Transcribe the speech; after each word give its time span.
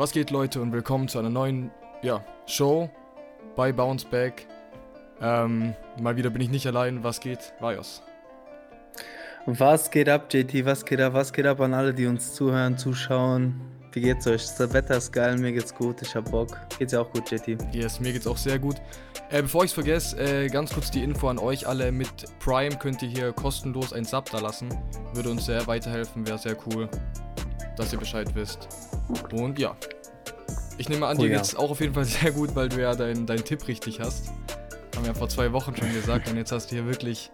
Was 0.00 0.12
geht, 0.12 0.30
Leute, 0.30 0.62
und 0.62 0.72
willkommen 0.72 1.08
zu 1.08 1.18
einer 1.18 1.28
neuen 1.28 1.70
ja, 2.00 2.24
Show 2.46 2.88
bei 3.54 3.70
Bounce 3.70 4.06
Back. 4.06 4.46
Ähm, 5.20 5.74
mal 6.00 6.16
wieder 6.16 6.30
bin 6.30 6.40
ich 6.40 6.48
nicht 6.48 6.66
allein. 6.66 7.04
Was 7.04 7.20
geht, 7.20 7.52
Vajos? 7.60 8.02
Was 9.44 9.90
geht 9.90 10.08
ab, 10.08 10.32
JT? 10.32 10.64
Was 10.64 10.86
geht 10.86 11.02
ab? 11.02 11.12
Was 11.12 11.34
geht 11.34 11.44
ab 11.44 11.60
an 11.60 11.74
alle, 11.74 11.92
die 11.92 12.06
uns 12.06 12.32
zuhören, 12.32 12.78
zuschauen? 12.78 13.60
Wie 13.92 14.00
geht's 14.00 14.26
euch? 14.26 14.46
Das 14.56 14.72
Wetter 14.72 14.96
ist 14.96 15.12
geil, 15.12 15.36
mir 15.36 15.52
geht's 15.52 15.74
gut, 15.74 16.00
ich 16.00 16.16
hab 16.16 16.30
Bock. 16.30 16.58
Geht's 16.78 16.94
ja 16.94 17.02
auch 17.02 17.12
gut, 17.12 17.30
JT? 17.30 17.58
Yes, 17.70 18.00
mir 18.00 18.14
geht's 18.14 18.26
auch 18.26 18.38
sehr 18.38 18.58
gut. 18.58 18.76
Äh, 19.28 19.42
bevor 19.42 19.64
ich's 19.64 19.74
vergesse, 19.74 20.18
äh, 20.18 20.48
ganz 20.48 20.72
kurz 20.72 20.90
die 20.90 21.04
Info 21.04 21.28
an 21.28 21.38
euch 21.38 21.68
alle. 21.68 21.92
Mit 21.92 22.24
Prime 22.38 22.74
könnt 22.78 23.02
ihr 23.02 23.08
hier 23.10 23.32
kostenlos 23.34 23.92
ein 23.92 24.06
Sub 24.06 24.30
da 24.30 24.38
lassen. 24.38 24.70
Würde 25.12 25.28
uns 25.30 25.44
sehr 25.44 25.66
weiterhelfen, 25.66 26.26
wäre 26.26 26.38
sehr 26.38 26.56
cool, 26.68 26.88
dass 27.80 27.92
ihr 27.92 27.98
Bescheid 27.98 28.28
wisst. 28.34 28.68
Und 29.32 29.58
ja. 29.58 29.76
Ich 30.78 30.88
nehme 30.88 31.06
an, 31.06 31.18
Oh 31.18 31.22
dir 31.22 31.28
ja. 31.30 31.36
geht's 31.36 31.54
auch 31.54 31.70
auf 31.70 31.80
jeden 31.80 31.94
Fall 31.94 32.04
sehr 32.06 32.30
gut, 32.30 32.54
weil 32.54 32.68
du 32.68 32.80
ja 32.80 32.94
deinen 32.94 33.26
dein 33.26 33.44
Tipp 33.44 33.66
richtig 33.68 34.00
hast. 34.00 34.28
Haben 34.94 35.04
wir 35.04 35.08
ja 35.08 35.14
vor 35.14 35.28
zwei 35.28 35.52
Wochen 35.52 35.74
schon 35.76 35.92
gesagt 35.92 36.28
und 36.28 36.36
jetzt 36.36 36.52
hast 36.52 36.70
du 36.70 36.76
hier 36.76 36.86
wirklich 36.86 37.30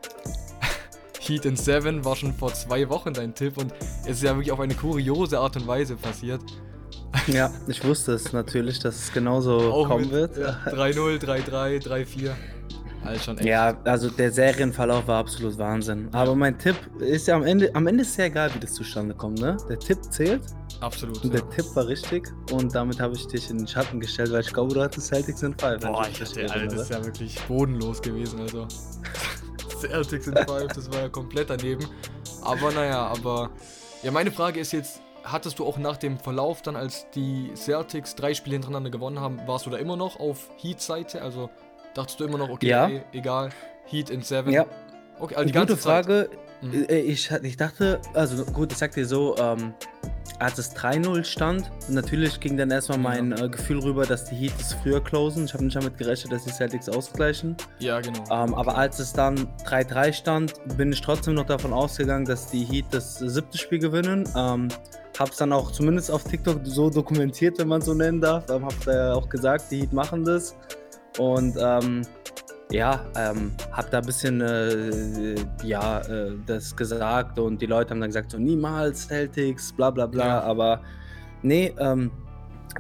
Heat 1.21 1.45
in 1.45 1.57
7 1.57 2.05
war 2.05 2.15
schon 2.17 2.33
vor 2.33 2.53
zwei 2.55 2.89
Wochen 2.89 3.13
dein 3.13 3.35
Tipp 3.35 3.59
und 3.59 3.73
es 4.03 4.19
ist 4.19 4.23
ja 4.23 4.35
wirklich 4.35 4.53
auf 4.53 4.61
eine 4.61 4.75
kuriose 4.75 5.39
Art 5.39 5.57
und 5.57 5.67
Weise 5.67 5.97
passiert. 5.97 6.41
Ja, 7.27 7.51
ich 7.67 7.83
wusste 7.85 8.13
es 8.13 8.33
natürlich, 8.33 8.79
dass 8.79 8.97
es 8.97 9.13
genauso 9.13 9.59
Auch 9.73 9.89
kommen 9.89 10.11
wird. 10.11 10.37
ja, 10.37 10.59
3-0, 10.67 11.19
3-3, 11.19 11.83
3-4. 11.83 12.31
Halt 13.07 13.23
schon 13.23 13.39
echt. 13.39 13.47
Ja, 13.47 13.77
also 13.85 14.11
der 14.11 14.31
Serienverlauf 14.33 15.07
war 15.07 15.21
absolut 15.21 15.57
Wahnsinn. 15.59 16.09
Aber 16.13 16.35
mein 16.35 16.59
Tipp 16.59 16.77
ist 17.01 17.27
ja 17.29 17.37
am 17.37 17.45
Ende, 17.45 17.71
am 17.75 17.87
Ende 17.87 18.03
ist 18.03 18.17
ja 18.17 18.25
egal, 18.27 18.53
wie 18.55 18.59
das 18.59 18.75
zustande 18.75 19.15
kommt, 19.15 19.41
ne? 19.41 19.57
Der 19.69 19.79
Tipp 19.79 19.99
zählt 20.11 20.43
Absolut. 20.81 21.23
und 21.25 21.33
Ja. 21.35 21.41
der 21.41 21.51
Tipp 21.51 21.65
war 21.75 21.87
richtig 21.87 22.29
und 22.53 22.75
damit 22.75 23.01
habe 23.01 23.15
ich 23.15 23.27
dich 23.29 23.49
in 23.51 23.59
den 23.59 23.67
Schatten 23.67 24.01
gestellt, 24.01 24.33
weil 24.33 24.41
ich 24.41 24.53
glaube, 24.53 24.75
du 24.75 24.83
hattest 24.83 25.07
Celtics 25.09 25.43
in 25.43 25.57
5. 25.59 25.83
Boah, 25.85 26.07
ich 26.11 26.21
hatte, 26.21 26.41
Alter, 26.53 26.67
das 26.67 26.83
ist 26.83 26.91
ja 26.91 27.05
wirklich 27.05 27.41
bodenlos 27.49 28.03
gewesen, 28.03 28.41
also. 28.41 28.67
Celtics 29.81 30.27
in 30.27 30.37
5, 30.37 30.73
das 30.73 30.91
war 30.93 31.01
ja 31.03 31.09
komplett 31.09 31.51
daneben. 31.51 31.87
Aber 32.43 32.71
naja, 32.73 33.07
aber. 33.07 33.51
Ja, 34.03 34.11
meine 34.11 34.31
Frage 34.31 34.61
ist 34.61 34.73
jetzt, 34.73 35.01
hattest 35.25 35.59
du 35.59 35.67
auch 35.67 35.79
nach 35.79 35.97
dem 35.97 36.19
Verlauf 36.19 36.63
dann, 36.63 36.77
als 36.77 37.07
die 37.15 37.51
Celtics 37.55 38.15
drei 38.15 38.35
Spiele 38.35 38.55
hintereinander 38.55 38.91
gewonnen 38.91 39.21
haben, 39.21 39.41
warst 39.47 39.67
du 39.67 39.71
da 39.71 39.79
immer 39.79 39.97
noch 39.97 40.21
auf 40.21 40.49
Heat-Seite? 40.59 41.23
Also 41.23 41.51
dachtest 41.97 42.21
du 42.21 42.25
immer 42.25 42.39
noch, 42.39 42.49
okay, 42.51 42.69
Ja. 42.69 42.91
egal, 43.13 43.51
Heat 43.87 44.11
in 44.11 44.23
7? 44.23 44.51
Ja, 44.53 44.67
Okay, 45.19 45.35
also 45.35 45.47
die 45.47 45.53
Gute 45.53 45.67
ganze 45.67 45.79
Zeit. 45.83 46.05
Frage. 46.05 46.31
Mhm. 46.61 46.87
Äh, 46.91 47.01
Ich, 47.01 47.31
ich 47.31 47.57
dachte, 47.57 48.01
also 48.13 48.45
gut, 48.45 48.71
ich 48.73 48.77
sag 48.79 48.93
dir 48.93 49.07
so, 49.07 49.35
ähm, 49.39 49.73
als 50.39 50.59
es 50.59 50.75
3-0 50.77 51.25
stand, 51.25 51.71
natürlich 51.89 52.39
ging 52.41 52.59
dann 52.59 52.71
erstmal 52.71 52.99
mein 52.99 53.33
äh, 53.33 53.49
Gefühl 53.49 53.79
rüber, 53.79 54.05
dass 54.05 54.27
die 54.27 54.35
Heat 54.35 54.53
es 54.61 54.75
früher 54.75 55.03
closen. 55.03 55.47
Ich 55.47 55.55
habe 55.55 55.65
nicht 55.65 55.75
damit 55.77 55.97
gerechnet, 55.97 56.33
dass 56.35 56.45
die 56.45 56.51
Celtics 56.51 56.89
ausgleichen. 56.91 57.57
Ja, 57.79 57.99
genau. 58.01 58.23
Ähm, 58.31 58.53
aber 58.55 58.77
als 58.77 58.99
es 58.99 59.13
dann 59.15 59.49
3-3 59.65 60.13
stand, 60.13 60.53
bin 60.77 60.93
ich 60.93 61.01
trotzdem 61.01 61.33
noch 61.35 61.47
davon 61.47 61.73
ausgegangen, 61.73 62.27
dass 62.27 62.51
die 62.51 62.65
Heat 62.65 62.87
das 62.91 63.15
siebte 63.19 63.57
Spiel 63.57 63.79
gewinnen. 63.79 64.29
Ähm, 64.37 64.69
hab's 65.19 65.39
dann 65.39 65.55
auch 65.55 65.73
zumindest 65.73 66.11
auf 66.11 66.25
TikTok 66.25 66.61
so 66.65 66.91
dokumentiert, 66.91 67.59
wenn 67.59 67.69
man 67.69 67.81
so 67.81 67.95
nennen 67.95 68.21
darf. 68.21 68.51
Ähm, 68.51 68.67
hab 68.67 68.75
da 68.85 69.15
auch 69.15 69.31
gesagt, 69.31 69.71
die 69.71 69.81
Heat 69.81 69.95
machen 69.95 70.25
das. 70.25 70.55
Und 71.19 71.57
ähm, 71.61 72.03
ja, 72.71 73.05
ähm, 73.17 73.53
hab 73.73 73.91
da 73.91 73.99
ein 73.99 74.07
bisschen 74.07 74.41
äh, 74.41 75.37
ja, 75.63 76.01
äh, 76.01 76.33
das 76.47 76.75
gesagt 76.75 77.39
und 77.39 77.63
die 77.63 77.67
Leute 77.67 77.91
haben 77.91 78.01
dann 78.01 78.11
gesagt, 78.11 78.33
so 78.33 78.39
niemals 78.39 79.07
Celtics, 79.07 79.73
bla 79.73 79.91
bla 79.91 80.07
bla. 80.07 80.27
Ja. 80.27 80.41
Aber 80.41 80.81
nee, 81.43 81.73
ähm, 81.79 82.11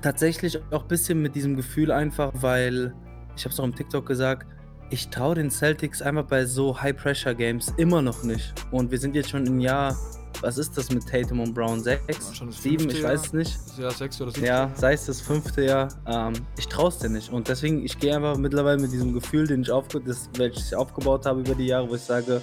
tatsächlich 0.02 0.60
auch 0.72 0.82
ein 0.82 0.88
bisschen 0.88 1.22
mit 1.22 1.34
diesem 1.34 1.56
Gefühl 1.56 1.92
einfach, 1.92 2.32
weil 2.34 2.94
ich 3.36 3.44
habe 3.44 3.52
es 3.52 3.60
auch 3.60 3.64
im 3.64 3.74
TikTok 3.74 4.06
gesagt, 4.06 4.46
ich 4.90 5.08
traue 5.08 5.34
den 5.34 5.50
Celtics 5.50 6.00
einfach 6.00 6.24
bei 6.24 6.44
so 6.44 6.80
High-Pressure-Games 6.80 7.74
immer 7.76 8.02
noch 8.02 8.22
nicht. 8.22 8.54
Und 8.70 8.90
wir 8.90 8.98
sind 8.98 9.14
jetzt 9.14 9.30
schon 9.30 9.46
im 9.46 9.60
Jahr, 9.60 9.96
was 10.42 10.58
ist 10.58 10.76
das 10.76 10.90
mit 10.90 11.08
Tatum 11.08 11.40
und 11.40 11.54
Brown? 11.54 11.82
Sechs? 11.82 12.32
Sieben? 12.60 12.88
Ich 12.90 13.00
Jahr. 13.00 13.12
weiß 13.12 13.26
es 13.26 13.32
nicht. 13.32 13.58
Ja, 13.78 13.90
sechs 13.90 14.20
oder 14.20 14.30
sieben. 14.30 14.46
Ja, 14.46 14.70
sei 14.74 14.92
es 14.92 15.06
das 15.06 15.20
fünfte 15.20 15.64
Jahr. 15.64 15.88
Ähm, 16.06 16.34
ich 16.58 16.66
traue 16.68 16.88
es 16.88 16.98
dir 16.98 17.08
nicht. 17.08 17.30
Und 17.32 17.48
deswegen, 17.48 17.84
ich 17.84 17.98
gehe 17.98 18.14
einfach 18.14 18.36
mittlerweile 18.36 18.78
mit 18.80 18.92
diesem 18.92 19.12
Gefühl, 19.12 19.46
den 19.46 19.62
ich 19.62 19.70
aufge 19.70 20.00
das, 20.00 20.28
welches 20.36 20.68
ich 20.68 20.76
aufgebaut 20.76 21.26
habe 21.26 21.40
über 21.40 21.54
die 21.54 21.66
Jahre, 21.66 21.88
wo 21.88 21.94
ich 21.94 22.02
sage, 22.02 22.42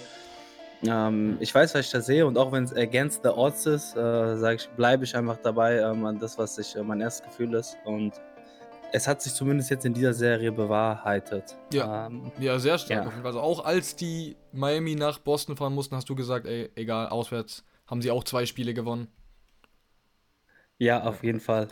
ähm, 0.85 1.37
ich 1.39 1.53
weiß, 1.53 1.75
was 1.75 1.85
ich 1.85 1.91
da 1.91 2.01
sehe. 2.01 2.25
Und 2.25 2.37
auch 2.37 2.51
wenn 2.51 2.63
es 2.63 2.75
against 2.75 3.21
the 3.23 3.29
odds 3.29 3.65
ist, 3.65 3.95
äh, 3.95 4.37
sage 4.37 4.55
ich, 4.55 4.69
bleibe 4.69 5.03
ich 5.03 5.15
einfach 5.15 5.37
dabei 5.37 5.77
ähm, 5.79 6.05
an 6.05 6.19
das, 6.19 6.37
was 6.37 6.57
ich, 6.57 6.75
äh, 6.75 6.83
mein 6.83 7.01
erstes 7.01 7.25
Gefühl 7.27 7.53
ist. 7.53 7.77
Und 7.85 8.13
es 8.91 9.07
hat 9.07 9.21
sich 9.21 9.33
zumindest 9.33 9.69
jetzt 9.71 9.85
in 9.85 9.93
dieser 9.93 10.13
Serie 10.13 10.51
bewahrheitet. 10.51 11.55
Ja. 11.71 12.07
Ähm, 12.07 12.31
Ja, 12.39 12.59
sehr 12.59 12.77
stark. 12.77 13.05
Ja. 13.05 13.23
Also 13.23 13.39
auch 13.39 13.65
als 13.65 13.95
die 13.95 14.35
Miami 14.51 14.95
nach 14.95 15.17
Boston 15.19 15.57
fahren 15.57 15.73
mussten, 15.73 15.95
hast 15.95 16.09
du 16.09 16.15
gesagt, 16.15 16.45
ey, 16.45 16.69
egal, 16.75 17.07
auswärts 17.07 17.63
haben 17.87 18.01
sie 18.01 18.11
auch 18.11 18.23
zwei 18.23 18.45
Spiele 18.45 18.73
gewonnen. 18.73 19.07
Ja, 20.79 21.03
auf 21.03 21.23
jeden 21.23 21.39
Fall. 21.39 21.69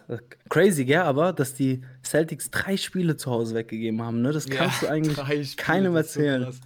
Crazy, 0.50 0.86
gell, 0.86 1.02
aber 1.02 1.34
dass 1.34 1.54
die 1.54 1.84
Celtics 2.04 2.52
drei 2.52 2.78
Spiele 2.78 3.18
zu 3.18 3.30
Hause 3.32 3.56
weggegeben 3.56 4.02
haben, 4.02 4.22
ne? 4.22 4.32
Das 4.32 4.48
kannst 4.48 4.84
du 4.84 4.88
eigentlich 4.88 5.58
keinem 5.58 5.94
so 5.94 5.98
erzählen. 5.98 6.44
krass. 6.44 6.62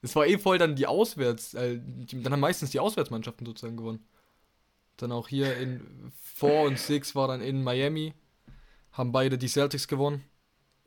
Es 0.00 0.16
war 0.16 0.26
eh 0.26 0.36
voll 0.38 0.58
dann 0.58 0.74
die 0.74 0.86
Auswärts, 0.86 1.54
äh, 1.54 1.78
die, 1.80 2.22
dann 2.22 2.32
haben 2.32 2.40
meistens 2.40 2.70
die 2.70 2.80
Auswärtsmannschaften 2.80 3.46
sozusagen 3.46 3.76
gewonnen. 3.76 4.04
Dann 4.96 5.12
auch 5.12 5.28
hier 5.28 5.56
in 5.56 6.12
4 6.36 6.50
und 6.62 6.78
6 6.78 7.14
war 7.14 7.28
dann 7.28 7.40
in 7.40 7.62
Miami, 7.62 8.14
haben 8.92 9.12
beide 9.12 9.38
die 9.38 9.48
Celtics 9.48 9.86
gewonnen. 9.86 10.24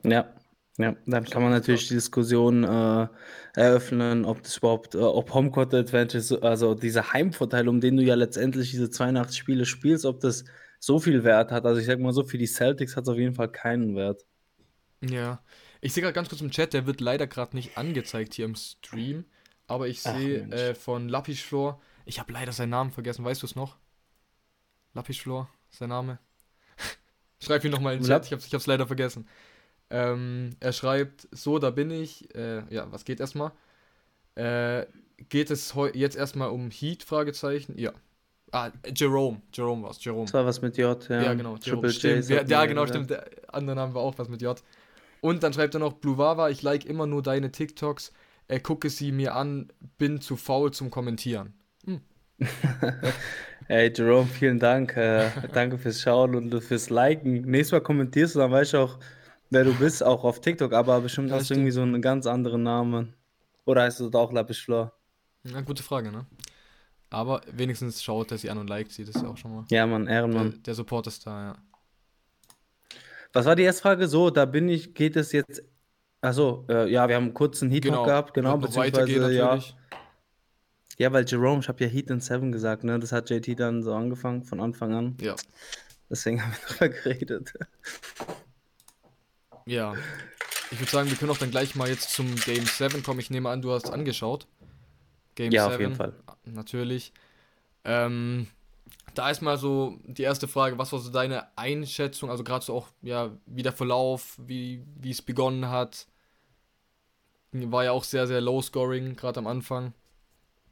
Ja, 0.04 0.34
ja, 0.78 0.96
dann 1.06 1.26
kann 1.26 1.42
man 1.42 1.52
natürlich 1.52 1.88
die 1.88 1.94
Diskussion 1.94 2.64
äh, 2.64 3.08
eröffnen, 3.56 4.26
ob 4.26 4.44
das 4.44 4.58
überhaupt, 4.58 4.96
äh, 4.96 4.98
ob 5.00 5.34
Homecourt 5.34 5.74
Advantage, 5.74 6.22
so- 6.22 6.42
also 6.42 6.76
dieser 6.76 7.14
Heimvorteil, 7.14 7.68
um 7.70 7.80
den 7.80 7.98
du 7.98 8.04
ja 8.04 8.16
letztendlich 8.16 8.72
diese 8.72 8.90
82 8.90 9.38
Spiele 9.38 9.66
spielst, 9.66 10.06
ob 10.06 10.20
das 10.20 10.44
so 10.80 11.00
viel 11.00 11.24
Wert 11.24 11.52
hat. 11.52 11.66
Also 11.66 11.80
ich 11.80 11.88
sag 11.88 12.00
mal 12.00 12.14
so, 12.14 12.26
für 12.26 12.38
die 12.38 12.48
Celtics 12.48 12.96
hat 12.98 13.04
es 13.04 13.10
auf 13.10 13.18
jeden 13.18 13.36
Fall 13.36 13.50
keinen 13.52 13.96
Wert. 13.96 14.26
Ja. 15.02 15.42
Ich 15.82 15.94
sehe 15.94 16.02
gerade 16.02 16.14
ganz 16.14 16.30
kurz 16.30 16.42
im 16.42 16.52
Chat, 16.52 16.74
der 16.74 16.86
wird 16.88 17.00
leider 17.02 17.28
gerade 17.28 17.56
nicht 17.56 17.78
angezeigt 17.78 18.34
hier 18.34 18.46
im 18.46 18.56
Stream. 18.56 19.26
Aber 19.68 19.88
ich 19.88 20.02
sehe 20.02 20.48
äh, 20.52 20.76
von 20.76 21.10
Lapischflor, 21.10 21.82
ich 22.06 22.20
habe 22.20 22.34
leider 22.34 22.52
seinen 22.52 22.70
Namen 22.70 22.92
vergessen, 22.92 23.26
weißt 23.26 23.42
du 23.42 23.46
es 23.48 23.56
noch? 23.56 23.78
Lapischflor, 24.94 25.50
sein 25.70 25.90
Name? 25.90 26.20
Schreib 27.44 27.64
ihn 27.66 27.72
nochmal 27.72 27.96
in 27.96 28.02
den 28.02 28.08
Chat, 28.08 28.26
ich 28.26 28.32
ich 28.32 28.54
hab's 28.54 28.68
leider 28.68 28.88
vergessen. 28.88 29.28
Ähm, 29.90 30.52
er 30.60 30.74
schreibt, 30.74 31.28
so, 31.32 31.60
da 31.60 31.70
bin 31.70 31.92
ich. 31.92 32.34
Äh, 32.36 32.64
ja, 32.74 32.92
was 32.92 33.06
geht 33.06 33.20
erstmal? 33.20 33.52
Äh, 34.36 34.86
geht 35.30 35.52
es 35.52 35.74
jetzt 35.94 36.16
erstmal 36.16 36.50
um 36.50 36.72
Heat? 36.72 37.04
Fragezeichen. 37.04 37.78
Ja. 37.78 37.92
Ah, 38.52 38.72
Jerome. 38.96 39.42
Jerome 39.54 39.84
war's. 39.84 40.04
Jerome. 40.04 40.26
Das 40.26 40.34
war 40.34 40.46
was 40.46 40.62
mit 40.62 40.78
J, 40.78 41.10
ja. 41.10 41.24
Ja, 41.24 41.34
genau. 41.34 41.58
Triple 41.58 41.90
Jerome. 41.90 41.92
Stimmt. 41.92 42.30
J. 42.30 42.50
Ja, 42.50 42.62
ja, 42.62 42.66
genau, 42.66 42.84
gesagt. 42.84 43.06
stimmt. 43.06 43.10
Der 43.10 43.54
andere 43.54 43.76
Name 43.76 43.94
war 43.94 44.02
auch 44.02 44.18
was 44.18 44.30
mit 44.30 44.42
J. 44.42 44.62
Und 45.22 45.44
dann 45.44 45.54
schreibt 45.54 45.74
er 45.74 45.80
noch, 45.80 45.94
Blue 45.94 46.18
Wawa, 46.18 46.50
ich 46.50 46.62
like 46.62 46.86
immer 46.86 47.08
nur 47.08 47.22
deine 47.24 47.52
TikToks, 47.52 48.12
äh, 48.48 48.60
gucke 48.60 48.90
sie 48.90 49.12
mir 49.12 49.36
an, 49.36 49.72
bin 49.98 50.22
zu 50.22 50.36
faul 50.36 50.72
zum 50.72 50.90
Kommentieren. 50.90 51.54
Ey, 53.68 53.92
Jerome, 53.96 54.28
vielen 54.28 54.60
Dank. 54.60 54.96
Äh, 54.98 55.30
danke 55.54 55.78
fürs 55.78 56.02
Schauen 56.02 56.36
und 56.36 56.64
fürs 56.64 56.90
Liken. 56.90 57.42
Nächstes 57.42 57.72
Mal 57.72 57.82
kommentierst 57.82 58.36
du, 58.36 58.40
dann 58.40 58.52
weiß 58.52 58.70
ich 58.70 58.76
auch, 58.76 59.00
wer 59.56 59.64
du 59.64 59.74
bist, 59.74 60.04
auch 60.04 60.24
auf 60.24 60.42
TikTok. 60.42 60.74
Aber 60.74 61.02
bestimmt 61.02 61.30
Ja, 61.30 61.38
hast 61.38 61.50
du 61.50 61.54
irgendwie 61.56 61.72
so 61.72 61.82
einen 61.82 62.02
ganz 62.02 62.28
anderen 62.28 62.62
Namen. 62.64 63.14
Oder 63.66 63.84
heißt 63.84 64.00
du 64.02 64.10
auch 64.12 64.32
Lapis 64.32 64.60
Flor? 64.60 64.94
Na, 65.44 65.62
gute 65.62 65.82
Frage, 65.82 66.12
ne? 66.12 66.26
Aber 67.10 67.42
wenigstens 67.52 68.04
schaut 68.04 68.32
er 68.32 68.38
sie 68.38 68.50
an 68.50 68.58
und 68.58 68.68
liked 68.68 68.92
sie, 68.92 69.06
das 69.06 69.16
ist 69.16 69.22
ja 69.22 69.30
auch 69.30 69.38
schon 69.38 69.56
mal. 69.56 69.66
Ja, 69.72 69.88
Mann, 69.88 70.06
Der, 70.06 70.16
Ehrenmann. 70.16 70.62
der 70.64 70.74
Support 70.74 71.08
ist 71.08 71.26
da, 71.26 71.44
ja. 71.44 71.56
Was 73.34 73.46
war 73.46 73.56
die 73.56 73.64
erste 73.64 73.82
Frage? 73.82 74.08
So, 74.08 74.30
da 74.30 74.46
bin 74.46 74.68
ich, 74.70 74.94
geht 74.94 75.16
es 75.16 75.32
jetzt. 75.32 75.64
Achso, 76.22 76.66
äh, 76.70 76.90
ja, 76.92 77.08
wir 77.08 77.16
haben 77.16 77.34
kurz 77.34 77.62
einen 77.62 77.72
Heat 77.72 77.84
Genau. 77.84 78.04
gehabt, 78.04 78.34
genau, 78.34 78.58
beziehungsweise, 78.58 79.32
ja. 79.34 79.60
Ja, 80.98 81.12
weil 81.12 81.26
Jerome, 81.26 81.60
ich 81.60 81.68
habe 81.68 81.84
ja 81.84 81.90
Heat 81.90 82.10
in 82.10 82.20
7 82.22 82.52
gesagt, 82.52 82.84
ne? 82.84 82.98
Das 83.00 83.12
hat 83.12 83.30
JT 83.30 83.60
dann 83.60 83.84
so 83.84 83.94
angefangen, 83.94 84.44
von 84.44 84.60
Anfang 84.60 84.94
an. 84.94 85.18
Ja. 85.22 85.36
Deswegen 86.10 86.42
haben 86.42 86.52
wir 86.54 86.60
darüber 86.80 86.90
geredet. 86.90 87.54
Ja. 89.66 89.96
Ich 90.72 90.80
würde 90.80 90.92
sagen, 90.92 91.10
wir 91.10 91.18
können 91.18 91.32
auch 91.32 91.38
dann 91.38 91.52
gleich 91.52 91.76
mal 91.76 91.90
jetzt 91.90 92.12
zum 92.12 92.36
Game 92.36 92.66
7 92.66 93.04
kommen. 93.04 93.20
Ich 93.20 93.30
nehme 93.30 93.50
an, 93.50 93.62
du 93.62 93.72
hast 93.72 93.90
angeschaut. 93.90 94.48
Game 95.36 95.52
Ja, 95.52 95.68
auf 95.68 95.74
7. 95.74 95.84
jeden 95.84 95.96
Fall. 95.96 96.14
Natürlich. 96.46 97.14
Ähm, 97.84 98.48
da 99.14 99.30
ist 99.30 99.42
mal 99.42 99.58
so 99.58 100.00
die 100.06 100.24
erste 100.24 100.48
Frage, 100.48 100.78
was 100.78 100.92
war 100.92 101.00
so 101.00 101.12
deine 101.12 101.48
Einschätzung, 101.58 102.30
also 102.30 102.44
gerade 102.44 102.66
so 102.66 102.76
auch, 102.76 102.88
ja, 103.02 103.32
wie 103.46 103.64
der 103.64 103.72
Verlauf, 103.72 104.38
wie 104.38 104.84
wie 105.00 105.12
es 105.12 105.22
begonnen 105.22 105.70
hat. 105.70 106.08
War 107.52 107.86
ja 107.86 107.92
auch 107.92 108.04
sehr, 108.04 108.28
sehr 108.28 108.42
low-scoring, 108.42 109.16
gerade 109.16 109.40
am 109.40 109.48
Anfang. 109.48 109.94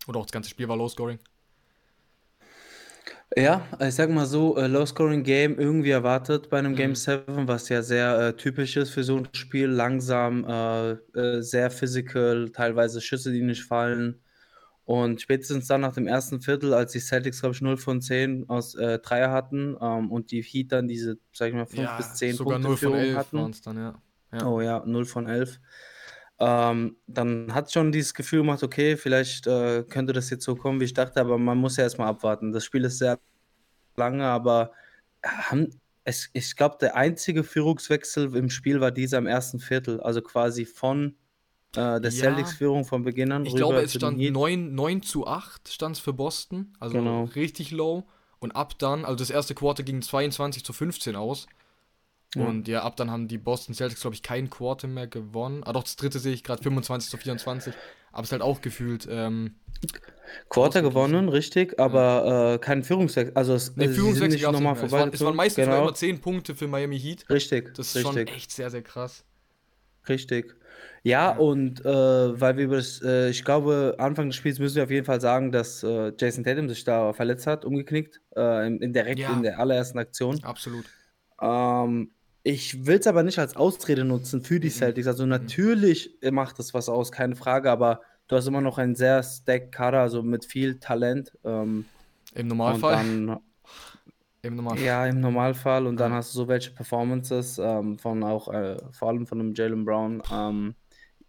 Oder 0.08 0.20
auch 0.20 0.26
das 0.26 0.34
ganze 0.34 0.50
Spiel 0.50 0.68
war 0.68 0.76
low-scoring. 0.76 1.20
Ja, 3.36 3.66
ich 3.80 3.96
sag 3.96 4.10
mal 4.12 4.26
so, 4.28 4.58
äh, 4.58 4.68
Low-Scoring-Game 4.68 5.58
irgendwie 5.60 5.90
erwartet 5.90 6.50
bei 6.50 6.60
einem 6.60 6.76
Game 6.76 6.92
Mhm. 6.92 6.96
7, 6.96 7.48
was 7.48 7.68
ja 7.70 7.82
sehr 7.82 8.20
äh, 8.20 8.36
typisch 8.36 8.78
ist 8.78 8.92
für 8.92 9.04
so 9.04 9.18
ein 9.18 9.28
Spiel. 9.34 9.68
Langsam, 9.70 10.46
äh, 10.46 10.92
äh, 11.20 11.42
sehr 11.42 11.72
physical, 11.72 12.50
teilweise 12.52 13.02
Schüsse, 13.02 13.32
die 13.32 13.42
nicht 13.42 13.64
fallen. 13.64 14.22
Und 14.86 15.22
spätestens 15.22 15.68
dann 15.68 15.82
nach 15.82 15.94
dem 15.94 16.08
ersten 16.08 16.42
Viertel, 16.42 16.74
als 16.74 16.92
die 16.92 17.00
Celtics, 17.00 17.40
glaube 17.42 17.56
ich, 17.56 17.62
0 17.62 17.78
von 17.78 18.02
10 18.02 18.50
aus 18.50 18.76
äh, 18.76 19.00
Dreier 19.00 19.32
hatten 19.32 19.78
ähm, 19.82 20.12
und 20.12 20.32
die 20.32 20.42
Heat 20.44 20.72
dann 20.74 20.88
diese, 20.88 21.18
sag 21.34 21.50
ich 21.50 21.56
mal, 21.56 21.66
5 21.68 21.94
Ja, 21.94 21.98
bis 21.98 22.14
10 22.16 22.38
sogar 22.38 22.60
Punkte 22.60 22.60
0 22.60 22.78
von 22.78 22.94
Führung 22.94 22.96
11 22.96 23.16
hatten. 23.16 23.52
dann, 23.64 23.78
ja. 23.78 24.02
ja. 24.32 24.46
Oh 24.46 24.62
ja, 24.62 24.84
0 24.86 25.06
von 25.06 25.28
11. 25.28 25.60
Ähm, 26.40 26.98
dann 27.08 27.54
hat 27.54 27.72
schon 27.72 27.92
dieses 27.92 28.14
Gefühl 28.14 28.40
gemacht, 28.42 28.64
okay, 28.64 28.98
vielleicht 28.98 29.48
äh, 29.48 29.84
könnte 29.84 30.14
das 30.14 30.30
jetzt 30.30 30.44
so 30.46 30.56
kommen, 30.56 30.80
wie 30.82 30.86
ich 30.86 30.94
dachte, 30.94 31.22
aber 31.22 31.38
man 31.38 31.58
muss 31.58 31.78
ja 31.78 31.84
erstmal 31.84 32.10
abwarten. 32.10 32.52
Das 32.52 32.66
Spiel 32.66 32.84
ist 32.86 32.98
sehr 32.98 33.20
lange, 33.96 34.26
aber 34.26 34.72
haben, 35.26 35.70
es, 36.04 36.30
ich 36.34 36.56
glaube, 36.56 36.78
der 36.82 36.96
einzige 36.96 37.44
Führungswechsel 37.44 38.36
im 38.36 38.50
Spiel 38.50 38.82
war 38.82 38.92
dieser 38.92 39.20
im 39.20 39.28
ersten 39.28 39.60
Viertel. 39.60 40.02
Also 40.02 40.22
quasi 40.22 40.66
von 40.66 41.16
äh, 41.76 42.00
der 42.02 42.12
Ja, 42.12 42.12
Celtics-Führung 42.12 42.86
von 42.86 43.04
Beginn 43.04 43.32
an 43.32 43.46
Ich 43.46 43.56
glaube, 43.56 43.82
es 43.82 43.94
stand 43.94 44.20
Heat. 44.20 44.34
9, 44.34 44.76
9 44.76 45.02
zu 45.02 45.28
8 45.28 45.70
stand 45.70 45.96
es 45.96 46.02
für 46.02 46.14
Boston, 46.14 46.74
also 46.80 46.96
Genau. 46.98 47.24
richtig 47.26 47.72
low. 47.72 48.04
Und 48.40 48.52
ab 48.52 48.78
dann, 48.80 49.06
also 49.06 49.16
das 49.16 49.30
erste 49.30 49.56
Quarter 49.56 49.84
ging 49.84 50.02
22 50.02 50.66
zu 50.66 50.74
15 50.74 51.16
aus. 51.16 51.48
Ja. 52.36 52.46
Und 52.46 52.68
ja, 52.68 52.82
ab 52.84 52.96
dann 52.96 53.12
haben 53.12 53.28
die 53.28 53.38
Boston 53.38 53.76
Celtics, 53.76 54.02
glaube 54.02 54.16
ich, 54.16 54.24
kein 54.24 54.50
Quarter 54.50 54.88
mehr 54.88 55.08
gewonnen. 55.08 55.64
Ah, 55.66 55.74
doch, 55.74 55.84
das 55.84 55.96
dritte 55.96 56.20
sehe 56.20 56.34
ich 56.34 56.44
gerade 56.44 56.62
25 56.64 57.10
zu 57.10 57.18
24. 57.18 57.74
Aber 58.12 58.22
es 58.24 58.28
ist 58.30 58.32
halt 58.32 58.42
auch 58.42 58.62
gefühlt. 58.62 59.08
Ähm, 59.10 59.56
Quarter 60.50 60.82
gewonnen, 60.82 61.30
richtig, 61.30 61.80
aber 61.80 62.54
äh, 62.56 62.58
kein 62.60 62.84
Führungswechsel. 62.84 63.34
Also, 63.36 63.54
es, 63.54 63.76
ne, 63.76 63.84
also 63.84 63.96
Führungswechsel 63.96 64.30
nicht 64.40 64.44
nochmal 64.52 64.74
mehr. 64.76 64.84
Es 64.84 64.92
waren, 64.92 65.10
es 65.14 65.22
waren 65.22 65.36
meistens 65.36 65.66
Genau, 65.66 65.82
immer 65.84 65.94
10 65.94 66.22
Punkte 66.22 66.56
für 66.56 66.68
Miami 66.68 67.00
Heat. 67.00 67.26
richtig, 67.30 67.74
Das 67.76 67.96
ist 67.96 68.02
schon 68.02 68.16
richtig. 68.16 68.36
echt 68.36 68.52
sehr, 68.52 68.70
sehr 68.70 68.82
krass. 68.82 69.24
Richtig. 70.10 70.56
Ja, 71.04 71.32
Ja. 71.34 71.38
und 71.38 71.82
äh, 71.86 71.86
weil 72.42 72.58
wir 72.58 72.66
über 72.66 72.78
das, 72.78 73.02
äh, 73.04 73.30
ich 73.30 73.44
glaube, 73.44 73.96
Anfang 74.00 74.28
des 74.30 74.36
Spiels 74.38 74.60
müssen 74.60 74.76
wir 74.78 74.84
auf 74.84 74.90
jeden 74.92 75.06
Fall 75.06 75.22
sagen, 75.22 75.52
dass 75.52 75.84
äh, 75.84 76.14
Jason 76.18 76.44
Tatum 76.44 76.70
sich 76.70 76.84
da 76.84 77.14
verletzt 77.14 77.46
hat, 77.46 77.66
umgeknickt, 77.66 78.22
äh, 78.36 78.68
in, 78.68 78.82
in 78.82 78.94
direkt 78.94 79.20
Ja. 79.20 79.34
in 79.34 79.44
der 79.44 79.60
allerersten 79.60 80.00
Aktion. 80.00 80.42
Absolut. 80.44 80.86
Ähm, 81.42 82.12
ich 82.44 82.86
will 82.86 83.00
es 83.00 83.08
aber 83.08 83.24
nicht 83.24 83.40
als 83.40 83.56
Ausrede 83.56 84.04
nutzen 84.06 84.42
für 84.42 84.60
die 84.60 84.68
Mhm. 84.68 84.72
Celtics. 84.72 85.08
Also 85.08 85.26
natürlich 85.26 86.18
macht 86.32 86.60
das 86.60 86.74
was 86.74 86.90
aus, 86.90 87.12
keine 87.12 87.36
Frage, 87.36 87.72
aber 87.72 88.02
du 88.28 88.36
hast 88.36 88.48
immer 88.48 88.62
noch 88.62 88.78
einen 88.78 88.96
sehr 88.96 89.24
stacked 89.24 89.72
Kader, 89.74 90.02
also 90.02 90.24
mit 90.24 90.46
viel 90.46 90.80
Talent. 90.80 91.38
Ähm, 91.44 91.90
Im 92.36 92.48
Normalfall. 92.48 92.96
dann 92.96 93.40
Im 94.42 94.56
Normalfall. 94.58 94.86
ja, 94.86 95.06
im 95.08 95.20
Normalfall. 95.22 95.88
Und 95.88 95.98
dann 96.00 96.12
Ja. 96.12 96.18
hast 96.18 96.34
du 96.34 96.40
so 96.40 96.48
welche 96.48 96.72
Performances 96.72 97.58
ähm, 97.60 97.98
von 98.00 98.24
auch, 98.24 98.48
äh, 98.54 98.78
vor 98.92 99.10
allem 99.10 99.26
von 99.28 99.40
einem 99.40 99.54
Jalen 99.54 99.86
Brown. 99.86 100.22
Ähm, 100.30 100.76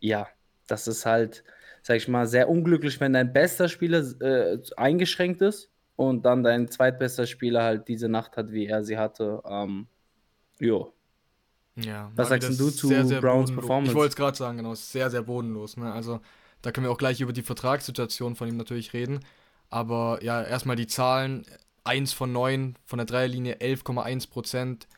ja, 0.00 0.28
das 0.66 0.88
ist 0.88 1.06
halt, 1.06 1.44
sag 1.82 1.96
ich 1.96 2.08
mal, 2.08 2.26
sehr 2.26 2.48
unglücklich, 2.48 3.00
wenn 3.00 3.12
dein 3.12 3.32
bester 3.32 3.68
Spieler 3.68 4.00
äh, 4.20 4.58
eingeschränkt 4.76 5.42
ist 5.42 5.70
und 5.96 6.24
dann 6.24 6.42
dein 6.42 6.68
zweitbester 6.68 7.26
Spieler 7.26 7.62
halt 7.62 7.88
diese 7.88 8.08
Nacht 8.08 8.36
hat, 8.36 8.50
wie 8.52 8.66
er 8.66 8.84
sie 8.84 8.98
hatte. 8.98 9.42
Ähm, 9.48 9.88
jo. 10.60 10.93
Ja, 11.76 12.10
Was 12.14 12.28
sagst 12.28 12.58
du 12.58 12.70
zu 12.70 12.88
sehr, 12.88 13.04
sehr 13.04 13.20
Browns 13.20 13.50
bodenlos. 13.50 13.62
Performance? 13.62 13.90
Ich 13.90 13.96
wollte 13.96 14.10
es 14.10 14.16
gerade 14.16 14.36
sagen, 14.36 14.58
genau, 14.58 14.72
ist 14.72 14.92
sehr, 14.92 15.10
sehr 15.10 15.22
bodenlos. 15.22 15.76
Ne? 15.76 15.92
Also 15.92 16.20
da 16.62 16.70
können 16.70 16.86
wir 16.86 16.92
auch 16.92 16.98
gleich 16.98 17.20
über 17.20 17.32
die 17.32 17.42
Vertragssituation 17.42 18.36
von 18.36 18.48
ihm 18.48 18.56
natürlich 18.56 18.92
reden. 18.92 19.20
Aber 19.70 20.22
ja, 20.22 20.42
erstmal 20.42 20.76
die 20.76 20.86
Zahlen. 20.86 21.44
1 21.86 22.14
von 22.14 22.32
9 22.32 22.76
von 22.86 22.96
der 22.96 23.04
Dreierlinie, 23.04 23.56
11,1 23.56 24.30
Prozent, 24.30 24.88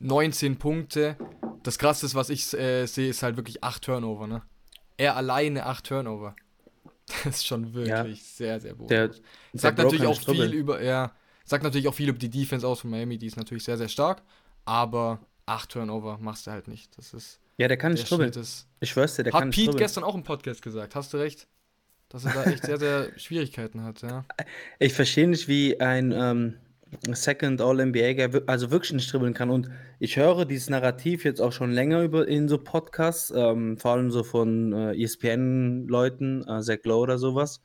19 0.00 0.58
Punkte. 0.58 1.16
Das 1.62 1.78
Krasseste, 1.78 2.16
was 2.16 2.28
ich 2.28 2.52
äh, 2.52 2.84
sehe, 2.86 3.08
ist 3.08 3.22
halt 3.22 3.36
wirklich 3.36 3.64
8 3.64 3.82
Turnover. 3.82 4.26
Ne? 4.26 4.42
Er 4.98 5.16
alleine 5.16 5.66
8 5.66 5.86
Turnover. 5.86 6.36
Das 7.24 7.36
ist 7.36 7.46
schon 7.46 7.72
wirklich 7.72 8.22
sehr, 8.22 8.60
sehr 8.60 8.74
Der, 8.74 9.08
bodenlos. 9.08 9.22
der 9.54 9.60
Sagt 9.60 9.78
natürlich 9.78 10.06
auch 10.06 10.20
viel 10.20 10.52
über, 10.52 10.82
ja, 10.82 11.12
sagt 11.46 11.64
natürlich 11.64 11.88
auch 11.88 11.94
viel 11.94 12.10
über 12.10 12.18
die 12.18 12.28
Defense 12.28 12.68
aus 12.68 12.80
von 12.80 12.90
Miami, 12.90 13.16
die 13.16 13.26
ist 13.28 13.38
natürlich 13.38 13.64
sehr, 13.64 13.78
sehr 13.78 13.88
stark, 13.88 14.22
aber 14.66 15.18
8 15.48 15.70
Turnover 15.70 16.18
machst 16.20 16.46
du 16.46 16.50
halt 16.50 16.68
nicht. 16.68 16.96
Das 16.98 17.14
ist, 17.14 17.40
Ja, 17.56 17.68
der 17.68 17.76
kann 17.76 17.94
der 17.94 18.04
ist. 18.36 18.66
Ich 18.80 18.90
schwör's 18.90 19.16
dir, 19.16 19.24
der 19.24 19.32
kann 19.32 19.40
Hat 19.40 19.46
nicht 19.48 19.56
Pete 19.56 19.66
dribbeln. 19.66 19.84
gestern 19.84 20.04
auch 20.04 20.14
im 20.14 20.22
Podcast 20.22 20.62
gesagt, 20.62 20.94
hast 20.94 21.12
du 21.12 21.16
recht. 21.18 21.46
Dass 22.10 22.24
er 22.24 22.32
da 22.32 22.44
echt 22.44 22.64
sehr, 22.64 22.78
sehr 22.78 23.08
Schwierigkeiten 23.18 23.84
hat, 23.84 24.00
ja. 24.00 24.24
Ich 24.78 24.94
verstehe 24.94 25.28
nicht, 25.28 25.46
wie 25.46 25.78
ein 25.78 26.12
ähm, 26.12 26.54
Second 27.12 27.60
All-NBA 27.60 28.42
also 28.46 28.70
wirklich 28.70 28.92
nicht 28.92 29.12
dribbeln 29.12 29.34
kann. 29.34 29.50
Und 29.50 29.68
ich 29.98 30.16
höre 30.16 30.46
dieses 30.46 30.70
Narrativ 30.70 31.24
jetzt 31.24 31.40
auch 31.40 31.52
schon 31.52 31.72
länger 31.72 32.02
über 32.02 32.26
in 32.26 32.48
so 32.48 32.58
Podcasts, 32.58 33.30
ähm, 33.36 33.76
vor 33.78 33.92
allem 33.92 34.10
so 34.10 34.24
von 34.24 34.72
äh, 34.72 35.02
ESPN-Leuten, 35.02 36.48
äh, 36.48 36.62
Zach 36.62 36.78
Lowe 36.84 37.02
oder 37.02 37.18
sowas. 37.18 37.60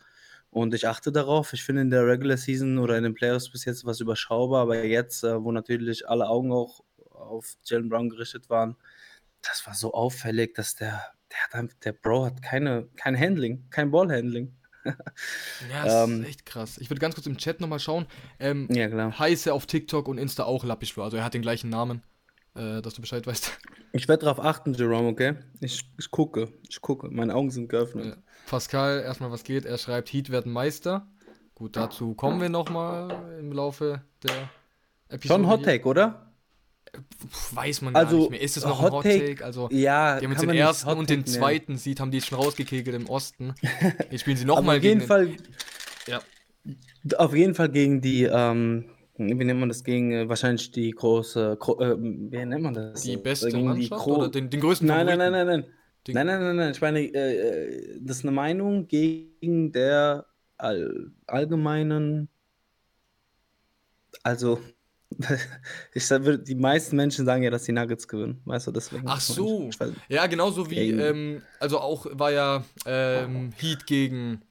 Und 0.49 0.73
ich 0.73 0.87
achte 0.87 1.11
darauf. 1.11 1.53
Ich 1.53 1.63
finde 1.63 1.81
in 1.81 1.89
der 1.89 2.05
Regular 2.05 2.37
Season 2.37 2.77
oder 2.77 2.97
in 2.97 3.03
den 3.03 3.15
Playoffs 3.15 3.49
bis 3.49 3.65
jetzt 3.65 3.85
was 3.85 4.01
überschaubar, 4.01 4.63
aber 4.63 4.83
jetzt, 4.83 5.23
äh, 5.23 5.41
wo 5.43 5.51
natürlich 5.51 6.07
alle 6.07 6.27
Augen 6.27 6.51
auch 6.51 6.81
auf 7.25 7.55
Jalen 7.63 7.89
Brown 7.89 8.09
gerichtet 8.09 8.49
waren, 8.49 8.75
das 9.41 9.65
war 9.67 9.73
so 9.73 9.93
auffällig, 9.93 10.53
dass 10.55 10.75
der, 10.75 11.03
der, 11.31 11.59
hat 11.61 11.69
der 11.83 11.91
Bro 11.93 12.25
hat 12.25 12.41
keine, 12.41 12.87
kein 12.95 13.17
Handling, 13.19 13.65
kein 13.69 13.91
Ballhandling. 13.91 14.53
Ja, 15.71 15.85
das 15.85 16.09
Ähm. 16.09 16.23
ist 16.23 16.27
echt 16.27 16.45
krass. 16.45 16.77
Ich 16.77 16.89
würde 16.89 16.99
ganz 16.99 17.15
kurz 17.15 17.25
im 17.25 17.37
Chat 17.37 17.61
nochmal 17.61 17.79
schauen. 17.79 18.05
Ähm, 18.37 18.67
Ja, 18.69 18.89
klar. 18.89 19.17
heiße 19.17 19.53
auf 19.53 19.65
TikTok 19.65 20.09
und 20.09 20.17
Insta 20.17 20.43
auch 20.43 20.65
Lappisch 20.65 20.97
Also 20.97 21.15
er 21.15 21.23
hat 21.23 21.33
den 21.33 21.41
gleichen 21.41 21.69
Namen, 21.69 22.03
äh, 22.55 22.81
dass 22.81 22.93
du 22.93 23.01
Bescheid 23.01 23.25
weißt. 23.25 23.51
Ich 23.95 24.07
werde 24.07 24.25
darauf 24.25 24.43
achten, 24.43 24.73
Jerome, 24.73 25.07
okay? 25.07 25.35
Ich, 25.61 25.87
ich 25.99 26.09
gucke, 26.09 26.51
ich 26.67 26.81
gucke. 26.81 27.07
Meine 27.11 27.35
Augen 27.35 27.51
sind 27.51 27.69
geöffnet. 27.69 28.05
Ja. 28.07 28.15
Pascal, 28.47 29.01
erstmal 29.01 29.29
was 29.29 29.43
geht. 29.43 29.65
Er 29.65 29.77
schreibt, 29.77 30.11
Heat 30.11 30.31
werden 30.31 30.51
Meister. 30.51 31.07
Gut, 31.53 31.75
dazu 31.75 32.15
kommen 32.15 32.41
wir 32.41 32.49
nochmal 32.49 33.37
im 33.39 33.51
Laufe 33.51 34.01
der 34.23 34.49
Episode. 35.09 35.27
Schon 35.43 35.47
Hot. 35.47 35.63
Take, 35.63 35.85
oder? 35.87 36.22
Weiß 37.51 37.81
man 37.81 37.95
Also, 37.95 38.15
gar 38.15 38.21
nicht 38.21 38.31
mehr. 38.31 38.41
Ist 38.41 38.57
es 38.57 38.63
noch 38.65 38.79
ein 38.79 38.85
Hot 38.85 38.91
Hot 38.93 39.03
Take- 39.03 39.25
Take? 39.25 39.45
Also, 39.45 39.69
Ja, 39.71 40.19
die 40.19 40.25
haben 40.25 40.31
jetzt 40.33 40.41
den 40.43 40.49
ersten 40.51 40.87
Hot 40.89 40.97
und 40.97 41.09
den 41.09 41.25
zweiten 41.25 41.77
Seed, 41.77 41.99
haben 41.99 42.11
die 42.11 42.17
jetzt 42.17 42.27
schon 42.27 42.37
rausgekegelt 42.39 42.95
im 42.95 43.07
Osten. 43.09 43.55
Jetzt 44.11 44.21
spielen 44.21 44.37
sie 44.37 44.45
nochmal 44.45 44.77
auf 44.77 44.83
jeden 44.83 44.99
gegen 44.99 45.07
Fall, 45.07 45.29
Ja. 46.07 46.21
auf 47.17 47.33
jeden 47.35 47.55
Fall 47.55 47.69
gegen 47.69 48.01
die, 48.01 48.23
ähm, 48.23 48.85
wie 49.17 49.33
nennt 49.33 49.59
man 49.59 49.69
das, 49.69 49.83
gegen 49.83 50.11
äh, 50.11 50.29
wahrscheinlich 50.29 50.71
die 50.71 50.91
große, 50.91 51.57
gro 51.59 51.79
äh, 51.81 51.95
wie 51.99 52.45
nennt 52.45 52.61
man 52.63 52.73
das? 52.73 53.01
die 53.01 53.17
beste 53.17 53.47
gegen 53.47 53.59
die 53.59 53.63
Mannschaft 53.89 54.03
gro- 54.03 54.15
oder 54.17 54.29
den, 54.29 54.49
den 54.49 54.59
größten 54.59 54.87
Nein, 54.87 55.05
nein, 55.05 55.17
nein, 55.17 55.31
nein, 55.31 55.47
nein. 55.47 55.65
Den- 56.05 56.15
Nein, 56.15 56.27
nein, 56.27 56.41
nein, 56.41 56.55
nein. 56.57 56.71
Ich 56.73 56.81
meine, 56.81 56.99
äh, 56.99 57.15
äh, 57.15 57.99
das 58.01 58.17
ist 58.17 58.23
eine 58.25 58.33
Meinung 58.33 58.87
gegen 58.87 59.71
der 59.71 60.25
all, 60.57 61.11
allgemeinen, 61.27 62.27
also, 64.21 64.59
ich 65.93 66.05
sag, 66.05 66.21
würd- 66.23 66.43
die 66.43 66.55
meisten 66.55 66.95
Menschen 66.95 67.25
sagen 67.25 67.43
ja, 67.43 67.49
dass 67.49 67.63
die 67.63 67.71
Nuggets 67.71 68.07
gewinnen. 68.07 68.41
Weißt 68.45 68.67
du, 68.67 68.71
deswegen. 68.71 69.03
Ach 69.07 69.19
so. 69.21 69.69
Ja, 70.09 70.27
genauso 70.27 70.69
wie, 70.69 70.91
ähm, 70.91 71.41
also 71.59 71.79
auch 71.79 72.05
war 72.11 72.31
ja 72.31 72.63
ähm, 72.85 73.51
Heat 73.57 73.85
gegen 73.87 74.41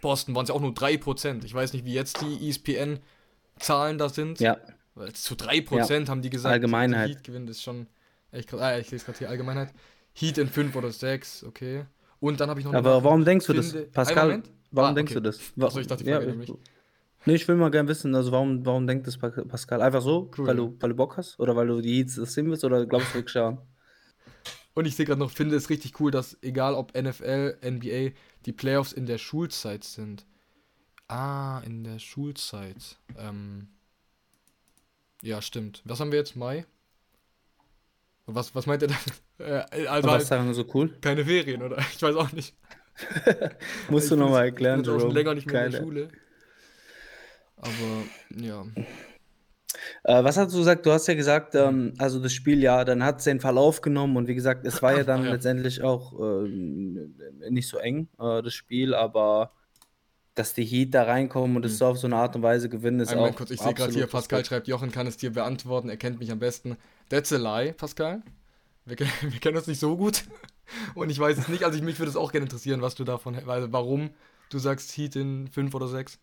Boston, 0.00 0.34
waren 0.34 0.44
es 0.44 0.48
ja 0.48 0.54
auch 0.54 0.60
nur 0.60 0.72
3%. 0.72 1.44
Ich 1.44 1.54
weiß 1.54 1.72
nicht, 1.72 1.84
wie 1.84 1.94
jetzt 1.94 2.20
die 2.20 2.48
ESPN-Zahlen 2.48 3.98
da 3.98 4.08
sind. 4.08 4.40
ja, 4.40 4.56
Weil 4.94 5.12
Zu 5.12 5.34
3% 5.34 6.08
haben 6.08 6.22
die 6.22 6.30
gesagt, 6.30 6.52
Allgemeinheit. 6.52 7.08
die 7.08 7.14
Heat 7.14 7.24
gewinnt, 7.24 7.50
ist 7.50 7.62
schon 7.62 7.86
echt. 8.32 8.52
Ah, 8.54 8.78
ich 8.78 8.90
lese 8.90 9.04
gerade 9.04 9.18
hier 9.18 9.28
Allgemeinheit. 9.30 9.72
Heat 10.12 10.38
in 10.38 10.48
5 10.48 10.74
oder 10.76 10.90
6, 10.90 11.44
okay. 11.44 11.84
Und 12.18 12.40
dann 12.40 12.50
habe 12.50 12.60
ich 12.60 12.66
noch 12.66 12.74
aber 12.74 13.02
warum 13.04 13.24
denkst 13.24 13.46
du 13.46 13.52
das, 13.54 13.74
Pascal? 13.92 14.42
Warum 14.72 14.90
Ah, 14.90 14.94
denkst 14.94 15.12
okay. 15.12 15.20
du 15.22 15.28
das? 15.30 15.40
Achso, 15.60 15.80
ich 15.80 15.86
dachte, 15.86 16.04
die 16.04 16.10
Frage 16.10 16.26
ja, 16.26 16.32
an 16.32 16.38
mich. 16.38 16.52
Nee, 17.26 17.34
ich 17.34 17.46
will 17.48 17.56
mal 17.56 17.70
gerne 17.70 17.88
wissen, 17.88 18.14
also 18.14 18.32
warum, 18.32 18.64
warum 18.64 18.86
denkt 18.86 19.06
das 19.06 19.18
Pa- 19.18 19.28
Pascal? 19.30 19.82
Einfach 19.82 20.00
so, 20.02 20.30
Cool. 20.38 20.46
weil, 20.46 20.56
du, 20.56 20.76
weil 20.80 20.88
du 20.90 20.96
Bock 20.96 21.16
hast? 21.18 21.38
Oder 21.38 21.54
weil 21.54 21.66
du 21.66 21.80
die 21.82 21.98
Heats 21.98 22.16
das 22.16 22.32
sehen 22.32 22.48
willst? 22.48 22.64
Oder 22.64 22.86
glaubst 22.86 23.10
du 23.10 23.14
wirklich 23.18 23.34
daran? 23.34 23.58
Und 24.74 24.86
ich 24.86 24.96
sehe 24.96 25.04
gerade 25.04 25.18
noch, 25.20 25.30
finde 25.30 25.56
es 25.56 25.68
richtig 25.68 26.00
cool, 26.00 26.10
dass 26.10 26.38
egal 26.42 26.74
ob 26.74 26.96
NFL, 26.96 27.58
NBA, 27.62 28.12
die 28.46 28.52
Playoffs 28.52 28.92
in 28.92 29.04
der 29.04 29.18
Schulzeit 29.18 29.84
sind. 29.84 30.24
Ah, 31.08 31.60
in 31.66 31.84
der 31.84 31.98
Schulzeit. 31.98 32.96
Ähm, 33.18 33.68
ja, 35.22 35.42
stimmt. 35.42 35.82
Was 35.84 36.00
haben 36.00 36.12
wir 36.12 36.18
jetzt? 36.20 36.36
Mai? 36.36 36.64
Was, 38.26 38.54
was 38.54 38.66
meint 38.66 38.82
ihr 38.82 38.88
damit? 38.88 39.02
Äh, 39.40 39.86
also 39.86 40.06
Und 40.06 40.14
was 40.14 40.30
halt 40.30 40.32
daran 40.32 40.52
so 40.52 40.66
cool? 40.74 40.90
keine 41.00 41.24
Ferien, 41.24 41.62
oder? 41.62 41.78
Ich 41.78 42.02
weiß 42.02 42.14
auch 42.14 42.30
nicht. 42.32 42.54
Musst 43.88 44.10
du 44.10 44.16
nochmal 44.16 44.44
erklären, 44.44 44.80
Ich 44.82 44.86
Jerome. 44.86 45.14
länger 45.14 45.32
nicht 45.34 45.46
mehr 45.50 45.64
in 45.64 45.72
der 45.72 45.80
Keine- 45.80 45.90
Schule. 45.92 46.08
Aber, 47.60 48.42
ja. 48.42 48.64
Äh, 50.04 50.24
was 50.24 50.36
hast 50.36 50.52
du 50.52 50.58
gesagt? 50.58 50.86
Du 50.86 50.92
hast 50.92 51.06
ja 51.06 51.14
gesagt, 51.14 51.54
ähm, 51.54 51.94
also 51.98 52.18
das 52.18 52.32
Spiel, 52.32 52.62
ja, 52.62 52.84
dann 52.84 53.04
hat 53.04 53.18
es 53.18 53.24
den 53.24 53.40
Verlauf 53.40 53.80
genommen 53.80 54.16
und 54.16 54.26
wie 54.28 54.34
gesagt, 54.34 54.66
es 54.66 54.82
war 54.82 54.96
ja 54.96 55.04
dann 55.04 55.24
ja. 55.24 55.32
letztendlich 55.32 55.82
auch 55.82 56.18
ähm, 56.18 57.14
nicht 57.50 57.68
so 57.68 57.78
eng, 57.78 58.08
äh, 58.18 58.42
das 58.42 58.54
Spiel, 58.54 58.94
aber 58.94 59.52
dass 60.34 60.54
die 60.54 60.64
Heat 60.64 60.94
da 60.94 61.04
reinkommen 61.04 61.56
und 61.56 61.64
es 61.64 61.72
Hm. 61.72 61.78
so 61.78 61.86
auf 61.86 61.98
so 61.98 62.06
eine 62.06 62.16
Art 62.16 62.34
und 62.34 62.42
Weise 62.42 62.68
gewinnen, 62.68 63.00
ist 63.00 63.14
Moment 63.14 63.34
auch 63.34 63.38
kurz, 63.38 63.50
ich 63.50 63.60
sehe 63.60 63.74
gerade 63.74 63.92
hier, 63.92 64.06
Pascal 64.06 64.44
schreibt, 64.44 64.68
Jochen 64.68 64.90
kann 64.90 65.06
es 65.06 65.16
dir 65.16 65.32
beantworten, 65.32 65.88
er 65.88 65.96
kennt 65.96 66.18
mich 66.18 66.32
am 66.32 66.38
besten. 66.38 66.76
That's 67.08 67.32
a 67.32 67.36
lie, 67.36 67.72
Pascal. 67.72 68.22
Wir, 68.86 68.96
wir 69.20 69.40
kennen 69.40 69.56
uns 69.56 69.66
nicht 69.66 69.80
so 69.80 69.96
gut. 69.96 70.24
Und 70.94 71.10
ich 71.10 71.18
weiß 71.18 71.36
es 71.36 71.48
nicht, 71.48 71.64
also 71.64 71.76
ich, 71.76 71.82
mich 71.82 71.98
würde 71.98 72.10
es 72.10 72.16
auch 72.16 72.32
gerne 72.32 72.44
interessieren, 72.44 72.80
was 72.80 72.94
du 72.94 73.04
davon, 73.04 73.36
weil 73.44 73.72
warum 73.72 74.10
du 74.50 74.58
sagst 74.58 74.96
Heat 74.96 75.16
in 75.16 75.48
5 75.48 75.74
oder 75.74 75.88
6. 75.88 76.18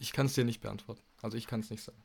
Ich 0.00 0.12
kann 0.12 0.26
es 0.26 0.34
dir 0.34 0.44
nicht 0.44 0.60
beantworten. 0.60 1.02
Also 1.22 1.36
ich 1.36 1.46
kann 1.46 1.60
es 1.60 1.70
nicht 1.70 1.84
sagen. 1.84 2.02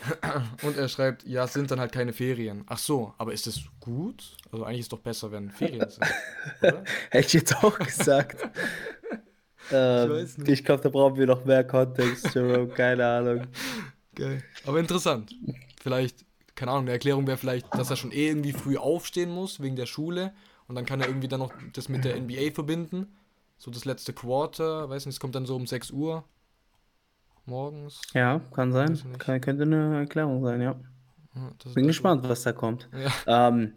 Und 0.62 0.76
er 0.76 0.88
schreibt, 0.88 1.24
ja, 1.26 1.44
es 1.44 1.52
sind 1.52 1.70
dann 1.70 1.80
halt 1.80 1.92
keine 1.92 2.12
Ferien. 2.12 2.64
Ach 2.66 2.78
so, 2.78 3.14
aber 3.18 3.32
ist 3.32 3.46
es 3.46 3.62
gut? 3.80 4.36
Also 4.50 4.64
eigentlich 4.64 4.80
ist 4.80 4.86
es 4.86 4.90
doch 4.90 5.00
besser, 5.00 5.30
wenn 5.30 5.50
Ferien 5.50 5.88
sind, 5.88 6.06
oder? 6.62 6.84
Hätte 7.10 7.26
ich 7.26 7.32
jetzt 7.34 7.62
auch 7.62 7.78
gesagt. 7.78 8.48
ähm, 9.72 10.22
nicht. 10.22 10.48
ich 10.48 10.64
glaube, 10.64 10.82
da 10.82 10.88
brauchen 10.88 11.16
wir 11.16 11.26
noch 11.26 11.44
mehr 11.44 11.64
Kontext, 11.64 12.34
Jerome. 12.34 12.68
Keine 12.68 13.06
Ahnung. 13.06 13.46
Geil. 14.14 14.42
Aber 14.66 14.78
interessant. 14.78 15.34
Vielleicht, 15.80 16.24
keine 16.54 16.72
Ahnung, 16.72 16.84
eine 16.84 16.92
Erklärung 16.92 17.26
wäre 17.26 17.36
vielleicht, 17.36 17.72
dass 17.74 17.90
er 17.90 17.96
schon 17.96 18.12
eh 18.12 18.28
irgendwie 18.28 18.52
früh 18.52 18.76
aufstehen 18.76 19.30
muss, 19.30 19.60
wegen 19.60 19.76
der 19.76 19.86
Schule. 19.86 20.32
Und 20.66 20.76
dann 20.76 20.86
kann 20.86 21.00
er 21.00 21.08
irgendwie 21.08 21.28
dann 21.28 21.40
noch 21.40 21.52
das 21.72 21.88
mit 21.88 22.04
der 22.04 22.18
NBA 22.20 22.52
verbinden. 22.52 23.08
So 23.60 23.70
das 23.70 23.84
letzte 23.84 24.12
Quarter, 24.12 24.90
weiß 24.90 25.06
nicht, 25.06 25.14
es 25.14 25.20
kommt 25.20 25.36
dann 25.36 25.46
so 25.46 25.54
um 25.56 25.68
6 25.68 25.92
Uhr 25.92 26.24
morgens. 27.46 28.00
Ja, 28.14 28.40
kann 28.54 28.72
sein. 28.72 28.98
Kann, 29.18 29.40
könnte 29.40 29.62
eine 29.64 30.00
Erklärung 30.00 30.42
sein, 30.44 30.60
ja. 30.60 30.80
Ja, 31.34 31.52
Bin 31.74 31.86
gespannt, 31.86 32.28
was 32.28 32.42
da 32.42 32.52
kommt. 32.52 32.88
Ja. 32.92 33.12
Ähm, 33.26 33.74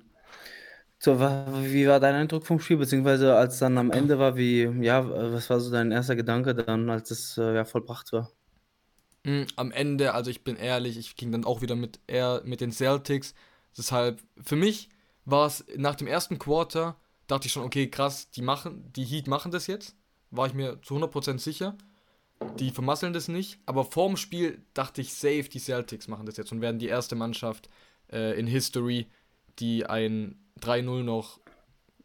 so, 1.00 1.20
wie 1.20 1.88
war 1.88 2.00
dein 2.00 2.16
Eindruck 2.16 2.46
vom 2.48 2.60
Spiel, 2.60 2.78
beziehungsweise 2.78 3.36
als 3.36 3.60
dann 3.60 3.78
am 3.78 3.92
Ende 3.92 4.20
war, 4.20 4.36
wie, 4.38 4.63
ja, 4.82 5.08
was 5.34 5.50
war 5.50 5.60
so 5.60 5.72
dein 5.72 5.92
erster 5.92 6.16
Gedanke 6.16 6.56
dann, 6.56 6.90
als 6.90 7.12
es 7.12 7.38
äh, 7.38 7.56
ja 7.56 7.66
vollbracht 7.66 8.12
war? 8.13 8.32
Mm, 9.24 9.44
Am 9.56 9.72
Ende, 9.72 10.13
also 10.13 10.30
ich 10.32 10.44
bin 10.44 10.56
ehrlich, 10.56 10.98
ich 10.98 11.16
ging 11.16 11.32
dann 11.32 11.46
auch 11.46 11.62
wieder 11.62 11.75
mit, 11.75 12.00
eher 12.08 12.42
mit 12.46 12.62
den 12.62 12.72
Celtics. 12.72 13.34
Deshalb, 13.78 14.22
für 14.44 14.56
mich 14.56 14.90
war 15.25 15.48
es 15.48 15.66
nach 15.78 15.96
dem 15.96 16.08
ersten 16.08 16.40
Quarter, 16.40 16.98
dachte 17.34 17.48
ich 17.48 17.54
schon, 17.54 17.63
okay, 17.63 17.90
krass, 17.90 18.30
die 18.32 18.42
machen, 18.42 18.92
die 18.94 19.06
Heat 19.06 19.28
machen 19.28 19.52
das 19.52 19.68
jetzt. 19.68 19.96
War 20.32 20.48
ich 20.48 20.54
mir 20.54 20.82
zu 20.82 20.96
100% 20.96 21.40
sicher. 21.40 21.78
Die 22.60 22.72
vermasseln 22.72 23.13
das 23.13 23.28
nicht. 23.28 23.60
Aber 23.66 23.86
vorm 23.86 24.18
Spiel 24.18 24.63
dachte 24.74 25.02
ich, 25.02 25.13
safe, 25.13 25.44
die 25.44 25.60
Celtics 25.60 26.08
machen 26.08 26.25
das 26.25 26.38
jetzt 26.38 26.52
und 26.52 26.62
werden 26.62 26.80
die 26.80 26.88
erste 26.88 27.16
Mannschaft 27.16 27.70
äh, 28.12 28.38
in 28.40 28.48
History, 28.48 29.08
die 29.60 29.86
ein 29.86 30.40
3-0 30.62 31.04
noch 31.04 31.40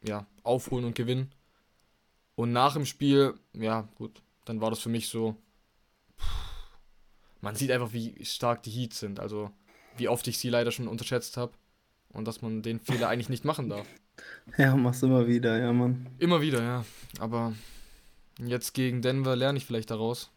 ja, 0.02 0.26
aufholen 0.42 0.84
und 0.84 0.94
gewinnen. 0.94 1.30
Und 2.34 2.52
nach 2.52 2.74
dem 2.74 2.86
Spiel, 2.86 3.34
ja, 3.52 3.88
gut, 3.96 4.22
dann 4.44 4.60
war 4.60 4.70
das 4.70 4.78
für 4.78 4.88
mich 4.88 5.08
so, 5.08 5.36
man 7.40 7.54
sieht 7.54 7.70
einfach, 7.70 7.92
wie 7.92 8.24
stark 8.24 8.62
die 8.62 8.70
Heats 8.70 9.00
sind. 9.00 9.20
Also, 9.20 9.50
wie 9.96 10.08
oft 10.08 10.26
ich 10.28 10.38
sie 10.38 10.50
leider 10.50 10.70
schon 10.70 10.88
unterschätzt 10.88 11.36
habe. 11.36 11.52
Und 12.10 12.26
dass 12.26 12.40
man 12.40 12.62
den 12.62 12.80
Fehler 12.80 13.08
eigentlich 13.08 13.28
nicht 13.28 13.44
machen 13.44 13.68
darf. 13.68 13.86
Ja, 14.56 14.74
mach's 14.76 15.02
immer 15.02 15.26
wieder, 15.26 15.58
ja, 15.58 15.72
Mann. 15.72 16.06
Immer 16.18 16.40
wieder, 16.40 16.62
ja. 16.62 16.84
Aber 17.20 17.52
jetzt 18.38 18.72
gegen 18.74 19.02
Denver 19.02 19.36
lerne 19.36 19.58
ich 19.58 19.66
vielleicht 19.66 19.90
daraus. 19.90 20.30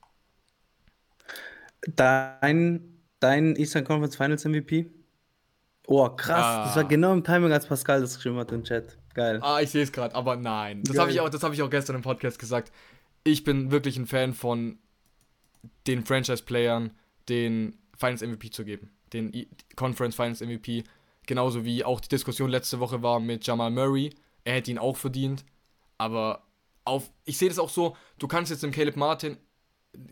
Dein, 1.96 3.00
dein 3.20 3.56
Eastern 3.56 3.84
Conference 3.84 4.16
Finals 4.16 4.46
MVP? 4.46 4.88
Oh, 5.88 6.08
krass. 6.10 6.68
Das 6.68 6.76
war 6.76 6.84
Ah. 6.84 6.88
genau 6.88 7.14
im 7.14 7.24
Timing, 7.24 7.52
als 7.52 7.66
Pascal 7.66 8.02
das 8.02 8.16
geschrieben 8.16 8.38
hat 8.38 8.52
im 8.52 8.64
Chat. 8.64 8.98
Geil. 9.14 9.40
Ah, 9.42 9.60
ich 9.62 9.70
sehe 9.70 9.84
es 9.84 9.92
gerade, 9.92 10.16
aber 10.16 10.36
nein. 10.38 10.84
Das 10.84 10.98
habe 10.98 11.12
ich, 11.12 11.20
auch- 11.20 11.30
das 11.30 11.44
hab 11.44 11.52
ich 11.54 11.62
auch 11.62 11.70
gestern 11.70 11.96
im 11.98 12.02
Podcast 12.02 12.40
gesagt. 12.40 12.72
Ich 13.24 13.44
bin 13.44 13.72
wirklich 13.72 13.98
ein 13.98 14.08
Fan 14.08 14.34
von 14.34 14.78
den 15.88 16.06
Franchise-Playern 16.06 16.92
den 17.30 17.78
Finals 17.98 18.22
MVP 18.22 18.52
zu 18.52 18.64
geben. 18.64 18.90
Den 19.14 19.34
I 19.34 19.48
Conference 19.76 20.16
Finals 20.16 20.42
MVP. 20.42 20.84
Genauso 21.28 21.64
wie 21.66 21.84
auch 21.84 22.00
die 22.00 22.10
Diskussion 22.10 22.50
letzte 22.50 22.80
Woche 22.80 23.02
war 23.02 23.20
mit 23.20 23.46
Jamal 23.46 23.72
Murray. 23.72 24.12
Er 24.44 24.56
hätte 24.56 24.72
ihn 24.72 24.78
auch 24.78 24.98
verdient. 24.98 25.46
Aber 25.98 26.44
auf, 26.84 27.12
ich 27.26 27.38
sehe 27.38 27.50
das 27.50 27.60
auch 27.60 27.70
so, 27.70 27.96
du 28.18 28.28
kannst 28.28 28.52
jetzt 28.52 28.64
dem 28.64 28.72
Caleb 28.72 28.96
Martin 28.96 29.38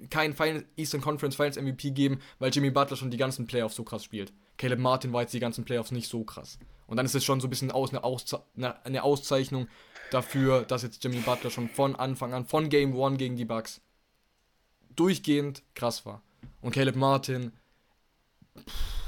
keinen 0.09 0.35
Final, 0.35 0.65
Eastern 0.75 1.01
Conference 1.01 1.35
Finals 1.35 1.59
MVP 1.59 1.91
geben, 1.91 2.19
weil 2.37 2.51
Jimmy 2.51 2.69
Butler 2.69 2.97
schon 2.97 3.11
die 3.11 3.17
ganzen 3.17 3.47
Playoffs 3.47 3.75
so 3.75 3.83
krass 3.83 4.03
spielt. 4.03 4.33
Caleb 4.57 4.79
Martin 4.79 5.13
war 5.13 5.21
jetzt 5.21 5.33
die 5.33 5.39
ganzen 5.39 5.63
Playoffs 5.63 5.91
nicht 5.91 6.09
so 6.09 6.23
krass. 6.23 6.59
Und 6.85 6.97
dann 6.97 7.05
ist 7.05 7.15
es 7.15 7.23
schon 7.23 7.39
so 7.39 7.47
ein 7.47 7.49
bisschen 7.49 7.71
aus, 7.71 7.91
eine, 7.91 8.03
Ausze 8.03 8.43
eine, 8.55 9.03
Auszeichnung 9.03 9.67
dafür, 10.11 10.63
dass 10.63 10.83
jetzt 10.83 11.03
Jimmy 11.03 11.19
Butler 11.19 11.49
schon 11.49 11.69
von 11.69 11.95
Anfang 11.95 12.33
an, 12.33 12.45
von 12.45 12.69
Game 12.69 12.99
1 12.99 13.17
gegen 13.17 13.37
die 13.37 13.45
Bucks, 13.45 13.81
durchgehend 14.95 15.63
krass 15.75 16.05
war. 16.05 16.23
Und 16.61 16.73
Caleb 16.73 16.95
Martin, 16.95 17.53
pff, 18.57 18.98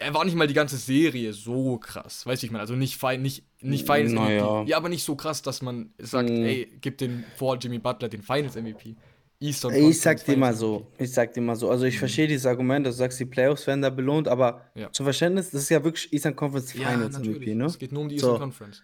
er 0.00 0.14
war 0.14 0.24
nicht 0.24 0.34
mal 0.34 0.46
die 0.46 0.54
ganze 0.54 0.76
Serie 0.76 1.32
so 1.32 1.78
krass, 1.78 2.26
weiß 2.26 2.42
ich 2.42 2.50
mal, 2.50 2.60
also 2.60 2.74
nicht 2.74 2.96
fein, 2.96 3.22
nicht, 3.22 3.44
nicht 3.62 3.86
Finals 3.86 4.12
Naja. 4.12 4.60
MVP. 4.62 4.70
Ja, 4.70 4.76
aber 4.76 4.88
nicht 4.88 5.04
so 5.04 5.16
krass, 5.16 5.42
dass 5.42 5.62
man 5.62 5.92
sagt, 5.98 6.30
Mm. 6.30 6.44
ey, 6.44 6.78
gib 6.80 6.98
den 6.98 7.24
vor 7.34 7.56
Jimmy 7.58 7.78
Butler 7.78 8.08
den 8.08 8.22
Finals 8.22 8.56
MVP. 8.56 8.96
Eastern 9.42 9.72
Ich 9.74 10.00
sag 10.00 10.22
dir 10.24 10.36
mal 10.36 10.54
so, 10.54 10.86
ich 10.98 11.12
sag 11.12 11.32
dir 11.32 11.40
mal 11.40 11.56
so, 11.56 11.70
also 11.70 11.86
ich 11.86 11.98
verstehe 11.98 12.28
dieses 12.28 12.44
Argument, 12.44 12.86
dass 12.86 12.96
du 12.96 12.98
sagst, 12.98 13.18
die 13.20 13.24
Playoffs 13.24 13.66
werden 13.66 13.80
da 13.80 13.88
belohnt, 13.90 14.28
aber 14.28 14.66
Ja. 14.74 14.92
zum 14.92 15.04
Verständnis, 15.04 15.50
das 15.50 15.62
ist 15.62 15.70
ja 15.70 15.82
wirklich 15.82 16.12
Eastern 16.12 16.36
Conference 16.36 16.74
Ja, 16.74 16.90
Finals 16.90 17.14
natürlich. 17.18 17.38
MVP, 17.38 17.54
ne? 17.54 17.64
Es 17.64 17.78
geht 17.78 17.92
nur 17.92 18.02
um 18.02 18.08
die 18.08 18.16
Eastern 18.16 18.32
So. 18.34 18.38
Conference. 18.38 18.82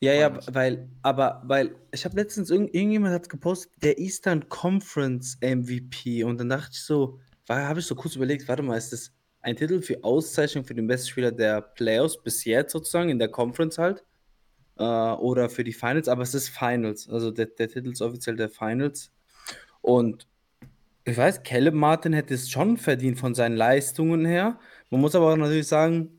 Ja, 0.00 0.12
ja, 0.12 0.38
weil, 0.52 0.90
aber, 1.02 1.42
weil, 1.46 1.74
ich 1.90 2.04
habe 2.04 2.16
letztens, 2.16 2.50
irgend, 2.50 2.74
irgendjemand 2.74 3.14
hat 3.14 3.28
gepostet, 3.30 3.72
der 3.82 3.98
Eastern 3.98 4.46
Conference 4.48 5.38
MVP 5.40 6.22
und 6.22 6.38
dann 6.38 6.50
dachte 6.50 6.70
ich 6.74 6.82
so, 6.82 7.18
habe 7.48 7.80
ich 7.80 7.86
so 7.86 7.94
kurz 7.94 8.14
überlegt, 8.14 8.46
warte 8.46 8.62
mal, 8.62 8.76
ist 8.76 8.92
das 8.92 9.10
ein 9.46 9.56
Titel 9.56 9.80
für 9.80 10.02
Auszeichnung 10.02 10.64
für 10.64 10.74
den 10.74 10.86
besten 10.86 11.08
Spieler 11.08 11.32
der 11.32 11.60
Playoffs 11.60 12.20
bis 12.22 12.44
jetzt 12.44 12.72
sozusagen, 12.72 13.10
in 13.10 13.18
der 13.18 13.28
Conference 13.28 13.78
halt, 13.78 14.04
äh, 14.78 14.82
oder 14.82 15.48
für 15.48 15.64
die 15.64 15.72
Finals, 15.72 16.08
aber 16.08 16.22
es 16.22 16.34
ist 16.34 16.48
Finals, 16.48 17.08
also 17.08 17.30
der, 17.30 17.46
der 17.46 17.68
Titel 17.68 17.92
ist 17.92 18.02
offiziell 18.02 18.36
der 18.36 18.48
Finals. 18.48 19.12
Und 19.80 20.26
ich 21.04 21.16
weiß, 21.16 21.44
Caleb 21.44 21.74
Martin 21.74 22.12
hätte 22.12 22.34
es 22.34 22.50
schon 22.50 22.76
verdient 22.76 23.18
von 23.18 23.34
seinen 23.34 23.56
Leistungen 23.56 24.24
her, 24.26 24.58
man 24.90 25.00
muss 25.00 25.14
aber 25.14 25.32
auch 25.32 25.36
natürlich 25.36 25.68
sagen, 25.68 26.16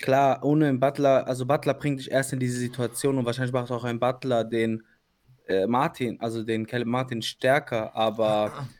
Klar, 0.00 0.44
ohne 0.44 0.68
einen 0.68 0.78
Butler, 0.78 1.26
also 1.26 1.44
Butler 1.44 1.74
bringt 1.74 1.98
dich 1.98 2.10
erst 2.10 2.32
in 2.32 2.38
diese 2.38 2.58
Situation 2.58 3.18
und 3.18 3.26
wahrscheinlich 3.26 3.52
macht 3.52 3.72
auch 3.72 3.82
ein 3.82 3.98
Butler 3.98 4.44
den 4.44 4.84
äh, 5.48 5.66
Martin, 5.66 6.20
also 6.20 6.44
den 6.44 6.66
Caleb 6.66 6.86
Martin 6.86 7.20
stärker, 7.20 7.96
aber 7.96 8.68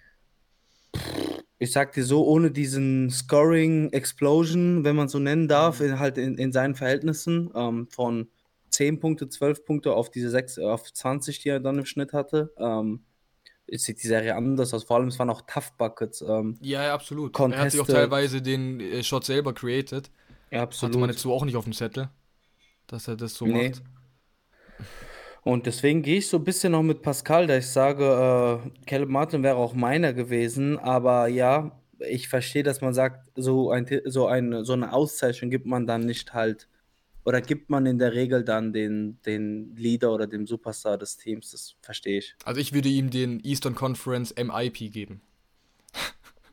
ich 1.59 1.73
sag 1.73 1.93
dir 1.93 2.05
so, 2.05 2.25
ohne 2.27 2.51
diesen 2.51 3.11
Scoring 3.11 3.93
Explosion, 3.93 4.85
wenn 4.85 4.97
man 4.97 5.09
so 5.09 5.19
nennen 5.19 5.49
darf, 5.49 5.81
in, 5.81 5.99
halt 5.99 6.19
in, 6.19 6.37
in 6.37 6.53
seinen 6.53 6.75
Verhältnissen, 6.75 7.51
ähm, 7.55 7.89
von 7.91 8.29
10 8.71 9.01
Punkte, 9.01 9.29
12 9.29 9.65
Punkte 9.65 9.93
auf 9.95 10.11
diese 10.11 10.31
6, 10.31 10.59
auf 10.59 10.93
20, 10.93 11.41
die 11.41 11.49
er 11.49 11.61
dann 11.61 11.79
im 11.79 11.85
Schnitt 11.87 12.13
hatte, 12.13 12.53
ähm, 12.59 13.01
sieht 13.71 14.03
die 14.03 14.07
Serie 14.07 14.37
anders 14.37 14.73
aus. 14.73 14.85
Vor 14.85 14.97
allem, 14.97 15.09
es 15.09 15.19
waren 15.19 15.31
auch 15.31 15.43
Tough 15.43 15.73
Buckets. 15.77 16.23
Ähm, 16.23 16.57
Ja, 16.61 16.85
ja, 16.85 16.95
absolut. 16.95 17.39
Er 17.39 17.59
hat 17.59 17.71
sich 17.73 17.81
auch 17.81 17.87
teilweise 17.87 18.41
den 18.41 18.81
äh, 18.81 19.03
Shot 19.03 19.25
selber 19.25 19.53
created. 19.53 20.11
ja, 20.51 20.69
Hatte 20.71 20.99
man 20.99 21.11
jetzt 21.11 21.21
so 21.21 21.33
auch 21.33 21.45
nicht 21.45 21.57
auf 21.57 21.65
dem 21.65 21.73
Zettel, 21.73 22.09
dass 22.87 23.09
er 23.09 23.17
das 23.17 23.35
so 23.35 23.47
Nee. 23.47 23.71
macht. 23.71 23.83
Und 25.49 25.65
deswegen 25.65 26.03
gehe 26.03 26.19
ich 26.19 26.29
so 26.29 26.37
ein 26.37 26.45
bisschen 26.45 26.73
noch 26.73 26.83
mit 26.83 27.01
Pascal, 27.01 27.47
da 27.47 27.57
ich 27.57 27.67
sage, 27.67 28.05
äh, 28.05 28.85
Caleb 28.85 29.09
Martin 29.09 29.43
wäre 29.43 29.57
auch 29.57 29.73
meiner 29.73 30.13
gewesen, 30.13 30.79
aber 30.79 31.27
ja, 31.29 31.81
ich 32.01 32.29
verstehe, 32.29 32.63
dass 32.63 32.83
man 32.83 32.93
sagt, 32.93 33.31
so, 33.35 33.71
ein, 33.71 33.87
so, 34.05 34.27
eine, 34.27 34.63
so 34.67 34.75
eine 34.75 34.93
Auszeichnung 34.93 35.51
gibt 35.51 35.65
man 35.65 35.87
dann 35.87 36.05
nicht 36.05 36.35
halt, 36.35 36.69
oder 37.25 37.41
gibt 37.41 37.71
man 37.71 37.87
in 37.87 37.99
der 37.99 38.13
Regel 38.13 38.45
dann 38.45 38.75
den, 38.75 39.23
den 39.25 39.75
Leader 39.75 40.13
oder 40.13 40.27
dem 40.27 40.47
Superstar 40.47 40.99
des 40.99 41.17
Teams, 41.17 41.53
das 41.53 41.77
verstehe 41.81 42.19
ich. 42.19 42.37
Also 42.45 42.61
ich 42.61 42.75
würde 42.75 42.91
ihm 42.91 43.09
den 43.09 43.41
Eastern 43.41 43.75
Conference 43.75 44.35
MIP 44.37 44.93
geben. 44.93 45.23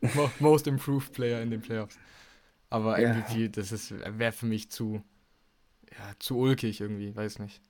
Mo- 0.14 0.30
Most 0.38 0.66
Improved 0.66 1.12
Player 1.12 1.42
in 1.42 1.50
den 1.50 1.60
Playoffs. 1.60 1.98
Aber 2.70 2.98
Ja. 2.98 3.12
MVP, 3.12 3.50
das 3.50 3.72
ist 3.72 3.92
wäre 4.18 4.32
für 4.32 4.46
mich 4.46 4.70
zu 4.70 5.02
ja, 5.92 6.14
zu 6.18 6.38
ulkig 6.38 6.80
irgendwie, 6.80 7.14
weiß 7.14 7.40
nicht. 7.40 7.60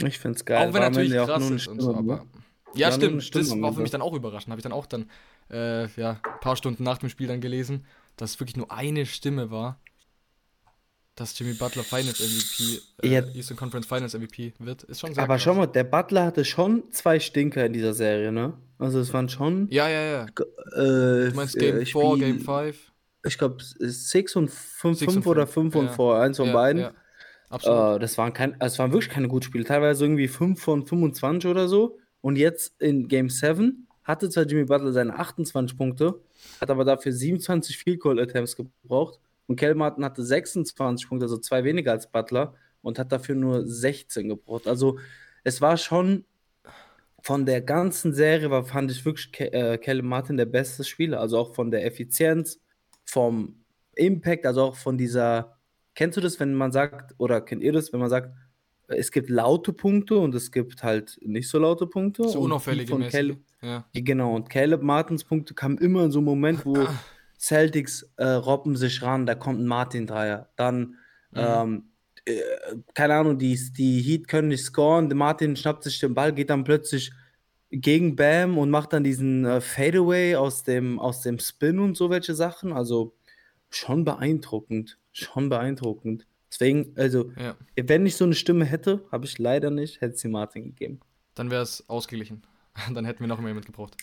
Ich 0.00 0.18
finde 0.18 0.36
es 0.36 0.44
geil. 0.44 0.58
auch 0.68 0.72
wenn 0.74 0.82
War 0.82 0.90
natürlich 0.90 1.12
ja 1.12 1.22
auch 1.24 1.26
krass 1.28 1.50
ist 1.50 1.68
und 1.68 1.80
so, 1.80 1.92
ne? 1.92 1.98
aber 1.98 2.26
ja, 2.74 2.88
eine 2.88 2.96
stimmt. 2.96 3.34
Das 3.34 3.60
war 3.60 3.72
für 3.74 3.82
mich 3.82 3.90
dann 3.90 4.02
auch 4.02 4.14
überraschend. 4.14 4.50
Habe 4.50 4.58
ich 4.60 4.62
dann 4.64 4.72
auch 4.72 4.86
dann 4.86 5.10
äh, 5.50 5.86
ja, 6.00 6.12
ein 6.22 6.40
paar 6.40 6.56
Stunden 6.56 6.82
nach 6.84 6.98
dem 6.98 7.08
Spiel 7.10 7.28
dann 7.28 7.40
gelesen, 7.40 7.84
dass 8.16 8.30
es 8.30 8.40
wirklich 8.40 8.56
nur 8.56 8.72
eine 8.72 9.04
Stimme 9.06 9.50
war, 9.50 9.78
dass 11.14 11.38
Jimmy 11.38 11.52
Butler 11.52 11.82
Finals 11.84 12.20
MVP, 12.20 12.80
äh, 13.02 13.08
Ja. 13.08 13.22
Eastern 13.34 13.56
Conference 13.58 13.86
Finals 13.86 14.14
MVP 14.14 14.54
wird. 14.58 14.82
Ist 14.84 15.00
schon 15.00 15.12
sehr 15.14 15.22
Aber 15.22 15.34
krass. 15.34 15.42
schau 15.42 15.54
mal, 15.54 15.66
der 15.66 15.84
Butler 15.84 16.24
hatte 16.24 16.44
schon 16.44 16.84
zwei 16.90 17.20
Stinker 17.20 17.66
in 17.66 17.74
dieser 17.74 17.92
Serie, 17.92 18.32
ne? 18.32 18.54
Also 18.78 18.98
es 19.00 19.12
waren 19.12 19.28
schon. 19.28 19.68
Ja, 19.70 19.88
ja, 19.88 20.02
ja. 20.02 20.22
Äh, 20.24 21.28
Du 21.28 21.32
meinst 21.34 21.54
äh, 21.56 21.60
Game 21.60 21.76
4, 21.76 21.86
Spiel- 21.86 22.18
Game 22.18 22.40
5? 22.40 22.92
Ich 23.24 23.38
glaube, 23.38 23.56
6 23.60 24.36
und 24.36 24.50
5, 24.50 24.98
Six 24.98 25.16
und 25.16 25.26
oder 25.26 25.46
fünf, 25.46 25.74
5 25.74 25.76
und 25.76 25.86
ja. 25.86 25.92
4, 25.92 26.22
eins 26.22 26.36
von 26.38 26.46
ja, 26.46 26.52
beiden. 26.52 26.82
Ja. 26.82 26.92
Absolut. 27.52 27.96
Äh, 27.96 27.98
das 28.00 28.18
waren 28.18 28.32
kein, 28.32 28.60
also 28.60 28.74
es 28.74 28.78
waren 28.78 28.92
wirklich 28.92 29.10
keine 29.12 29.28
guten 29.28 29.44
Spiele. 29.44 29.64
Teilweise 29.64 30.04
irgendwie 30.04 30.28
5 30.28 30.60
von 30.60 30.86
25 30.86 31.50
oder 31.50 31.68
so. 31.68 31.98
Und 32.20 32.36
jetzt 32.36 32.80
in 32.80 33.08
Game 33.08 33.28
7 33.28 33.86
hatte 34.04 34.30
zwar 34.30 34.44
Jimmy 34.44 34.64
Butler 34.64 34.92
seine 34.92 35.18
28 35.18 35.76
Punkte, 35.76 36.20
hat 36.60 36.70
aber 36.70 36.84
dafür 36.84 37.12
27 37.12 37.76
Field 37.78 38.00
Goal 38.00 38.20
Attempts 38.20 38.56
gebraucht. 38.56 39.20
Und 39.46 39.56
Kel 39.56 39.74
Martin 39.74 40.04
hatte 40.04 40.24
26 40.24 41.08
Punkte, 41.08 41.24
also 41.26 41.36
zwei 41.36 41.64
weniger 41.64 41.92
als 41.92 42.10
Butler, 42.10 42.54
und 42.80 42.98
hat 42.98 43.12
dafür 43.12 43.34
nur 43.34 43.66
16 43.66 44.28
gebraucht. 44.28 44.66
Also 44.66 44.98
es 45.44 45.60
war 45.60 45.76
schon 45.76 46.24
von 47.22 47.46
der 47.46 47.60
ganzen 47.60 48.12
Serie, 48.12 48.50
war, 48.50 48.64
fand 48.64 48.90
ich 48.90 49.04
wirklich 49.04 49.30
Ke 49.30 49.52
äh, 49.52 50.02
Martin 50.02 50.36
der 50.36 50.46
beste 50.46 50.84
Spieler. 50.84 51.20
Also 51.20 51.38
auch 51.38 51.54
von 51.54 51.70
der 51.70 51.84
Effizienz, 51.84 52.60
vom 53.04 53.62
Impact, 53.94 54.46
also 54.46 54.62
auch 54.62 54.76
von 54.76 54.96
dieser. 54.98 55.56
Kennst 55.94 56.16
du 56.16 56.20
das, 56.20 56.40
wenn 56.40 56.54
man 56.54 56.72
sagt, 56.72 57.14
oder 57.18 57.40
kennt 57.40 57.62
ihr 57.62 57.72
das, 57.72 57.92
wenn 57.92 58.00
man 58.00 58.10
sagt, 58.10 58.32
es 58.88 59.10
gibt 59.10 59.30
laute 59.30 59.72
Punkte 59.72 60.16
und 60.16 60.34
es 60.34 60.50
gibt 60.50 60.82
halt 60.82 61.18
nicht 61.22 61.48
so 61.48 61.58
laute 61.58 61.86
Punkte? 61.86 62.28
So 62.28 62.40
unauffällige 62.40 62.90
von 62.90 63.06
Caleb, 63.08 63.38
ja. 63.60 63.84
Genau, 63.92 64.34
und 64.34 64.50
Caleb 64.50 64.82
Martins 64.82 65.24
Punkte 65.24 65.54
kamen 65.54 65.78
immer 65.78 66.04
in 66.04 66.10
so 66.10 66.18
einem 66.18 66.26
Moment, 66.26 66.64
wo 66.64 66.86
Celtics 67.38 68.08
äh, 68.16 68.24
robben 68.24 68.76
sich 68.76 69.02
ran, 69.02 69.26
da 69.26 69.34
kommt 69.34 69.60
ein 69.60 69.66
Martin-Dreier. 69.66 70.48
Dann, 70.56 70.78
mhm. 71.30 71.36
ähm, 71.36 71.84
äh, 72.24 72.40
keine 72.94 73.14
Ahnung, 73.14 73.38
die, 73.38 73.58
die 73.72 74.00
Heat 74.00 74.28
können 74.28 74.48
nicht 74.48 74.64
scoren, 74.64 75.08
der 75.08 75.16
Martin 75.16 75.56
schnappt 75.56 75.84
sich 75.84 75.98
den 75.98 76.14
Ball, 76.14 76.32
geht 76.32 76.50
dann 76.50 76.64
plötzlich 76.64 77.12
gegen 77.70 78.16
Bam 78.16 78.58
und 78.58 78.70
macht 78.70 78.92
dann 78.92 79.02
diesen 79.02 79.44
äh, 79.44 79.60
Fadeaway 79.60 80.36
aus 80.36 80.62
dem, 80.62 81.00
aus 81.00 81.22
dem 81.22 81.38
Spin 81.38 81.78
und 81.78 81.96
so 81.96 82.10
welche 82.10 82.34
Sachen. 82.34 82.72
Also 82.72 83.14
schon 83.70 84.04
beeindruckend. 84.04 84.98
Schon 85.12 85.48
beeindruckend. 85.48 86.26
Deswegen, 86.50 86.92
also, 86.96 87.30
ja. 87.38 87.56
wenn 87.76 88.04
ich 88.04 88.16
so 88.16 88.24
eine 88.24 88.34
Stimme 88.34 88.64
hätte, 88.64 89.02
habe 89.10 89.24
ich 89.24 89.38
leider 89.38 89.70
nicht, 89.70 90.00
hätte 90.00 90.16
sie 90.16 90.28
Martin 90.28 90.64
gegeben. 90.64 91.00
Dann 91.34 91.50
wäre 91.50 91.62
es 91.62 91.88
ausgeglichen. 91.88 92.42
Dann 92.94 93.04
hätten 93.04 93.20
wir 93.20 93.26
noch 93.26 93.40
mehr 93.40 93.54
mitgebracht. 93.54 93.96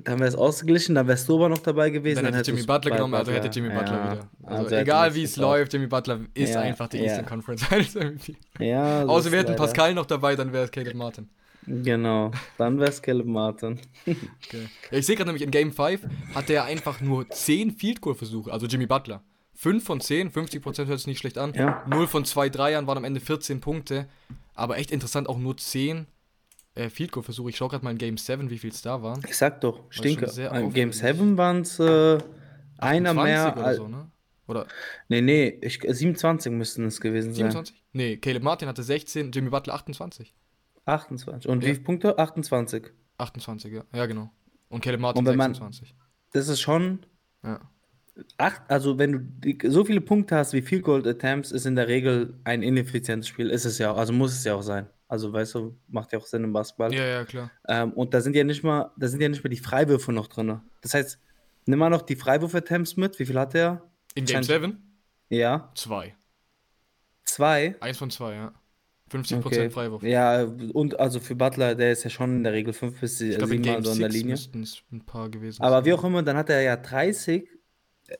Dann 0.00 0.20
wäre 0.20 0.28
es 0.28 0.36
ausgeglichen, 0.36 0.94
dann 0.94 1.08
wärst 1.08 1.28
du 1.28 1.34
aber 1.34 1.48
noch 1.48 1.58
dabei 1.58 1.90
gewesen. 1.90 2.22
Dann, 2.22 2.26
dann 2.26 2.34
hätte 2.34 2.52
Jimmy 2.52 2.62
Butler 2.62 2.92
genommen, 2.92 3.14
also 3.14 3.32
hätte 3.32 3.48
Jimmy 3.48 3.68
ja, 3.68 3.80
Butler 3.80 4.12
wieder. 4.12 4.30
Also, 4.44 4.64
also 4.64 4.76
egal 4.76 5.14
wie 5.16 5.24
es 5.24 5.36
läuft, 5.36 5.72
Jimmy 5.72 5.88
Butler 5.88 6.20
ist 6.34 6.54
ja, 6.54 6.60
einfach 6.60 6.86
der 6.86 7.00
Eastern 7.00 7.26
Conference 7.26 7.68
MVP. 7.68 8.36
Ja, 8.60 9.04
Außer 9.04 9.32
wir 9.32 9.40
hätten 9.40 9.56
Pascal 9.56 9.94
noch 9.94 10.06
dabei, 10.06 10.36
dann 10.36 10.52
wäre 10.52 10.66
es 10.66 10.70
Caleb 10.70 10.94
Martin. 10.94 11.28
Genau, 11.66 12.30
dann 12.58 12.78
wäre 12.78 12.90
es 12.90 13.02
Caleb 13.02 13.26
Martin. 13.26 13.80
okay. 14.06 14.68
ja, 14.92 14.98
ich 14.98 15.04
sehe 15.04 15.16
gerade 15.16 15.30
nämlich 15.30 15.42
in 15.42 15.50
Game 15.50 15.72
5 15.72 16.02
hatte 16.32 16.52
er 16.52 16.64
einfach 16.64 17.00
nur 17.00 17.28
10 17.28 17.72
Field 17.72 18.00
Goal 18.00 18.14
Versuche, 18.14 18.52
also 18.52 18.66
Jimmy 18.66 18.86
Butler. 18.86 19.20
5 19.58 19.84
von 19.84 20.00
10, 20.00 20.30
50% 20.30 20.86
hört 20.86 21.00
sich 21.00 21.08
nicht 21.08 21.18
schlecht 21.18 21.36
an. 21.36 21.52
Ja. 21.52 21.84
0 21.88 22.06
von 22.06 22.24
2 22.24 22.48
Dreiern 22.48 22.86
waren 22.86 22.96
am 22.96 23.02
Ende 23.02 23.18
14 23.18 23.60
Punkte. 23.60 24.06
Aber 24.54 24.78
echt 24.78 24.92
interessant, 24.92 25.28
auch 25.28 25.36
nur 25.36 25.56
10 25.56 26.06
äh, 26.76 26.88
Field 26.88 27.10
Goal 27.10 27.24
Versuche. 27.24 27.50
Ich 27.50 27.56
schaue 27.56 27.68
gerade 27.68 27.84
mal 27.84 27.90
in 27.90 27.98
Game 27.98 28.18
7, 28.18 28.50
wie 28.50 28.58
viel 28.58 28.70
es 28.70 28.82
da 28.82 29.02
waren. 29.02 29.20
Ich 29.26 29.36
sag 29.36 29.60
doch, 29.60 29.82
stinke. 29.90 30.26
In 30.54 30.72
Game 30.72 30.92
7 30.92 31.36
waren 31.36 31.62
es 31.62 31.80
äh, 31.80 32.18
einer 32.78 33.14
mehr. 33.14 33.56
Oder 33.58 33.74
so, 33.74 33.88
ne? 33.88 34.08
Oder? 34.46 34.68
Nee, 35.08 35.22
nee, 35.22 35.58
ich, 35.60 35.80
27 35.80 36.52
müssten 36.52 36.84
es 36.84 37.00
gewesen 37.00 37.34
27? 37.34 37.74
sein. 37.74 37.74
27? 37.74 37.84
Nee, 37.94 38.16
Caleb 38.18 38.44
Martin 38.44 38.68
hatte 38.68 38.84
16, 38.84 39.32
Jimmy 39.32 39.50
Butler 39.50 39.74
28. 39.74 40.36
28. 40.84 41.50
Und 41.50 41.64
ja. 41.64 41.68
wie 41.68 41.74
viele 41.74 41.84
Punkte? 41.84 42.16
28. 42.16 42.92
28, 43.18 43.72
ja. 43.72 43.82
Ja, 43.92 44.06
genau. 44.06 44.30
Und 44.68 44.84
Caleb 44.84 45.00
Martin 45.00 45.18
Und 45.18 45.26
26. 45.26 45.96
Man, 45.96 46.06
das 46.32 46.46
ist 46.46 46.60
schon. 46.60 47.00
Ja 47.42 47.60
acht, 48.36 48.62
also 48.68 48.98
wenn 48.98 49.40
du 49.40 49.70
so 49.70 49.84
viele 49.84 50.00
Punkte 50.00 50.36
hast 50.36 50.52
wie 50.52 50.62
viel 50.62 50.82
Gold 50.82 51.06
Attempts, 51.06 51.52
ist 51.52 51.66
in 51.66 51.76
der 51.76 51.88
Regel 51.88 52.34
ein 52.44 52.62
ineffizientes 52.62 53.28
Spiel. 53.28 53.50
Ist 53.50 53.64
es 53.64 53.78
ja 53.78 53.90
auch, 53.90 53.96
also 53.96 54.12
muss 54.12 54.32
es 54.32 54.44
ja 54.44 54.54
auch 54.54 54.62
sein. 54.62 54.88
Also 55.08 55.32
weißt 55.32 55.54
du, 55.54 55.78
macht 55.88 56.12
ja 56.12 56.18
auch 56.18 56.26
Sinn 56.26 56.44
im 56.44 56.52
Basketball. 56.52 56.92
Ja, 56.92 57.04
ja, 57.04 57.24
klar. 57.24 57.50
Ähm, 57.66 57.92
und 57.92 58.12
da 58.12 58.20
sind 58.20 58.36
ja 58.36 58.44
nicht 58.44 58.62
mal, 58.62 58.92
da 58.96 59.08
sind 59.08 59.20
ja 59.20 59.28
nicht 59.28 59.42
mal 59.42 59.50
die 59.50 59.56
Freiwürfe 59.56 60.12
noch 60.12 60.26
drin. 60.26 60.60
Das 60.82 60.94
heißt, 60.94 61.18
nimm 61.66 61.78
mal 61.78 61.88
noch 61.88 62.02
die 62.02 62.16
Freiwurf-Attempts 62.16 62.96
mit. 62.96 63.18
Wie 63.18 63.24
viel 63.24 63.38
hat 63.38 63.54
er? 63.54 63.82
In 64.14 64.26
Game 64.26 64.42
7? 64.42 64.76
Ja. 65.30 65.70
Zwei. 65.74 66.14
Zwei? 67.24 67.76
Eins 67.80 67.98
von 67.98 68.10
zwei, 68.10 68.34
ja. 68.34 68.52
50% 69.10 69.46
okay. 69.46 69.70
Freiwurf. 69.70 70.02
Ja, 70.02 70.44
und 70.44 70.98
also 71.00 71.20
für 71.20 71.34
Butler, 71.34 71.74
der 71.74 71.92
ist 71.92 72.04
ja 72.04 72.10
schon 72.10 72.36
in 72.36 72.44
der 72.44 72.52
Regel 72.52 72.72
fünf 72.72 73.00
bis 73.00 73.18
sieben 73.18 73.62
Mal 73.64 73.82
so 73.82 73.92
in 73.92 73.98
der 74.00 74.08
Linie. 74.08 74.36
ein 74.92 75.06
paar 75.06 75.30
gewesen 75.30 75.62
Aber 75.62 75.76
sein. 75.76 75.84
wie 75.86 75.92
auch 75.94 76.04
immer, 76.04 76.22
dann 76.22 76.36
hat 76.36 76.50
er 76.50 76.60
ja 76.60 76.76
30 76.76 77.48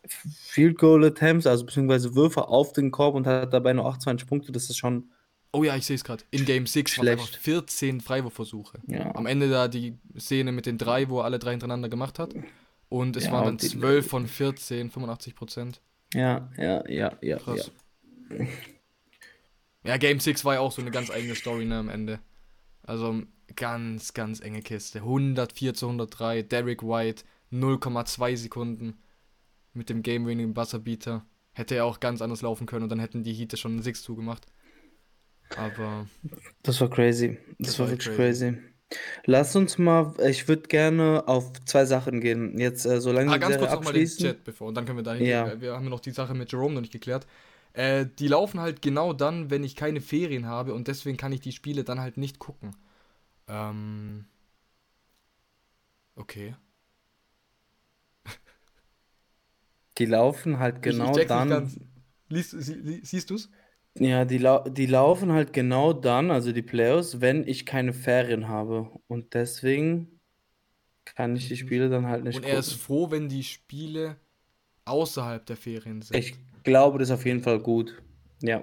Field 0.06 0.78
Goal 0.78 1.04
Attempts, 1.04 1.46
also 1.46 1.64
beziehungsweise 1.64 2.14
Würfe 2.14 2.48
auf 2.48 2.72
den 2.72 2.90
Korb 2.90 3.14
und 3.14 3.26
hat 3.26 3.52
dabei 3.52 3.72
nur 3.72 3.86
28 3.86 4.26
Punkte. 4.26 4.52
Das 4.52 4.68
ist 4.68 4.76
schon. 4.76 5.10
Oh 5.52 5.64
ja, 5.64 5.76
ich 5.76 5.86
sehe 5.86 5.96
es 5.96 6.04
gerade. 6.04 6.24
In 6.30 6.44
Game 6.44 6.66
6 6.66 6.98
waren 6.98 7.08
einfach 7.08 7.28
14 7.28 8.00
Freiwurfversuche. 8.00 8.80
Ja. 8.86 9.14
Am 9.14 9.26
Ende 9.26 9.48
da 9.48 9.68
die 9.68 9.96
Szene 10.18 10.52
mit 10.52 10.66
den 10.66 10.76
drei, 10.76 11.08
wo 11.08 11.20
er 11.20 11.24
alle 11.24 11.38
drei 11.38 11.52
hintereinander 11.52 11.88
gemacht 11.88 12.18
hat. 12.18 12.34
Und 12.90 13.16
es 13.16 13.24
ja, 13.24 13.32
waren 13.32 13.44
dann 13.44 13.58
12 13.58 14.06
von 14.06 14.26
14, 14.26 14.90
85 14.90 15.34
Prozent. 15.34 15.80
Ja, 16.14 16.50
ja, 16.56 16.86
ja, 16.88 17.16
ja. 17.20 17.38
Krass. 17.38 17.70
Ja. 18.30 18.46
ja, 19.84 19.96
Game 19.96 20.20
6 20.20 20.44
war 20.44 20.54
ja 20.54 20.60
auch 20.60 20.72
so 20.72 20.82
eine 20.82 20.90
ganz 20.90 21.10
eigene 21.10 21.34
Story 21.34 21.64
ne, 21.64 21.78
am 21.78 21.88
Ende. 21.88 22.20
Also 22.82 23.22
ganz, 23.56 24.14
ganz 24.14 24.40
enge 24.40 24.62
Kiste. 24.62 25.00
104 25.00 25.74
zu 25.74 25.86
103, 25.86 26.42
Derek 26.42 26.82
White, 26.82 27.24
0,2 27.52 28.36
Sekunden 28.36 28.98
mit 29.78 29.88
dem 29.88 30.02
Game-Winning 30.02 30.52
Buzzerbeater. 30.52 31.24
Hätte 31.52 31.74
er 31.74 31.86
auch 31.86 32.00
ganz 32.00 32.20
anders 32.20 32.42
laufen 32.42 32.66
können 32.66 32.84
und 32.84 32.88
dann 32.90 33.00
hätten 33.00 33.22
die 33.22 33.32
Heat 33.32 33.58
schon 33.58 33.72
einen 33.72 33.82
6 33.82 34.06
gemacht. 34.06 34.46
Aber. 35.56 36.06
Das 36.62 36.80
war 36.80 36.90
crazy. 36.90 37.38
Das, 37.58 37.68
das 37.68 37.78
war, 37.78 37.86
war 37.86 37.92
wirklich 37.92 38.14
crazy. 38.14 38.50
crazy. 38.50 38.62
Lass 39.26 39.54
uns 39.54 39.76
mal, 39.76 40.14
ich 40.26 40.48
würde 40.48 40.62
gerne 40.62 41.24
auf 41.26 41.52
zwei 41.66 41.84
Sachen 41.84 42.20
gehen. 42.20 42.58
Jetzt, 42.58 42.86
äh, 42.86 43.00
solange 43.00 43.30
ah, 43.32 43.36
ganz 43.36 43.58
kurz 43.58 43.72
nochmal 43.72 43.92
den 43.92 44.06
Chat 44.06 44.44
bevor 44.44 44.68
und 44.68 44.74
dann 44.74 44.86
können 44.86 44.98
wir 44.98 45.02
dahin 45.02 45.26
ja. 45.26 45.48
gehen. 45.48 45.60
Wir 45.60 45.74
haben 45.74 45.84
ja 45.84 45.90
noch 45.90 46.00
die 46.00 46.10
Sache 46.10 46.34
mit 46.34 46.50
Jerome 46.50 46.74
noch 46.74 46.80
nicht 46.80 46.92
geklärt. 46.92 47.26
Äh, 47.74 48.06
die 48.18 48.28
laufen 48.28 48.60
halt 48.60 48.80
genau 48.80 49.12
dann, 49.12 49.50
wenn 49.50 49.62
ich 49.62 49.76
keine 49.76 50.00
Ferien 50.00 50.46
habe 50.46 50.72
und 50.72 50.88
deswegen 50.88 51.18
kann 51.18 51.32
ich 51.32 51.40
die 51.40 51.52
Spiele 51.52 51.84
dann 51.84 52.00
halt 52.00 52.16
nicht 52.16 52.38
gucken. 52.38 52.74
Ähm. 53.46 54.24
Okay. 56.16 56.56
Die 59.98 60.06
laufen 60.06 60.58
halt 60.58 60.82
genau 60.82 61.12
ich, 61.12 61.22
ich 61.22 61.26
dann. 61.26 61.72
Liest, 62.28 62.50
sie, 62.50 63.00
siehst 63.02 63.30
du 63.30 63.34
es? 63.36 63.48
Ja, 63.98 64.24
die, 64.24 64.38
lau 64.38 64.62
die 64.68 64.86
laufen 64.86 65.32
halt 65.32 65.52
genau 65.52 65.92
dann, 65.92 66.30
also 66.30 66.52
die 66.52 66.62
Playoffs, 66.62 67.20
wenn 67.20 67.46
ich 67.46 67.66
keine 67.66 67.92
Ferien 67.92 68.48
habe. 68.48 68.90
Und 69.08 69.34
deswegen 69.34 70.20
kann 71.04 71.34
ich 71.36 71.48
die 71.48 71.56
Spiele 71.56 71.88
dann 71.88 72.06
halt 72.06 72.24
nicht 72.24 72.36
Und 72.36 72.44
er 72.44 72.58
gucken. 72.58 72.60
ist 72.60 72.74
froh, 72.74 73.10
wenn 73.10 73.28
die 73.28 73.42
Spiele 73.42 74.16
außerhalb 74.84 75.44
der 75.46 75.56
Ferien 75.56 76.02
sind. 76.02 76.16
Ich 76.16 76.34
glaube, 76.64 76.98
das 76.98 77.08
ist 77.08 77.14
auf 77.14 77.26
jeden 77.26 77.42
Fall 77.42 77.58
gut. 77.60 78.00
Ja. 78.42 78.62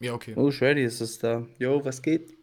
Ja, 0.00 0.14
okay. 0.14 0.34
Oh, 0.36 0.50
Shreddy 0.50 0.82
ist 0.82 1.00
es 1.00 1.18
da. 1.18 1.46
Jo, 1.58 1.84
was 1.84 2.02
geht? 2.02 2.34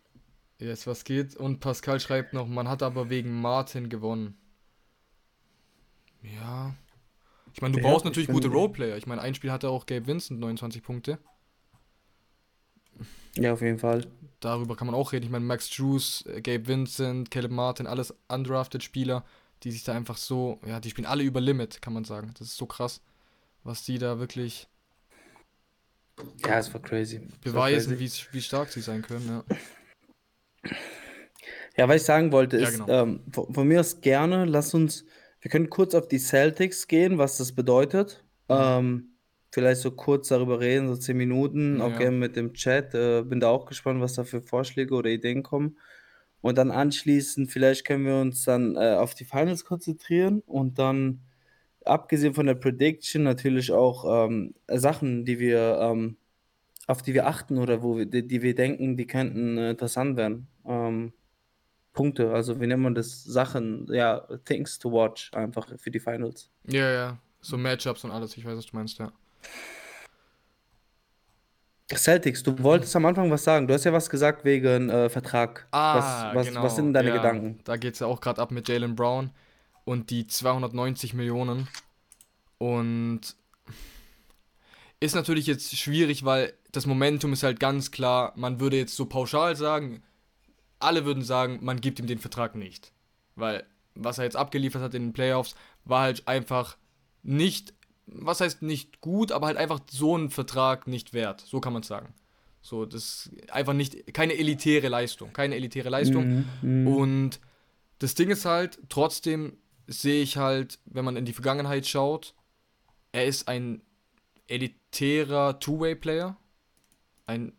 Jetzt, 0.60 0.86
was 0.88 1.04
geht? 1.06 1.36
Und 1.36 1.60
Pascal 1.60 2.00
schreibt 2.00 2.34
noch, 2.34 2.48
man 2.48 2.68
hat 2.68 2.84
aber 2.84 3.10
wegen 3.10 3.34
Martin 3.42 3.90
gewonnen. 3.90 4.38
Ja. 6.22 6.76
Ich 7.54 7.62
meine, 7.62 7.76
du 7.76 7.82
ja, 7.82 7.90
brauchst 7.90 8.06
natürlich 8.06 8.30
gute 8.30 8.48
Roleplayer. 8.48 8.98
Ich 8.98 9.08
meine, 9.08 9.22
ein 9.22 9.36
Spiel 9.36 9.52
hatte 9.52 9.70
auch 9.70 9.86
Gabe 9.86 10.08
Vincent 10.08 10.40
29 10.40 10.84
Punkte. 10.84 11.20
Ja, 13.36 13.54
auf 13.54 13.62
jeden 13.62 13.80
Fall. 13.80 14.06
Darüber 14.40 14.76
kann 14.76 14.88
man 14.88 14.96
auch 14.96 15.12
reden. 15.12 15.26
Ich 15.26 15.32
meine, 15.32 15.46
Max 15.46 15.70
Drews, 15.70 16.26
äh, 16.26 16.42
Gabe 16.42 16.68
Vincent, 16.68 17.32
Caleb 17.32 17.52
Martin, 17.52 17.88
alles 17.88 18.14
undrafted 18.28 18.84
Spieler, 18.84 19.26
die 19.64 19.72
sich 19.72 19.84
da 19.84 19.94
einfach 19.94 20.18
so, 20.18 20.60
ja, 20.66 20.80
die 20.80 20.90
spielen 20.90 21.06
alle 21.06 21.24
über 21.24 21.42
Limit, 21.42 21.82
kann 21.82 21.94
man 21.94 22.06
sagen. 22.06 22.32
Das 22.38 22.48
ist 22.48 22.58
so 22.58 22.66
krass, 22.66 23.02
was 23.64 23.84
die 23.84 23.98
da 23.98 24.20
wirklich. 24.20 24.68
Ja, 26.46 26.60
es 26.60 26.74
war 26.74 26.82
crazy. 26.82 27.22
Beweisen, 27.42 27.98
Wie, 28.00 28.12
wie 28.32 28.42
stark 28.42 28.70
sie 28.70 28.82
sein 28.82 29.02
können, 29.02 29.28
ja. 29.28 30.72
Ja, 31.78 31.88
was 31.88 32.02
ich 32.02 32.04
sagen 32.04 32.34
wollte, 32.34 32.58
ist, 32.58 32.78
ja, 32.78 32.86
genau. 32.86 33.04
ähm, 33.04 33.24
von, 33.32 33.54
von, 33.54 33.68
mir 33.68 33.80
aus 33.80 34.02
gerne, 34.02 34.44
lass 34.44 34.74
uns 34.74 35.06
wir 35.42 35.52
können 35.52 35.70
kurz 35.70 35.96
auf 35.96 36.08
die 36.08 36.20
Celtics 36.20 36.88
gehen, 36.88 37.18
was 37.18 37.38
das 37.38 37.54
bedeutet. 37.54 38.24
Mhm. 38.50 38.56
Ähm, 38.58 39.10
vielleicht 39.52 39.82
so 39.82 39.92
kurz 39.92 40.28
darüber 40.28 40.60
reden, 40.60 40.88
so 40.88 40.96
zehn 40.96 41.18
Minuten, 41.18 41.82
auch 41.82 41.92
ja. 41.92 41.98
gerne 41.98 42.18
mit 42.18 42.36
dem 42.36 42.54
Chat. 42.54 42.94
Äh, 42.94 43.24
bin 43.24 43.40
da 43.40 43.50
auch 43.50 43.66
gespannt, 43.66 44.02
was 44.02 44.14
da 44.14 44.24
für 44.24 44.42
Vorschläge 44.42 44.94
oder 44.94 45.10
Ideen 45.10 45.44
kommen. 45.44 45.78
Und 46.42 46.58
dann 46.58 46.72
anschließend, 46.72 47.52
vielleicht 47.52 47.86
können 47.86 48.06
wir 48.06 48.16
uns 48.16 48.44
dann 48.46 48.76
äh, 48.76 48.96
auf 48.96 49.14
die 49.14 49.26
Finals 49.26 49.66
konzentrieren 49.66 50.42
und 50.46 50.80
dann, 50.80 51.22
abgesehen 51.84 52.34
von 52.34 52.46
der 52.46 52.56
Prediction, 52.56 53.24
natürlich 53.24 53.72
auch 53.72 54.28
ähm, 54.28 54.54
Sachen, 54.68 55.26
die 55.26 55.40
wir, 55.40 55.80
ähm, 55.82 56.18
auf 56.88 57.02
die 57.02 57.14
wir 57.14 57.28
achten 57.28 57.58
oder 57.58 57.84
wo 57.84 57.98
wir, 57.98 58.06
die, 58.06 58.26
die 58.26 58.42
wir 58.42 58.56
denken, 58.56 58.96
die 58.96 59.08
könnten 59.08 59.58
äh, 59.58 59.72
interessant 59.72 60.16
werden. 60.16 60.48
Ähm, 60.66 61.12
Punkte, 62.00 62.32
also 62.32 62.62
wie 62.62 62.68
nennt 62.68 62.82
man 62.82 62.96
das? 62.96 63.26
Sachen, 63.26 63.86
ja, 63.92 64.26
Things 64.46 64.80
to 64.80 64.90
watch 64.90 65.34
einfach 65.34 65.68
für 65.78 65.92
die 65.92 66.00
Finals. 66.00 66.50
Ja, 66.66 66.90
ja, 66.90 67.18
so 67.42 67.58
Matchups 67.58 68.06
und 68.06 68.12
alles, 68.12 68.38
ich 68.38 68.46
weiß, 68.46 68.56
was 68.58 68.68
du 68.68 68.78
meinst, 68.78 69.00
ja. 69.00 69.12
Celtics, 71.94 72.42
du 72.42 72.58
wolltest 72.64 72.96
am 72.96 73.06
Anfang 73.06 73.30
was 73.30 73.44
sagen. 73.44 73.68
Du 73.68 73.74
hast 73.74 73.84
ja 73.84 73.92
was 73.92 74.10
gesagt 74.10 74.46
wegen 74.46 74.90
äh, 74.90 75.10
Vertrag. 75.10 75.68
Ah, 75.72 75.98
was, 75.98 76.36
was, 76.36 76.48
genau. 76.48 76.64
was 76.64 76.78
sind 76.78 76.94
deine 76.94 77.10
ja, 77.10 77.18
Gedanken? 77.18 77.60
Da 77.66 77.76
geht 77.76 77.96
es 77.96 78.00
ja 78.00 78.08
auch 78.08 78.22
gerade 78.22 78.42
ab 78.42 78.52
mit 78.52 78.70
Jalen 78.70 78.96
Brown 78.96 79.32
und 79.84 80.10
die 80.10 80.26
290 80.26 81.14
Millionen. 81.14 81.68
Und 82.60 83.36
ist 85.02 85.16
natürlich 85.16 85.48
jetzt 85.48 85.76
schwierig, 85.76 86.24
weil 86.24 86.54
das 86.72 86.86
Momentum 86.86 87.34
ist 87.34 87.44
halt 87.44 87.60
ganz 87.60 87.92
klar. 87.92 88.32
Man 88.38 88.62
würde 88.62 88.78
jetzt 88.78 88.96
so 88.96 89.06
pauschal 89.06 89.58
sagen, 89.58 90.02
alle 90.80 91.06
würden 91.06 91.24
sagen, 91.24 91.60
man 91.62 91.82
gibt 91.82 92.00
ihm 92.00 92.08
den 92.08 92.20
Vertrag 92.20 92.56
nicht. 92.56 92.92
Weil 93.36 93.66
was 93.96 94.18
er 94.18 94.24
jetzt 94.24 94.36
abgeliefert 94.36 94.82
hat 94.82 94.94
in 94.94 95.08
den 95.08 95.14
Playoffs, 95.14 95.56
war 95.86 96.02
halt 96.02 96.28
einfach 96.28 96.78
nicht, 97.24 97.74
was 98.06 98.42
heißt 98.42 98.62
nicht 98.62 99.02
gut, 99.02 99.32
aber 99.32 99.48
halt 99.48 99.58
einfach 99.58 99.80
so 99.90 100.18
ein 100.18 100.30
Vertrag 100.30 100.88
nicht 100.88 101.14
wert. 101.14 101.42
So 101.42 101.60
kann 101.60 101.74
man 101.74 101.82
es 101.82 101.88
sagen. 101.88 102.14
So, 102.62 102.86
das 102.86 103.28
ist 103.28 103.52
einfach 103.52 103.74
nicht, 103.74 104.14
keine 104.14 104.38
elitäre 104.38 104.90
Leistung. 104.90 105.34
Keine 105.34 105.56
elitäre 105.56 105.90
Leistung. 105.90 106.46
Mhm, 106.62 106.82
mhm. 106.82 106.88
Und 106.88 107.40
das 108.00 108.16
Ding 108.16 108.30
ist 108.30 108.46
halt, 108.46 108.80
trotzdem 108.90 109.58
sehe 109.88 110.22
ich 110.22 110.38
halt, 110.38 110.80
wenn 110.86 111.06
man 111.06 111.16
in 111.16 111.26
die 111.26 111.34
Vergangenheit 111.34 111.88
schaut, 111.88 112.34
er 113.12 113.26
ist 113.26 113.48
ein 113.48 113.82
elitärer 114.48 115.60
Two-Way-Player. 115.60 116.38
Ein, 117.26 117.54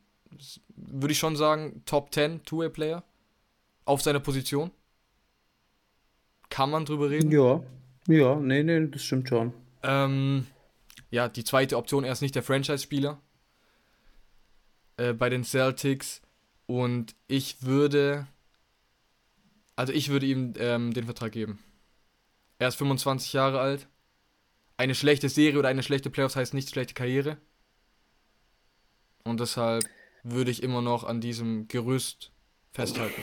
würde 0.76 1.12
ich 1.12 1.18
schon 1.18 1.36
sagen, 1.36 1.82
Top 1.86 2.12
10 2.12 2.44
Two-Way-Player. 2.44 3.02
Auf 3.84 4.02
seiner 4.02 4.20
Position. 4.20 4.70
Kann 6.48 6.70
man 6.70 6.84
drüber 6.84 7.10
reden. 7.10 7.30
Ja, 7.30 7.62
ja, 8.06 8.36
nee, 8.36 8.62
nee, 8.62 8.86
das 8.88 9.02
stimmt 9.02 9.28
schon. 9.28 9.52
Ähm, 9.82 10.46
ja, 11.10 11.28
die 11.28 11.44
zweite 11.44 11.76
Option, 11.76 12.04
er 12.04 12.12
ist 12.12 12.22
nicht 12.22 12.34
der 12.34 12.42
Franchise-Spieler 12.42 13.20
äh, 14.96 15.12
bei 15.12 15.28
den 15.28 15.44
Celtics. 15.44 16.22
Und 16.66 17.16
ich 17.26 17.62
würde. 17.62 18.26
Also 19.74 19.92
ich 19.92 20.10
würde 20.10 20.26
ihm 20.26 20.52
ähm, 20.58 20.92
den 20.92 21.04
Vertrag 21.04 21.32
geben. 21.32 21.58
Er 22.58 22.68
ist 22.68 22.76
25 22.76 23.32
Jahre 23.32 23.60
alt. 23.60 23.88
Eine 24.76 24.94
schlechte 24.94 25.28
Serie 25.28 25.58
oder 25.58 25.68
eine 25.68 25.82
schlechte 25.82 26.10
Playoffs 26.10 26.36
heißt 26.36 26.54
nicht 26.54 26.70
schlechte 26.70 26.94
Karriere. 26.94 27.38
Und 29.24 29.40
deshalb 29.40 29.84
würde 30.22 30.50
ich 30.50 30.62
immer 30.62 30.82
noch 30.82 31.04
an 31.04 31.20
diesem 31.20 31.66
Gerüst 31.68 32.30
festhalten. 32.72 33.22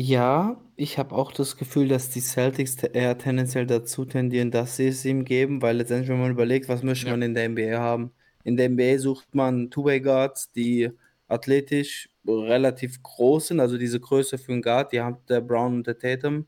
Ja, 0.00 0.60
ich 0.76 0.98
habe 0.98 1.14
auch 1.14 1.32
das 1.32 1.56
Gefühl, 1.56 1.88
dass 1.88 2.10
die 2.10 2.20
Celtics 2.20 2.76
te- 2.76 2.88
eher 2.88 3.16
tendenziell 3.18 3.66
dazu 3.66 4.04
tendieren, 4.04 4.50
dass 4.50 4.76
sie 4.76 4.86
es 4.88 5.04
ihm 5.04 5.24
geben, 5.24 5.62
weil 5.62 5.78
letztendlich, 5.78 6.08
wenn 6.10 6.20
man 6.20 6.30
überlegt, 6.30 6.68
was 6.68 6.82
möchte 6.82 7.08
Ja. 7.08 7.10
man 7.10 7.22
in 7.22 7.34
der 7.34 7.44
NBA 7.46 7.78
haben? 7.80 8.12
In 8.44 8.56
der 8.56 8.66
NBA 8.66 8.98
sucht 8.98 9.34
man 9.34 9.70
Two-Way-Guards, 9.70 10.52
die 10.52 10.90
athletisch 11.26 12.08
relativ 12.26 13.02
groß 13.02 13.48
sind, 13.48 13.60
also 13.60 13.78
diese 13.78 13.98
Größe 13.98 14.38
für 14.38 14.52
einen 14.52 14.62
Guard, 14.62 14.92
die 14.92 15.00
haben 15.00 15.18
der 15.28 15.40
Brown 15.40 15.76
und 15.76 15.86
der 15.86 15.98
Tatum, 15.98 16.46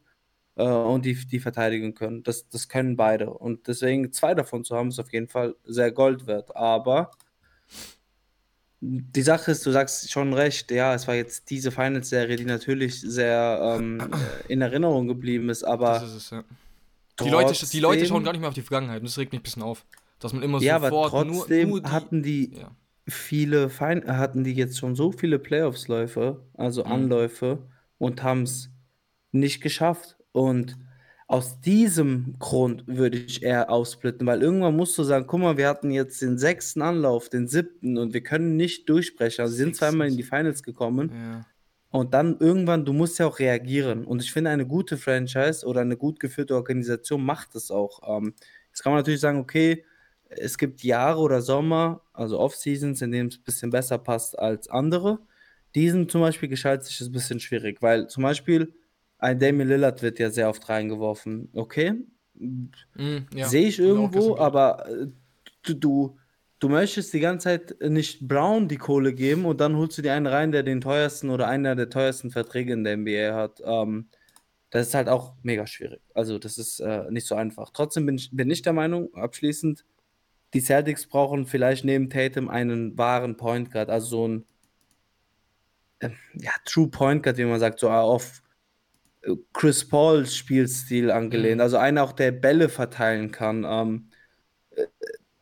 äh, 0.56 0.64
und 0.64 1.04
die, 1.06 1.14
die 1.26 1.40
verteidigen 1.40 1.94
können. 1.94 2.22
Das, 2.24 2.48
das 2.48 2.68
können 2.68 2.96
beide. 2.96 3.30
Und 3.32 3.68
deswegen 3.68 4.12
zwei 4.12 4.34
davon 4.34 4.64
zu 4.64 4.76
haben, 4.76 4.88
ist 4.90 5.00
auf 5.00 5.12
jeden 5.12 5.28
Fall 5.28 5.56
sehr 5.64 5.92
Gold 5.92 6.26
wert. 6.26 6.54
Aber 6.56 7.10
die 8.80 9.22
Sache 9.22 9.50
ist, 9.50 9.66
du 9.66 9.70
sagst 9.70 10.10
schon 10.10 10.32
recht, 10.32 10.70
ja, 10.70 10.94
es 10.94 11.06
war 11.06 11.14
jetzt 11.14 11.50
diese 11.50 11.70
Finals-Serie, 11.70 12.36
die 12.36 12.46
natürlich 12.46 13.00
sehr 13.00 13.76
ähm, 13.78 14.00
äh, 14.00 14.06
in 14.52 14.62
Erinnerung 14.62 15.06
geblieben 15.06 15.50
ist, 15.50 15.64
aber 15.64 16.02
ist 16.02 16.14
es, 16.14 16.30
ja. 16.30 16.44
Die 17.22 17.28
Leute, 17.28 17.66
die 17.66 17.80
Leute 17.80 18.06
schauen 18.06 18.24
gar 18.24 18.32
nicht 18.32 18.40
mehr 18.40 18.48
auf 18.48 18.54
die 18.54 18.62
Vergangenheit 18.62 19.00
und 19.00 19.08
das 19.08 19.18
regt 19.18 19.32
mich 19.32 19.40
ein 19.40 19.44
bisschen 19.44 19.62
auf. 19.62 19.84
Dass 20.20 20.32
man 20.32 20.42
immer 20.42 20.60
ja, 20.60 20.76
aber 20.76 20.88
sofort 20.88 21.26
nur, 21.26 21.38
trotzdem 21.40 21.68
nur 21.68 21.80
die. 21.82 21.88
hatten 21.88 22.22
die 22.22 22.54
ja. 22.56 22.70
viele 23.06 23.68
Fein 23.68 24.06
hatten 24.06 24.44
die 24.44 24.54
jetzt 24.54 24.78
schon 24.78 24.94
so 24.94 25.12
viele 25.12 25.38
Playoffs-Läufe, 25.38 26.42
also 26.54 26.82
Mhm. 26.84 26.92
Anläufe, 26.92 27.58
und 27.98 28.22
haben 28.22 28.44
es 28.44 28.70
nicht 29.32 29.60
geschafft. 29.60 30.16
Und 30.32 30.78
aus 31.30 31.60
diesem 31.60 32.34
Grund 32.40 32.82
würde 32.88 33.16
ich 33.16 33.44
eher 33.44 33.70
aufsplitten, 33.70 34.26
weil 34.26 34.42
irgendwann 34.42 34.74
musst 34.74 34.98
du 34.98 35.04
sagen, 35.04 35.28
guck 35.28 35.38
mal, 35.38 35.56
wir 35.56 35.68
hatten 35.68 35.92
jetzt 35.92 36.20
den 36.20 36.38
sechsten 36.38 36.82
Anlauf, 36.82 37.28
den 37.28 37.46
siebten 37.46 37.98
und 37.98 38.12
wir 38.12 38.20
können 38.20 38.56
nicht 38.56 38.88
durchbrechen. 38.88 39.42
Also 39.42 39.54
sie 39.54 39.62
sind 39.62 39.76
zweimal 39.76 40.08
in 40.08 40.16
die 40.16 40.24
Finals 40.24 40.64
gekommen 40.64 41.12
ja. 41.14 41.46
und 41.90 42.14
dann 42.14 42.36
irgendwann, 42.40 42.84
du 42.84 42.92
musst 42.92 43.20
ja 43.20 43.28
auch 43.28 43.38
reagieren. 43.38 44.06
Und 44.06 44.20
ich 44.20 44.32
finde, 44.32 44.50
eine 44.50 44.66
gute 44.66 44.96
Franchise 44.96 45.64
oder 45.64 45.82
eine 45.82 45.96
gut 45.96 46.18
geführte 46.18 46.56
Organisation 46.56 47.24
macht 47.24 47.54
es 47.54 47.70
auch. 47.70 48.00
Ähm, 48.08 48.34
jetzt 48.70 48.82
kann 48.82 48.90
man 48.90 48.98
natürlich 48.98 49.20
sagen, 49.20 49.38
okay, 49.38 49.84
es 50.30 50.58
gibt 50.58 50.82
Jahre 50.82 51.20
oder 51.20 51.42
Sommer, 51.42 52.02
also 52.12 52.40
Off-Seasons, 52.40 53.02
in 53.02 53.12
denen 53.12 53.28
es 53.28 53.36
ein 53.36 53.44
bisschen 53.44 53.70
besser 53.70 53.98
passt 53.98 54.36
als 54.36 54.68
andere. 54.68 55.20
Diesen 55.76 56.08
zum 56.08 56.22
Beispiel 56.22 56.48
gestaltet 56.48 56.86
sich 56.86 56.98
das 56.98 57.06
ein 57.06 57.12
bisschen 57.12 57.38
schwierig, 57.38 57.80
weil 57.82 58.08
zum 58.08 58.24
Beispiel 58.24 58.74
ein 59.20 59.38
Damian 59.38 59.68
Lillard 59.68 60.02
wird 60.02 60.18
ja 60.18 60.30
sehr 60.30 60.48
oft 60.48 60.68
reingeworfen. 60.68 61.50
Okay, 61.52 61.94
Mm, 62.40 63.26
ja. 63.34 63.48
sehe 63.48 63.68
ich 63.68 63.78
irgendwo, 63.78 64.36
aber 64.38 64.88
äh, 64.88 65.06
du, 65.62 65.74
du, 65.74 66.18
du 66.58 66.68
möchtest 66.70 67.12
die 67.12 67.20
ganze 67.20 67.44
Zeit 67.44 67.76
nicht 67.82 68.26
Brown 68.26 68.66
die 68.66 68.78
Kohle 68.78 69.12
geben 69.12 69.44
und 69.44 69.60
dann 69.60 69.76
holst 69.76 69.98
du 69.98 70.02
dir 70.02 70.14
einen 70.14 70.26
rein, 70.26 70.50
der 70.50 70.62
den 70.62 70.80
teuersten 70.80 71.28
oder 71.30 71.48
einer 71.48 71.76
der 71.76 71.90
teuersten 71.90 72.30
Verträge 72.30 72.72
in 72.72 72.84
der 72.84 72.96
NBA 72.96 73.34
hat. 73.34 73.60
Ähm, 73.64 74.08
das 74.70 74.88
ist 74.88 74.94
halt 74.94 75.08
auch 75.08 75.34
mega 75.42 75.66
schwierig. 75.66 76.00
Also, 76.14 76.38
das 76.38 76.56
ist 76.56 76.80
äh, 76.80 77.10
nicht 77.10 77.26
so 77.26 77.34
einfach. 77.34 77.70
Trotzdem 77.70 78.06
bin 78.06 78.16
ich, 78.16 78.30
bin 78.32 78.50
ich 78.50 78.62
der 78.62 78.72
Meinung, 78.72 79.12
abschließend, 79.14 79.84
die 80.54 80.60
Celtics 80.60 81.06
brauchen 81.06 81.46
vielleicht 81.46 81.84
neben 81.84 82.08
Tatum 82.08 82.48
einen 82.48 82.96
wahren 82.96 83.36
Point 83.36 83.70
Guard, 83.70 83.90
also 83.90 84.06
so 84.06 84.28
ein 84.28 84.44
ähm, 86.00 86.16
ja, 86.34 86.52
True 86.64 86.88
Point 86.88 87.22
Guard, 87.22 87.36
wie 87.36 87.44
man 87.44 87.60
sagt, 87.60 87.80
so 87.80 87.90
auf 87.90 88.42
äh, 88.48 88.49
Chris 89.52 89.86
Paul 89.86 90.26
Spielstil 90.26 91.10
angelehnt. 91.10 91.56
Mhm. 91.56 91.60
Also 91.62 91.76
einer 91.76 92.02
auch, 92.04 92.12
der 92.12 92.32
Bälle 92.32 92.68
verteilen 92.68 93.30
kann. 93.30 93.64
Ähm, 93.68 94.08
äh, 94.70 94.86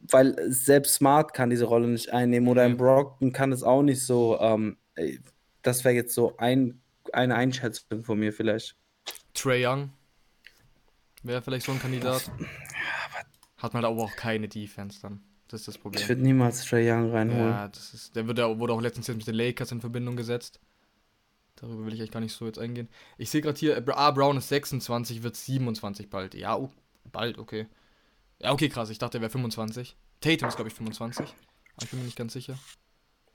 weil 0.00 0.34
selbst 0.50 0.94
Smart 0.94 1.34
kann 1.34 1.50
diese 1.50 1.66
Rolle 1.66 1.86
nicht 1.86 2.10
einnehmen 2.12 2.48
oder 2.48 2.64
Nee. 2.66 2.72
ein 2.72 2.76
Brockton 2.78 3.32
kann 3.32 3.52
es 3.52 3.62
auch 3.62 3.82
nicht 3.82 4.04
so. 4.04 4.38
Ähm, 4.40 4.78
das 5.62 5.84
wäre 5.84 5.94
jetzt 5.94 6.14
so 6.14 6.36
ein, 6.38 6.80
eine 7.12 7.34
Einschätzung 7.34 8.02
von 8.02 8.18
mir 8.18 8.32
vielleicht. 8.32 8.76
Trey 9.34 9.66
Young 9.66 9.90
wäre 11.22 11.42
vielleicht 11.42 11.66
so 11.66 11.72
ein 11.72 11.80
Kandidat. 11.80 12.30
Hat 13.58 13.74
man 13.74 13.84
aber 13.84 14.02
auch 14.02 14.16
keine 14.16 14.48
Defense 14.48 15.00
dann. 15.02 15.20
Das 15.48 15.60
ist 15.60 15.68
das 15.68 15.76
Ich 15.76 15.82
Problem. 15.82 16.08
würde 16.08 16.22
niemals 16.22 16.64
Trae 16.64 16.90
Young 16.92 17.10
reinholen. 17.10 17.48
Ja, 17.50 17.68
das 17.68 17.94
ist, 17.94 18.14
der 18.16 18.26
wird, 18.26 18.38
ja- 18.38 18.58
wurde 18.58 18.72
auch 18.72 18.80
letztens 18.80 19.06
jetzt 19.08 19.16
mit 19.16 19.26
den 19.26 19.34
Lakers 19.34 19.72
in 19.72 19.80
Verbindung 19.80 20.16
gesetzt. 20.16 20.60
Darüber 21.60 21.86
will 21.86 21.94
ich 21.94 22.00
eigentlich 22.00 22.12
gar 22.12 22.20
nicht 22.20 22.32
so 22.32 22.46
jetzt 22.46 22.58
eingehen. 22.58 22.88
Ich 23.16 23.30
sehe 23.30 23.40
gerade 23.40 23.58
hier, 23.58 23.76
äh, 23.76 23.84
ah, 23.92 24.10
Brown 24.10 24.36
ist 24.36 24.48
26, 24.48 25.22
wird 25.22 25.36
27 25.36 26.08
bald. 26.08 26.34
Ja, 26.34 26.56
oh, 26.56 26.70
bald, 27.10 27.38
okay. 27.38 27.66
Ja, 28.40 28.52
okay, 28.52 28.68
krass. 28.68 28.90
Ich 28.90 28.98
dachte, 28.98 29.18
er 29.18 29.22
wäre 29.22 29.30
25. 29.30 29.96
Tatum 30.20 30.48
ist, 30.48 30.56
glaube 30.56 30.68
ich, 30.68 30.74
25. 30.74 31.26
Aber 31.26 31.84
ich 31.84 31.90
bin 31.90 31.98
mir 31.98 32.04
nicht 32.06 32.16
ganz 32.16 32.32
sicher. 32.32 32.58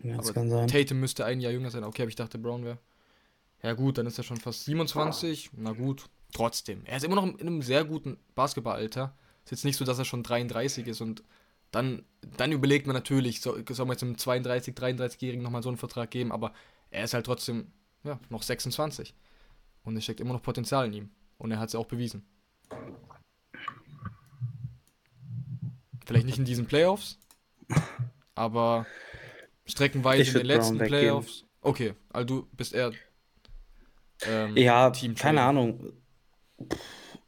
Ja, 0.02 0.18
das 0.18 0.28
Aber 0.28 0.34
kann 0.34 0.50
sein. 0.50 0.68
Tatum 0.68 1.00
müsste 1.00 1.26
ein 1.26 1.42
Jahr 1.42 1.52
jünger 1.52 1.70
sein. 1.70 1.84
Okay, 1.84 2.04
aber 2.04 2.10
ich 2.10 2.16
dachte, 2.16 2.38
Brown 2.38 2.64
wäre. 2.64 2.78
Ja, 3.62 3.74
gut, 3.74 3.98
dann 3.98 4.08
ist 4.08 4.18
er 4.18 4.24
schon 4.24 4.38
fast 4.38 4.66
27. 4.66 5.52
Na 5.58 5.72
gut, 5.72 6.10
trotzdem. 6.34 6.86
Er 6.86 6.98
ist 6.98 7.04
immer 7.04 7.16
noch 7.16 7.26
in 7.26 7.40
einem 7.40 7.62
sehr 7.62 7.84
guten 7.86 8.18
Basketballalter. 8.36 9.16
Ist 9.44 9.52
jetzt 9.52 9.66
nicht 9.66 9.78
so, 9.78 9.86
dass 9.86 10.00
er 10.00 10.06
schon 10.06 10.24
33 10.24 10.88
ist 10.88 11.02
und 11.02 11.24
dann, 11.72 12.04
dann 12.38 12.52
überlegt 12.52 12.86
man 12.88 12.94
natürlich, 12.94 13.42
so, 13.42 13.58
soll 13.70 13.86
man 13.86 13.96
jetzt 13.96 14.04
einem 14.04 14.18
32, 14.18 14.76
33-Jährigen 14.76 15.44
nochmal 15.44 15.64
so 15.64 15.70
einen 15.70 15.78
Vertrag 15.78 16.12
geben, 16.12 16.32
aber 16.32 16.54
er 16.92 17.04
ist 17.04 17.14
halt 17.14 17.26
trotzdem, 17.26 17.72
ja, 18.04 18.20
noch 18.30 18.44
26. 18.44 19.14
Und 19.84 19.98
es 19.98 20.04
steckt 20.04 20.20
immer 20.20 20.34
noch 20.34 20.42
Potenzial 20.42 20.86
in 20.88 20.94
ihm. 20.94 21.10
Und 21.38 21.52
er 21.52 21.60
hat 21.60 21.68
es 21.68 21.74
ja 21.74 21.80
auch 21.80 21.88
bewiesen. 21.88 22.26
Vielleicht 26.06 26.26
nicht 26.26 26.38
in 26.38 26.46
diesen 26.46 26.66
Playoffs, 26.66 27.18
aber 28.36 28.86
streckenweise 29.66 30.22
in 30.22 30.26
den 30.26 30.34
würd 30.34 30.44
Brown 30.44 30.58
letzten 30.58 30.80
weggeben. 30.80 31.00
Playoffs. 31.00 31.46
Okay, 31.62 31.94
also 32.10 32.26
du 32.26 32.48
bist 32.58 32.74
eher 32.74 32.92
ähm, 34.26 34.56
Ja, 34.58 34.90
Team 34.90 35.16
keine. 35.16 35.42
Ahnung. 35.42 35.94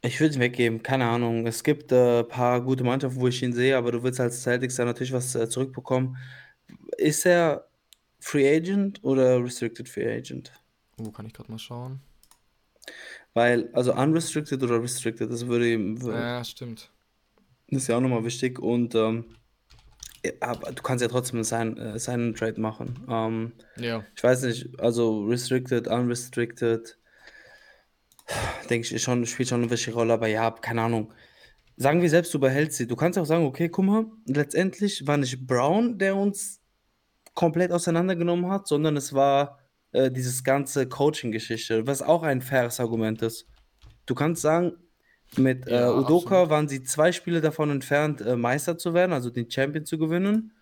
Ich 0.02 0.20
würde 0.20 0.34
ihn 0.34 0.40
weggeben, 0.40 0.82
keine 0.82 1.06
Ahnung. 1.06 1.46
Es 1.46 1.64
gibt 1.64 1.92
ein 1.92 2.20
äh, 2.20 2.24
paar 2.24 2.60
gute 2.60 2.84
Mannschaften, 2.84 3.20
wo 3.20 3.28
ich 3.28 3.42
ihn 3.42 3.52
sehe, 3.52 3.76
aber 3.76 3.92
du 3.92 4.02
willst 4.02 4.20
als 4.20 4.42
Celtics 4.42 4.76
da 4.76 4.84
natürlich 4.84 5.12
was 5.12 5.34
äh, 5.34 5.48
zurückbekommen. 5.48 6.16
Ist 6.98 7.24
er 7.24 7.66
Free 8.20 8.56
Agent 8.56 9.02
oder 9.02 9.42
Restricted 9.42 9.88
Free 9.88 10.18
Agent? 10.18 10.52
Oh, 10.98 11.10
kann 11.10 11.26
ich 11.26 11.32
gerade 11.34 11.50
mal 11.50 11.58
schauen. 11.58 12.00
Weil, 13.34 13.68
also 13.74 13.92
unrestricted 13.94 14.62
oder 14.62 14.82
restricted, 14.82 15.30
das 15.30 15.46
würde 15.46 15.72
ihm, 15.72 15.96
Ja, 16.02 16.42
stimmt. 16.44 16.90
das 17.68 17.82
ist 17.82 17.88
ja 17.88 17.96
auch 17.96 18.00
nochmal 18.00 18.24
wichtig. 18.24 18.58
Und 18.58 18.94
ähm, 18.94 19.26
du 20.22 20.82
kannst 20.82 21.02
ja 21.02 21.08
trotzdem 21.08 21.42
seinen, 21.44 21.76
äh, 21.76 21.98
seinen 21.98 22.34
Trade 22.34 22.60
machen. 22.60 23.04
Ähm, 23.08 23.52
Ja, 23.76 24.04
ich 24.16 24.22
weiß 24.24 24.42
nicht, 24.42 24.80
also 24.80 25.24
restricted, 25.24 25.86
unrestricted, 25.88 26.98
denke 28.70 28.94
ich, 28.94 29.02
schon, 29.02 29.26
spielt 29.26 29.48
schon 29.48 29.62
eine 29.62 29.70
wichtige 29.70 29.96
Rolle, 29.96 30.14
aber 30.14 30.28
ja, 30.28 30.50
keine 30.50 30.82
Ahnung. 30.82 31.12
sagen 31.76 32.00
wir 32.00 32.08
selbst, 32.08 32.32
du 32.32 32.38
behältst 32.40 32.78
sie. 32.78 32.86
Du 32.86 32.96
kannst 32.96 33.18
auch 33.18 33.26
sagen, 33.26 33.44
okay, 33.44 33.68
guck 33.68 33.84
mal, 33.84 34.06
letztendlich 34.26 35.06
war 35.06 35.16
nicht 35.18 35.46
Brown, 35.46 35.98
der 35.98 36.16
uns 36.16 36.60
komplett 37.34 37.70
auseinandergenommen 37.70 38.50
hat, 38.50 38.66
sondern 38.66 38.96
es 38.96 39.12
war 39.12 39.58
äh, 39.96 40.10
dieses 40.10 40.44
ganze 40.44 40.86
Coaching-Geschichte, 40.88 41.86
was 41.86 42.02
auch 42.02 42.22
ein 42.22 42.42
faires 42.42 42.80
Argument 42.80 43.22
ist. 43.22 43.46
Du 44.06 44.14
kannst 44.14 44.42
sagen, 44.42 44.72
mit 45.36 45.66
äh, 45.66 45.80
Ja, 45.80 45.90
Udoka 45.92 46.42
absolut. 46.42 46.50
waren 46.50 46.68
sie 46.68 46.82
zwei 46.82 47.10
Spiele 47.12 47.40
davon 47.40 47.70
entfernt, 47.70 48.20
äh, 48.20 48.36
Meister 48.36 48.78
zu 48.78 48.94
werden, 48.94 49.12
also 49.12 49.30
den 49.30 49.50
Champion 49.50 49.84
zu 49.84 49.98
gewinnen, 49.98 50.52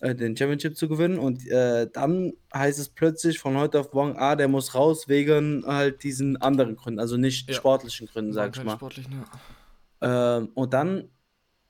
äh, 0.00 0.14
den 0.14 0.36
Championship 0.36 0.76
zu 0.76 0.88
gewinnen. 0.88 1.18
Und 1.18 1.46
äh, 1.46 1.86
dann 1.92 2.32
heißt 2.52 2.78
es 2.80 2.88
plötzlich 2.88 3.38
von 3.38 3.56
heute 3.56 3.78
auf 3.78 3.92
morgen, 3.92 4.16
ah, 4.16 4.34
der 4.34 4.48
muss 4.48 4.74
raus 4.74 5.06
wegen 5.08 5.64
halt 5.66 6.02
diesen 6.02 6.36
anderen 6.38 6.74
Gründen, 6.74 6.98
also 6.98 7.16
nicht 7.16 7.48
Ja, 7.48 7.54
sportlichen 7.54 8.08
Gründen, 8.08 8.32
sag 8.32 8.56
ich 8.56 8.64
mal. 8.64 8.76
sportlichen, 8.76 9.12
ja. 9.12 10.38
Ähm, 10.38 10.50
und 10.54 10.72
dann, 10.72 11.08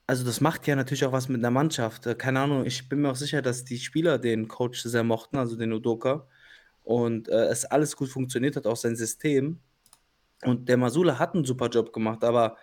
also 0.07 0.23
das 0.25 0.41
macht 0.41 0.65
ja 0.67 0.75
natürlich 0.75 1.05
auch 1.05 1.11
was 1.11 1.29
mit 1.29 1.39
einer 1.41 1.51
Mannschaft. 1.51 2.07
Äh, 2.07 2.15
Keine 2.15 2.39
Ahnung, 2.39 2.65
ich 2.65 2.89
bin 2.89 3.01
mir 3.01 3.11
auch 3.11 3.15
sicher, 3.15 3.41
dass 3.41 3.65
die 3.65 3.77
Spieler 3.77 4.17
den 4.17 4.47
Coach 4.47 4.81
sehr 4.83 5.03
mochten, 5.03 5.37
also 5.37 5.55
den 5.55 5.73
Udoka. 5.73 6.27
Und 6.83 7.27
äh, 7.29 7.45
es 7.47 7.65
alles 7.65 7.95
gut 7.95 8.09
funktioniert 8.09 8.55
hat, 8.55 8.65
auch 8.65 8.77
sein 8.77 8.95
System. 8.95 9.59
Und 10.43 10.69
der 10.69 10.77
Masula 10.77 11.19
hat 11.19 11.35
einen 11.35 11.45
super 11.45 11.67
Job 11.67 11.93
gemacht, 11.93 12.23
aber 12.23 12.55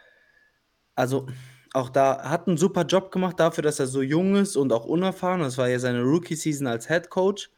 also 0.94 1.26
auch 1.74 1.90
da 1.90 2.22
hat 2.28 2.48
einen 2.48 2.56
super 2.56 2.84
Job 2.84 3.10
gemacht 3.10 3.38
dafür, 3.38 3.62
dass 3.62 3.78
er 3.78 3.86
so 3.86 4.00
jung 4.00 4.36
ist 4.36 4.56
und 4.56 4.72
auch 4.72 4.86
unerfahren. 4.86 5.40
Das 5.40 5.58
war 5.58 5.68
ja 5.68 5.78
seine 5.78 6.02
Rookie-Season 6.02 6.66
als 6.66 6.88
Head 6.88 7.10
Coach. 7.10 7.50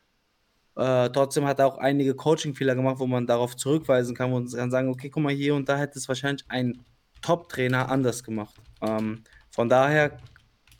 Äh, 0.74 1.10
trotzdem 1.10 1.44
hat 1.44 1.60
er 1.60 1.66
auch 1.66 1.78
einige 1.78 2.14
Coaching-Fehler 2.14 2.74
gemacht, 2.74 2.98
wo 2.98 3.06
man 3.06 3.26
darauf 3.26 3.56
zurückweisen 3.56 4.16
kann 4.16 4.32
und 4.32 4.52
kann 4.52 4.70
sagen, 4.70 4.88
okay, 4.88 5.08
guck 5.10 5.22
mal, 5.22 5.32
hier 5.32 5.54
und 5.54 5.68
da 5.68 5.76
hätte 5.76 5.98
es 5.98 6.08
wahrscheinlich 6.08 6.44
ein 6.48 6.84
Top-Trainer 7.22 7.88
anders 7.88 8.24
gemacht. 8.24 8.54
Ähm, 8.80 9.22
von 9.50 9.68
daher 9.68 10.18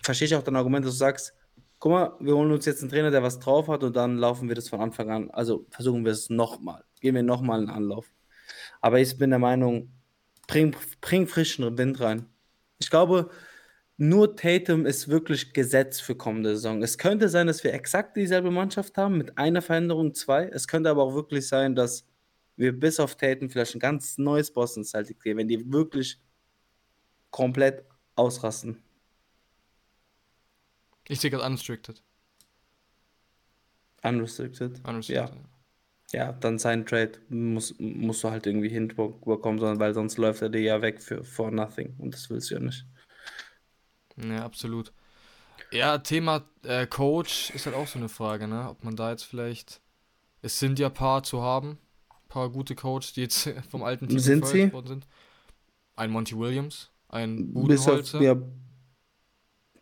verstehe 0.02 0.26
ich 0.26 0.34
auch 0.34 0.42
dein 0.42 0.56
Argument, 0.56 0.84
dass 0.84 0.94
du 0.94 0.98
sagst, 0.98 1.34
guck 1.78 1.92
mal, 1.92 2.16
wir 2.20 2.34
holen 2.34 2.50
uns 2.50 2.66
jetzt 2.66 2.82
einen 2.82 2.90
Trainer, 2.90 3.10
der 3.10 3.22
was 3.22 3.38
drauf 3.38 3.68
hat 3.68 3.82
und 3.82 3.96
dann 3.96 4.16
laufen 4.16 4.48
wir 4.48 4.54
das 4.54 4.68
von 4.68 4.80
Anfang 4.80 5.10
an. 5.10 5.30
Also 5.30 5.66
versuchen 5.70 6.04
wir 6.04 6.12
es 6.12 6.30
nochmal. 6.30 6.84
Geben 7.00 7.16
wir 7.16 7.22
nochmal 7.22 7.60
einen 7.60 7.70
Anlauf. 7.70 8.12
Aber 8.80 9.00
ich 9.00 9.16
bin 9.18 9.30
der 9.30 9.38
Meinung, 9.38 9.92
bring, 10.46 10.74
bring 11.00 11.26
frischen 11.26 11.78
Wind 11.78 12.00
rein. 12.00 12.26
Ich 12.78 12.90
glaube, 12.90 13.30
nur 13.96 14.36
Tatum 14.36 14.86
ist 14.86 15.08
wirklich 15.08 15.52
Gesetz 15.52 16.00
für 16.00 16.14
kommende 16.14 16.50
Saison. 16.54 16.82
Es 16.82 16.98
könnte 16.98 17.28
sein, 17.28 17.48
dass 17.48 17.64
wir 17.64 17.74
exakt 17.74 18.16
dieselbe 18.16 18.50
Mannschaft 18.50 18.96
haben, 18.96 19.18
mit 19.18 19.36
einer 19.38 19.62
Veränderung, 19.62 20.14
zwei. 20.14 20.44
Es 20.44 20.68
könnte 20.68 20.90
aber 20.90 21.02
auch 21.02 21.14
wirklich 21.14 21.48
sein, 21.48 21.74
dass 21.74 22.06
wir 22.56 22.78
bis 22.78 23.00
auf 23.00 23.16
Tatum 23.16 23.50
vielleicht 23.50 23.74
ein 23.74 23.80
ganz 23.80 24.18
neues 24.18 24.52
Boston 24.52 24.84
Celtics 24.84 25.22
sehen, 25.22 25.36
wenn 25.36 25.48
die 25.48 25.72
wirklich 25.72 26.20
komplett 27.30 27.84
ausrasten. 28.14 28.82
Ich 31.08 31.20
sehe 31.20 31.30
gerade 31.30 31.44
unrestricted. 31.44 32.02
Unrestricted. 34.02 34.80
Unrestricted. 34.86 35.34
Ja. 35.34 35.48
Ja, 36.10 36.32
dann 36.32 36.58
sein 36.58 36.86
Trade 36.86 37.12
muss, 37.28 37.74
musst 37.78 38.24
du 38.24 38.30
halt 38.30 38.46
irgendwie 38.46 38.70
hinbekommen, 38.70 39.58
sondern 39.58 39.78
weil 39.78 39.92
sonst 39.92 40.16
läuft 40.16 40.40
er 40.40 40.48
dir 40.48 40.62
ja 40.62 40.80
weg 40.80 41.02
für 41.02 41.22
for 41.22 41.50
nothing. 41.50 41.94
Und 41.98 42.14
das 42.14 42.30
willst 42.30 42.50
du 42.50 42.54
ja 42.54 42.60
nicht. 42.60 42.86
Ja, 44.16 44.44
absolut. 44.44 44.92
Ja, 45.70 45.98
Thema 45.98 46.44
äh, 46.64 46.86
Coach 46.86 47.50
ist 47.50 47.66
halt 47.66 47.76
auch 47.76 47.86
so 47.86 47.98
eine 47.98 48.08
Frage, 48.08 48.48
ne? 48.48 48.68
Ob 48.70 48.84
man 48.84 48.96
da 48.96 49.10
jetzt 49.10 49.24
vielleicht. 49.24 49.80
Es 50.40 50.58
sind 50.58 50.78
ja 50.78 50.88
paar 50.88 51.22
zu 51.24 51.42
haben. 51.42 51.78
Paar 52.28 52.50
gute 52.50 52.74
Coaches, 52.74 53.12
die 53.12 53.22
jetzt 53.22 53.48
vom 53.70 53.82
alten 53.82 54.08
Team 54.08 54.18
Sind 54.18 54.46
sie? 54.46 54.72
worden 54.72 54.86
sind. 54.86 55.06
Ein 55.96 56.10
Monty 56.10 56.38
Williams, 56.38 56.90
ein 57.08 57.52
Bis 57.52 57.86
auf, 57.88 58.10
Budenholzer. 58.10 58.22
ja, 58.22 58.36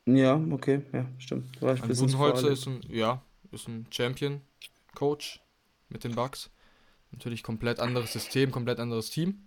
ja, 0.06 0.40
okay, 0.50 0.82
ja, 0.92 1.06
stimmt. 1.18 1.60
War 1.60 1.74
ich 1.74 1.82
ein 1.82 1.88
Budenholzer 1.88 2.50
ist 2.50 2.66
ein, 2.66 2.80
ja, 2.88 3.22
ist 3.52 3.68
ein 3.68 3.86
Champion-Coach 3.90 5.40
mit 5.88 6.04
den 6.04 6.14
Bucks. 6.14 6.50
Natürlich 7.12 7.42
komplett 7.42 7.80
anderes 7.80 8.12
System, 8.12 8.50
komplett 8.50 8.78
anderes 8.80 9.10
Team. 9.10 9.44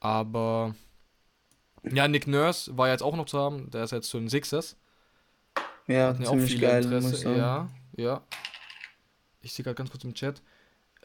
Aber 0.00 0.74
ja, 1.82 2.08
Nick 2.08 2.26
Nurse 2.26 2.76
war 2.76 2.88
jetzt 2.88 3.02
auch 3.02 3.16
noch 3.16 3.26
zu 3.26 3.38
haben. 3.38 3.70
Der 3.70 3.84
ist 3.84 3.92
jetzt 3.92 4.08
zu 4.08 4.18
den 4.18 4.28
Sixers. 4.28 4.76
Ja, 5.86 6.08
Hatten 6.08 6.22
ja 6.22 6.28
auch 6.28 6.32
ziemlich 6.32 6.52
viele 6.52 6.66
geil, 6.66 6.84
Interesse. 6.84 7.36
Ja, 7.36 7.68
ja. 7.96 8.22
Ich 9.40 9.52
sehe 9.52 9.64
gerade 9.64 9.76
ganz 9.76 9.90
kurz 9.90 10.04
im 10.04 10.14
Chat. 10.14 10.42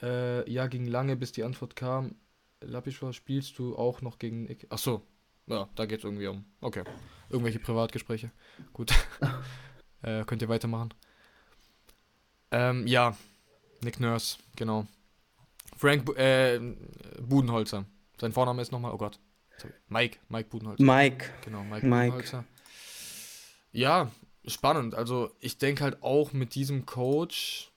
Äh, 0.01 0.49
ja, 0.51 0.67
ging 0.67 0.85
lange, 0.85 1.15
bis 1.15 1.31
die 1.31 1.43
Antwort 1.43 1.75
kam. 1.75 2.15
Lapischwa, 2.61 3.13
spielst 3.13 3.59
du 3.59 3.75
auch 3.75 4.01
noch 4.01 4.17
gegen 4.17 4.43
Nick? 4.43 4.65
Ach 4.69 4.77
so. 4.77 5.01
Ja, 5.47 5.69
da 5.75 5.85
geht 5.85 5.99
es 5.99 6.03
irgendwie 6.05 6.27
um. 6.27 6.45
Okay. 6.61 6.83
Irgendwelche 7.29 7.59
Privatgespräche. 7.59 8.31
Gut. 8.73 8.93
äh, 10.01 10.23
könnt 10.25 10.41
ihr 10.41 10.49
weitermachen. 10.49 10.93
Ähm, 12.51 12.85
ja. 12.87 13.15
Nick 13.81 13.99
Nurse, 13.99 14.37
genau. 14.55 14.85
Frank 15.75 16.05
Bu 16.05 16.13
äh, 16.13 16.59
Budenholzer. 17.21 17.85
Sein 18.19 18.31
Vorname 18.33 18.61
ist 18.61 18.71
nochmal, 18.71 18.91
oh 18.93 18.97
Gott. 18.97 19.19
Sorry. 19.57 19.73
Mike, 19.87 20.19
Mike 20.29 20.49
Budenholzer. 20.49 20.83
Mike, 20.83 21.25
Genau, 21.43 21.63
Mike, 21.63 21.87
Mike. 21.87 22.11
Budenholzer. 22.11 22.45
Ja, 23.71 24.11
spannend. 24.45 24.95
Also 24.95 25.31
ich 25.39 25.57
denke 25.57 25.83
halt 25.83 26.03
auch 26.03 26.33
mit 26.33 26.55
diesem 26.55 26.85
Coach 26.85 27.71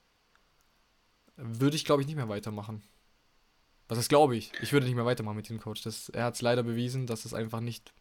würde 1.37 1.75
ich, 1.75 1.85
glaube 1.85 2.01
ich, 2.01 2.07
nicht 2.07 2.15
mehr 2.15 2.29
weitermachen. 2.29 2.83
Was 3.87 3.97
ist, 3.97 4.09
glaube 4.09 4.35
ich? 4.35 4.51
Ich 4.61 4.73
würde 4.73 4.85
nicht 4.85 4.95
mehr 4.95 5.05
weitermachen 5.05 5.35
mit 5.35 5.45
diesem 5.45 5.59
Coach. 5.59 5.83
Das, 5.83 6.09
er 6.09 6.25
hat 6.25 6.35
es 6.35 6.41
leider 6.41 6.63
bewiesen, 6.63 7.05
dass 7.05 7.25
es 7.25 7.33
einfach 7.33 7.59
nicht. 7.59 7.93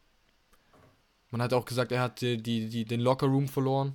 Man 1.31 1.43
hat 1.43 1.53
auch 1.53 1.65
gesagt, 1.65 1.93
er 1.93 2.01
hat 2.01 2.21
die, 2.21 2.43
die, 2.43 2.69
die, 2.69 2.85
den 2.85 3.01
Locker-Room 3.01 3.49
verloren. 3.49 3.95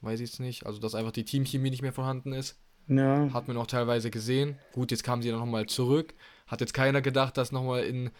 Weiß 0.00 0.20
ich 0.20 0.32
es 0.32 0.38
nicht. 0.38 0.64
Also, 0.64 0.78
dass 0.78 0.94
einfach 0.94 1.12
die 1.12 1.24
Teamchemie 1.24 1.70
nicht 1.70 1.82
mehr 1.82 1.92
vorhanden 1.92 2.32
ist. 2.32 2.58
ja. 2.86 3.30
Hat 3.32 3.48
man 3.48 3.56
auch 3.58 3.66
teilweise 3.66 4.10
gesehen. 4.10 4.58
Gut, 4.72 4.90
jetzt 4.90 5.04
kamen 5.04 5.20
sie 5.20 5.30
dann 5.30 5.40
nochmal 5.40 5.66
zurück. 5.66 6.14
Hat 6.46 6.60
jetzt 6.60 6.72
keiner 6.72 7.02
gedacht, 7.02 7.36
dass 7.36 7.52
nochmal 7.52 7.84
in 7.84 8.10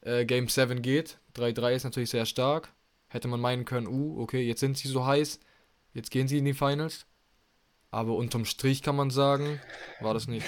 äh, 0.00 0.24
Game 0.24 0.48
7 0.48 0.82
geht. 0.82 1.18
3-3 1.36 1.74
ist 1.74 1.84
natürlich 1.84 2.10
sehr 2.10 2.26
stark. 2.26 2.72
Hätte 3.08 3.28
man 3.28 3.40
meinen 3.40 3.64
können, 3.64 3.86
uh, 3.86 4.20
okay, 4.20 4.42
jetzt 4.42 4.60
sind 4.60 4.78
sie 4.78 4.88
so 4.88 5.06
heiß. 5.06 5.38
Jetzt 5.94 6.10
gehen 6.10 6.28
sie 6.28 6.38
in 6.38 6.44
die 6.44 6.54
Finals. 6.54 7.06
Aber 7.90 8.16
unterm 8.16 8.46
Strich 8.46 8.82
kann 8.82 8.96
man 8.96 9.10
sagen, 9.10 9.60
war 10.00 10.14
das 10.14 10.26
nicht. 10.26 10.46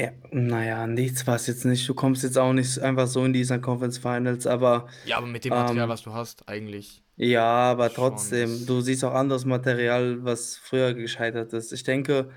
Ja, 0.00 0.12
naja, 0.30 0.86
nichts 0.86 1.26
war 1.26 1.36
es 1.36 1.46
jetzt 1.46 1.64
nicht. 1.64 1.86
Du 1.88 1.94
kommst 1.94 2.22
jetzt 2.22 2.38
auch 2.38 2.52
nicht 2.52 2.78
einfach 2.78 3.06
so 3.06 3.24
in 3.24 3.32
dieser 3.32 3.58
Conference 3.58 3.98
Finals, 3.98 4.46
aber 4.46 4.88
Ja, 5.04 5.18
aber 5.18 5.26
mit 5.26 5.44
dem 5.44 5.50
Material, 5.50 5.84
ähm, 5.84 5.88
was 5.90 6.02
du 6.02 6.12
hast, 6.12 6.48
eigentlich 6.48 7.02
ja, 7.22 7.44
aber 7.44 7.92
trotzdem, 7.92 8.64
du 8.64 8.80
siehst 8.80 9.04
auch 9.04 9.12
anderes 9.12 9.44
Material, 9.44 10.24
was 10.24 10.56
früher 10.56 10.94
gescheitert 10.94 11.52
ist. 11.52 11.70
Ich 11.70 11.82
denke, 11.82 12.30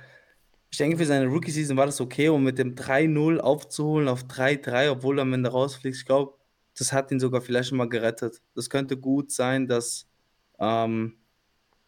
ich 0.69 0.77
denke, 0.77 0.97
für 0.97 1.05
seine 1.05 1.27
Rookie-Season 1.27 1.77
war 1.77 1.85
das 1.85 2.01
okay, 2.01 2.27
um 2.27 2.43
mit 2.43 2.57
dem 2.57 2.75
3-0 2.75 3.39
aufzuholen 3.39 4.09
auf 4.09 4.23
3-3, 4.25 4.91
obwohl 4.91 5.19
er 5.19 5.21
am 5.21 5.31
Ende 5.31 5.51
rausfliegt. 5.51 5.95
Ich 5.95 6.05
glaube, 6.05 6.33
das 6.77 6.91
hat 6.91 7.11
ihn 7.11 7.21
sogar 7.21 7.39
vielleicht 7.39 7.69
schon 7.69 7.77
mal 7.77 7.87
gerettet. 7.87 8.41
Das 8.55 8.69
könnte 8.69 8.97
gut 8.97 9.31
sein, 9.31 9.67
dass 9.67 10.05
ähm, 10.59 11.15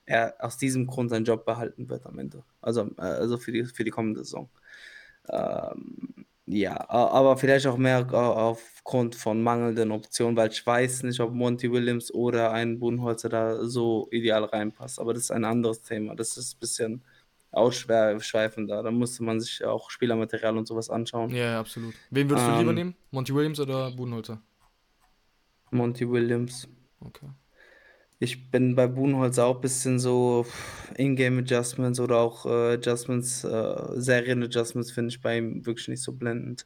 er 0.05 0.35
aus 0.39 0.57
diesem 0.57 0.87
Grund 0.87 1.09
seinen 1.09 1.25
Job 1.25 1.45
behalten 1.45 1.89
wird 1.89 2.05
am 2.05 2.17
Ende. 2.17 2.45
Also, 2.61 2.91
äh, 2.97 3.01
also 3.01 3.37
für 3.37 3.51
die, 3.51 3.65
für 3.65 3.83
die 3.83 3.91
kommende 3.91 4.21
Saison. 4.23 4.49
Ähm, 5.29 6.25
ja, 6.47 6.87
aber 6.89 7.37
vielleicht 7.37 7.65
auch 7.65 7.77
mehr 7.77 8.05
au- 8.13 8.51
aufgrund 8.51 9.15
von 9.15 9.41
mangelnden 9.41 9.91
Optionen, 9.91 10.37
weil 10.37 10.49
ich 10.51 10.65
weiß 10.65 11.03
nicht, 11.03 11.19
ob 11.19 11.33
Monty 11.33 11.71
Williams 11.71 12.13
oder 12.13 12.51
ein 12.51 12.77
Budenholzer 12.79 13.29
da 13.29 13.65
so 13.65 14.07
ideal 14.11 14.43
reinpasst. 14.43 14.99
Aber 14.99 15.13
das 15.13 15.23
ist 15.23 15.31
ein 15.31 15.43
anderes 15.43 15.81
Thema. 15.81 16.15
Das 16.15 16.37
ist 16.37 16.55
ein 16.55 16.59
bisschen 16.59 17.03
ausschweifender. 17.51 18.83
Da 18.83 18.91
musste 18.91 19.23
man 19.23 19.39
sich 19.39 19.63
auch 19.65 19.89
Spielermaterial 19.89 20.57
und 20.57 20.67
sowas 20.67 20.89
anschauen. 20.89 21.31
ja, 21.31 21.37
ja, 21.53 21.59
absolut. 21.59 21.95
Wen 22.11 22.29
würdest 22.29 22.47
du 22.47 22.51
lieber 22.51 22.69
Ähm, 22.69 22.75
nehmen? 22.75 22.95
Monty 23.11 23.33
Williams 23.33 23.59
oder 23.59 23.89
Budenholzer? 23.91 24.41
Monty 25.71 26.09
Williams. 26.09 26.67
Okay. 26.99 27.27
Ich 28.25 28.51
bin 28.51 28.75
bei 28.75 28.87
Budenholzer 28.87 29.45
auch 29.45 29.55
ein 29.55 29.61
bisschen 29.61 29.99
so 29.99 30.45
Ingame-Adjustments 30.97 31.99
oder 31.99 32.17
auch 32.17 32.45
äh, 32.45 32.73
Adjustments, 32.73 33.43
äh, 33.43 33.75
Serien-Adjustments 33.95 34.91
finde 34.91 35.09
ich 35.09 35.21
bei 35.21 35.37
ihm 35.37 35.65
wirklich 35.65 35.87
nicht 35.87 36.03
so 36.03 36.11
blendend. 36.11 36.65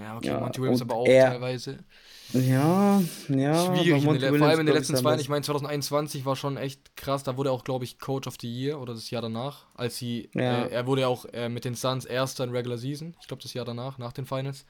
Ja, 0.00 0.16
okay, 0.16 0.28
Ja, 0.28 0.40
Monty 0.40 0.60
Williams 0.60 0.82
aber 0.82 0.94
auch 0.94 1.06
er, 1.06 1.30
teilweise 1.30 1.84
ja, 2.32 3.02
ja, 3.28 3.66
schwierig. 3.66 4.04
In 4.04 4.20
der, 4.20 4.34
vor 4.34 4.46
allem 4.46 4.58
Williams, 4.58 4.60
in 4.60 4.66
den 4.66 4.74
letzten 4.74 4.96
zwei 4.96 5.10
Jahren. 5.10 5.20
Ich 5.20 5.28
meine, 5.28 5.42
2021 5.42 6.24
war 6.24 6.36
schon 6.36 6.56
echt 6.56 6.96
krass. 6.96 7.24
Da 7.24 7.36
wurde 7.36 7.50
er 7.50 7.52
auch, 7.52 7.64
glaube 7.64 7.84
ich, 7.84 7.98
Coach 7.98 8.28
of 8.28 8.36
the 8.40 8.48
Year 8.48 8.80
oder 8.80 8.94
das 8.94 9.10
Jahr 9.10 9.22
danach. 9.22 9.66
Als 9.74 9.96
sie, 9.96 10.30
äh, 10.36 10.42
Ja, 10.42 10.64
er 10.66 10.86
wurde 10.86 11.02
ja 11.02 11.08
auch 11.08 11.24
äh, 11.32 11.48
mit 11.48 11.64
den 11.64 11.74
Suns 11.74 12.04
Erster 12.04 12.44
in 12.44 12.50
Regular 12.50 12.78
Season. 12.78 13.16
Ich 13.20 13.26
glaube, 13.26 13.42
das 13.42 13.52
Jahr 13.54 13.64
danach, 13.64 13.98
nach 13.98 14.12
den 14.12 14.26
Finals. 14.26 14.64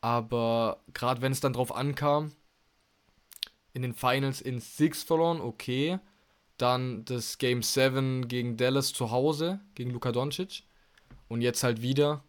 Aber 0.00 0.82
gerade 0.92 1.22
wenn 1.22 1.32
es 1.32 1.40
dann 1.40 1.52
drauf 1.52 1.74
ankam, 1.74 2.32
in 3.72 3.82
den 3.82 3.94
Finals 3.94 4.40
in 4.40 4.60
Six 4.60 5.02
verloren, 5.02 5.40
okay. 5.40 5.98
Dann 6.56 7.04
das 7.04 7.38
Game 7.38 7.62
7 7.62 8.28
gegen 8.28 8.56
Dallas 8.56 8.92
zu 8.92 9.10
Hause, 9.10 9.60
gegen 9.74 9.90
Luka 9.90 10.12
Doncic. 10.12 10.64
Und 11.28 11.40
jetzt 11.42 11.62
halt 11.62 11.80
wieder 11.80 12.22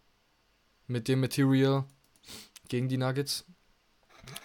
mit 0.86 1.08
dem 1.08 1.20
Material 1.20 1.84
gegen 2.68 2.88
die 2.88 2.96
Nuggets. 2.96 3.44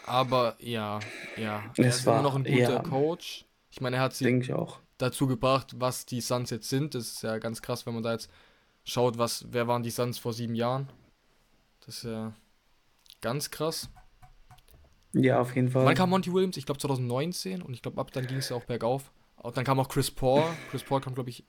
Aber 0.05 0.55
ja, 0.59 0.99
ja. 1.37 1.63
Er 1.77 1.85
Es 1.85 1.97
ist 1.99 2.05
war- 2.05 2.15
immer 2.15 2.23
noch 2.23 2.35
ein 2.35 2.43
guter 2.43 2.73
ja. 2.73 2.79
Coach. 2.81 3.45
Ich 3.69 3.79
meine, 3.79 3.97
er 3.97 4.01
hat 4.01 4.15
sie 4.15 4.25
dazu 4.97 5.27
gebracht, 5.27 5.75
was 5.77 6.05
die 6.05 6.21
Suns 6.21 6.49
jetzt 6.49 6.67
sind. 6.69 6.95
Das 6.95 7.07
ist 7.07 7.21
ja 7.21 7.37
ganz 7.37 7.61
krass, 7.61 7.85
wenn 7.85 7.93
man 7.93 8.01
da 8.03 8.13
jetzt 8.13 8.29
schaut, 8.83 9.17
was, 9.19 9.45
wer 9.51 9.67
waren 9.67 9.83
die 9.83 9.91
Suns 9.91 10.17
vor 10.17 10.33
sieben 10.33 10.55
Jahren. 10.55 10.89
Das 11.85 11.97
ist 11.97 12.03
ja 12.05 12.33
ganz 13.21 13.51
krass. 13.51 13.89
Ja, 15.21 15.39
auf 15.39 15.55
jeden 15.55 15.69
Fall. 15.69 15.85
Wann 15.85 15.95
kam 15.95 16.09
Monty 16.09 16.31
Williams? 16.33 16.57
Ich 16.57 16.65
glaube 16.65 16.79
2019 16.79 17.61
und 17.61 17.73
ich 17.73 17.81
glaube 17.81 17.99
ab 17.99 18.11
dann 18.11 18.27
ging 18.27 18.37
es 18.37 18.49
ja 18.49 18.55
auch 18.55 18.65
bergauf. 18.65 19.11
Und 19.37 19.55
dann 19.57 19.65
kam 19.65 19.79
auch 19.79 19.89
Chris 19.89 20.11
Paul. 20.11 20.43
Chris 20.69 20.83
Paul 20.83 21.01
kam 21.01 21.13
glaube 21.13 21.29
ich 21.29 21.43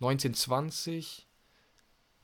1920. 0.00 1.26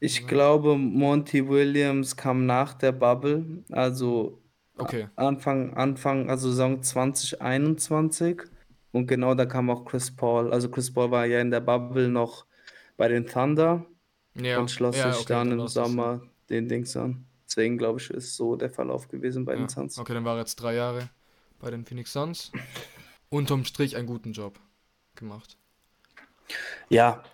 Ich 0.03 0.27
glaube, 0.27 0.79
Monty 0.79 1.47
Williams 1.47 2.17
kam 2.17 2.47
nach 2.47 2.73
der 2.73 2.93
Bubble, 2.93 3.65
also 3.71 4.41
Okay. 4.81 5.09
Anfang, 5.17 5.75
Anfang, 5.75 6.31
also 6.31 6.49
Saison 6.49 6.83
2021. 6.83 8.43
Und 8.93 9.07
genau 9.07 9.35
da 9.35 9.47
kam 9.47 9.71
auch 9.71 9.85
Chris 9.85 10.15
Paul. 10.15 10.53
Also 10.53 10.71
Chris 10.71 10.93
Paul 10.93 11.11
war 11.11 11.27
ja 11.27 11.41
in 11.41 11.51
der 11.51 11.61
Bubble 11.61 12.09
noch 12.09 12.47
bei 12.97 13.09
den 13.09 13.27
Thunder 13.27 13.85
Ja, 14.35 14.59
und 14.59 14.71
schloss 14.71 14.97
ja, 14.97 15.13
sich 15.13 15.23
okay, 15.23 15.35
dann 15.35 15.53
im 15.53 15.69
Sommer 15.69 16.23
den 16.49 16.69
Dings 16.69 16.97
an. 16.97 17.27
Deswegen 17.51 17.79
glaube 17.79 17.99
ich, 18.01 18.09
ist 18.11 18.37
so 18.37 18.55
der 18.55 18.71
Verlauf 18.71 19.09
gewesen 19.09 19.45
bei 19.45 19.55
Ja. 19.55 19.59
den 19.59 19.69
Suns. 19.69 19.99
Okay, 19.99 20.15
dann 20.15 20.25
war 20.25 20.37
er 20.37 20.41
jetzt 20.41 20.55
drei 20.57 20.75
Jahre 20.75 21.11
bei 21.59 21.71
den 21.71 21.85
Phoenix 21.85 22.13
Suns. 22.13 22.53
Unterm 23.29 23.65
Strich 23.65 23.97
einen 23.97 24.07
guten 24.07 24.33
Job 24.33 24.61
gemacht. 25.17 25.59
Ja, 26.89 27.25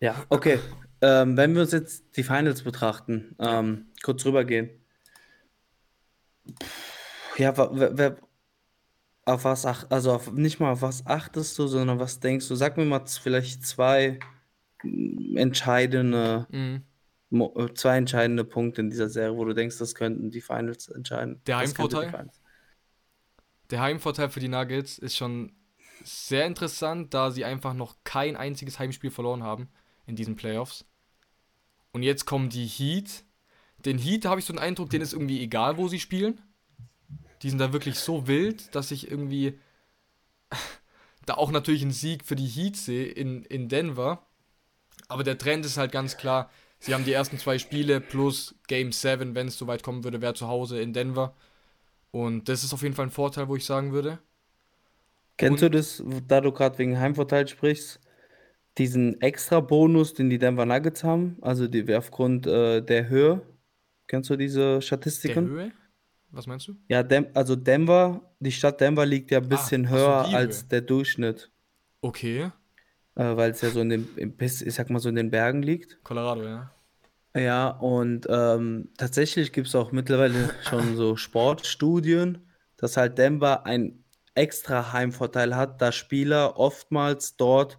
ja, 0.00 0.24
okay. 0.30 0.58
ähm, 1.02 1.36
wenn 1.36 1.54
wir 1.54 1.62
uns 1.62 1.72
jetzt 1.72 2.16
die 2.16 2.22
Finals 2.22 2.62
betrachten, 2.62 3.36
ähm, 3.38 3.86
kurz 4.02 4.24
rübergehen. 4.24 4.70
Ja, 7.36 7.56
wer, 7.56 7.98
wer, 7.98 8.16
auf 9.26 9.44
was 9.44 9.66
ach, 9.66 9.86
also 9.90 10.12
auf, 10.12 10.32
nicht 10.32 10.58
mal 10.58 10.72
auf 10.72 10.82
was 10.82 11.06
achtest 11.06 11.58
du, 11.58 11.66
sondern 11.66 11.98
was 11.98 12.20
denkst 12.20 12.48
du? 12.48 12.54
Sag 12.54 12.76
mir 12.78 12.84
mal 12.86 13.04
vielleicht 13.06 13.66
zwei 13.66 14.18
mm, 14.82 15.36
entscheidende, 15.36 16.46
Mhm. 16.50 16.82
Äh, 17.32 17.74
zwei 17.74 17.96
entscheidende 17.96 18.44
Punkte 18.44 18.80
in 18.80 18.90
dieser 18.90 19.08
Serie, 19.08 19.36
wo 19.36 19.44
du 19.44 19.54
denkst, 19.54 19.78
das 19.78 19.94
könnten 19.94 20.30
die 20.30 20.40
Finals 20.40 20.88
entscheiden. 20.88 21.40
Der 21.46 21.58
Heimvorteil? 21.58 22.30
Der 23.70 23.80
Heimvorteil 23.80 24.28
für 24.28 24.40
die 24.40 24.48
Nuggets 24.48 24.98
ist 24.98 25.16
schon 25.16 25.52
sehr 26.04 26.46
interessant, 26.46 27.14
da 27.14 27.30
sie 27.30 27.44
einfach 27.44 27.74
noch 27.74 27.96
kein 28.04 28.36
einziges 28.36 28.78
Heimspiel 28.78 29.10
verloren 29.10 29.42
haben 29.42 29.68
in 30.06 30.14
diesen 30.14 30.36
Playoffs. 30.36 30.84
Und 31.92 32.02
jetzt 32.02 32.26
kommen 32.26 32.48
die 32.48 32.66
Heat. 32.66 33.24
Den 33.84 33.98
Heat 33.98 34.24
habe 34.24 34.38
ich 34.38 34.46
so 34.46 34.52
den 34.52 34.60
Eindruck, 34.60 34.90
denen 34.90 35.02
ist 35.02 35.14
irgendwie 35.14 35.42
egal, 35.42 35.78
wo 35.78 35.88
sie 35.88 35.98
spielen. 35.98 36.40
Die 37.42 37.50
sind 37.50 37.58
da 37.58 37.72
wirklich 37.72 37.98
so 37.98 38.28
wild, 38.28 38.74
dass 38.74 38.90
ich 38.90 39.10
irgendwie 39.10 39.58
da 41.26 41.34
auch 41.34 41.50
natürlich 41.50 41.82
einen 41.82 41.90
Sieg 41.90 42.24
für 42.24 42.36
die 42.36 42.46
Heat 42.46 42.76
sehe 42.76 43.06
in, 43.06 43.42
in 43.44 43.68
Denver. 43.68 44.26
Aber 45.08 45.24
der 45.24 45.38
Trend 45.38 45.66
ist 45.66 45.76
halt 45.76 45.90
ganz 45.90 46.16
klar, 46.16 46.50
sie 46.78 46.94
haben 46.94 47.04
die 47.04 47.12
ersten 47.12 47.38
zwei 47.38 47.58
Spiele 47.58 48.00
plus 48.00 48.54
Game 48.68 48.92
7, 48.92 49.34
wenn 49.34 49.48
es 49.48 49.58
soweit 49.58 49.82
kommen 49.82 50.04
würde, 50.04 50.20
wäre 50.20 50.34
zu 50.34 50.48
Hause 50.48 50.80
in 50.80 50.92
Denver. 50.92 51.34
Und 52.10 52.48
das 52.48 52.64
ist 52.64 52.72
auf 52.72 52.82
jeden 52.82 52.94
Fall 52.94 53.06
ein 53.06 53.10
Vorteil, 53.10 53.48
wo 53.48 53.56
ich 53.56 53.64
sagen 53.64 53.92
würde. 53.92 54.18
Kennst 55.36 55.62
du 55.62 55.70
das, 55.70 56.02
da 56.28 56.40
du 56.40 56.50
gerade 56.52 56.78
wegen 56.78 56.98
Heimvorteil 56.98 57.46
sprichst, 57.46 58.00
diesen 58.78 59.20
extra 59.20 59.60
Bonus, 59.60 60.14
den 60.14 60.30
die 60.30 60.38
Denver 60.38 60.64
Nuggets 60.64 61.04
haben, 61.04 61.36
also 61.42 61.68
die 61.68 61.94
aufgrund 61.94 62.46
äh, 62.46 62.80
der 62.80 63.08
Höhe? 63.08 63.42
Kennst 64.06 64.30
du 64.30 64.36
diese 64.36 64.74
Der 64.74 64.80
Statistiken? 64.80 65.48
Höhe? 65.48 65.72
Was 66.30 66.46
meinst 66.46 66.68
du? 66.68 66.76
Ja, 66.88 67.02
Dem 67.02 67.26
also 67.34 67.56
Denver, 67.56 68.20
die 68.40 68.52
Stadt 68.52 68.80
Denver 68.80 69.06
liegt 69.06 69.30
ja 69.30 69.38
ein 69.38 69.48
bisschen 69.48 69.86
ach 69.86 69.90
so, 69.90 69.96
höher 69.96 70.24
die 70.28 70.34
als 70.34 70.68
der 70.68 70.80
Durchschnitt, 70.82 71.50
Okay. 72.02 72.50
Äh, 73.16 73.36
weil 73.36 73.50
es 73.50 73.60
ja 73.60 73.70
so 73.70 73.80
in 73.80 73.88
den, 73.90 74.08
im 74.16 74.34
ich 74.38 74.74
sag 74.74 74.88
mal 74.90 75.00
so 75.00 75.08
in 75.08 75.16
den 75.16 75.30
Bergen 75.30 75.62
liegt. 75.62 75.98
Colorado, 76.04 76.42
ja. 76.44 76.70
Ja, 77.36 77.68
und 77.68 78.26
ähm, 78.30 78.88
tatsächlich 78.96 79.52
gibt 79.52 79.66
es 79.66 79.74
auch 79.74 79.92
mittlerweile 79.92 80.50
schon 80.62 80.96
so 80.96 81.16
Sportstudien, 81.16 82.48
dass 82.78 82.96
halt 82.96 83.18
Denver 83.18 83.66
ein 83.66 84.02
extra 84.34 84.92
Heimvorteil 84.92 85.54
hat, 85.54 85.82
da 85.82 85.92
Spieler 85.92 86.56
oftmals 86.58 87.36
dort 87.36 87.78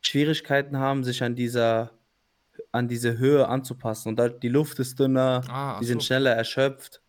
Schwierigkeiten 0.00 0.78
haben, 0.78 1.04
sich 1.04 1.22
an 1.22 1.36
dieser, 1.36 1.92
an 2.72 2.88
diese 2.88 3.18
Höhe 3.18 3.48
anzupassen. 3.48 4.08
Und 4.10 4.16
da, 4.18 4.28
die 4.28 4.48
Luft 4.48 4.78
ist 4.80 4.98
dünner, 4.98 5.42
Ah, 5.48 5.78
die 5.80 5.86
sind 5.86 6.00
so. 6.02 6.06
schneller 6.06 6.32
erschöpft. 6.32 7.00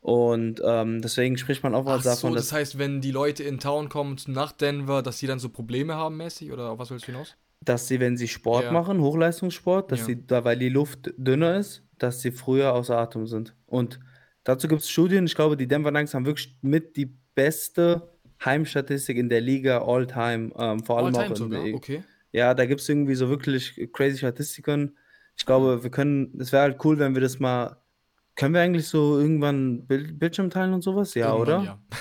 Und 0.00 0.62
ähm, 0.64 1.02
deswegen 1.02 1.36
spricht 1.36 1.62
man 1.62 1.74
Ach 1.74 1.78
oftmals 1.80 2.04
so, 2.04 2.08
davon, 2.10 2.34
das 2.34 2.46
dass, 2.46 2.52
heißt, 2.52 2.78
wenn 2.78 3.00
die 3.00 3.10
Leute 3.10 3.42
in 3.44 3.58
Town 3.58 3.88
kommen 3.88 4.16
nach 4.26 4.52
Denver, 4.52 5.02
dass 5.02 5.18
sie 5.18 5.26
dann 5.26 5.38
so 5.38 5.48
Probleme 5.50 5.94
haben 5.94 6.16
mäßig? 6.16 6.50
Oder 6.52 6.70
auf 6.70 6.78
was 6.78 6.90
willst 6.90 7.06
du 7.06 7.12
hinaus? 7.12 7.36
dass 7.62 7.88
sie, 7.88 8.00
wenn 8.00 8.16
sie 8.16 8.26
Sport 8.26 8.64
Ja. 8.64 8.72
machen, 8.72 9.02
Hochleistungssport, 9.02 9.92
dass 9.92 10.00
Ja. 10.00 10.06
sie, 10.06 10.26
da 10.26 10.44
weil 10.44 10.58
die 10.58 10.70
Luft 10.70 11.12
dünner 11.18 11.56
ist, 11.58 11.82
dass 11.98 12.22
sie 12.22 12.30
früher 12.32 12.72
außer 12.72 12.96
Atem 12.96 13.26
sind. 13.26 13.54
Und 13.66 14.00
dazu 14.44 14.66
gibt 14.66 14.80
es 14.80 14.88
Studien, 14.88 15.26
ich 15.26 15.34
glaube, 15.34 15.58
die 15.58 15.68
Denver 15.68 15.90
Nuggets 15.90 16.14
haben 16.14 16.24
wirklich 16.24 16.56
mit 16.62 16.96
die 16.96 17.14
beste 17.34 18.08
Heimstatistik 18.42 19.18
in 19.18 19.28
der 19.28 19.42
Liga 19.42 19.82
all 19.82 20.06
time, 20.06 20.50
ähm, 20.56 20.82
vor 20.84 20.96
allem 20.96 21.08
All 21.08 21.16
auch 21.16 21.18
time 21.24 21.28
in 21.28 21.36
sogar, 21.36 21.64
der, 21.64 21.74
okay. 21.74 22.02
ja, 22.32 22.54
da 22.54 22.64
gibt 22.64 22.80
es 22.80 22.88
irgendwie 22.88 23.14
so 23.14 23.28
wirklich 23.28 23.78
crazy 23.92 24.16
Statistiken. 24.16 24.96
Ich 25.36 25.44
glaube, 25.44 25.82
wir 25.82 25.90
können, 25.90 26.38
es 26.40 26.52
wäre 26.52 26.62
halt 26.62 26.82
cool, 26.84 26.98
wenn 26.98 27.12
wir 27.14 27.20
das 27.20 27.38
mal, 27.38 27.76
können 28.36 28.54
wir 28.54 28.60
eigentlich 28.62 28.88
so 28.88 29.18
irgendwann 29.18 29.86
Bild, 29.86 30.18
Bildschirm 30.18 30.50
teilen 30.50 30.72
und 30.72 30.82
sowas? 30.82 31.14
Ja, 31.14 31.34
Irgendwann 31.34 31.42
oder? 31.42 31.64
Ja. 31.64 31.78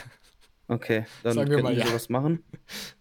Okay, 0.72 1.08
dann 1.24 1.34
Sagen 1.34 1.50
wir 1.50 1.58
könnten 1.58 1.64
mal 1.64 1.76
wir 1.76 1.80
ja. 1.80 1.88
sowas 1.88 2.10
machen. 2.10 2.44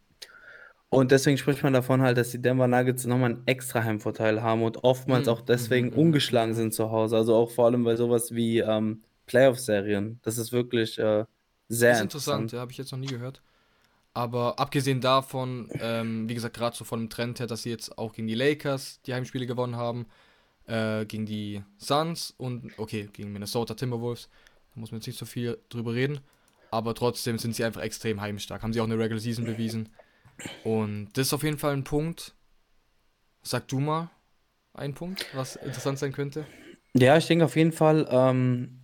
Und 0.90 1.10
deswegen 1.10 1.36
spricht 1.36 1.62
man 1.62 1.74
davon 1.74 2.00
halt, 2.00 2.16
dass 2.16 2.30
die 2.30 2.40
Denver 2.40 2.66
Nuggets 2.66 3.04
nochmal 3.04 3.32
einen 3.32 3.46
extra 3.46 3.84
Heimvorteil 3.84 4.42
haben 4.42 4.62
und 4.62 4.84
oftmals 4.84 5.26
Mhm, 5.26 5.32
auch 5.32 5.42
deswegen 5.42 5.88
mhm, 5.88 5.92
mhm, 5.92 5.98
ungeschlagen 5.98 6.54
sind 6.54 6.72
zu 6.72 6.90
Hause. 6.90 7.16
Also 7.16 7.34
auch 7.34 7.50
vor 7.50 7.66
allem 7.66 7.84
bei 7.84 7.94
sowas 7.96 8.34
wie 8.34 8.60
ähm, 8.60 9.02
Playoff-Serien. 9.26 10.18
Das 10.22 10.38
ist 10.38 10.50
wirklich 10.50 10.98
äh, 10.98 11.26
sehr 11.68 11.92
ist 11.92 12.00
interessant, 12.00 12.44
interessant. 12.44 12.52
ja, 12.52 12.60
habe 12.60 12.72
ich 12.72 12.78
jetzt 12.78 12.90
noch 12.92 12.98
nie 12.98 13.06
gehört. 13.06 13.42
Aber 14.14 14.58
abgesehen 14.58 15.00
davon, 15.00 15.68
ähm, 15.80 16.28
wie 16.28 16.34
gesagt, 16.34 16.56
gerade 16.56 16.76
so 16.76 16.84
von 16.84 17.00
dem 17.00 17.10
Trend 17.10 17.38
her, 17.40 17.46
dass 17.46 17.62
sie 17.62 17.70
jetzt 17.70 17.98
auch 17.98 18.14
gegen 18.14 18.26
die 18.26 18.34
Lakers 18.34 19.00
die 19.02 19.14
Heimspiele 19.14 19.46
gewonnen 19.46 19.76
haben, 19.76 20.06
äh, 20.68 21.04
gegen 21.06 21.26
die 21.26 21.62
Suns 21.78 22.34
und, 22.36 22.72
okay, 22.78 23.08
gegen 23.12 23.32
Minnesota 23.32 23.74
Timberwolves, 23.74 24.28
da 24.74 24.80
muss 24.80 24.92
man 24.92 25.00
jetzt 25.00 25.06
nicht 25.06 25.18
so 25.18 25.26
viel 25.26 25.58
drüber 25.68 25.94
reden. 25.94 26.20
Aber 26.70 26.94
trotzdem 26.94 27.38
sind 27.38 27.54
sie 27.54 27.64
einfach 27.64 27.80
extrem 27.80 28.20
heimstark. 28.20 28.62
Haben 28.62 28.72
sie 28.72 28.80
auch 28.80 28.84
in 28.84 28.90
der 28.90 28.98
Regular 28.98 29.20
Season 29.20 29.44
bewiesen. 29.44 29.88
Und 30.64 31.08
das 31.14 31.28
ist 31.28 31.32
auf 31.32 31.42
jeden 31.42 31.58
Fall 31.58 31.72
ein 31.72 31.84
Punkt. 31.84 32.34
Sag 33.42 33.68
du 33.68 33.80
mal 33.80 34.10
einen 34.74 34.94
Punkt, 34.94 35.26
was 35.34 35.56
interessant 35.56 35.98
sein 35.98 36.12
könnte. 36.12 36.46
Ja, 36.94 37.16
ich 37.16 37.26
denke 37.26 37.44
auf 37.44 37.56
jeden 37.56 37.72
Fall 37.72 38.06
ähm, 38.10 38.80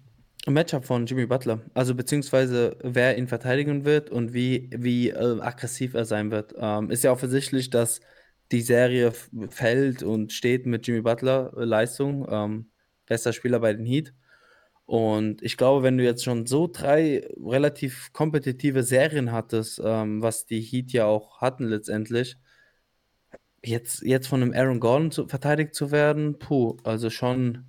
ein 0.47 0.55
Matchup 0.55 0.87
von 0.87 1.05
Jimmy 1.05 1.27
Butler. 1.27 1.61
Also 1.75 1.94
beziehungsweise 1.94 2.77
wer 2.83 3.18
ihn 3.18 3.29
verteidigen 3.29 3.85
wird 3.85 4.09
und 4.09 4.33
wie, 4.33 4.70
wie 4.75 5.11
äh, 5.11 5.40
aggressiv 5.40 5.94
er 5.94 6.07
sein 6.07 6.31
wird. 6.31 6.55
Ähm, 6.57 6.90
ist 6.90 7.05
ja 7.05 7.12
offensichtlich, 7.12 7.68
dass 7.68 8.01
die 8.54 8.62
Serie 8.62 9.12
fällt 9.50 10.02
und 10.02 10.32
steht 10.32 10.64
mit 10.64 10.86
Jimmy 10.86 11.02
Butler 11.02 11.52
äh, 11.56 11.64
Leistung. 11.64 12.26
Ähm, 12.30 12.70
bester 13.06 13.32
Spieler 13.32 13.58
bei 13.60 13.72
den 13.74 13.84
Heat. 13.84 14.14
Und 14.86 15.42
ich 15.42 15.56
glaube, 15.56 15.82
wenn 15.82 15.98
du 15.98 16.04
jetzt 16.04 16.24
schon 16.24 16.46
so 16.46 16.68
drei 16.70 17.26
relativ 17.36 18.12
kompetitive 18.12 18.82
Serien 18.82 19.32
hattest, 19.32 19.80
ähm, 19.82 20.22
was 20.22 20.46
die 20.46 20.60
Heat 20.60 20.92
ja 20.92 21.06
auch 21.06 21.40
hatten 21.40 21.64
letztendlich, 21.64 22.36
jetzt, 23.64 24.02
jetzt 24.02 24.28
von 24.28 24.42
einem 24.42 24.52
Aaron 24.52 24.80
Gordon 24.80 25.10
zu, 25.10 25.26
verteidigt 25.26 25.74
zu 25.74 25.90
werden, 25.90 26.38
puh, 26.38 26.76
also 26.84 27.10
schon 27.10 27.64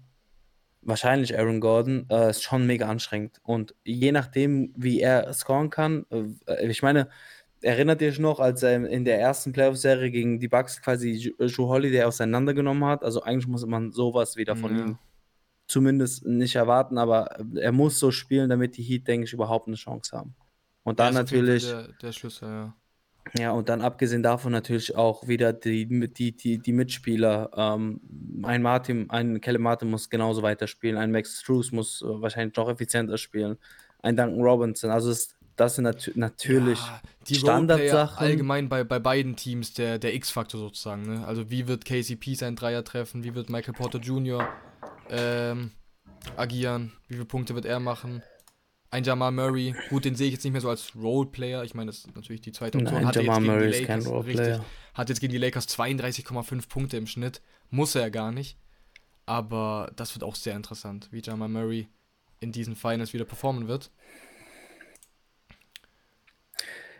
wahrscheinlich 0.81 1.37
Aaron 1.37 1.61
Gordon, 1.61 2.05
äh, 2.11 2.29
ist 2.29 2.43
schon 2.43 2.67
mega 2.67 2.87
anstrengend. 2.87 3.39
Und 3.43 3.73
je 3.83 4.11
nachdem, 4.11 4.73
wie 4.77 4.99
er 4.99 5.33
scoren 5.33 5.69
kann, 5.69 6.05
äh, 6.11 6.67
ich 6.67 6.83
meine, 6.83 7.09
erinnert 7.65 8.01
ihr 8.01 8.09
euch 8.09 8.19
noch, 8.19 8.39
als 8.39 8.63
er 8.63 8.87
in 8.87 9.05
der 9.05 9.19
ersten 9.19 9.51
Playoff-Serie 9.51 10.11
gegen 10.11 10.39
die 10.39 10.47
Bucks 10.47 10.81
quasi 10.81 11.11
Ju- 11.11 11.35
Drew 11.37 11.67
Holiday 11.67 12.03
auseinandergenommen 12.03 12.85
hat? 12.85 13.03
Also 13.03 13.21
eigentlich 13.23 13.47
muss 13.47 13.65
man 13.65 13.91
sowas 13.91 14.35
wieder 14.37 14.55
von 14.55 14.75
Ja. 14.75 14.85
ihm 14.85 14.97
zumindest 15.67 16.25
nicht 16.25 16.55
erwarten, 16.55 16.97
aber 16.97 17.37
er 17.55 17.71
muss 17.71 17.99
so 17.99 18.11
spielen, 18.11 18.49
damit 18.49 18.77
die 18.77 18.83
Heat, 18.83 19.07
denke 19.07 19.25
ich, 19.25 19.33
überhaupt 19.33 19.67
eine 19.67 19.75
Chance 19.75 20.15
haben. 20.15 20.35
Und 20.83 20.99
dann 20.99 21.09
ist 21.09 21.15
natürlich. 21.15 21.65
Der, 21.65 21.87
der 22.01 22.11
Schlüssel, 22.11 22.47
ja. 22.47 22.75
Ja, 23.39 23.51
und 23.53 23.69
dann 23.69 23.81
abgesehen 23.81 24.21
davon 24.21 24.51
natürlich 24.51 24.95
auch 24.95 25.27
wieder 25.27 25.51
die, 25.51 25.87
die, 26.13 26.37
die, 26.37 26.59
die 26.59 26.73
Mitspieler. 26.73 27.49
Ähm, 27.55 27.99
ein 28.43 28.61
Martin, 28.61 29.09
ein 29.09 29.41
Kelle 29.41 29.57
Martin 29.57 29.89
muss 29.89 30.11
genauso 30.11 30.43
weiterspielen, 30.43 30.97
ein 30.97 31.11
Max 31.11 31.41
Struess 31.41 31.71
muss 31.71 32.03
äh, 32.03 32.05
wahrscheinlich 32.05 32.55
noch 32.55 32.69
effizienter 32.69 33.17
spielen, 33.17 33.57
ein 34.03 34.15
Duncan 34.15 34.43
Robinson. 34.43 34.91
Also 34.91 35.09
es, 35.09 35.34
das 35.55 35.75
sind 35.75 35.83
nat 35.85 36.11
natürlich 36.15 36.79
Ja, 36.79 37.01
die 37.27 37.35
Standardsachen. 37.35 38.17
allgemein 38.17 38.69
bei, 38.69 38.83
bei 38.83 38.99
beiden 38.99 39.35
Teams 39.35 39.73
der, 39.73 39.97
der 39.99 40.13
X-Faktor 40.15 40.59
sozusagen. 40.59 41.03
Ne? 41.03 41.25
Also 41.25 41.49
wie 41.49 41.67
wird 41.67 41.85
KCP 41.85 42.35
sein 42.35 42.55
Dreier 42.55 42.83
treffen, 42.83 43.23
wie 43.23 43.35
wird 43.35 43.49
Michael 43.49 43.73
Porter 43.73 43.99
Jr. 43.99 44.47
Ähm, 45.09 45.71
agieren, 46.35 46.93
wie 47.07 47.13
viele 47.15 47.25
Punkte 47.25 47.55
wird 47.55 47.65
er 47.65 47.79
machen. 47.79 48.21
ein 48.91 49.03
Jamal 49.03 49.31
Murray, 49.31 49.75
gut, 49.89 50.05
den 50.05 50.15
sehe 50.15 50.27
ich 50.27 50.33
jetzt 50.33 50.43
nicht 50.43 50.53
mehr 50.53 50.61
so 50.61 50.69
als 50.69 50.95
Roleplayer. 50.95 51.63
Ich 51.63 51.73
meine, 51.73 51.87
das 51.91 51.99
ist 51.99 52.15
natürlich 52.15 52.41
die 52.41 52.51
zweite 52.51 52.77
Option. 52.77 52.93
Nein, 52.95 53.07
Hatte 53.07 53.21
Jamal 53.21 53.41
jetzt 53.41 53.43
gegen 53.43 53.53
Murray 53.53 53.71
die 53.71 53.77
ist 53.77 53.85
kein 53.87 53.99
Lakers, 53.99 54.11
Roleplayer. 54.11 54.47
richtig, 54.55 54.67
hat 54.93 55.09
jetzt 55.09 55.19
gegen 55.21 55.31
die 55.33 55.37
Lakers 55.37 55.67
32,5 55.69 56.69
Punkte 56.69 56.97
im 56.97 57.07
Schnitt. 57.07 57.41
Muss 57.69 57.95
er 57.95 58.01
ja 58.01 58.09
gar 58.09 58.31
nicht. 58.31 58.57
Aber 59.25 59.91
das 59.95 60.13
wird 60.15 60.23
auch 60.23 60.35
sehr 60.35 60.55
interessant, 60.55 61.07
wie 61.11 61.21
Jamal 61.21 61.49
Murray 61.49 61.87
in 62.39 62.51
diesen 62.51 62.75
Finals 62.75 63.13
wieder 63.13 63.25
performen 63.25 63.67
wird. 63.67 63.91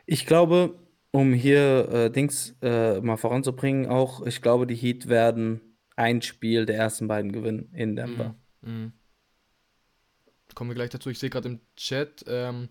Ich 0.05 0.25
glaube, 0.25 0.77
um 1.11 1.33
hier 1.33 1.89
äh, 1.89 2.09
Dings 2.11 2.55
äh, 2.61 2.99
mal 3.01 3.17
voranzubringen, 3.17 3.87
auch, 3.87 4.25
ich 4.25 4.41
glaube, 4.41 4.67
die 4.67 4.75
Heat 4.75 5.07
werden 5.07 5.61
ein 5.95 6.21
Spiel 6.21 6.65
der 6.65 6.75
ersten 6.77 7.07
beiden 7.07 7.31
gewinnen 7.31 7.69
in 7.73 7.95
Denver. 7.95 8.35
Mhm. 8.61 8.71
Mhm. 8.73 8.93
Kommen 10.53 10.69
wir 10.69 10.75
gleich 10.75 10.89
dazu. 10.89 11.09
Ich 11.09 11.19
sehe 11.19 11.29
gerade 11.29 11.49
im 11.49 11.59
Chat. 11.75 12.23
Ähm, 12.27 12.67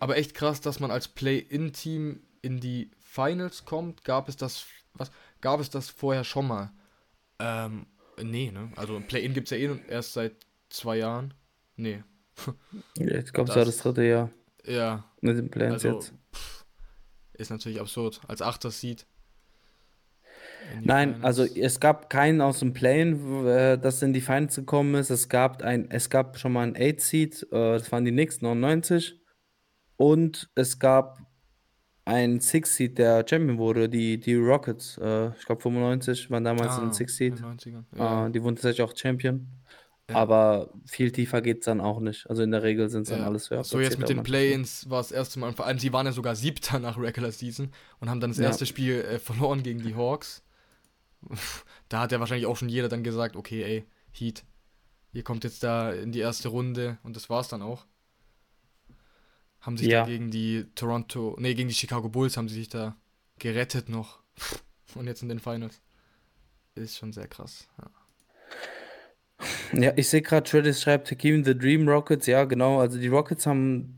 aber 0.00 0.16
echt 0.16 0.34
krass, 0.34 0.60
dass 0.60 0.80
man 0.80 0.90
als 0.90 1.08
Play-In-Team 1.08 2.22
in 2.42 2.60
die 2.60 2.90
Finals 2.98 3.64
kommt. 3.64 4.04
Gab 4.04 4.28
es 4.28 4.36
das, 4.36 4.66
was? 4.94 5.10
Gab 5.40 5.60
es 5.60 5.70
das 5.70 5.88
vorher 5.90 6.24
schon 6.24 6.48
mal? 6.48 6.72
Ähm, 7.38 7.86
nee, 8.22 8.50
ne? 8.50 8.70
Also 8.76 8.96
ein 8.96 9.06
Play-In 9.06 9.34
gibt 9.34 9.50
es 9.50 9.58
ja 9.58 9.68
eh 9.70 9.78
erst 9.88 10.14
seit 10.14 10.46
zwei 10.68 10.98
Jahren. 10.98 11.34
Nee. 11.76 12.02
Glaube, 12.94 13.22
Das- 13.32 13.50
es 13.50 13.56
war 13.56 13.64
das 13.64 13.78
dritte 13.78 14.04
Jahr 14.04 14.30
Ja, 14.66 15.04
mit 15.20 15.36
den 15.36 15.50
Plans 15.50 15.84
also 15.84 15.88
jetzt. 15.96 16.14
pff, 16.34 16.64
ist 17.34 17.50
natürlich 17.50 17.80
absurd. 17.80 18.20
Als 18.28 18.42
Achter 18.42 18.70
Seed. 18.70 19.06
Nein, 20.82 21.14
Finals. 21.14 21.24
also 21.24 21.44
es 21.44 21.80
gab 21.80 22.10
keinen 22.10 22.40
aus 22.40 22.60
dem 22.60 22.72
Plane, 22.72 23.16
äh, 23.50 23.78
das 23.78 24.02
in 24.02 24.12
die 24.12 24.20
Finals 24.20 24.54
gekommen 24.56 24.94
ist. 24.94 25.10
Es 25.10 25.28
gab 25.28 25.62
ein, 25.62 25.90
es 25.90 26.10
gab 26.10 26.38
schon 26.38 26.52
mal 26.52 26.62
ein 26.66 26.76
8-Seed, 26.76 27.44
äh, 27.50 27.72
das 27.72 27.90
waren 27.90 28.04
die 28.04 28.12
Knicks 28.12 28.40
99. 28.40 29.20
Und 29.96 30.50
es 30.54 30.78
gab 30.78 31.18
ein 32.04 32.40
6-Seed, 32.40 32.98
der 32.98 33.24
Champion 33.28 33.58
wurde, 33.58 33.88
die, 33.88 34.18
die 34.18 34.34
Rockets, 34.34 34.96
äh, 34.98 35.28
ich 35.36 35.44
glaube 35.44 35.60
95, 35.62 36.30
waren 36.30 36.44
damals 36.44 36.72
Ah, 36.78 36.82
ein 36.82 36.90
6-Seed. 36.92 37.36
in 37.40 37.42
den 37.42 37.58
90ern. 37.58 37.84
Ja. 37.96 38.28
Die 38.28 38.42
wurden 38.42 38.56
tatsächlich 38.56 38.82
auch 38.82 38.96
Champion. 38.96 39.46
Ja. 40.10 40.16
Aber 40.16 40.70
viel 40.86 41.10
tiefer 41.12 41.40
geht 41.40 41.60
es 41.60 41.64
dann 41.64 41.80
auch 41.80 42.00
nicht. 42.00 42.28
Also 42.28 42.42
in 42.42 42.50
der 42.50 42.62
Regel 42.62 42.90
sind 42.90 43.02
es 43.02 43.08
dann 43.08 43.20
Ja. 43.20 43.26
alles 43.26 43.50
höher. 43.50 43.64
So 43.64 43.80
jetzt 43.80 43.98
mit 43.98 44.08
den 44.08 44.22
Play-ins 44.22 44.88
war 44.90 44.98
das 45.00 45.12
erste 45.12 45.38
Mal, 45.38 45.52
vor 45.52 45.66
allem 45.66 45.78
sie 45.78 45.92
waren 45.92 46.06
ja 46.06 46.12
sogar 46.12 46.34
siebter 46.36 46.78
nach 46.78 46.98
Regular 46.98 47.32
Season 47.32 47.70
und 48.00 48.10
haben 48.10 48.20
dann 48.20 48.30
das 48.30 48.38
Ja. 48.38 48.44
erste 48.46 48.66
Spiel 48.66 49.00
äh, 49.02 49.18
verloren 49.18 49.62
gegen 49.62 49.82
die 49.82 49.94
Hawks. 49.94 50.42
Da 51.88 52.00
hat 52.02 52.12
ja 52.12 52.20
wahrscheinlich 52.20 52.46
auch 52.46 52.56
schon 52.56 52.68
jeder 52.68 52.88
dann 52.88 53.02
gesagt, 53.02 53.34
okay, 53.34 53.62
ey, 53.64 53.84
Heat, 54.12 54.44
ihr 55.12 55.24
kommt 55.24 55.42
jetzt 55.44 55.62
da 55.64 55.90
in 55.92 56.12
die 56.12 56.20
erste 56.20 56.48
Runde 56.48 56.98
und 57.02 57.16
das 57.16 57.28
war's 57.28 57.48
dann 57.48 57.62
auch. 57.62 57.84
Haben 59.60 59.76
sich 59.76 59.88
Ja. 59.88 60.02
da 60.02 60.06
gegen 60.06 60.30
die 60.30 60.66
Toronto, 60.74 61.36
nee, 61.40 61.54
gegen 61.54 61.68
die 61.68 61.74
Chicago 61.74 62.08
Bulls 62.08 62.36
haben 62.36 62.48
sie 62.48 62.54
sich 62.54 62.68
da 62.68 62.96
gerettet 63.38 63.88
noch. 63.88 64.20
Und 64.94 65.06
jetzt 65.06 65.22
in 65.22 65.28
den 65.28 65.38
Finals. 65.40 65.80
Ist 66.74 66.96
schon 66.96 67.12
sehr 67.12 67.28
krass. 67.28 67.68
Ja. 67.78 67.90
Ja, 69.72 69.92
ich 69.96 70.08
sehe 70.08 70.22
gerade, 70.22 70.48
Tradis 70.48 70.82
schreibt 70.82 71.10
Hakim 71.10 71.44
the 71.44 71.56
Dream 71.56 71.88
Rockets. 71.88 72.26
Ja, 72.26 72.44
genau. 72.44 72.80
Also 72.80 72.98
die 72.98 73.08
Rockets 73.08 73.46
haben, 73.46 73.96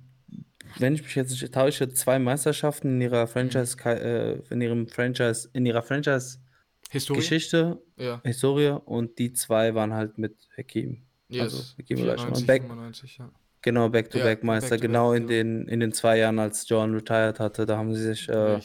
wenn 0.78 0.94
ich 0.94 1.02
mich 1.02 1.14
jetzt 1.14 1.30
nicht 1.30 1.52
täusche, 1.52 1.88
zwei 1.92 2.18
Meisterschaften 2.18 2.88
in 2.94 3.00
ihrer 3.00 3.26
Franchise, 3.26 3.76
äh, 3.84 4.38
in 4.50 4.60
ihrem 4.60 4.86
Franchise, 4.88 5.48
in 5.52 5.66
ihrer 5.66 5.82
Franchise-Geschichte, 5.82 7.78
Historie? 7.98 8.04
Ja. 8.04 8.20
Historie 8.24 8.78
und 8.84 9.18
die 9.18 9.32
zwei 9.32 9.74
waren 9.74 9.92
halt 9.94 10.18
mit 10.18 10.36
Hakim. 10.56 11.02
Yes. 11.28 11.42
Also, 11.42 11.62
Hakim 11.78 11.98
Olajuwon. 12.00 12.18
94, 12.36 12.46
Back- 12.46 12.62
95, 12.62 13.18
ja. 13.18 13.30
Genau, 13.64 13.88
Back-to-Back 13.88 14.40
Ja, 14.40 14.46
Meister. 14.46 14.70
Back-to-Back, 14.70 14.88
genau 14.90 15.12
in 15.12 15.22
ja. 15.22 15.28
den, 15.28 15.68
in 15.68 15.80
den 15.80 15.92
zwei 15.92 16.18
Jahren, 16.18 16.38
als 16.40 16.68
John 16.68 16.94
retired 16.94 17.38
hatte, 17.38 17.64
da 17.64 17.76
haben 17.78 17.94
sie 17.94 18.02
sich, 18.02 18.28
äh, 18.28 18.60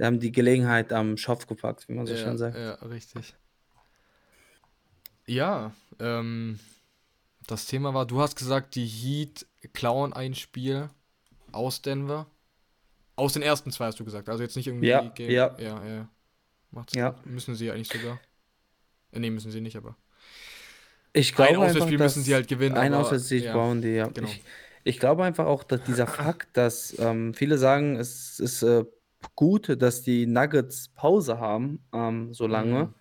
haben 0.00 0.20
die 0.20 0.30
Gelegenheit 0.30 0.92
am 0.92 1.16
Schopf 1.16 1.46
gepackt, 1.46 1.88
wie 1.88 1.94
man 1.94 2.06
so 2.06 2.14
schön 2.14 2.36
sagt. 2.36 2.56
Ja, 2.56 2.74
richtig. 2.74 3.34
Ja, 5.26 5.72
ähm, 5.98 6.58
das 7.46 7.66
Thema 7.66 7.94
war, 7.94 8.06
du 8.06 8.20
hast 8.20 8.36
gesagt, 8.36 8.74
die 8.74 8.86
Heat 8.86 9.46
klauen 9.72 10.12
ein 10.12 10.34
Spiel 10.34 10.88
aus 11.52 11.82
Denver. 11.82 12.26
Aus 13.16 13.32
den 13.32 13.42
ersten 13.42 13.70
zwei 13.70 13.86
hast 13.86 13.98
du 13.98 14.04
gesagt, 14.04 14.28
also 14.28 14.42
jetzt 14.42 14.56
nicht 14.56 14.66
irgendwie 14.66 14.88
Ja, 14.88 15.00
Game- 15.08 15.30
ja. 15.30 15.56
ja, 15.58 15.84
ja. 15.84 16.08
Macht's, 16.70 16.94
Ja. 16.94 17.14
Müssen 17.24 17.54
sie 17.54 17.70
eigentlich 17.70 17.88
sogar. 17.88 18.20
Äh, 19.12 19.20
nee, 19.20 19.30
müssen 19.30 19.50
sie 19.50 19.60
nicht, 19.60 19.76
aber. 19.76 19.96
Ich 21.12 21.34
glaube 21.34 21.50
ein 21.50 21.56
einfach, 21.56 21.68
Auswärtsspiel 21.70 21.98
müssen 21.98 22.22
sie 22.22 22.34
halt 22.34 22.46
gewinnen. 22.46 22.76
Ein 22.76 22.92
Auswärtssieg 22.92 23.44
ja, 23.44 23.54
brauchen 23.54 23.80
die, 23.80 23.94
ja. 23.94 24.08
genau. 24.08 24.28
Ich, 24.28 24.42
ich 24.84 24.98
glaube 24.98 25.24
einfach 25.24 25.46
auch, 25.46 25.64
dass 25.64 25.82
dieser 25.84 26.06
Fakt, 26.06 26.56
dass 26.56 26.96
ähm, 26.98 27.32
viele 27.32 27.56
sagen, 27.56 27.96
es 27.96 28.38
ist 28.38 28.62
äh, 28.62 28.84
gut, 29.34 29.80
dass 29.80 30.02
die 30.02 30.26
Nuggets 30.26 30.88
Pause 30.88 31.38
haben, 31.38 31.80
ähm, 31.92 32.34
so 32.34 32.46
lange. 32.46 32.84
Mhm. 32.84 32.94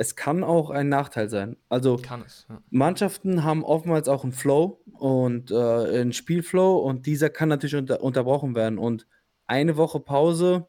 Es 0.00 0.16
kann 0.16 0.42
auch 0.44 0.70
ein 0.70 0.88
Nachteil 0.88 1.28
sein. 1.28 1.58
Also 1.68 1.98
Kann 1.98 2.22
es, 2.22 2.46
ja. 2.48 2.62
Mannschaften 2.70 3.44
haben 3.44 3.62
oftmals 3.62 4.08
auch 4.08 4.22
einen 4.22 4.32
Flow 4.32 4.80
und 4.94 5.50
äh, 5.50 5.54
einen 5.54 6.14
Spielflow 6.14 6.78
und 6.78 7.04
dieser 7.04 7.28
kann 7.28 7.50
natürlich 7.50 7.76
unter, 7.76 8.02
unterbrochen 8.02 8.54
werden. 8.54 8.78
Und 8.78 9.06
eine 9.46 9.76
Woche 9.76 10.00
Pause 10.00 10.66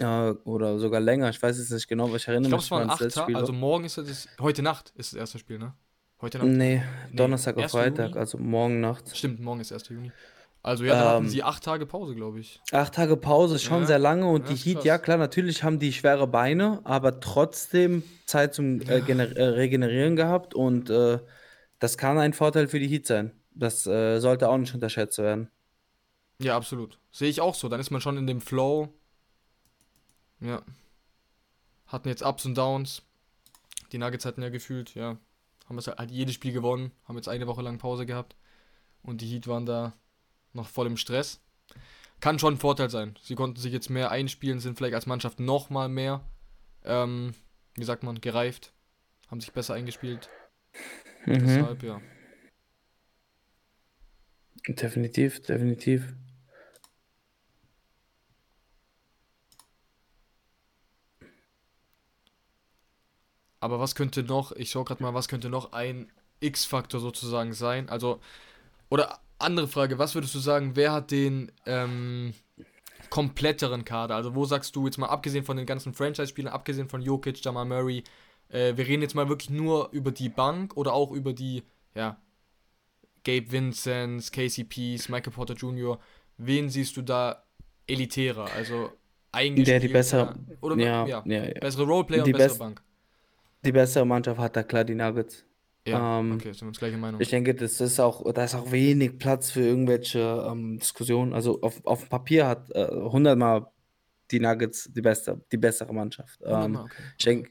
äh, 0.00 0.30
oder 0.44 0.78
sogar 0.78 0.98
länger, 0.98 1.28
ich 1.28 1.42
weiß 1.42 1.58
es 1.58 1.68
nicht 1.68 1.88
genau, 1.88 2.06
aber 2.06 2.16
ich 2.16 2.26
erinnere 2.26 2.44
Ich 2.44 2.48
glaube, 2.48 2.60
mich 2.60 2.64
es 2.64 2.70
waren 2.70 2.80
wann 2.80 2.88
das 2.88 2.94
acht 2.94 3.00
letzte 3.02 3.20
Tage, 3.20 3.24
Spiel 3.24 3.34
war. 3.34 3.40
also 3.42 3.52
morgen 3.52 3.84
ist 3.84 3.98
es, 3.98 4.28
heute 4.40 4.62
Nacht 4.62 4.94
ist 4.96 5.12
das 5.12 5.20
erste 5.20 5.38
Spiel, 5.38 5.58
ne? 5.58 5.74
Heute 6.22 6.38
Nacht? 6.38 6.48
Nee, 6.48 6.82
Donnerstag 7.12 7.54
auf 7.58 7.64
1. 7.64 7.72
Freitag, 7.72 8.08
Juni? 8.08 8.18
also 8.18 8.38
morgen 8.38 8.80
Nacht. 8.80 9.14
Stimmt, 9.14 9.40
morgen 9.40 9.60
ist 9.60 9.74
1. 9.74 9.90
Juni. 9.90 10.10
Also 10.62 10.84
ja, 10.84 10.94
dann 10.94 11.04
hatten 11.08 11.24
Ähm, 11.24 11.30
sie 11.30 11.42
acht 11.42 11.62
Tage 11.62 11.86
Pause, 11.86 12.14
glaube 12.14 12.40
ich. 12.40 12.60
Acht 12.72 12.94
Tage 12.94 13.16
Pause 13.16 13.54
ist 13.56 13.62
schon 13.62 13.82
Ja, 13.82 13.86
sehr 13.86 13.98
lange 13.98 14.26
und 14.26 14.48
ja, 14.48 14.54
die 14.54 14.56
Heat, 14.56 14.74
krass. 14.76 14.84
ja 14.84 14.98
klar, 14.98 15.16
natürlich 15.16 15.62
haben 15.62 15.78
die 15.78 15.92
schwere 15.92 16.26
Beine, 16.26 16.80
aber 16.84 17.20
trotzdem 17.20 18.02
Zeit 18.26 18.54
zum 18.54 18.80
äh, 18.82 18.98
äh, 18.98 19.42
Regenerieren 19.44 20.16
gehabt 20.16 20.54
und 20.54 20.90
äh, 20.90 21.20
das 21.78 21.96
kann 21.96 22.18
ein 22.18 22.32
Vorteil 22.32 22.66
für 22.68 22.80
die 22.80 22.88
Heat 22.88 23.06
sein. 23.06 23.32
Das 23.52 23.86
äh, 23.86 24.18
sollte 24.20 24.48
auch 24.48 24.58
nicht 24.58 24.74
unterschätzt 24.74 25.18
werden. 25.18 25.50
Ja, 26.40 26.56
absolut. 26.56 26.98
Sehe 27.10 27.28
ich 27.28 27.40
auch 27.40 27.54
so. 27.54 27.68
Dann 27.68 27.80
ist 27.80 27.90
man 27.90 28.00
schon 28.00 28.16
in 28.16 28.26
dem 28.26 28.40
Flow. 28.40 28.88
Ja. 30.40 30.62
Hatten 31.86 32.08
jetzt 32.08 32.22
Ups 32.22 32.44
und 32.46 32.56
Downs. 32.56 33.02
Die 33.92 33.98
Nuggets 33.98 34.24
hatten 34.26 34.42
ja 34.42 34.50
gefühlt, 34.50 34.94
ja, 34.94 35.16
haben 35.68 35.78
es 35.78 35.86
halt, 35.86 35.98
halt 35.98 36.10
jedes 36.10 36.34
Spiel 36.34 36.52
gewonnen, 36.52 36.92
haben 37.06 37.16
jetzt 37.16 37.28
eine 37.28 37.46
Woche 37.46 37.62
lang 37.62 37.78
Pause 37.78 38.04
gehabt. 38.06 38.36
Und 39.02 39.20
die 39.20 39.26
Heat 39.26 39.48
waren 39.48 39.64
da 39.66 39.94
noch 40.58 40.68
voll 40.68 40.86
im 40.86 40.96
Stress. 40.96 41.40
Kann 42.20 42.38
schon 42.38 42.54
ein 42.54 42.58
Vorteil 42.58 42.90
sein. 42.90 43.16
Sie 43.22 43.34
konnten 43.34 43.60
sich 43.60 43.72
jetzt 43.72 43.90
mehr 43.90 44.10
einspielen, 44.10 44.60
sind 44.60 44.76
vielleicht 44.76 44.94
als 44.94 45.06
Mannschaft 45.06 45.40
noch 45.40 45.70
mal 45.70 45.88
mehr, 45.88 46.24
ähm, 46.84 47.34
wie 47.74 47.84
sagt 47.84 48.02
man, 48.02 48.20
gereift. 48.20 48.72
Haben 49.30 49.40
sich 49.40 49.52
besser 49.52 49.74
eingespielt. 49.74 50.28
Mhm. 51.26 51.46
Deshalb, 51.46 51.82
ja. 51.82 52.00
Definitiv, 54.66 55.40
definitiv. 55.42 56.14
Aber 63.60 63.80
was 63.80 63.94
könnte 63.94 64.22
noch, 64.22 64.52
ich 64.52 64.70
schaue 64.70 64.84
gerade 64.84 65.02
mal, 65.02 65.14
was 65.14 65.28
könnte 65.28 65.48
noch 65.48 65.72
ein 65.72 66.10
X-Faktor 66.40 67.00
sozusagen 67.00 67.52
sein? 67.52 67.88
Also, 67.88 68.20
oder 68.88 69.20
andere 69.38 69.68
Frage, 69.68 69.98
was 69.98 70.14
würdest 70.14 70.34
du 70.34 70.38
sagen, 70.38 70.72
wer 70.74 70.92
hat 70.92 71.10
den 71.10 71.50
ähm, 71.66 72.34
kompletteren 73.10 73.84
Kader? 73.84 74.16
Also, 74.16 74.34
wo 74.34 74.44
sagst 74.44 74.74
du 74.76 74.86
jetzt 74.86 74.98
mal, 74.98 75.06
abgesehen 75.08 75.44
von 75.44 75.56
den 75.56 75.66
ganzen 75.66 75.94
Franchise-Spielern, 75.94 76.52
abgesehen 76.52 76.88
von 76.88 77.00
Jokic, 77.02 77.44
Jamal 77.44 77.64
Murray, 77.64 78.02
äh, 78.48 78.76
wir 78.76 78.86
reden 78.86 79.02
jetzt 79.02 79.14
mal 79.14 79.28
wirklich 79.28 79.50
nur 79.50 79.90
über 79.92 80.10
die 80.10 80.28
Bank 80.28 80.76
oder 80.76 80.92
auch 80.92 81.12
über 81.12 81.32
die, 81.32 81.62
ja, 81.94 82.20
Gabe 83.24 83.50
Vincent, 83.52 84.32
KCPs, 84.32 85.08
Michael 85.08 85.32
Porter 85.32 85.54
Jr. 85.54 85.98
Wen 86.38 86.68
siehst 86.70 86.96
du 86.96 87.02
da 87.02 87.42
elitärer? 87.86 88.48
Also? 88.56 88.92
Der 89.34 89.78
die 89.78 89.88
bessere, 89.88 90.34
oder 90.62 90.76
ja, 90.76 91.06
ja, 91.06 91.22
ja, 91.26 91.44
ja. 91.44 91.60
bessere 91.60 91.84
Roleplayer 91.84 92.24
Die 92.24 92.32
und 92.32 92.38
bessere 92.38 92.48
best- 92.48 92.58
Bank. 92.58 92.82
Die 93.64 93.72
bessere 93.72 94.06
Mannschaft 94.06 94.40
hat 94.40 94.56
da 94.56 94.62
klar 94.62 94.84
die 94.84 94.94
Nuggets. 94.94 95.44
Ja, 95.86 96.20
Ähm, 96.20 96.32
okay, 96.32 96.52
sind 96.52 96.62
wir 96.62 96.68
uns 96.68 96.78
gleiche 96.78 96.98
Meinung. 96.98 97.20
Ich 97.20 97.30
denke, 97.30 97.54
das 97.54 97.80
ist 97.80 98.00
auch, 98.00 98.30
da 98.32 98.44
ist 98.44 98.54
auch 98.54 98.70
wenig 98.70 99.18
Platz 99.18 99.50
für 99.50 99.62
irgendwelche 99.62 100.46
ähm, 100.50 100.78
Diskussionen. 100.78 101.32
Also 101.32 101.60
auf, 101.62 101.84
auf 101.86 102.00
dem 102.00 102.08
Papier 102.08 102.46
hat 102.46 102.70
äh, 102.72 102.84
100 102.84 103.38
Mal 103.38 103.66
die 104.30 104.40
Nuggets 104.40 104.90
die 104.92 105.00
beste, 105.00 105.40
die 105.50 105.56
bessere 105.56 105.94
Mannschaft. 105.94 106.40
Ähm, 106.42 106.62
Wunderbar, 106.62 106.84
okay. 106.84 107.02
ich 107.18 107.24
denke, 107.24 107.50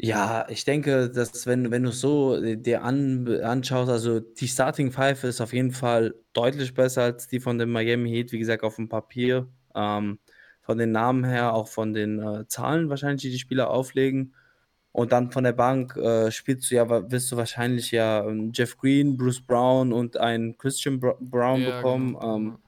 ja, 0.00 0.46
ich 0.48 0.64
denke, 0.64 1.10
dass 1.10 1.46
wenn, 1.46 1.72
wenn 1.72 1.82
du 1.82 1.88
es 1.88 2.00
so 2.00 2.40
dir 2.54 2.84
an, 2.84 3.26
anschaust, 3.42 3.90
also 3.90 4.20
die 4.20 4.46
Starting 4.46 4.92
Five 4.92 5.24
ist 5.24 5.40
auf 5.40 5.52
jeden 5.52 5.72
Fall 5.72 6.14
deutlich 6.32 6.72
besser 6.72 7.02
als 7.02 7.26
die 7.26 7.40
von 7.40 7.58
dem 7.58 7.72
Miami 7.72 8.08
Heat, 8.10 8.30
wie 8.30 8.38
gesagt, 8.38 8.62
auf 8.62 8.76
dem 8.76 8.88
Papier. 8.88 9.48
Ähm, 9.74 10.20
von 10.68 10.76
den 10.76 10.92
Namen 10.92 11.24
her, 11.24 11.54
auch 11.54 11.66
von 11.66 11.94
den 11.94 12.18
äh, 12.18 12.46
Zahlen 12.46 12.90
wahrscheinlich, 12.90 13.22
die 13.22 13.30
die 13.30 13.38
Spieler 13.38 13.70
auflegen. 13.70 14.34
Und 14.92 15.12
dann 15.12 15.30
von 15.30 15.44
der 15.44 15.52
Bank 15.52 15.96
äh, 15.96 16.30
spielst 16.30 16.70
du 16.70 16.74
ja, 16.76 16.88
wirst 17.10 17.30
du 17.30 17.36
wahrscheinlich 17.36 17.90
ja 17.92 18.24
ähm, 18.26 18.50
Jeff 18.54 18.76
Green, 18.76 19.16
Bruce 19.16 19.40
Brown 19.40 19.92
und 19.92 20.16
einen 20.16 20.56
Christian 20.58 20.98
Br 21.00 21.16
Brown 21.20 21.60
Ja, 21.60 21.76
bekommen. 21.76 22.14
genau. 22.14 22.36
Ähm, 22.36 22.58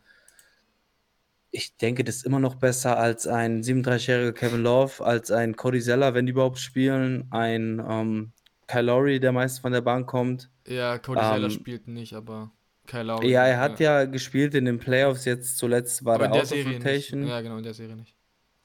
ich 1.52 1.76
denke, 1.76 2.04
das 2.04 2.16
ist 2.16 2.26
immer 2.26 2.38
noch 2.38 2.54
besser 2.56 2.96
als 2.98 3.26
ein 3.26 3.62
37-jähriger 3.62 4.32
Kevin 4.32 4.62
Love, 4.62 5.04
als 5.04 5.30
ein 5.30 5.56
Cody 5.56 5.80
Zeller, 5.80 6.14
wenn 6.14 6.26
die 6.26 6.32
überhaupt 6.32 6.58
spielen, 6.58 7.26
ein 7.30 7.82
ähm, 7.88 8.32
Kyle 8.68 8.82
Lowry, 8.82 9.18
der 9.18 9.32
meist 9.32 9.60
von 9.60 9.72
der 9.72 9.80
Bank 9.80 10.06
kommt. 10.06 10.48
Ja, 10.66 10.98
Cody 10.98 11.20
Zeller 11.22 11.46
Ähm, 11.46 11.50
spielt 11.50 11.88
nicht, 11.88 12.14
aber 12.14 12.52
Kyle 12.86 13.02
Lowry. 13.02 13.32
Ja, 13.32 13.46
er 13.46 13.58
hat 13.58 13.80
ja 13.80 14.04
gespielt 14.04 14.54
in 14.54 14.64
den 14.64 14.78
Playoffs, 14.78 15.24
jetzt 15.24 15.58
zuletzt 15.58 16.04
war 16.04 16.14
aber 16.14 16.24
er 16.24 16.26
in 16.28 16.32
der 16.32 16.42
out 16.42 16.48
Serie 16.48 16.78
nicht. 16.78 16.84
rotation. 16.84 17.26
Ja, 17.26 17.40
genau, 17.40 17.56
in 17.56 17.64
der 17.64 17.74
Serie 17.74 17.96
nicht. 17.96 18.14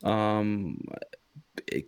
Ähm, 0.03 0.79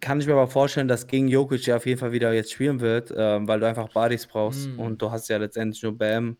kann 0.01 0.19
ich 0.19 0.27
mir 0.27 0.33
aber 0.33 0.47
vorstellen, 0.47 0.87
dass 0.87 1.07
gegen 1.07 1.27
Jokic 1.27 1.65
ja 1.65 1.75
auf 1.77 1.85
jeden 1.85 1.99
Fall 1.99 2.11
wieder 2.11 2.33
jetzt 2.33 2.51
spielen 2.51 2.79
wird, 2.79 3.13
ähm, 3.15 3.47
weil 3.47 3.59
du 3.59 3.67
einfach 3.67 3.89
Bodies 3.89 4.25
brauchst 4.27 4.69
Mm. 4.69 4.79
und 4.79 5.01
du 5.01 5.11
hast 5.11 5.27
ja 5.29 5.37
letztendlich 5.37 5.81
nur 5.83 5.97
Bam, 5.97 6.37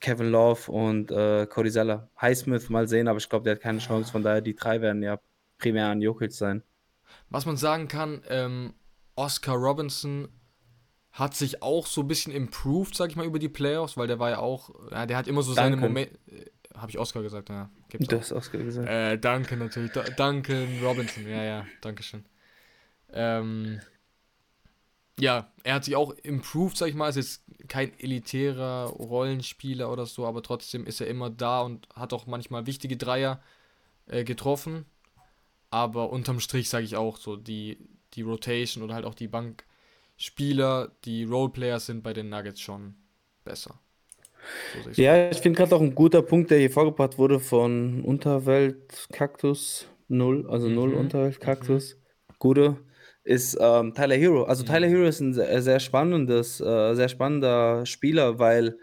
Kevin 0.00 0.30
Love 0.30 0.70
und 0.70 1.10
äh, 1.10 1.46
Cody 1.46 1.70
Zeller. 1.72 2.08
Highsmith 2.20 2.68
mal 2.70 2.86
sehen, 2.86 3.08
aber 3.08 3.18
ich 3.18 3.28
glaube, 3.28 3.44
der 3.44 3.54
hat 3.54 3.60
keine 3.62 3.78
Chance, 3.80 4.12
von 4.12 4.22
daher 4.22 4.40
die 4.40 4.54
drei 4.54 4.80
werden 4.80 5.02
ja 5.02 5.18
primär 5.58 5.88
an 5.88 6.00
Jokic 6.00 6.32
sein. 6.32 6.62
Was 7.30 7.46
man 7.46 7.56
sagen 7.56 7.88
kann, 7.88 8.22
ähm, 8.28 8.74
Oscar 9.16 9.56
Robinson 9.56 10.28
hat 11.10 11.34
sich 11.34 11.62
auch 11.62 11.86
so 11.86 12.02
ein 12.02 12.06
bisschen 12.06 12.32
improved, 12.32 12.94
sag 12.94 13.10
ich 13.10 13.16
mal, 13.16 13.26
über 13.26 13.40
die 13.40 13.48
Playoffs, 13.48 13.96
weil 13.96 14.06
der 14.06 14.20
war 14.20 14.30
ja 14.30 14.38
auch, 14.38 14.70
ja, 14.92 15.04
der 15.06 15.16
hat 15.16 15.26
immer 15.26 15.42
so 15.42 15.52
seine. 15.52 15.76
Momente. 15.76 16.16
Habe 16.76 16.90
ich 16.90 16.98
Oscar 16.98 17.22
gesagt, 17.22 17.48
ja. 17.48 17.70
Gibt's 17.88 18.06
Du 18.06 18.14
auch. 18.16 18.20
hast 18.20 18.30
Oscar 18.32 18.58
gesagt. 18.58 18.88
Äh, 18.88 19.18
Duncan 19.18 19.58
natürlich. 19.58 19.90
Da 19.90 20.02
Duncan 20.04 20.68
Robinson, 20.80 21.26
ja, 21.28 21.42
ja, 21.42 21.66
Dankeschön. 21.80 22.24
Ähm, 23.12 23.80
ja, 25.20 25.52
er 25.64 25.74
hat 25.74 25.84
sich 25.84 25.96
auch 25.96 26.12
improved, 26.22 26.76
sag 26.76 26.88
ich 26.88 26.94
mal. 26.94 27.08
Ist 27.08 27.16
jetzt 27.16 27.42
kein 27.68 27.98
elitärer 27.98 28.86
Rollenspieler 28.90 29.90
oder 29.92 30.06
so, 30.06 30.26
aber 30.26 30.42
trotzdem 30.42 30.86
ist 30.86 31.00
er 31.00 31.08
immer 31.08 31.30
da 31.30 31.62
und 31.62 31.88
hat 31.94 32.12
auch 32.12 32.26
manchmal 32.26 32.66
wichtige 32.66 32.96
Dreier 32.96 33.42
äh, 34.06 34.24
getroffen. 34.24 34.86
Aber 35.70 36.10
unterm 36.10 36.40
Strich 36.40 36.68
sage 36.70 36.84
ich 36.86 36.96
auch 36.96 37.18
so, 37.18 37.36
die, 37.36 37.78
die 38.14 38.22
Rotation 38.22 38.84
oder 38.84 38.94
halt 38.94 39.06
auch 39.06 39.14
die 39.16 39.28
Bankspieler, 39.28 40.92
die 41.04 41.24
Roleplayers 41.24 41.86
sind 41.86 42.02
bei 42.02 42.12
den 42.14 42.28
Nuggets 42.30 42.60
schon 42.60 42.96
besser. 43.44 43.80
So. 44.72 44.90
Ja, 44.96 45.30
ich 45.30 45.38
finde 45.38 45.56
gerade 45.58 45.74
auch 45.76 45.80
ein 45.80 45.94
guter 45.94 46.22
Punkt, 46.22 46.50
der 46.50 46.58
hier 46.58 46.70
vorgebracht 46.70 47.18
wurde 47.18 47.40
von 47.40 48.02
Unterwelt 48.04 49.08
Kaktus 49.12 49.86
0, 50.08 50.46
also 50.48 50.68
0 50.68 50.94
Mhm, 50.94 50.94
Unterwelt 50.94 51.40
Kaktus. 51.40 51.96
Gute 52.38 52.76
ist 53.28 53.58
ähm, 53.60 53.92
Tyler 53.94 54.16
Hero. 54.16 54.44
Also 54.44 54.64
Tyler 54.64 54.88
Mhm. 54.88 54.92
Hero 54.92 55.04
ist 55.04 55.20
ein 55.20 55.34
sehr, 55.34 55.62
sehr 55.62 55.80
spannendes, 55.80 56.60
äh, 56.60 56.94
sehr 56.94 57.08
spannender 57.08 57.84
Spieler, 57.84 58.38
weil, 58.38 58.78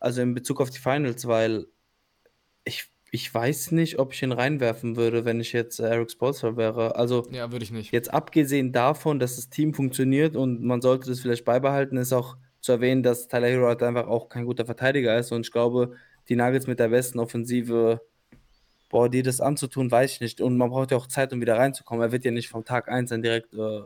also 0.00 0.22
in 0.22 0.34
Bezug 0.34 0.60
auf 0.60 0.70
die 0.70 0.78
Finals, 0.78 1.26
weil 1.26 1.66
ich, 2.64 2.90
ich 3.10 3.32
weiß 3.32 3.72
nicht, 3.72 3.98
ob 3.98 4.12
ich 4.12 4.22
ihn 4.22 4.32
reinwerfen 4.32 4.96
würde, 4.96 5.24
wenn 5.24 5.40
ich 5.40 5.52
jetzt 5.52 5.80
äh, 5.80 5.84
Eric 5.88 6.10
Spoelstra 6.10 6.56
wäre. 6.56 6.96
Also 6.96 7.26
Ja, 7.30 7.50
würde 7.52 7.64
ich 7.64 7.72
nicht. 7.72 7.92
Jetzt 7.92 8.12
abgesehen 8.14 8.72
davon, 8.72 9.18
dass 9.18 9.36
das 9.36 9.50
Team 9.50 9.74
funktioniert 9.74 10.36
und 10.36 10.62
man 10.62 10.80
sollte 10.80 11.08
das 11.10 11.20
vielleicht 11.20 11.44
beibehalten, 11.44 11.96
ist 11.96 12.12
auch 12.12 12.36
zu 12.60 12.72
erwähnen, 12.72 13.02
dass 13.02 13.28
Tyler 13.28 13.48
Hero 13.48 13.66
halt 13.66 13.82
einfach 13.82 14.06
auch 14.06 14.28
kein 14.28 14.46
guter 14.46 14.66
Verteidiger 14.66 15.18
ist. 15.18 15.32
Und 15.32 15.46
ich 15.46 15.52
glaube, 15.52 15.94
die 16.28 16.36
Nuggets 16.36 16.66
mit 16.66 16.78
der 16.78 16.88
besten 16.88 17.18
Offensive, 17.18 18.00
boah, 18.94 19.08
dir 19.08 19.24
das 19.24 19.40
anzutun, 19.40 19.90
weiß 19.90 20.12
ich 20.12 20.20
nicht. 20.20 20.40
Und 20.40 20.56
man 20.56 20.70
braucht 20.70 20.92
ja 20.92 20.96
auch 20.96 21.08
Zeit, 21.08 21.32
um 21.32 21.40
wieder 21.40 21.56
reinzukommen. 21.58 22.00
Er 22.00 22.12
wird 22.12 22.24
ja 22.24 22.30
nicht 22.30 22.48
vom 22.48 22.64
Tag 22.64 22.88
1 22.88 23.10
dann 23.10 23.22
direkt. 23.22 23.52
Äh, 23.52 23.80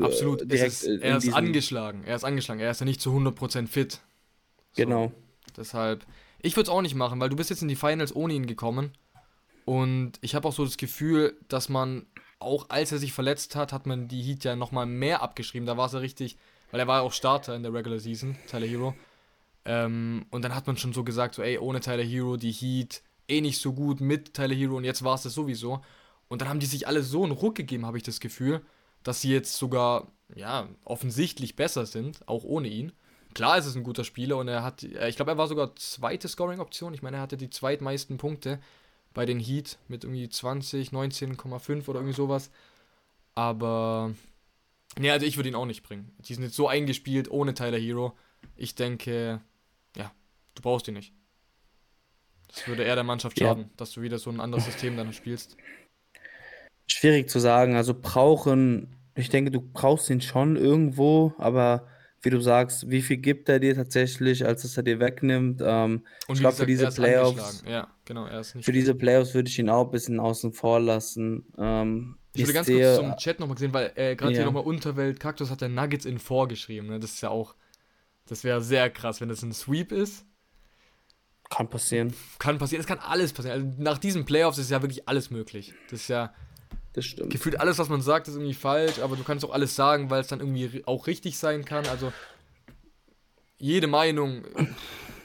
Absolut. 0.00 0.40
äh, 0.40 0.46
direkt 0.46 0.72
ist, 0.72 0.86
er 0.86 1.18
ist 1.18 1.30
angeschlagen. 1.34 2.04
Er 2.04 2.16
ist 2.16 2.24
angeschlagen. 2.24 2.58
Er 2.58 2.70
ist 2.70 2.80
ja 2.80 2.86
nicht 2.86 3.02
zu 3.02 3.10
100% 3.10 3.66
fit. 3.66 4.00
So, 4.72 4.82
Genau. 4.82 5.12
Deshalb. 5.58 6.06
Ich 6.40 6.56
würde 6.56 6.62
es 6.62 6.68
auch 6.70 6.80
nicht 6.80 6.94
machen, 6.94 7.20
weil 7.20 7.28
du 7.28 7.36
bist 7.36 7.50
jetzt 7.50 7.60
in 7.60 7.68
die 7.68 7.76
Finals 7.76 8.16
ohne 8.16 8.32
ihn 8.32 8.46
gekommen. 8.46 8.92
Und 9.66 10.12
ich 10.22 10.34
habe 10.34 10.48
auch 10.48 10.54
so 10.54 10.64
das 10.64 10.78
Gefühl, 10.78 11.36
dass 11.48 11.68
man, 11.68 12.06
auch 12.38 12.70
als 12.70 12.92
er 12.92 12.96
sich 12.96 13.12
verletzt 13.12 13.56
hat, 13.56 13.74
hat 13.74 13.84
man 13.84 14.08
die 14.08 14.22
Heat 14.22 14.42
ja 14.42 14.56
nochmal 14.56 14.86
mehr 14.86 15.20
abgeschrieben. 15.20 15.66
Da 15.66 15.76
war 15.76 15.84
es 15.84 15.92
ja 15.92 15.98
richtig, 15.98 16.38
weil 16.70 16.80
er 16.80 16.86
war 16.86 17.00
ja 17.00 17.02
auch 17.02 17.12
Starter 17.12 17.54
in 17.54 17.62
der 17.62 17.74
Regular 17.74 17.98
Season, 17.98 18.38
Tyler 18.46 18.66
Hero. 18.68 18.94
Ähm, 19.66 20.24
und 20.30 20.46
dann 20.46 20.54
hat 20.54 20.66
man 20.66 20.78
schon 20.78 20.94
so 20.94 21.04
gesagt, 21.04 21.34
so 21.34 21.42
ey, 21.42 21.58
ohne 21.58 21.80
Tyler 21.80 22.04
Hero, 22.04 22.38
die 22.38 22.52
Heat 22.52 23.02
eh 23.28 23.40
nicht 23.40 23.60
so 23.60 23.72
gut 23.72 24.00
mit 24.00 24.34
Tyler 24.34 24.54
Hero 24.54 24.76
und 24.76 24.84
jetzt 24.84 25.04
war 25.04 25.14
es 25.14 25.22
das 25.22 25.34
sowieso. 25.34 25.82
Und 26.28 26.42
dann 26.42 26.48
haben 26.48 26.60
die 26.60 26.66
sich 26.66 26.86
alle 26.86 27.02
so 27.02 27.22
einen 27.22 27.32
Ruck 27.32 27.54
gegeben, 27.54 27.86
habe 27.86 27.96
ich 27.96 28.02
das 28.02 28.20
Gefühl, 28.20 28.62
dass 29.02 29.20
sie 29.20 29.32
jetzt 29.32 29.56
sogar, 29.56 30.10
ja, 30.34 30.68
offensichtlich 30.84 31.56
besser 31.56 31.86
sind, 31.86 32.26
auch 32.28 32.44
ohne 32.44 32.68
ihn. 32.68 32.92
Klar 33.34 33.58
ist 33.58 33.66
es 33.66 33.76
ein 33.76 33.84
guter 33.84 34.04
Spieler 34.04 34.36
und 34.38 34.48
er 34.48 34.62
hat, 34.62 34.82
äh, 34.82 35.08
ich 35.08 35.16
glaube, 35.16 35.30
er 35.30 35.38
war 35.38 35.48
sogar 35.48 35.76
zweite 35.76 36.28
Scoring-Option. 36.28 36.94
Ich 36.94 37.02
meine, 37.02 37.18
er 37.18 37.22
hatte 37.22 37.36
die 37.36 37.50
zweitmeisten 37.50 38.16
Punkte 38.16 38.58
bei 39.14 39.26
den 39.26 39.38
Heat 39.40 39.78
mit 39.88 40.04
irgendwie 40.04 40.28
20, 40.28 40.90
19,5 40.90 41.88
oder 41.88 42.00
irgendwie 42.00 42.16
sowas. 42.16 42.50
Aber, 43.34 44.12
ne, 44.98 45.12
also 45.12 45.26
ich 45.26 45.36
würde 45.36 45.48
ihn 45.48 45.54
auch 45.54 45.66
nicht 45.66 45.82
bringen. 45.82 46.10
Die 46.20 46.34
sind 46.34 46.44
jetzt 46.44 46.56
so 46.56 46.68
eingespielt 46.68 47.30
ohne 47.30 47.54
Tyler 47.54 47.78
Hero. 47.78 48.16
Ich 48.56 48.74
denke, 48.74 49.40
ja, 49.96 50.12
du 50.54 50.62
brauchst 50.62 50.88
ihn 50.88 50.94
nicht. 50.94 51.12
Das 52.48 52.66
würde 52.66 52.84
eher 52.84 52.94
der 52.94 53.04
Mannschaft 53.04 53.38
Ja. 53.38 53.48
schaden, 53.48 53.70
dass 53.76 53.92
du 53.92 54.02
wieder 54.02 54.18
so 54.18 54.30
ein 54.30 54.40
anderes 54.40 54.64
System 54.64 54.96
dann 54.96 55.12
spielst. 55.12 55.56
Schwierig 56.86 57.28
zu 57.28 57.38
sagen. 57.38 57.76
Also 57.76 57.94
brauchen, 57.94 58.96
ich 59.14 59.28
denke, 59.28 59.50
du 59.50 59.60
brauchst 59.60 60.08
ihn 60.10 60.20
schon 60.20 60.56
irgendwo, 60.56 61.34
aber 61.38 61.86
wie 62.22 62.30
du 62.30 62.40
sagst, 62.40 62.90
wie 62.90 63.02
viel 63.02 63.18
gibt 63.18 63.48
er 63.48 63.60
dir 63.60 63.74
tatsächlich, 63.74 64.44
als 64.44 64.62
dass 64.62 64.76
er 64.76 64.82
dir 64.82 64.98
wegnimmt? 64.98 65.60
Ähm, 65.64 66.04
Und 66.26 66.34
ich 66.36 66.40
glaube, 66.40 66.56
für 66.56 66.66
diese 66.66 66.88
Playoffs. 66.88 67.62
Ja, 67.68 67.88
genau, 68.04 68.26
für 68.42 68.72
diese 68.72 68.94
Playoffs 68.94 69.34
würde 69.34 69.48
ich 69.48 69.58
ihn 69.58 69.70
auch 69.70 69.84
ein 69.84 69.90
bisschen 69.90 70.18
außen 70.18 70.52
vor 70.52 70.80
lassen. 70.80 71.46
Ähm, 71.56 72.16
Ich 72.34 72.42
würde 72.42 72.54
ganz 72.54 72.68
kurz 72.68 72.96
zum 72.96 73.16
Chat 73.16 73.38
nochmal 73.40 73.54
gesehen, 73.54 73.72
weil 73.72 73.92
äh, 73.94 74.16
gerade 74.16 74.32
hier 74.32 74.40
Ja. 74.40 74.46
nochmal 74.46 74.64
Unterwelt 74.64 75.20
Kaktus 75.20 75.50
hat 75.50 75.60
der 75.60 75.68
Nuggets 75.68 76.04
in 76.04 76.18
vorgeschrieben. 76.18 76.88
Ne? 76.88 76.98
Das 76.98 77.12
ist 77.12 77.20
ja 77.20 77.28
auch, 77.30 77.54
das 78.26 78.42
wäre 78.44 78.60
sehr 78.62 78.90
krass, 78.90 79.20
wenn 79.20 79.28
das 79.28 79.42
ein 79.42 79.52
Sweep 79.52 79.92
ist. 79.92 80.24
Kann 81.50 81.70
passieren, 81.70 82.14
Kann 82.38 82.58
passieren, 82.58 82.80
es 82.80 82.86
kann 82.86 82.98
alles 82.98 83.32
passieren. 83.32 83.62
Also 83.62 83.82
nach 83.82 83.98
diesen 83.98 84.24
Playoffs 84.24 84.58
ist 84.58 84.70
ja 84.70 84.82
wirklich 84.82 85.08
alles 85.08 85.30
möglich. 85.30 85.74
Das 85.90 86.02
ist 86.02 86.08
ja 86.08 86.32
das 86.92 87.06
stimmt. 87.06 87.30
gefühlt 87.30 87.58
alles, 87.60 87.78
was 87.78 87.88
man 87.88 88.02
sagt, 88.02 88.28
ist 88.28 88.34
irgendwie 88.34 88.54
falsch, 88.54 88.98
aber 88.98 89.16
du 89.16 89.24
kannst 89.24 89.44
auch 89.44 89.52
alles 89.52 89.74
sagen, 89.74 90.10
weil 90.10 90.20
es 90.20 90.28
dann 90.28 90.40
irgendwie 90.40 90.82
auch 90.86 91.06
richtig 91.06 91.38
sein 91.38 91.64
kann. 91.64 91.86
Also 91.86 92.12
jede 93.58 93.86
Meinung 93.86 94.44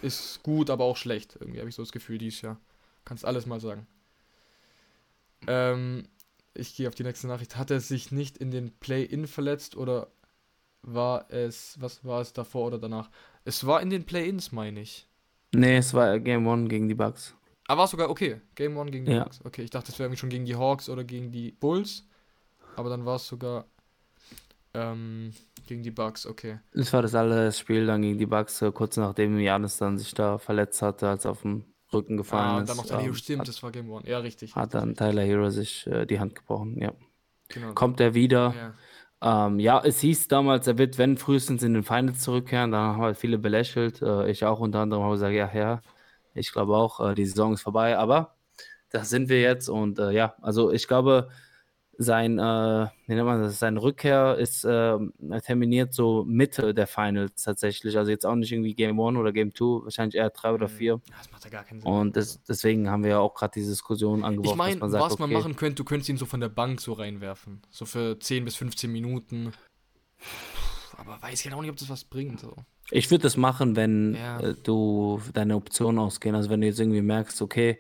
ist 0.02 0.42
gut, 0.44 0.70
aber 0.70 0.86
auch 0.86 0.98
schlecht. 0.98 1.38
Irgendwie 1.40 1.60
habe 1.60 1.70
ich 1.70 1.76
so 1.76 1.82
das 1.82 1.92
Gefühl 1.92 2.18
dieses 2.18 2.42
Jahr. 2.42 2.60
Kannst 3.06 3.26
alles 3.26 3.46
mal 3.46 3.60
sagen. 3.60 3.86
Ähm, 5.48 6.08
ich 6.54 6.76
gehe 6.76 6.88
auf 6.88 6.96
die 6.96 7.04
nächste 7.04 7.28
Nachricht. 7.28 7.58
Hat 7.58 7.72
er 7.72 7.80
sich 7.80 8.12
nicht 8.12 8.38
in 8.38 8.52
den 8.52 8.72
Play-In 8.80 9.28
verletzt 9.28 9.76
oder 9.76 10.12
war 10.82 11.32
es, 11.32 11.78
was 11.80 12.04
war 12.06 12.22
es 12.22 12.34
davor 12.34 12.68
oder 12.68 12.80
danach? 12.80 13.10
Es 13.46 13.66
war 13.66 13.82
in 13.82 13.90
den 13.90 14.06
Play-Ins, 14.06 14.52
meine 14.52 14.82
ich. 14.82 15.08
Nee, 15.54 15.78
es 15.78 15.94
war 15.94 16.20
Game 16.20 16.48
One 16.48 16.68
gegen 16.68 16.88
die 16.88 16.96
Bucks. 16.96 17.36
Ah, 17.68 17.78
war 17.78 17.88
sogar 17.88 18.10
okay. 18.10 18.42
Game 18.56 18.76
One 18.78 18.92
gegen 18.92 19.06
die 19.06 19.12
Ja. 19.14 19.24
Bucks. 19.24 19.40
Okay, 19.44 19.64
ich 19.64 19.70
dachte, 19.70 19.92
es 19.92 20.00
wäre 20.00 20.08
irgendwie 20.08 20.20
schon 20.20 20.30
gegen 20.30 20.46
die 20.46 20.56
Hawks 20.56 20.90
oder 20.90 21.04
gegen 21.04 21.32
die 21.32 21.52
Bulls. 21.52 22.06
Aber 22.76 22.90
dann 22.90 23.06
war 23.06 23.16
es 23.18 23.28
sogar 23.28 23.66
ähm, 24.74 25.32
gegen 25.68 25.84
die 25.84 25.92
Bucks, 25.92 26.26
okay. 26.26 26.60
Es 26.74 26.92
war 26.92 27.02
das 27.02 27.14
allererste 27.16 27.62
Spiel 27.62 27.86
dann 27.86 28.02
gegen 28.02 28.18
die 28.18 28.26
Bucks, 28.26 28.64
kurz 28.74 28.98
nachdem 28.98 29.40
Janis 29.40 29.78
dann 29.78 29.98
sich 29.98 30.14
da 30.14 30.38
verletzt 30.38 30.82
hatte, 30.82 31.08
als 31.08 31.26
er 31.26 31.32
auf 31.32 31.42
dem 31.44 31.66
Rücken 31.94 32.18
gefallen 32.18 32.50
Ah, 32.50 32.58
und 32.58 32.64
ist. 32.64 32.70
dann 32.70 32.78
noch 32.78 32.86
Tyler 32.88 33.02
Hero, 33.02 33.14
stimmt, 33.14 33.42
hat, 33.42 33.48
das 33.48 33.62
war 33.62 33.72
Game 33.72 33.90
One. 33.92 34.08
Ja, 34.10 34.18
richtig. 34.20 34.56
hat 34.56 34.64
richtig, 34.66 34.80
dann 34.80 34.90
richtig. 34.90 35.08
Tyler 35.08 35.22
Hero 35.24 35.50
sich 35.52 35.86
äh, 35.88 36.06
die 36.08 36.20
Hand 36.20 36.34
gebrochen, 36.36 36.80
ja. 36.82 36.94
Genau. 37.50 37.74
Kommt 37.74 38.00
er 38.00 38.16
wieder? 38.16 38.54
Ja. 38.58 38.74
Ähm, 39.24 39.60
ja, 39.60 39.82
es 39.84 40.02
hieß 40.02 40.28
damals, 40.28 40.68
er 40.68 40.78
wird, 40.78 40.98
wenn 40.98 41.18
frühestens 41.18 41.64
in 41.64 41.74
den 41.74 41.84
Finals 41.84 42.20
zurückkehren, 42.22 42.72
da 42.72 42.80
haben 42.80 43.02
halt 43.02 43.18
viele 43.18 43.38
belächelt. 43.40 44.02
Äh, 44.02 44.30
ich 44.30 44.44
auch 44.46 44.60
unter 44.60 44.80
anderem 44.80 45.04
habe 45.04 45.14
gesagt, 45.14 45.34
ja, 45.34 45.50
ja, 45.54 45.82
ich 46.34 46.52
glaube 46.52 46.76
auch, 46.76 47.00
äh, 47.00 47.16
die 47.16 47.26
Saison 47.26 47.54
ist 47.54 47.62
vorbei, 47.62 47.98
aber 47.98 48.36
da 48.90 49.04
sind 49.06 49.30
wir 49.30 49.42
jetzt 49.42 49.70
und 49.70 50.00
äh, 50.00 50.12
ja, 50.12 50.36
also 50.42 50.72
ich 50.72 50.88
glaube, 50.88 51.30
sein, 51.98 52.40
äh, 52.40 52.88
wie 53.08 53.14
nennt 53.16 53.26
man 53.26 53.42
das, 53.42 53.60
seine 53.60 53.82
Rückkehr 53.82 54.38
ist 54.38 54.66
äh, 54.66 54.98
terminiert 55.46 55.94
so 55.94 56.24
Mitte 56.26 56.74
der 56.74 56.88
Finals 56.88 57.44
tatsächlich. 57.44 57.98
Also 57.98 58.10
jetzt 58.12 58.26
auch 58.26 58.36
nicht 58.36 58.52
irgendwie 58.52 58.74
Game 58.74 59.00
1 59.00 59.18
oder 59.18 59.32
Game 59.32 59.54
2, 59.54 59.84
wahrscheinlich 59.86 60.16
eher 60.16 60.30
3 60.32 60.54
oder 60.54 60.68
Mhm. 60.68 60.72
4. 60.72 60.94
Ja, 60.94 61.16
Das 61.18 61.32
macht 61.32 61.44
ja 61.44 61.50
gar 61.52 61.64
keinen 61.64 61.82
Sinn. 61.82 61.92
Und 61.92 62.16
das, 62.16 62.42
deswegen 62.44 62.90
haben 62.90 63.04
wir 63.04 63.12
ja 63.12 63.20
auch 63.20 63.36
gerade 63.36 63.52
diese 63.54 63.70
Diskussion 63.72 64.24
angeworfen, 64.24 64.54
ich 64.54 64.58
meine, 64.58 64.80
man 64.80 64.92
was 64.92 65.20
man 65.20 65.30
okay, 65.30 65.34
machen 65.38 65.56
könnte, 65.56 65.76
du 65.76 65.84
könntest 65.84 66.10
ihn 66.10 66.18
so 66.18 66.26
von 66.26 66.40
der 66.40 66.50
Bank 66.50 66.82
so 66.82 66.94
reinwerfen. 66.94 67.62
So 67.70 67.86
für 67.86 68.20
10 68.20 68.46
bis 68.46 68.56
15 68.56 68.92
Minuten. 68.92 69.54
Aber 70.98 71.22
weiß 71.22 71.40
ich 71.40 71.46
halt 71.46 71.56
auch 71.56 71.62
nicht, 71.62 71.72
ob 71.72 71.78
das 71.78 71.90
was 71.90 72.04
bringt. 72.04 72.40
So. 72.40 72.56
Ich 72.92 73.10
würde 73.12 73.24
das 73.24 73.38
machen, 73.38 73.76
wenn 73.76 74.16
Ja. 74.16 74.40
äh, 74.40 74.56
du 74.64 75.22
deine 75.34 75.56
Optionen 75.56 76.00
ausgehen. 76.00 76.36
Also 76.36 76.50
wenn 76.50 76.62
du 76.62 76.68
jetzt 76.68 76.80
irgendwie 76.80 77.02
merkst, 77.02 77.42
okay, 77.42 77.80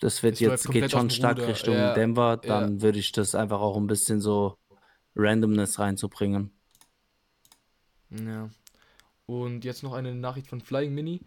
das 0.00 0.22
wird 0.22 0.40
läuft 0.40 0.64
jetzt 0.64 0.70
geht 0.70 0.90
schon 0.90 1.10
stark 1.10 1.38
Ruder. 1.38 1.48
Richtung 1.48 1.74
Ja, 1.74 1.94
Denver, 1.94 2.40
ja. 2.42 2.60
dann 2.60 2.82
würde 2.82 2.98
ich 2.98 3.12
das 3.12 3.34
einfach 3.34 3.60
auch 3.60 3.76
ein 3.76 3.86
bisschen 3.86 4.20
so 4.20 4.56
Randomness 5.16 5.78
reinzubringen. 5.78 6.52
Ja. 8.10 8.50
Und 9.26 9.64
jetzt 9.64 9.82
noch 9.82 9.92
eine 9.92 10.14
Nachricht 10.14 10.46
von 10.46 10.60
Flying 10.60 10.94
Mini. 10.94 11.20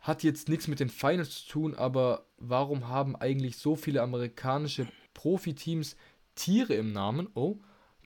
Hat 0.00 0.22
jetzt 0.22 0.48
nichts 0.48 0.66
mit 0.66 0.80
den 0.80 0.88
Finals 0.88 1.44
zu 1.44 1.48
tun, 1.48 1.74
aber 1.74 2.26
warum 2.36 2.88
haben 2.88 3.14
eigentlich 3.14 3.56
so 3.56 3.76
viele 3.76 4.02
amerikanische 4.02 4.88
Profiteams 5.14 5.96
Tiere 6.34 6.74
im 6.74 6.92
Namen? 6.92 7.28
Oh, 7.34 7.60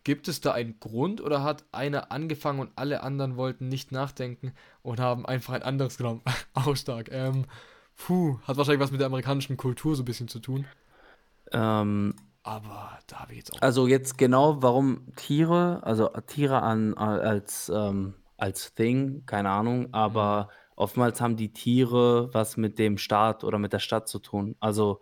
gibt 0.04 0.28
es 0.28 0.40
da 0.40 0.52
einen 0.52 0.78
Grund 0.78 1.20
oder 1.20 1.42
hat 1.42 1.64
einer 1.72 2.12
angefangen 2.12 2.60
und 2.60 2.70
alle 2.76 3.02
anderen 3.02 3.36
wollten 3.36 3.68
nicht 3.68 3.92
nachdenken 3.92 4.52
und 4.82 5.00
haben 5.00 5.26
einfach 5.26 5.54
ein 5.54 5.62
anderes 5.62 5.96
genommen? 5.96 6.22
Auch 6.54 6.76
stark. 6.76 7.10
Ähm, 7.10 7.46
puh, 7.96 8.38
hat 8.44 8.56
wahrscheinlich 8.56 8.80
was 8.80 8.90
mit 8.90 9.00
der 9.00 9.06
amerikanischen 9.06 9.56
Kultur 9.56 9.96
so 9.96 10.02
ein 10.02 10.06
bisschen 10.06 10.28
zu 10.28 10.40
tun. 10.40 10.66
Ähm, 11.52 12.14
Aber 12.42 12.98
da 13.06 13.20
habe 13.20 13.32
ich 13.32 13.38
jetzt 13.38 13.52
auch. 13.52 13.62
also 13.62 13.86
jetzt 13.86 14.18
genau, 14.18 14.62
warum 14.62 15.12
Tiere, 15.16 15.80
also 15.84 16.08
Tiere 16.26 16.62
an 16.62 16.94
als 16.94 17.70
ähm, 17.74 18.14
als 18.36 18.74
Thing, 18.74 19.24
keine 19.26 19.50
Ahnung, 19.50 19.88
aber 19.92 20.50
oftmals 20.76 21.20
haben 21.20 21.36
die 21.36 21.52
Tiere 21.52 22.28
was 22.34 22.56
mit 22.56 22.78
dem 22.78 22.98
Staat 22.98 23.44
oder 23.44 23.58
mit 23.58 23.72
der 23.72 23.78
Stadt 23.78 24.08
zu 24.08 24.18
tun. 24.18 24.56
Also 24.60 25.00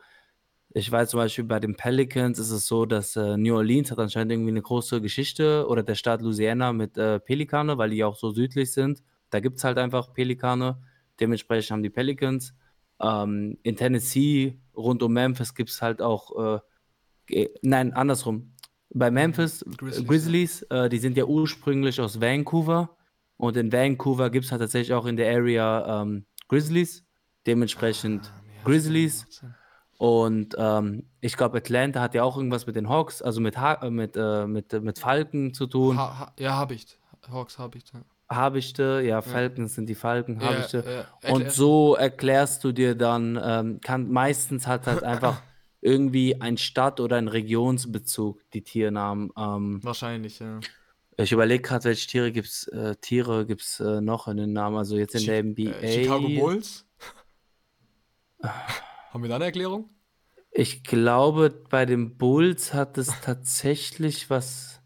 ich 0.77 0.91
weiß 0.91 1.11
zum 1.11 1.19
Beispiel 1.19 1.45
bei 1.45 1.61
den 1.61 1.77
Pelicans 1.77 2.39
ist 2.39 2.51
es 2.51 2.67
so, 2.67 2.87
dass 2.87 3.17
äh, 3.17 3.37
New 3.37 3.57
Orleans 3.57 3.91
hat 3.91 3.99
anscheinend 3.99 4.33
irgendwie 4.33 4.51
eine 4.51 4.63
große 4.63 5.01
Geschichte 5.01 5.67
oder 5.69 5.83
der 5.83 5.95
Staat 5.95 6.23
Louisiana 6.23 6.73
mit 6.73 6.97
äh, 6.99 7.21
Pelikane, 7.21 7.79
weil 7.79 7.91
die 7.91 8.05
auch 8.05 8.17
so 8.17 8.31
südlich 8.31 8.73
sind. 8.73 9.03
Da 9.31 9.41
gibt 9.41 9.59
es 9.59 9.65
halt 9.65 9.79
einfach 9.79 10.13
Pelikane. 10.13 10.81
Dementsprechend 11.21 11.71
haben 11.73 11.83
die 11.83 11.91
Pelicans. 11.91 12.55
Ähm, 13.05 13.59
in 13.63 13.77
Tennessee, 13.77 14.59
rund 14.75 15.03
um 15.03 15.13
Memphis, 15.13 15.55
gibt 15.55 15.71
es 15.71 15.83
halt 15.83 16.01
auch, 16.01 16.57
äh, 16.57 16.61
ge- 17.27 17.51
nein, 17.63 17.93
andersrum. 17.93 18.55
Bei 18.97 19.11
Memphis, 19.11 19.65
Grizzlies, 19.77 20.07
Grizzlies, 20.09 20.63
äh, 20.71 20.89
die 20.89 20.99
sind 20.99 21.17
ja 21.17 21.25
ursprünglich 21.25 22.01
aus 22.01 22.21
Vancouver. 22.21 22.97
Und 23.37 23.57
in 23.57 23.73
Vancouver 23.73 24.31
gibt 24.31 24.45
es 24.47 24.53
halt 24.53 24.61
tatsächlich 24.63 24.95
auch 24.95 25.07
in 25.07 25.17
der 25.17 25.35
Area 25.35 26.03
ähm, 26.03 26.25
Grizzlies. 26.49 27.05
Dementsprechend 27.47 28.33
Ah, 28.35 28.41
Grizzlies. 28.65 29.27
Und 29.99 30.55
ähm, 30.59 31.09
ich 31.21 31.37
glaube, 31.37 31.59
Atlanta 31.59 32.01
hat 32.01 32.15
ja 32.15 32.23
auch 32.23 32.37
irgendwas 32.37 32.67
mit 32.67 32.77
den 32.77 32.89
Hawks, 32.89 33.23
also 33.23 33.41
mit, 33.41 33.59
ha 33.59 33.75
äh, 33.83 33.91
mit, 33.91 34.17
äh, 34.17 34.47
mit, 34.47 34.73
äh, 34.73 34.81
mit 34.81 34.99
Falken 34.99 35.53
zu 35.55 35.67
tun. 35.67 35.97
Ha, 35.99 36.19
ha, 36.19 36.33
ja, 36.39 36.55
habe 36.55 36.75
ich. 36.75 36.99
Hawks 37.31 37.59
habe 37.59 37.79
ich. 37.79 37.85
Ja. 37.93 38.03
Habichte, 38.29 39.03
ja, 39.05 39.21
Falcons 39.23 39.75
sind 39.75 39.87
die 39.89 39.95
Falken, 39.95 40.41
Ja, 40.41 40.47
Habichte. 40.49 40.85
ja, 41.23 41.31
Und 41.31 41.43
erklär- 41.43 41.51
so 41.51 41.95
erklärst 41.97 42.65
du 42.65 42.73
dir 42.73 42.95
dann, 42.95 43.39
ähm, 43.43 43.81
kann 43.83 44.11
meistens 44.11 44.67
hat 44.67 44.87
halt 44.87 45.03
einfach 45.03 45.43
irgendwie 45.81 46.41
ein 46.41 46.57
Stadt- 46.57 47.01
oder 47.01 47.17
ein 47.17 47.29
Regionsbezug, 47.29 48.41
die 48.53 48.63
Tiernamen. 48.63 49.31
Ähm, 49.37 49.81
Wahrscheinlich, 49.85 50.39
ja. 50.39 50.59
ich 51.19 51.33
überlege 51.33 51.63
gerade, 51.63 51.85
welche 51.85 52.09
Tiere 52.09 52.33
gibt's, 52.33 52.67
äh, 52.69 52.97
Tiere 52.97 53.45
gibt's 53.47 53.79
äh, 53.81 54.01
noch 54.01 54.27
in 54.29 54.39
den 54.39 54.53
Namen, 54.55 54.77
also 54.79 54.97
jetzt 54.97 55.15
in 55.15 55.21
Chi- 55.21 55.27
der 55.27 55.39
NBA. 55.45 55.71
Äh, 55.83 56.03
Chicago 56.05 56.29
Bulls? 56.29 56.87
Haben 58.43 59.23
wir 59.23 59.29
da 59.29 59.37
eine 59.37 59.45
Erklärung? 59.47 59.91
Ich 60.51 60.85
glaube, 60.85 61.51
bei 61.71 61.85
den 61.87 62.17
Bulls 62.17 62.75
hat 62.75 62.97
es 62.99 63.09
tatsächlich 63.23 64.31
was. 64.31 64.81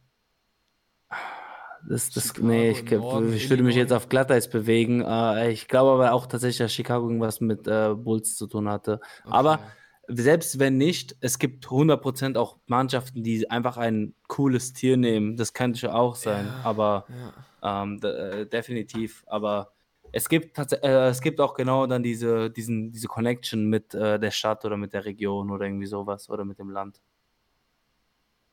Das, 1.89 2.11
das, 2.11 2.24
Chicago 2.24 2.47
nee, 2.47 2.70
ich, 2.70 2.91
Norden, 2.91 3.32
ich 3.32 3.49
würde 3.49 3.62
mich 3.62 3.74
jetzt 3.76 3.93
auf 3.93 4.09
Glatteis 4.09 4.51
bewegen. 4.51 5.01
Äh, 5.01 5.51
ich 5.51 5.68
glaube 5.68 5.93
aber 5.93 6.12
auch 6.12 6.26
tatsächlich, 6.26 6.59
dass 6.59 6.72
Chicago 6.74 7.07
irgendwas 7.07 7.41
mit 7.41 7.66
äh, 7.66 7.95
Bulls 7.95 8.36
zu 8.36 8.47
tun 8.47 8.68
hatte. 8.68 9.01
Aber 9.24 9.55
Okay. 9.55 9.72
selbst 10.09 10.59
wenn 10.59 10.76
nicht, 10.76 11.16
es 11.20 11.39
gibt 11.39 11.66
100% 11.66 12.36
auch 12.36 12.59
Mannschaften, 12.66 13.22
die 13.22 13.51
einfach 13.51 13.76
ein 13.78 14.14
cooles 14.26 14.72
Tier 14.74 14.97
nehmen. 14.97 15.36
Das 15.36 15.53
könnte 15.55 15.86
ja 15.86 15.95
auch 15.95 16.14
sein, 16.16 16.47
Ja, 16.47 16.61
aber 16.62 17.07
Ja. 17.62 17.82
ähm, 17.82 18.01
äh, 18.03 18.47
definitiv. 18.47 19.24
Aber 19.26 19.72
es 20.12 20.28
gibt, 20.28 20.59
äh, 20.59 21.09
es 21.09 21.20
gibt 21.22 21.41
auch 21.41 21.55
genau 21.55 21.86
dann 21.86 22.03
diese, 22.03 22.51
diesen, 22.51 22.93
diese 22.93 23.09
Connection 23.09 23.66
mit 23.68 23.95
äh, 23.95 24.18
der 24.18 24.30
Stadt 24.30 24.64
oder 24.64 24.76
mit 24.76 24.93
der 24.93 25.05
Region 25.07 25.51
oder 25.51 25.64
irgendwie 25.66 25.86
sowas 25.86 26.28
oder 26.30 26.45
mit 26.45 26.59
dem 26.59 26.70
Land. 26.70 27.01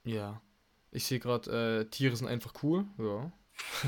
Ja. 0.04 0.42
Ich 0.96 1.06
sehe 1.06 1.20
gerade, 1.20 1.82
äh, 1.82 1.86
Tiere 1.90 2.16
sind 2.16 2.28
einfach 2.28 2.54
cool. 2.64 2.86
Ja. 2.98 3.32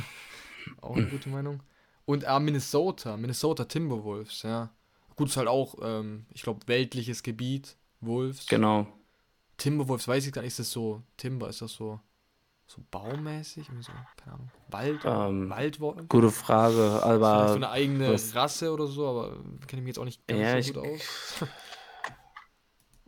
auch 0.81 0.95
eine 0.95 1.05
gute 1.09 1.29
Meinung. 1.29 1.63
Und 2.05 2.25
ah, 2.25 2.39
Minnesota. 2.39 3.17
Minnesota 3.17 3.65
Timberwolves, 3.65 4.43
ja. 4.43 4.69
Gut, 5.15 5.29
ist 5.29 5.37
halt 5.37 5.47
auch, 5.47 5.75
ähm, 5.81 6.25
ich 6.33 6.43
glaube, 6.43 6.67
weltliches 6.67 7.23
Gebiet. 7.23 7.77
Wolves. 8.01 8.45
Genau. 8.47 8.87
Timberwolves 9.57 10.07
weiß 10.07 10.27
ich 10.27 10.33
gar 10.33 10.41
nicht, 10.41 10.49
ist 10.49 10.59
das 10.59 10.71
so, 10.71 11.01
Timber, 11.17 11.49
ist 11.49 11.61
das 11.61 11.73
so, 11.73 11.99
so 12.67 12.81
baumäßig? 12.91 13.65
So, 13.79 13.91
keine 14.17 14.35
Ahnung. 14.35 14.51
Wald? 14.67 15.01
Ähm, 15.03 15.49
Waldwort? 15.49 16.09
Gute 16.09 16.29
Frage, 16.29 16.75
Vielleicht 16.75 17.01
so 17.01 17.07
aber 17.07 17.55
eine 17.55 17.69
eigene 17.69 18.15
Rasse 18.35 18.71
oder 18.71 18.85
so, 18.85 19.07
aber 19.07 19.31
kenne 19.65 19.81
ich 19.81 19.85
mich 19.85 19.87
jetzt 19.87 19.99
auch 19.99 20.05
nicht 20.05 20.27
ganz 20.27 20.41
ja, 20.41 20.51
so 20.51 20.57
ich 20.57 20.73
gut 20.73 20.85
aus. 20.85 21.47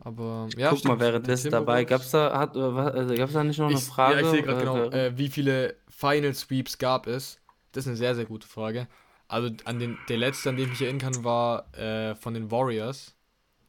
aber 0.00 0.48
ja, 0.56 0.70
guck 0.70 0.78
stimmt, 0.78 0.98
mal 0.98 1.04
währenddessen 1.04 1.50
dabei. 1.50 1.82
Timberwolves- 1.82 1.88
Gab's 1.88 2.10
da, 2.10 2.38
hat, 2.38 2.56
äh, 2.56 2.60
also, 2.60 3.14
gab's 3.14 3.32
da 3.32 3.44
nicht 3.44 3.58
noch 3.58 3.68
eine 3.68 3.78
Ich, 3.78 3.84
Frage? 3.84 4.14
ja, 4.16 4.20
ich 4.22 4.26
sehe 4.28 4.42
gerade 4.42 4.58
Äh, 4.58 4.60
genau, 4.64 4.90
äh, 4.90 5.18
wie 5.18 5.28
viele 5.28 5.76
Final 5.88 6.34
Sweeps 6.34 6.78
gab 6.78 7.06
es. 7.06 7.38
Das 7.72 7.84
ist 7.84 7.88
eine 7.88 7.96
sehr, 7.96 8.14
sehr 8.14 8.24
gute 8.24 8.46
Frage. 8.48 8.88
Also 9.28 9.50
an 9.64 9.78
den, 9.78 9.96
der 10.08 10.16
letzte, 10.16 10.48
an 10.48 10.56
den 10.56 10.64
ich 10.64 10.70
mich 10.70 10.82
erinnern 10.82 11.12
kann, 11.12 11.24
war 11.24 11.72
äh, 11.78 12.14
von 12.16 12.34
den 12.34 12.50
Warriors 12.50 13.14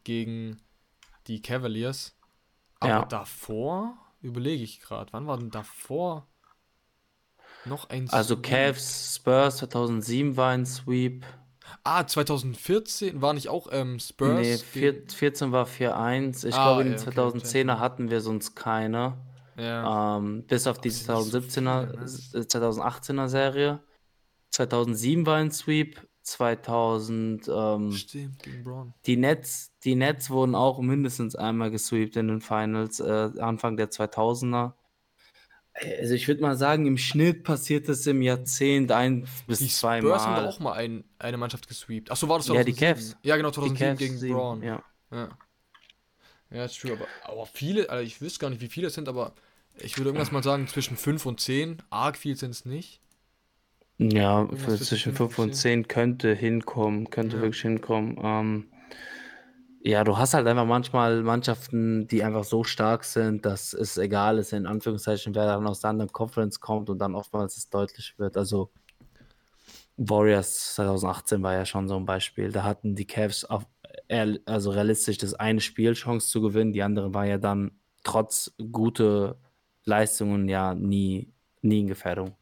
gegen 0.04 0.56
die 1.28 1.40
Cavaliers. 1.40 2.16
Aber 2.80 2.90
Ja. 2.90 3.04
davor 3.04 3.96
überlege 4.22 4.64
ich 4.64 4.80
gerade, 4.80 5.12
wann 5.12 5.26
war 5.28 5.38
denn 5.38 5.50
davor 5.50 6.26
noch 7.64 7.90
ein 7.90 8.08
also 8.10 8.34
Sweep? 8.34 8.42
Cavs, 8.44 9.14
Spurs 9.16 9.58
2007 9.58 10.36
war 10.36 10.50
ein 10.50 10.66
Sweep. 10.66 11.24
Ah, 11.84 12.06
2014 12.06 13.20
war 13.22 13.32
nicht 13.34 13.48
auch 13.48 13.68
ähm, 13.72 13.98
Spurs? 13.98 14.40
Nee, 14.40 14.56
vier, 14.58 15.02
14 15.08 15.52
war 15.52 15.66
4-1. 15.66 16.44
Ich 16.44 16.54
Ah, 16.54 16.62
glaube, 16.64 16.82
in 16.82 16.88
den 16.88 16.96
okay, 16.98 17.10
2010er 17.10 17.78
hatten 17.78 18.10
wir 18.10 18.20
sonst 18.20 18.54
keine. 18.54 19.18
ja. 19.56 20.16
Ähm, 20.18 20.44
bis 20.46 20.66
auf 20.66 20.78
die 20.80 20.90
sind 20.90 21.08
nicht 21.08 21.24
so 21.30 21.38
2017er, 21.38 21.86
viele, 22.30 22.42
äh, 22.42 22.46
2018er 22.46 23.28
Serie. 23.28 23.80
2007 24.50 25.26
war 25.26 25.36
ein 25.38 25.50
Sweep. 25.50 26.00
2000, 26.24 27.48
ähm, 27.48 27.90
Stimmt, 27.92 28.42
gegen 28.44 28.62
Braun. 28.62 28.94
die 29.06 29.16
Nets, 29.16 29.72
die 29.82 29.96
Nets 29.96 30.30
wurden 30.30 30.54
auch 30.54 30.78
mindestens 30.80 31.34
einmal 31.34 31.72
gesweept 31.72 32.14
in 32.16 32.28
den 32.28 32.40
Finals, 32.40 33.00
äh, 33.00 33.30
Anfang 33.40 33.76
der 33.76 33.90
2000er. 33.90 34.74
Also 35.74 36.14
ich 36.14 36.28
würde 36.28 36.42
mal 36.42 36.56
sagen, 36.56 36.86
im 36.86 36.98
Schnitt 36.98 37.44
passiert 37.44 37.88
das 37.88 38.06
im 38.06 38.20
Jahrzehnt 38.22 38.92
ein 38.92 39.26
bis 39.46 39.58
Die 39.58 39.68
Spurs 39.68 39.78
zweimal. 39.78 40.18
haben 40.18 40.36
doch 40.36 40.44
auch 40.44 40.60
mal 40.60 40.72
ein, 40.74 41.04
eine 41.18 41.36
Mannschaft 41.38 41.66
gesweept. 41.66 42.10
Achso, 42.10 42.28
war 42.28 42.38
das 42.38 42.46
Ja, 42.48 42.62
die 42.62 42.74
2007? 42.74 42.76
Cavs. 42.76 43.16
Ja, 43.22 43.36
genau, 43.36 43.50
Die 43.50 43.54
2007 43.54 43.88
Cavs 43.90 43.98
gegen 43.98 44.18
sieben, 44.18 44.34
Braun. 44.34 44.62
Ja. 44.62 44.82
Ja. 45.10 45.28
Ja, 46.50 46.64
ist 46.66 46.78
true, 46.80 46.92
aber, 46.92 47.06
aber 47.24 47.46
viele, 47.46 47.88
also 47.88 48.04
ich 48.04 48.20
wüsste 48.20 48.40
gar 48.40 48.50
nicht, 48.50 48.60
wie 48.60 48.68
viele 48.68 48.88
es 48.88 48.94
sind, 48.94 49.08
aber 49.08 49.32
ich 49.78 49.96
würde 49.96 50.10
irgendwas 50.10 50.32
mal 50.32 50.42
sagen, 50.42 50.68
zwischen 50.68 50.96
5 50.96 51.24
und 51.24 51.40
10. 51.40 51.82
Arg 51.90 52.16
viel 52.18 52.36
sind 52.36 52.50
es 52.50 52.64
nicht. 52.66 53.00
Ja, 53.98 54.48
zwischen 54.76 54.84
zwischen 54.84 55.14
fünf 55.14 55.34
5 55.34 55.38
und 55.38 55.54
und 55.54 55.54
10 55.54 55.88
könnte 55.88 56.34
hinkommen, 56.34 57.08
könnte 57.10 57.36
Ja. 57.36 57.42
wirklich 57.42 57.62
hinkommen. 57.62 58.18
Ähm, 58.22 58.66
ja, 59.84 60.04
du 60.04 60.16
hast 60.16 60.34
halt 60.34 60.46
einfach 60.46 60.64
manchmal 60.64 61.22
Mannschaften, 61.22 62.06
die 62.06 62.22
einfach 62.22 62.44
so 62.44 62.62
stark 62.62 63.02
sind, 63.04 63.44
dass 63.44 63.72
es 63.72 63.98
egal 63.98 64.38
ist, 64.38 64.52
in 64.52 64.66
Anführungszeichen, 64.66 65.34
wer 65.34 65.46
dann 65.46 65.66
aus 65.66 65.80
der 65.80 65.90
anderen 65.90 66.12
Conference 66.12 66.60
kommt 66.60 66.88
und 66.88 66.98
dann 66.98 67.16
oftmals 67.16 67.56
es 67.56 67.68
deutlich 67.68 68.16
wird. 68.16 68.36
Also 68.36 68.70
Warriors 69.96 70.74
2018 70.76 71.42
war 71.42 71.54
ja 71.54 71.66
schon 71.66 71.88
so 71.88 71.96
ein 71.96 72.06
Beispiel. 72.06 72.52
Da 72.52 72.62
hatten 72.62 72.94
die 72.94 73.06
Cavs 73.06 73.44
auf, 73.44 73.66
also 74.46 74.70
realistisch 74.70 75.18
das 75.18 75.34
eine 75.34 75.60
Spiel 75.60 75.94
Chance 75.94 76.28
zu 76.28 76.40
gewinnen, 76.40 76.72
die 76.72 76.82
andere 76.82 77.12
war 77.12 77.26
ja 77.26 77.38
dann 77.38 77.72
trotz 78.04 78.54
gute 78.70 79.36
Leistungen 79.84 80.48
ja 80.48 80.74
nie, 80.74 81.32
nie 81.60 81.80
in 81.80 81.86
Gefährdung. 81.88 82.36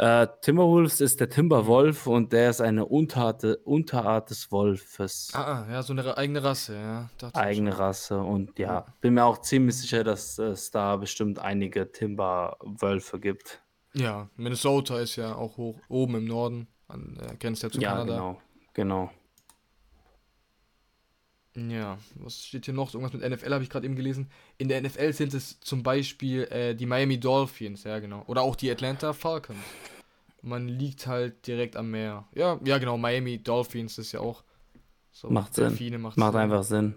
Äh, 0.00 0.28
Timberwolves 0.40 1.02
ist 1.02 1.20
der 1.20 1.28
Timberwolf 1.28 2.06
und 2.06 2.32
der 2.32 2.48
ist 2.48 2.62
eine 2.62 2.86
Unterart, 2.86 3.44
Unterart 3.64 4.30
des 4.30 4.50
Wolfes. 4.50 5.28
Ah, 5.34 5.42
ah, 5.42 5.66
ja, 5.70 5.82
so 5.82 5.92
eine 5.92 6.16
eigene 6.16 6.42
Rasse, 6.42 6.74
ja. 6.74 7.10
dachte 7.18 7.38
Eigene. 7.38 7.78
Rasse 7.78 8.18
und 8.18 8.58
ja, 8.58 8.86
bin 9.02 9.12
mir 9.12 9.26
auch 9.26 9.42
ziemlich 9.42 9.76
sicher, 9.76 10.02
dass 10.02 10.38
es 10.38 10.70
da 10.70 10.96
bestimmt 10.96 11.38
einige 11.38 11.92
Timberwölfe 11.92 13.20
gibt. 13.20 13.60
Ja, 13.92 14.30
Minnesota 14.36 14.98
ist 15.00 15.16
ja 15.16 15.34
auch 15.34 15.58
hoch, 15.58 15.78
oben 15.90 16.14
im 16.14 16.24
Norden, 16.24 16.66
an, 16.88 17.18
äh, 17.20 17.36
grenzt 17.36 17.62
ja 17.62 17.70
zu 17.70 17.78
ja, 17.78 17.90
Kanada. 17.90 18.14
genau, 18.14 18.40
genau. 18.72 19.10
Ja, 21.56 21.98
was 22.14 22.46
steht 22.46 22.64
hier 22.64 22.72
noch? 22.72 22.94
Irgendwas 22.94 23.12
mit 23.12 23.28
NFL 23.28 23.52
habe 23.52 23.64
ich 23.64 23.68
gerade 23.68 23.84
eben 23.84 23.96
gelesen. 23.96 24.30
In 24.56 24.68
der 24.68 24.80
NFL 24.80 25.12
sind 25.12 25.34
es 25.34 25.60
zum 25.60 25.82
Beispiel 25.82 26.44
äh, 26.44 26.74
die 26.74 26.86
Miami 26.86 27.20
Dolphins, 27.20 27.84
ja 27.84 27.98
genau. 27.98 28.24
Oder 28.28 28.40
auch 28.40 28.56
die 28.56 28.70
Atlanta 28.70 29.12
Falcons. 29.12 29.58
Man 30.42 30.68
liegt 30.68 31.06
halt 31.06 31.46
direkt 31.46 31.76
am 31.76 31.90
Meer. 31.90 32.26
Ja, 32.34 32.58
ja 32.64 32.78
genau, 32.78 32.96
Miami 32.96 33.42
Dolphins 33.42 33.98
ist 33.98 34.12
ja 34.12 34.20
auch 34.20 34.42
so. 35.12 35.30
Macht 35.30 35.54
Sinn. 35.54 35.68
Delfine 35.68 35.98
macht, 35.98 36.16
Macht 36.16 36.32
Sinn. 36.32 36.40
einfach 36.40 36.62
Sinn. 36.62 36.94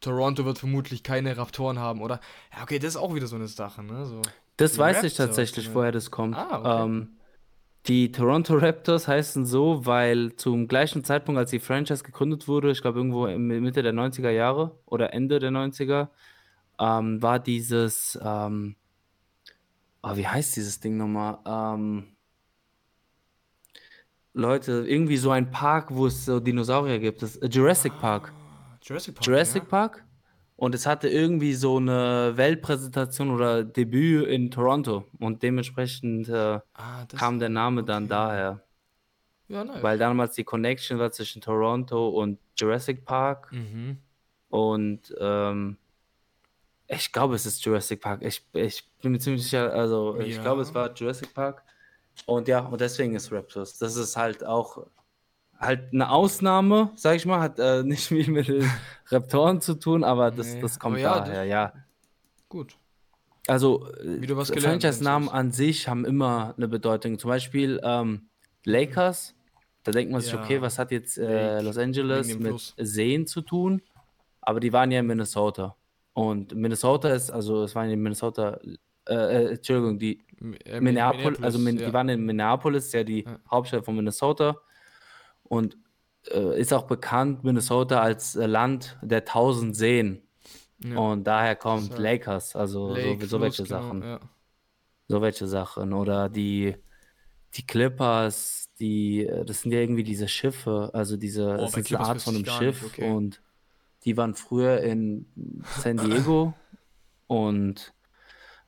Toronto 0.00 0.44
wird 0.44 0.58
vermutlich 0.58 1.02
keine 1.02 1.36
Raptoren 1.36 1.78
haben, 1.78 2.00
oder? 2.02 2.20
Ja, 2.54 2.62
okay, 2.62 2.78
das 2.78 2.90
ist 2.90 2.96
auch 2.96 3.14
wieder 3.14 3.26
so 3.26 3.36
eine 3.36 3.48
Sache, 3.48 3.82
ne? 3.82 4.04
So. 4.06 4.22
Das 4.56 4.78
weiß 4.78 4.98
ich 4.98 5.12
Raptors, 5.12 5.16
tatsächlich, 5.16 5.66
oder? 5.68 5.74
woher 5.74 5.92
das 5.92 6.10
kommt. 6.10 6.36
Ah, 6.36 6.58
okay. 6.58 6.84
Ähm, 6.84 7.08
die 7.86 8.10
Toronto 8.10 8.56
Raptors 8.56 9.06
heißen 9.06 9.46
so, 9.46 9.86
weil 9.86 10.34
zum 10.36 10.66
gleichen 10.66 11.04
Zeitpunkt, 11.04 11.38
als 11.38 11.50
die 11.50 11.60
Franchise 11.60 12.02
gegründet 12.02 12.48
wurde, 12.48 12.70
ich 12.70 12.82
glaube 12.82 12.98
irgendwo 12.98 13.26
Mitte 13.26 13.82
der 13.82 13.92
90er 13.92 14.30
Jahre 14.30 14.78
oder 14.86 15.12
Ende 15.12 15.38
der 15.38 15.50
90er, 15.50 16.08
ähm, 16.80 17.22
war 17.22 17.38
dieses, 17.38 18.18
ähm, 18.22 18.76
oh, 20.02 20.16
wie 20.16 20.26
heißt 20.26 20.56
dieses 20.56 20.80
Ding 20.80 20.96
nochmal? 20.96 21.38
Ähm, 21.46 22.15
Leute, 24.36 24.84
irgendwie 24.86 25.16
so 25.16 25.30
ein 25.30 25.50
Park, 25.50 25.88
wo 25.90 26.06
es 26.06 26.26
so 26.26 26.40
Dinosaurier 26.40 26.98
gibt. 26.98 27.22
Das, 27.22 27.36
äh, 27.36 27.48
Jurassic 27.48 27.92
Park. 27.98 28.32
Jurassic 28.82 29.14
Park. 29.14 29.26
Jurassic 29.26 29.62
ja? 29.62 29.68
Park. 29.68 30.04
Und 30.56 30.74
es 30.74 30.86
hatte 30.86 31.08
irgendwie 31.08 31.54
so 31.54 31.78
eine 31.78 32.32
Weltpräsentation 32.36 33.30
oder 33.30 33.64
Debüt 33.64 34.26
in 34.28 34.50
Toronto. 34.50 35.04
Und 35.18 35.42
dementsprechend 35.42 36.28
äh, 36.28 36.60
Ah, 36.74 37.06
kam 37.16 37.38
der 37.38 37.48
Name 37.48 37.82
dann 37.82 38.04
okay. 38.04 38.10
daher. 38.10 38.62
Ja, 39.48 39.64
nice. 39.64 39.82
Weil 39.82 39.96
damals 39.98 40.34
die 40.34 40.44
Connection 40.44 40.98
war 40.98 41.10
zwischen 41.12 41.40
Toronto 41.40 42.08
und 42.08 42.38
Jurassic 42.58 43.04
Park. 43.06 43.52
Mhm. 43.52 43.98
Und 44.50 45.14
ähm, 45.18 45.78
ich 46.88 47.10
glaube, 47.10 47.34
es 47.36 47.46
ist 47.46 47.64
Jurassic 47.64 48.00
Park. 48.02 48.22
Ich, 48.22 48.44
ich 48.52 48.84
bin 49.00 49.12
mir 49.12 49.18
ziemlich 49.18 49.42
sicher, 49.44 49.72
also 49.72 50.18
ich 50.20 50.36
Ja. 50.36 50.42
glaube, 50.42 50.62
es 50.62 50.74
war 50.74 50.92
Jurassic 50.94 51.32
Park. 51.32 51.62
Und 52.24 52.48
ja, 52.48 52.60
und 52.60 52.80
deswegen 52.80 53.14
ist 53.14 53.30
Raptors. 53.30 53.78
Das 53.78 53.96
ist 53.96 54.16
halt 54.16 54.44
auch 54.44 54.86
halt 55.58 55.92
eine 55.92 56.10
Ausnahme, 56.10 56.90
sag 56.96 57.16
ich 57.16 57.26
mal, 57.26 57.40
hat 57.40 57.58
äh, 57.58 57.82
nicht 57.84 58.08
viel 58.08 58.30
mit 58.30 58.48
den 58.48 58.70
Raptoren 59.08 59.60
zu 59.60 59.74
tun, 59.74 60.04
aber 60.04 60.30
das, 60.30 60.54
Nee, 60.54 60.60
das 60.60 60.78
kommt 60.78 60.98
ja, 60.98 61.20
daher, 61.20 61.44
ja. 61.44 61.72
Gut. 62.48 62.76
Also, 63.46 63.88
Franchise-Namen 63.98 65.28
an 65.28 65.52
sich 65.52 65.86
haben 65.88 66.04
immer 66.04 66.54
eine 66.56 66.66
Bedeutung. 66.66 67.18
Zum 67.18 67.28
Beispiel 67.28 67.80
ähm, 67.84 68.28
Lakers, 68.64 69.34
da 69.84 69.92
denkt 69.92 70.10
man 70.12 70.20
sich, 70.20 70.32
Ja. 70.32 70.42
okay, 70.42 70.60
was 70.60 70.78
hat 70.80 70.90
jetzt 70.90 71.16
äh, 71.16 71.60
Los 71.60 71.78
Angeles 71.78 72.26
mit 72.26 72.48
Fluss. 72.48 72.74
Seen 72.76 73.26
zu 73.26 73.42
tun? 73.42 73.82
Aber 74.40 74.58
die 74.58 74.72
waren 74.72 74.90
ja 74.90 74.98
in 75.00 75.06
Minnesota. 75.06 75.76
Und 76.12 76.54
Minnesota 76.54 77.10
ist, 77.10 77.30
also 77.30 77.62
es 77.64 77.74
waren 77.74 77.88
in 77.90 78.00
Minnesota, 78.00 78.58
äh, 79.08 79.14
äh, 79.14 79.48
Entschuldigung, 79.54 79.98
die 79.98 80.24
äh, 80.64 80.80
Minneapolis, 80.80 81.42
also 81.42 81.58
Min 81.58 81.78
ja. 81.78 81.86
die 81.86 81.92
waren 81.92 82.08
in 82.08 82.24
Minneapolis, 82.24 82.92
ja 82.92 83.04
die 83.04 83.24
Ja. 83.24 83.38
Hauptstadt 83.50 83.84
von 83.84 83.96
Minnesota. 83.96 84.60
Und 85.44 85.76
äh, 86.30 86.60
ist 86.60 86.72
auch 86.72 86.86
bekannt, 86.86 87.44
Minnesota 87.44 88.00
als 88.00 88.36
äh, 88.36 88.46
Land 88.46 88.98
der 89.02 89.24
tausend 89.24 89.76
Seen. 89.76 90.22
Ja. 90.84 90.98
Und 90.98 91.24
daher 91.24 91.56
kommt 91.56 91.90
ja 91.90 91.98
Lakers, 91.98 92.54
also 92.56 92.94
Lake, 92.94 93.22
so, 93.22 93.38
so 93.38 93.40
welche 93.40 93.62
genau, 93.62 93.80
Sachen. 93.82 94.02
Ja. 94.02 94.20
So 95.08 95.22
welche 95.22 95.46
Sachen. 95.46 95.92
Oder 95.92 96.28
die, 96.28 96.76
die 97.54 97.66
Clippers, 97.66 98.70
die, 98.78 99.30
das 99.46 99.62
sind 99.62 99.72
ja 99.72 99.80
irgendwie 99.80 100.02
diese 100.04 100.28
Schiffe, 100.28 100.90
also 100.92 101.16
diese, 101.16 101.54
Oh, 101.54 101.56
das 101.58 101.76
ist 101.76 101.94
eine 101.94 102.00
Art 102.04 102.20
von 102.20 102.34
einem 102.34 102.44
gar 102.44 102.60
nicht, 102.60 102.76
Schiff 102.78 102.84
okay. 102.84 103.10
und 103.10 103.40
die 104.04 104.16
waren 104.16 104.34
früher 104.34 104.80
in 104.80 105.26
San 105.78 105.96
Diego 105.96 106.54
und 107.26 107.94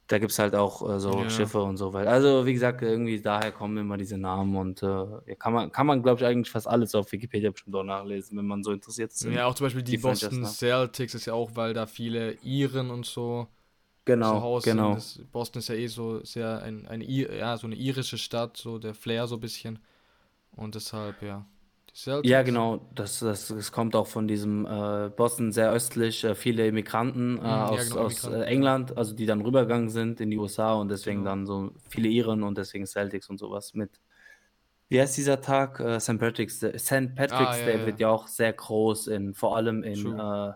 da 0.09 0.19
gibt 0.19 0.33
es 0.33 0.39
halt 0.39 0.55
auch 0.55 0.83
äh, 0.89 0.99
so 1.01 1.11
Ja. 1.23 1.31
Schiffe 1.31 1.63
und 1.63 1.77
so 1.77 1.93
weiter. 1.93 2.11
Also 2.11 2.47
wie 2.47 2.55
gesagt, 2.55 2.83
irgendwie 2.83 3.21
daher 3.21 3.53
kommen 3.53 3.77
immer 3.77 3.97
diese 3.97 4.19
Namen 4.19 4.57
und 4.57 4.83
äh, 4.83 5.35
kann 5.39 5.53
man, 5.53 5.71
kann 5.71 5.87
man 5.87 6.03
glaube 6.03 6.21
ich 6.21 6.27
eigentlich 6.27 6.51
fast 6.51 6.67
alles 6.67 6.95
auf 6.95 7.13
Wikipedia 7.13 7.51
bestimmt 7.51 7.77
auch 7.77 7.85
nachlesen, 7.85 8.37
wenn 8.39 8.47
man 8.47 8.63
so 8.63 8.73
interessiert 8.73 9.13
ist. 9.13 9.23
ja, 9.25 9.47
auch 9.47 9.55
zum 9.55 9.67
Beispiel 9.67 9.83
die, 9.83 9.93
die 9.93 9.99
Boston 9.99 10.41
ne? 10.41 10.47
Celtics 10.47 11.15
ist 11.15 11.27
ja 11.27 11.35
auch, 11.35 11.51
weil 11.55 11.75
da 11.75 11.87
viele 11.87 12.33
Iren 12.43 12.91
und 12.91 13.07
so 13.07 13.47
zu 13.47 13.55
Genau, 14.07 14.41
Hause 14.41 14.71
genau. 14.71 14.97
sind. 14.99 15.31
Boston 15.33 15.59
ist 15.61 15.69
ja 15.69 15.75
eh 15.75 15.87
so 15.87 16.25
sehr 16.25 16.63
ein, 16.63 16.87
eine, 16.87 17.05
I- 17.05 17.29
ja, 17.39 17.57
so 17.59 17.67
eine 17.67 17.77
irische 17.77 18.17
Stadt, 18.17 18.57
so 18.57 18.79
der 18.79 18.95
Flair 18.95 19.27
so 19.27 19.37
ein 19.37 19.41
bisschen. 19.41 19.79
Und 20.57 20.75
deshalb, 20.75 21.23
ja. 21.23 21.45
Celtics. 21.99 22.31
Ja, 22.31 22.43
genau, 22.43 22.89
das, 22.95 23.19
das, 23.21 23.49
das 23.49 23.73
kommt 23.73 23.97
auch 23.97 24.07
von 24.07 24.29
diesem 24.29 24.65
äh, 24.67 25.11
Boston 25.17 25.53
sehr 25.53 25.71
östlich, 25.73 26.23
äh, 26.25 26.35
viele 26.35 26.67
Immigranten 26.67 27.39
äh, 27.39 27.43
ja, 27.43 27.67
aus, 27.67 27.91
genau, 27.91 28.03
aus 28.03 28.25
äh, 28.25 28.43
England, 28.45 28.97
also 28.97 29.15
die 29.15 29.27
dann 29.27 29.41
rübergegangen 29.41 29.89
sind 29.91 30.21
in 30.21 30.31
die 30.31 30.39
USA 30.39 30.75
und 30.75 30.89
deswegen 30.91 31.21
Genau. 31.21 31.31
dann 31.31 31.47
so 31.47 31.73
viele 31.89 32.09
Iren 32.09 32.43
und 32.45 32.57
deswegen 32.57 32.87
Celtics 32.87 33.29
und 33.29 33.39
sowas 33.39 33.75
mit. 33.75 34.01
Wie 34.89 35.01
heißt 35.01 35.17
dieser 35.17 35.41
Tag? 35.41 35.81
Äh, 35.81 36.01
St. 36.01 36.19
Patrick's, 36.19 36.61
Day- 36.61 36.79
St. 36.79 37.15
Patrick's 37.15 37.57
Ah, 37.57 37.59
ja, 37.59 37.65
Day 37.67 37.79
ja. 37.81 37.87
wird 37.87 38.01
ja 38.01 38.09
auch 38.09 38.27
sehr 38.27 38.53
groß 38.53 39.09
in, 39.09 39.35
vor 39.35 39.57
allem 39.57 39.83
in 39.83 40.19
äh, 40.19 40.53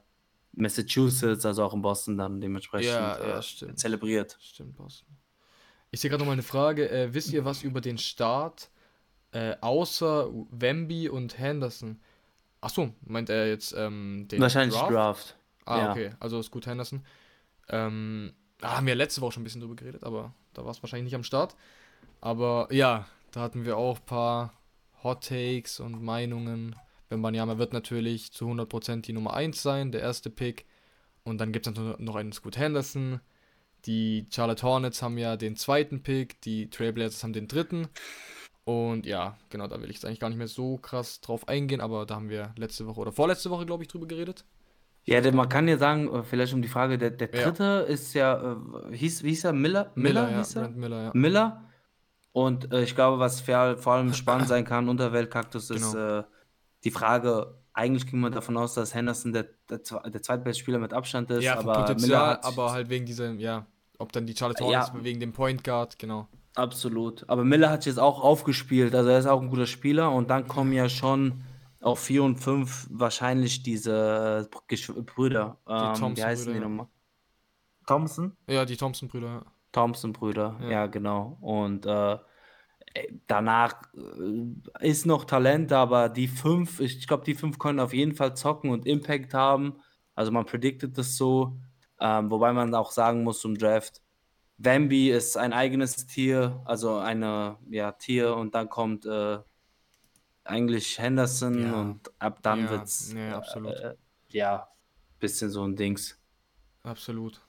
Massachusetts, 0.52 1.44
also 1.44 1.64
auch 1.64 1.74
in 1.74 1.82
Boston 1.82 2.16
dann 2.18 2.40
dementsprechend 2.40 2.92
Ja, 2.92 3.18
ja, 3.28 3.42
stimmt. 3.42 3.78
zelebriert. 3.78 4.36
Stimmt, 4.40 4.76
Boston. 4.76 5.08
Ich 5.90 6.00
sehe 6.00 6.08
gerade 6.08 6.22
noch 6.22 6.26
mal 6.26 6.32
eine 6.32 6.42
Frage. 6.42 7.08
Wisst 7.12 7.32
ihr 7.32 7.44
was 7.44 7.62
über 7.62 7.80
den 7.82 7.98
Start 7.98 8.70
äh, 9.32 9.56
außer 9.60 10.28
Wemby 10.50 11.08
und 11.08 11.38
Henderson? 11.38 12.00
Achso, 12.60 12.94
meint 13.04 13.28
er 13.28 13.48
jetzt 13.48 13.74
ähm, 13.76 14.28
den 14.30 14.40
Wahrscheinlich 14.40 14.78
Draft? 14.78 14.92
Draft. 14.92 15.36
Ah, 15.64 15.78
ja. 15.78 15.90
okay. 15.90 16.10
Also 16.20 16.38
ist 16.38 16.50
gut 16.50 16.66
Henderson. 16.66 17.04
Ähm, 17.68 18.32
da 18.58 18.76
haben 18.76 18.86
wir 18.86 18.94
letzte 18.94 19.20
Woche 19.20 19.32
schon 19.32 19.42
ein 19.42 19.44
bisschen 19.44 19.60
drüber 19.60 19.74
geredet, 19.74 20.04
aber 20.04 20.32
da 20.54 20.64
war 20.64 20.70
es 20.70 20.82
wahrscheinlich 20.82 21.04
nicht 21.04 21.14
am 21.14 21.24
Start. 21.24 21.56
Aber 22.20 22.68
ja, 22.70 23.06
da 23.32 23.40
hatten 23.40 23.64
wir 23.64 23.76
auch 23.76 23.98
ein 23.98 24.06
paar 24.06 24.52
Hot 25.02 25.26
Takes 25.28 25.80
und 25.80 26.02
Meinungen. 26.02 26.76
Wembanyama 27.08 27.58
wird 27.58 27.72
natürlich 27.72 28.32
zu 28.32 28.46
100% 28.46 29.02
die 29.02 29.12
Nummer 29.12 29.34
1 29.34 29.60
sein, 29.60 29.92
der 29.92 30.00
erste 30.00 30.30
Pick. 30.30 30.66
Und 31.24 31.38
dann 31.38 31.52
gibt 31.52 31.66
es 31.66 31.74
noch 31.74 32.16
einen 32.16 32.32
Scoot 32.32 32.56
Henderson. 32.56 33.20
Die 33.86 34.26
Charlotte 34.30 34.62
Hornets 34.62 35.02
haben 35.02 35.18
ja 35.18 35.36
den 35.36 35.56
zweiten 35.56 36.02
Pick, 36.02 36.40
die 36.42 36.70
Trailblazers 36.70 37.22
haben 37.24 37.32
den 37.32 37.48
dritten. 37.48 37.88
Und 38.64 39.06
ja, 39.06 39.36
genau, 39.50 39.66
da 39.66 39.80
will 39.80 39.90
ich 39.90 39.96
jetzt 39.96 40.04
eigentlich 40.04 40.20
gar 40.20 40.28
nicht 40.28 40.38
mehr 40.38 40.46
so 40.48 40.78
krass 40.78 41.20
drauf 41.20 41.48
eingehen, 41.48 41.80
aber 41.80 42.06
da 42.06 42.14
haben 42.14 42.28
wir 42.28 42.54
letzte 42.56 42.86
Woche 42.86 43.00
oder 43.00 43.12
vorletzte 43.12 43.50
Woche, 43.50 43.66
glaube 43.66 43.82
ich, 43.82 43.88
drüber 43.88 44.06
geredet. 44.06 44.44
Ja, 45.04 45.20
der, 45.20 45.34
man 45.34 45.48
kann 45.48 45.66
ja 45.66 45.76
sagen, 45.78 46.08
äh, 46.14 46.22
vielleicht 46.22 46.54
um 46.54 46.62
die 46.62 46.68
Frage, 46.68 46.96
der, 46.96 47.10
der 47.10 47.28
Ja. 47.34 47.42
dritte 47.50 47.86
ist 47.88 48.14
ja, 48.14 48.52
äh, 48.90 48.96
hieß, 48.96 49.24
wie 49.24 49.30
hieß 49.30 49.44
er? 49.44 49.52
Miller? 49.52 49.90
Miller, 49.96 50.30
ja, 50.30 50.38
hieß 50.38 50.54
er? 50.56 50.62
Brent 50.62 50.76
Miller, 50.76 51.02
ja. 51.02 51.10
Miller. 51.12 51.64
Und 52.30 52.72
äh, 52.72 52.82
ich 52.84 52.94
glaube, 52.94 53.18
was 53.18 53.40
vor, 53.40 53.76
vor 53.78 53.94
allem 53.94 54.14
spannend 54.14 54.46
sein 54.48 54.64
kann 54.64 54.88
unter 54.88 55.12
Weltkaktus 55.12 55.70
ist 55.70 55.92
Genau. 55.92 56.20
äh, 56.20 56.24
die 56.84 56.92
Frage, 56.92 57.58
eigentlich 57.72 58.06
ging 58.06 58.20
man 58.20 58.30
davon 58.32 58.56
aus, 58.56 58.74
dass 58.74 58.94
Henderson 58.94 59.32
der, 59.32 59.48
der, 59.68 59.78
der 59.78 60.22
zweitbeste 60.22 60.60
Spieler 60.62 60.78
mit 60.78 60.92
Abstand 60.92 61.30
ist, 61.32 61.42
Ja, 61.42 61.58
aber 61.58 61.72
Miller 61.72 61.80
Potenzial, 61.86 62.30
hat 62.34 62.44
aber 62.44 62.70
halt 62.72 62.88
wegen 62.88 63.04
dieser, 63.06 63.32
ja, 63.32 63.66
ob 63.98 64.12
dann 64.12 64.24
die 64.26 64.36
Charlotte 64.36 64.62
Ja. 64.64 64.86
Hornets 64.86 65.04
wegen 65.04 65.18
dem 65.18 65.32
Point 65.32 65.64
Guard, 65.64 65.98
genau. 65.98 66.28
Absolut. 66.54 67.28
Aber 67.28 67.44
Miller 67.44 67.70
hat 67.70 67.86
jetzt 67.86 67.98
auch 67.98 68.20
aufgespielt, 68.22 68.94
also 68.94 69.08
er 69.10 69.18
ist 69.18 69.26
auch 69.26 69.40
ein 69.40 69.48
guter 69.48 69.66
Spieler 69.66 70.10
und 70.12 70.30
dann 70.30 70.46
kommen 70.48 70.72
ja 70.72 70.88
schon 70.88 71.42
auf 71.80 71.98
4 72.00 72.22
und 72.22 72.36
5 72.36 72.88
wahrscheinlich 72.90 73.62
diese 73.62 74.48
Gesch- 74.68 74.92
Brüder. 75.02 75.58
Ähm, 75.68 75.74
wie 75.74 75.78
Thompson-Brüder, 75.98 76.26
heißen 76.26 76.52
die 76.52 76.58
ja. 76.58 76.64
nochmal? 76.64 76.86
Thompson? 77.86 78.36
Ja, 78.48 78.64
die 78.64 78.76
Thompson-Brüder, 78.76 79.26
ja. 79.26 79.44
Thompson-Brüder, 79.72 80.58
Ja. 80.62 80.70
ja. 80.70 80.86
genau. 80.86 81.38
Und 81.40 81.86
äh, 81.86 82.12
äh, 82.14 82.18
danach 83.26 83.82
äh, 83.94 84.88
ist 84.88 85.06
noch 85.06 85.24
Talent, 85.24 85.72
aber 85.72 86.08
die 86.08 86.28
fünf, 86.28 86.78
ich 86.80 87.06
glaube, 87.06 87.24
die 87.24 87.34
fünf 87.34 87.58
können 87.58 87.80
auf 87.80 87.92
jeden 87.92 88.14
Fall 88.14 88.36
zocken 88.36 88.70
und 88.70 88.86
Impact 88.86 89.34
haben. 89.34 89.76
Also 90.14 90.30
man 90.30 90.44
predicted 90.46 90.96
das 90.96 91.16
so. 91.16 91.58
Ähm, 91.98 92.30
wobei 92.30 92.52
man 92.52 92.74
auch 92.74 92.90
sagen 92.92 93.24
muss 93.24 93.40
zum 93.40 93.56
Draft, 93.56 94.02
Wemby 94.58 95.10
ist 95.10 95.36
ein 95.36 95.52
eigenes 95.52 96.06
Tier, 96.06 96.60
also 96.64 96.96
eine, 96.98 97.58
ja, 97.70 97.92
Tier 97.92 98.36
und 98.36 98.54
dann 98.54 98.68
kommt 98.68 99.06
äh, 99.06 99.38
eigentlich 100.44 100.98
Henderson 100.98 101.62
Ja. 101.62 101.80
und 101.80 102.10
ab 102.18 102.40
dann 102.42 102.60
Ja, 102.60 102.70
wird's 102.70 103.12
nee, 103.12 103.30
absolut. 103.30 103.74
Äh, 103.74 103.94
ja, 104.28 104.68
bisschen 105.18 105.50
so 105.50 105.64
ein 105.64 105.76
Dings. 105.76 106.18
Absolut. 106.82 107.40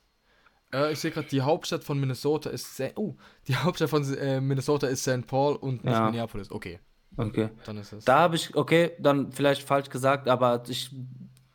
Äh, 0.73 0.91
ich 0.93 0.99
sehe 0.99 1.11
gerade, 1.11 1.27
die 1.27 1.41
Hauptstadt 1.41 1.83
von 1.83 1.99
Minnesota 1.99 2.49
ist. 2.49 2.75
Sa 2.77 2.89
oh, 2.95 3.15
die 3.47 3.55
Hauptstadt 3.55 3.89
von 3.89 4.03
äh, 4.15 4.41
Minnesota 4.41 4.87
ist 4.87 5.03
St. 5.03 5.25
Paul 5.27 5.55
und 5.55 5.83
nicht 5.83 5.93
Ja. 5.93 6.05
Minneapolis. 6.05 6.51
Okay, 6.51 6.79
Okay. 7.17 7.49
dann 7.65 7.77
ist 7.77 7.93
es. 7.93 8.05
Da 8.05 8.19
habe 8.19 8.35
ich, 8.35 8.55
okay, 8.55 8.91
dann 8.99 9.31
vielleicht 9.31 9.63
falsch 9.63 9.89
gesagt, 9.89 10.27
aber 10.27 10.63
ich, 10.67 10.95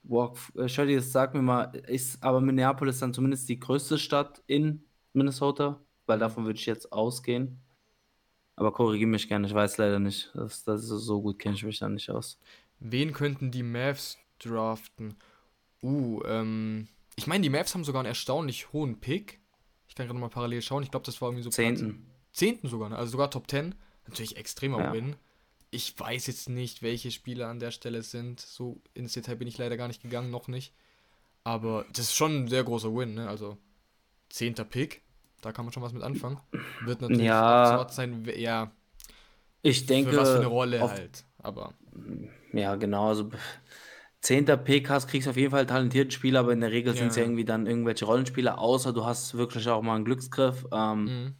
wow, 0.04 0.50
äh, 0.56 0.68
Shirley, 0.68 1.00
sag 1.00 1.34
mir 1.34 1.42
mal, 1.42 1.72
ist 1.86 2.22
aber 2.22 2.40
Minneapolis 2.40 2.98
dann 3.00 3.12
zumindest 3.12 3.48
die 3.48 3.58
größte 3.58 3.98
Stadt 3.98 4.42
in 4.46 4.84
Minnesota? 5.12 5.80
Weil 6.06 6.18
davon 6.18 6.44
würde 6.44 6.58
ich 6.58 6.66
jetzt 6.66 6.92
ausgehen. 6.92 7.60
Aber 8.56 8.72
korrigiere 8.72 9.08
mich 9.08 9.28
gerne, 9.28 9.46
ich 9.46 9.54
weiß 9.54 9.78
leider 9.78 10.00
nicht. 10.00 10.32
Das, 10.34 10.64
das 10.64 10.82
ist 10.82 10.90
so 10.90 11.22
gut 11.22 11.38
kenne 11.38 11.54
ich 11.54 11.62
mich 11.64 11.78
da 11.78 11.88
nicht 11.88 12.10
aus. 12.10 12.40
Wen 12.80 13.12
könnten 13.12 13.50
die 13.50 13.62
Mavs 13.62 14.18
draften? 14.40 15.14
Uh, 15.82 16.22
ähm. 16.24 16.88
Ich 17.14 17.26
meine, 17.26 17.42
die 17.42 17.50
Mavs 17.50 17.74
haben 17.74 17.84
sogar 17.84 18.00
einen 18.00 18.08
erstaunlich 18.08 18.72
hohen 18.72 18.98
Pick. 19.00 19.40
Ich 19.88 19.94
kann 19.94 20.06
gerade 20.06 20.18
mal 20.18 20.28
parallel 20.28 20.62
schauen. 20.62 20.82
Ich 20.82 20.90
glaube, 20.90 21.06
das 21.06 21.20
war 21.20 21.28
irgendwie 21.28 21.44
so. 21.44 21.50
Zehnten. 21.50 22.06
Zehnten 22.32 22.68
sogar, 22.68 22.88
ne? 22.88 22.96
also 22.96 23.12
sogar 23.12 23.30
Top 23.30 23.48
10. 23.50 23.74
Natürlich 24.06 24.36
extremer 24.36 24.78
Ja. 24.80 24.92
Win. 24.92 25.16
Ich 25.70 25.98
weiß 25.98 26.26
jetzt 26.28 26.48
nicht, 26.48 26.82
welche 26.82 27.10
Spieler 27.10 27.48
an 27.48 27.60
der 27.60 27.70
Stelle 27.70 28.02
sind. 28.02 28.40
So 28.40 28.80
ins 28.94 29.12
Detail 29.12 29.36
bin 29.36 29.48
ich 29.48 29.58
leider 29.58 29.76
gar 29.76 29.88
nicht 29.88 30.02
gegangen, 30.02 30.30
noch 30.30 30.48
nicht. 30.48 30.72
Aber 31.44 31.84
das 31.92 32.06
ist 32.06 32.14
schon 32.14 32.44
ein 32.44 32.48
sehr 32.48 32.64
großer 32.64 32.94
Win, 32.94 33.14
ne? 33.14 33.28
Also 33.28 33.58
zehnter 34.28 34.64
Pick. 34.64 35.02
Da 35.40 35.52
kann 35.52 35.64
man 35.64 35.72
schon 35.72 35.82
was 35.82 35.92
mit 35.92 36.02
anfangen. 36.02 36.38
Wird 36.84 37.00
natürlich 37.00 37.24
Ja. 37.26 37.86
sein, 37.90 38.26
ja, 38.36 38.70
Ich 39.62 39.86
denke. 39.86 40.10
für 40.10 40.16
was 40.18 40.30
für 40.30 40.36
eine 40.38 40.46
Rolle 40.46 40.82
auf- 40.82 40.92
halt. 40.92 41.24
Aber 41.38 41.74
Ja, 42.52 42.74
genau. 42.76 43.08
Also, 43.08 43.30
10. 44.20 44.44
PKs 44.64 45.06
kriegst 45.06 45.26
du 45.26 45.30
auf 45.30 45.36
jeden 45.36 45.50
Fall 45.52 45.66
talentierten 45.66 46.10
Spieler, 46.10 46.40
aber 46.40 46.52
in 46.52 46.60
der 46.60 46.72
Regel 46.72 46.96
sind 46.96 47.08
es 47.08 47.16
ja 47.16 47.22
Ja. 47.22 47.26
irgendwie 47.28 47.44
dann 47.44 47.66
irgendwelche 47.66 48.04
Rollenspieler, 48.04 48.58
außer 48.58 48.92
du 48.92 49.04
hast 49.04 49.36
wirklich 49.36 49.68
auch 49.68 49.82
mal 49.82 49.94
einen 49.96 50.04
Glücksgriff. 50.04 50.66
Ähm, 50.72 51.04
mhm. 51.04 51.34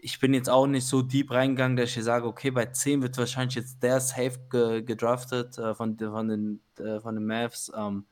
ich 0.00 0.20
bin 0.20 0.34
jetzt 0.34 0.48
auch 0.50 0.66
nicht 0.66 0.86
so 0.86 1.02
deep 1.02 1.30
reingegangen, 1.32 1.76
dass 1.76 1.96
ich 1.96 2.02
sage, 2.04 2.26
okay, 2.26 2.50
bei 2.50 2.66
10 2.66 3.02
wird 3.02 3.18
wahrscheinlich 3.18 3.56
jetzt 3.56 3.82
der 3.82 4.00
safe 4.00 4.38
ge 4.50 4.82
gedraftet 4.82 5.58
äh, 5.58 5.74
von, 5.74 5.98
von, 5.98 6.28
den, 6.28 6.60
äh, 6.78 7.00
von 7.00 7.14
den 7.16 7.26
Mavs. 7.26 7.72
Ähm, 7.76 8.04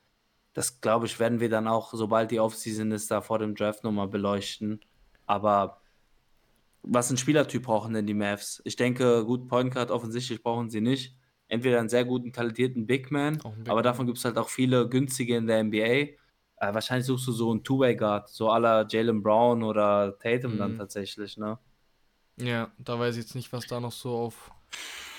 das 0.54 0.80
glaube 0.80 1.06
ich, 1.06 1.18
werden 1.20 1.40
wir 1.40 1.48
dann 1.50 1.68
auch, 1.68 1.92
sobald 1.92 2.30
die 2.30 2.40
Offseason 2.40 2.90
ist, 2.92 3.10
da 3.10 3.20
vor 3.20 3.38
dem 3.38 3.54
Draft 3.54 3.84
nochmal 3.84 4.08
beleuchten. 4.08 4.80
Aber 5.26 5.80
was 6.82 7.10
ein 7.10 7.16
Spielertyp 7.16 7.64
brauchen 7.64 7.94
denn 7.94 8.06
die 8.06 8.14
Mavs? 8.14 8.60
Ich 8.64 8.76
denke, 8.76 9.24
gut, 9.24 9.48
Point 9.48 9.72
Guard 9.72 9.90
offensichtlich 9.90 10.42
brauchen 10.42 10.70
sie 10.70 10.80
nicht. 10.80 11.16
Entweder 11.48 11.78
einen 11.78 11.88
sehr 11.88 12.04
guten, 12.04 12.32
talentierten 12.32 12.86
Big 12.86 13.10
Man, 13.10 13.34
Big 13.34 13.44
aber 13.68 13.76
Man. 13.76 13.84
davon 13.84 14.06
gibt 14.06 14.18
es 14.18 14.24
halt 14.24 14.38
auch 14.38 14.48
viele 14.48 14.88
günstige 14.88 15.36
in 15.36 15.46
der 15.46 15.58
NBA. 15.62 15.78
Äh, 15.86 16.16
wahrscheinlich 16.60 17.06
suchst 17.06 17.26
du 17.26 17.32
so 17.32 17.50
einen 17.50 17.62
Two-Way-Guard, 17.64 18.28
so 18.28 18.46
la 18.56 18.86
Jalen 18.88 19.22
Brown 19.22 19.62
oder 19.62 20.18
Tatum 20.18 20.56
dann 20.56 20.72
Mhm. 20.72 20.76
tatsächlich, 20.76 21.36
ne? 21.36 21.58
ja, 22.36 22.72
da 22.78 22.98
weiß 22.98 23.16
ich 23.16 23.22
jetzt 23.24 23.34
nicht, 23.34 23.52
was 23.52 23.66
da 23.66 23.80
noch 23.80 23.92
so 23.92 24.16
auf 24.16 24.50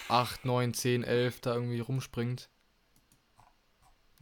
8, 0.09 0.45
9, 0.45 0.73
10, 0.73 1.03
11 1.03 1.41
da 1.41 1.55
irgendwie 1.55 1.79
rumspringt. 1.79 2.49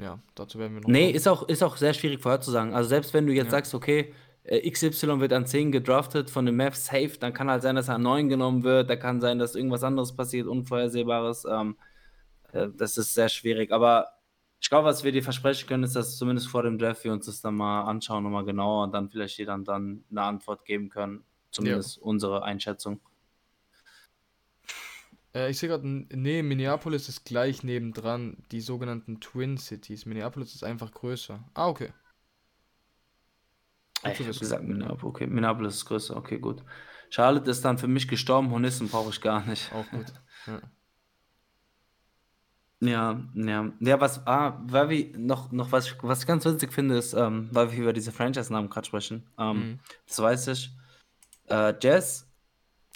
Ja, 0.04 0.20
dazu 0.36 0.60
werden 0.60 0.74
wir 0.74 0.82
noch. 0.82 0.90
Nee, 0.90 1.06
kommen. 1.06 1.16
ist 1.16 1.28
auch, 1.28 1.48
ist 1.48 1.64
auch 1.64 1.78
sehr 1.78 1.94
schwierig 1.94 2.22
vorherzusagen. 2.22 2.74
Also 2.74 2.90
selbst 2.90 3.14
wenn 3.14 3.26
du 3.26 3.34
jetzt 3.34 3.46
Ja. 3.46 3.52
sagst, 3.52 3.74
okay, 3.74 4.14
äh, 4.44 4.70
XY 4.70 5.20
wird 5.22 5.32
an 5.32 5.46
10 5.46 5.72
gedraftet 5.72 6.30
von 6.30 6.46
den 6.46 6.58
Mavs 6.58 6.86
safe, 6.86 7.18
dann 7.20 7.34
kann 7.34 7.50
halt 7.50 7.62
sein, 7.62 7.76
dass 7.76 7.88
er 7.88 7.96
an 7.96 8.02
9 8.02 8.28
genommen 8.28 8.64
wird, 8.64 8.90
da 8.90 8.98
kann 8.98 9.22
sein, 9.22 9.40
dass 9.40 9.56
irgendwas 9.56 9.84
anderes 9.84 10.14
passiert, 10.16 10.48
Unvorhersehbares. 10.48 11.46
Ähm, 11.50 11.78
äh, 12.52 12.68
das 12.76 12.98
ist 12.98 13.14
sehr 13.14 13.30
schwierig. 13.30 13.72
Aber 13.72 14.08
ich 14.60 14.70
glaube, 14.70 14.88
was 14.88 15.04
wir 15.04 15.12
dir 15.12 15.24
versprechen 15.24 15.68
können, 15.68 15.84
ist, 15.84 15.96
dass 15.96 16.18
zumindest 16.18 16.48
vor 16.50 16.64
dem 16.64 16.78
Draft 16.78 17.04
wir 17.06 17.14
uns 17.14 17.26
das 17.26 17.42
dann 17.42 17.56
mal 17.56 17.84
anschauen, 17.84 18.24
nochmal 18.24 18.46
genauer 18.46 18.84
und 18.84 18.94
dann 18.94 19.10
vielleicht 19.10 19.38
dir 19.38 19.46
dann, 19.46 19.64
dann 19.64 20.04
eine 20.12 20.22
Antwort 20.22 20.66
geben 20.66 20.90
können. 20.90 21.24
Zumindest 21.52 21.98
unsere 22.00 22.44
Einschätzung. 22.44 23.00
Äh, 25.36 25.50
ich 25.52 25.58
sehe 25.58 25.70
gerade, 25.70 25.88
nee, 25.88 26.44
Minneapolis 26.44 27.10
ist 27.10 27.26
gleich 27.26 27.64
nebendran, 27.64 28.38
die 28.52 28.62
sogenannten 28.62 29.20
Twin 29.20 29.58
Cities. 29.58 30.06
Minneapolis 30.06 30.54
ist 30.56 30.64
einfach 30.64 30.92
größer. 30.92 31.44
Ah, 31.54 31.68
okay. 31.68 31.92
Gut 34.04 34.12
Ich 34.14 34.20
habe 34.20 34.34
gesagt, 34.34 34.64
Minneapolis, 34.64 35.04
okay, 35.04 35.28
Minneapolis 35.28 35.76
ist 35.76 35.86
größer, 35.86 36.16
okay, 36.18 36.38
gut. 36.40 36.64
Charlotte 37.10 37.50
ist 37.50 37.64
dann 37.64 37.78
für 37.78 37.88
mich 37.88 38.08
gestorben, 38.08 38.52
Honissen 38.52 38.90
brauche 38.90 39.10
ich 39.12 39.22
gar 39.22 39.46
nicht. 39.46 39.72
Auch 39.74 39.90
gut. 39.92 40.06
Ja. 40.46 40.60
Ja, 42.82 43.24
ja. 43.34 43.72
Ja, 43.80 44.02
was, 44.02 44.28
ah, 44.28 44.60
weil 44.66 44.90
wir 44.90 45.18
noch, 45.18 45.54
noch 45.54 45.72
was, 45.72 45.88
ich- 45.88 45.96
was 46.04 46.20
ich 46.20 46.28
ganz 46.28 46.44
witzig 46.44 46.74
finde, 46.74 46.98
ist, 46.98 47.14
ähm, 47.14 47.48
weil 47.54 47.72
wir 47.72 47.80
über 47.80 47.94
diese 47.94 48.12
Franchise-Namen 48.12 48.70
gerade 48.70 48.86
sprechen. 48.86 49.24
Ähm, 49.38 49.58
Mhm. 49.58 49.80
Das 50.06 50.20
weiß 50.20 50.48
ich. 50.50 50.70
Äh, 51.48 51.74
Jazz, 51.82 52.28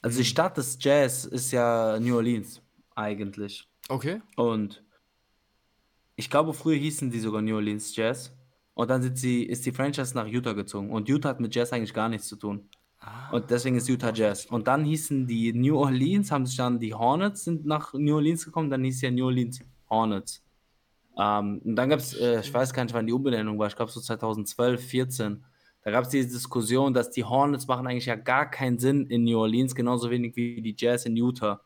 also 0.02 0.18
die 0.18 0.24
Mhm. 0.24 0.28
Stadt 0.28 0.58
des 0.58 0.78
Jazz 0.80 1.26
ist 1.26 1.52
ja 1.52 2.00
New 2.00 2.16
Orleans, 2.16 2.62
eigentlich. 2.96 3.68
Okay. 3.90 4.22
Und 4.36 4.84
ich 6.16 6.30
glaube, 6.30 6.54
früher 6.54 6.78
hießen 6.78 7.12
die 7.12 7.20
sogar 7.20 7.42
New 7.42 7.56
Orleans 7.56 7.96
Jazz. 7.96 8.34
Und 8.74 8.90
dann 8.90 9.02
sind 9.02 9.18
sie, 9.18 9.44
ist 9.44 9.66
die 9.66 9.72
Franchise 9.72 10.14
nach 10.16 10.28
Utah 10.28 10.54
gezogen. 10.54 10.92
Und 10.92 11.10
Utah 11.10 11.30
hat 11.30 11.40
mit 11.40 11.54
Jazz 11.56 11.74
eigentlich 11.74 11.94
gar 11.94 12.10
nichts 12.10 12.28
zu 12.28 12.36
tun. 12.36 12.70
Ah, 13.00 13.30
Und 13.32 13.50
deswegen 13.50 13.76
ist 13.76 13.88
Utah 13.90 14.14
Jazz. 14.14 14.46
Und 14.46 14.68
dann 14.68 14.84
hießen 14.86 15.26
die 15.28 15.54
New 15.54 15.78
Orleans, 15.78 16.32
haben 16.32 16.46
sich 16.46 16.58
dann 16.58 16.80
die 16.80 16.94
Hornets 16.94 17.44
sind 17.44 17.66
nach 17.66 17.94
New 17.94 18.16
Orleans 18.16 18.46
gekommen, 18.46 18.70
dann 18.70 18.84
hieß 18.84 19.02
ja 19.02 19.12
New 19.12 19.26
Orleans 19.26 19.60
Hornets. 19.90 20.44
Ähm, 21.18 21.62
und 21.64 21.76
dann 21.76 21.90
gab 21.90 22.00
es, 22.00 22.14
äh, 22.16 22.40
ich 22.42 22.54
weiß 22.54 22.74
gar 22.74 22.84
nicht, 22.84 22.94
wann 22.94 23.08
die 23.08 23.14
Umbenennung 23.14 23.58
war, 23.58 23.68
ich 23.68 23.76
glaube 23.76 23.92
so 23.92 24.00
2012, 24.00 24.84
14. 24.84 25.44
Da 25.88 25.92
gab 25.92 26.04
es 26.04 26.10
diese 26.10 26.28
Diskussion, 26.28 26.94
dass 26.94 27.12
die 27.12 27.24
Hornets 27.24 27.66
machen 27.66 27.88
eigentlich 27.88 28.08
ja 28.08 28.18
gar 28.18 28.52
keinen 28.52 28.78
Sinn 28.78 29.06
in 29.08 29.24
New 29.24 29.40
Orleans, 29.40 29.74
genauso 29.74 30.10
wenig 30.10 30.36
wie 30.36 30.62
die 30.62 30.76
Jazz 30.78 31.06
in 31.06 31.16
Utah. 31.16 31.62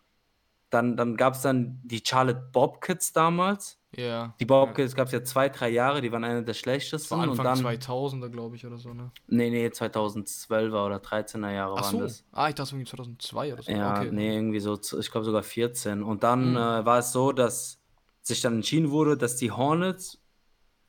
Dann, 0.70 0.96
dann 0.96 1.18
gab 1.18 1.34
es 1.34 1.42
dann 1.42 1.80
die 1.84 2.04
Charlotte 2.06 2.50
Bobcats 2.54 3.14
damals. 3.14 3.80
ja. 3.98 4.36
Die 4.40 4.46
Bobcats 4.46 4.94
gab 4.94 5.08
es 5.08 5.14
ja 5.14 5.24
zwei, 5.24 5.50
drei 5.50 5.70
Jahre, 5.70 6.02
die 6.02 6.12
waren 6.12 6.24
eine 6.24 6.44
der 6.44 6.54
schlechtesten. 6.54 7.10
war 7.18 7.24
und 7.24 7.30
Anfang 7.32 7.46
dann, 7.46 7.66
2000er, 7.66 8.30
glaube 8.30 8.56
ich, 8.58 8.64
oder 8.68 8.78
so, 8.78 8.94
ne? 8.94 9.10
nee, 9.26 9.50
nee, 9.50 9.66
2012er 9.70 10.86
oder 10.86 10.98
13er 11.00 11.52
Jahre 11.52 11.78
Ach 11.78 11.82
waren 11.86 11.92
so. 11.92 12.02
das. 12.02 12.24
Ah, 12.32 12.48
ich 12.50 12.54
dachte 12.54 12.76
irgendwie 12.76 12.92
2002 12.92 13.54
oder 13.54 13.64
so. 13.64 13.72
Ja, 13.72 14.02
okay. 14.02 14.12
nee, 14.12 14.36
irgendwie 14.36 14.60
so, 14.60 14.80
ich 15.00 15.10
glaube 15.10 15.26
sogar 15.26 15.42
14. 15.42 16.04
Und 16.04 16.22
dann 16.22 16.52
Mhm. 16.52 16.58
äh, 16.58 16.86
war 16.86 17.00
es 17.00 17.12
so, 17.12 17.32
dass 17.32 17.82
sich 18.22 18.40
dann 18.42 18.54
entschieden 18.58 18.92
wurde, 18.92 19.18
dass 19.18 19.36
die 19.38 19.50
Hornets 19.50 20.21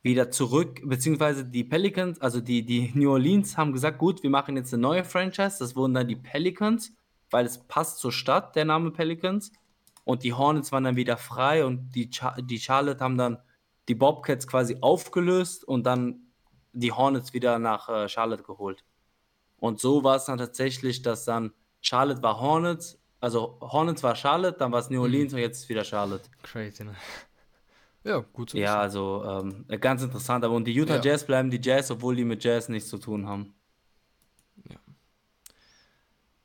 wieder 0.03 0.31
zurück, 0.31 0.81
beziehungsweise 0.85 1.45
die 1.45 1.65
Pelicans, 1.65 2.21
also 2.21 2.41
die, 2.41 2.65
die 2.65 2.91
New 2.95 3.11
Orleans 3.13 3.57
haben 3.57 3.73
gesagt, 3.73 3.99
gut, 3.99 4.23
wir 4.23 4.31
machen 4.31 4.57
jetzt 4.57 4.73
eine 4.73 4.83
neue 4.83 5.05
Franchise. 5.05 5.59
Das 5.61 5.77
wurden 5.77 5.95
dann 5.95 6.09
die 6.09 6.17
Pelicans, 6.17 6.93
weil 7.31 7.47
es 7.47 7.59
passt 7.59 7.99
zur 7.99 8.13
Stadt, 8.13 8.57
der 8.57 8.65
Name 8.65 8.91
Pelicans. 8.91 9.53
Und 10.05 10.25
die 10.25 10.33
Hornets 10.33 10.73
waren 10.73 10.85
dann 10.85 10.97
wieder 10.97 11.17
frei 11.17 11.65
und 11.65 11.93
die, 11.95 12.11
Char 12.11 12.37
die 12.43 12.59
Charlotte 12.59 13.03
haben 13.03 13.17
dann 13.17 13.39
die 13.89 13.95
Bobcats 13.95 14.49
quasi 14.49 14.79
aufgelöst 14.81 15.65
und 15.65 15.85
dann 15.85 16.27
die 16.73 16.91
Hornets 16.93 17.33
wieder 17.33 17.59
nach 17.61 17.89
äh, 17.89 18.09
Charlotte 18.09 18.43
geholt. 18.43 18.85
Und 19.59 19.79
so 19.81 20.03
war 20.03 20.17
es 20.17 20.25
dann 20.25 20.39
tatsächlich, 20.39 21.03
dass 21.03 21.25
dann 21.25 21.53
Charlotte 21.81 22.23
war 22.23 22.41
Hornets, 22.41 22.99
also 23.21 23.59
Hornets 23.61 24.03
war 24.03 24.17
Charlotte, 24.17 24.59
dann 24.59 24.73
war 24.73 24.81
es 24.81 24.91
New 24.91 24.97
Mhm. 24.97 25.03
Orleans 25.03 25.33
und 25.35 25.39
jetzt 25.39 25.61
ist 25.61 25.69
wieder 25.69 25.85
Charlotte. 25.85 26.29
Crazy, 26.43 26.83
ne? 26.85 26.97
Ja, 28.05 28.19
gut 28.19 28.51
zu 28.51 28.59
Ja, 28.59 28.81
also 28.81 29.25
ähm, 29.25 29.65
ganz 29.81 30.03
interessant. 30.03 30.45
Aber 30.45 30.55
und 30.55 30.65
die 30.65 30.73
Utah 30.73 30.97
Ja. 30.97 31.03
Jazz 31.03 31.25
bleiben 31.25 31.51
die 31.51 31.61
Jazz, 31.63 31.91
obwohl 31.91 32.17
die 32.17 32.25
mit 32.25 32.43
Jazz 32.43 32.69
nichts 32.69 32.89
zu 32.89 32.99
tun 32.99 33.27
haben. 33.27 33.55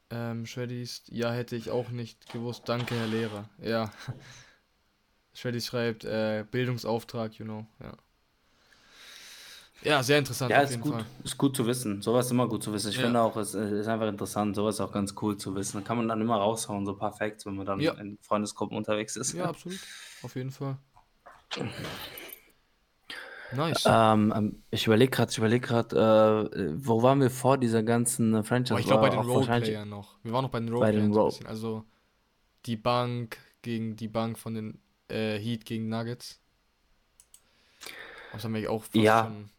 Ähm, 0.09 0.45
Shreddies, 0.45 1.03
ja, 1.09 1.31
hätte 1.31 1.57
ich 1.57 1.69
auch 1.69 1.89
nicht 1.89 2.31
gewusst. 2.31 2.63
Danke, 2.69 2.95
Herr 2.95 3.07
Lehrer. 3.07 3.49
Ja. 3.61 3.91
Shreddies 5.33 5.65
schreibt, 5.65 6.05
äh, 6.05 6.45
Bildungsauftrag, 6.49 7.33
you 7.37 7.45
know, 7.45 7.65
ja. 7.81 7.91
Ja, 9.83 10.01
sehr 10.01 10.17
interessant 10.17 10.49
Ja, 10.51 10.61
ist 10.61 10.79
gut, 10.81 10.93
Fall. 10.93 11.05
ist 11.23 11.37
gut 11.37 11.55
zu 11.55 11.67
wissen. 11.67 12.01
Sowas 12.01 12.25
ist 12.25 12.31
immer 12.31 12.47
gut 12.47 12.63
zu 12.63 12.73
wissen. 12.73 12.89
Ich 12.89 12.95
Ja. 12.95 13.03
finde 13.03 13.21
auch, 13.21 13.37
es 13.37 13.53
äh, 13.53 13.79
ist 13.79 13.87
einfach 13.87 14.07
interessant. 14.07 14.55
Sowas 14.55 14.75
ist 14.75 14.81
auch 14.81 14.91
ganz 14.91 15.13
cool 15.21 15.37
zu 15.37 15.53
wissen. 15.55 15.83
Kann 15.83 15.97
man 15.97 16.07
dann 16.07 16.19
immer 16.19 16.37
raushauen, 16.37 16.85
so 16.85 16.95
Facts, 16.95 17.45
wenn 17.45 17.55
man 17.55 17.65
dann 17.65 17.79
Ja. 17.79 17.93
in 17.93 18.17
Freundesgruppen 18.21 18.75
unterwegs 18.75 19.15
ist. 19.17 19.33
Ja, 19.33 19.45
absolut. 19.45 19.79
Auf 20.23 20.35
jeden 20.35 20.51
Fall. 20.51 20.77
Nice. 23.55 23.85
Ähm, 23.87 24.33
ähm, 24.35 24.63
ich 24.71 24.85
überlege 24.87 25.09
gerade, 25.11 25.31
ich 25.31 25.37
überlege 25.37 25.65
gerade, 25.65 26.49
äh, 26.53 26.73
wo 26.75 27.01
waren 27.01 27.21
wir 27.21 27.29
vor 27.29 27.57
dieser 27.57 27.81
ganzen 27.81 28.35
äh, 28.35 28.43
Franchise? 28.43 28.73
Boah, 28.73 28.79
ich 28.79 28.85
glaube 28.87 29.01
bei 29.01 29.09
den 29.09 29.19
Roleplayern 29.21 29.89
noch. 29.89 30.17
Wir 30.23 30.33
waren 30.33 30.43
noch 30.43 30.51
bei 30.51 30.59
den 30.59 30.69
Roleplayern 30.69 31.13
Ro-. 31.13 31.33
Also 31.45 31.85
die 32.65 32.75
Bank 32.77 33.37
gegen 33.61 33.95
die 33.95 34.07
Bank 34.09 34.37
von 34.37 34.53
den 34.55 34.79
äh, 35.09 35.37
Heat 35.39 35.65
gegen 35.65 35.89
Nuggets. 35.89 36.39
Das 38.33 38.43
haben 38.43 38.53
wir 38.53 38.71
auch 38.71 38.83
fast 38.83 38.95
Ja, 38.97 39.21
schon 39.21 39.49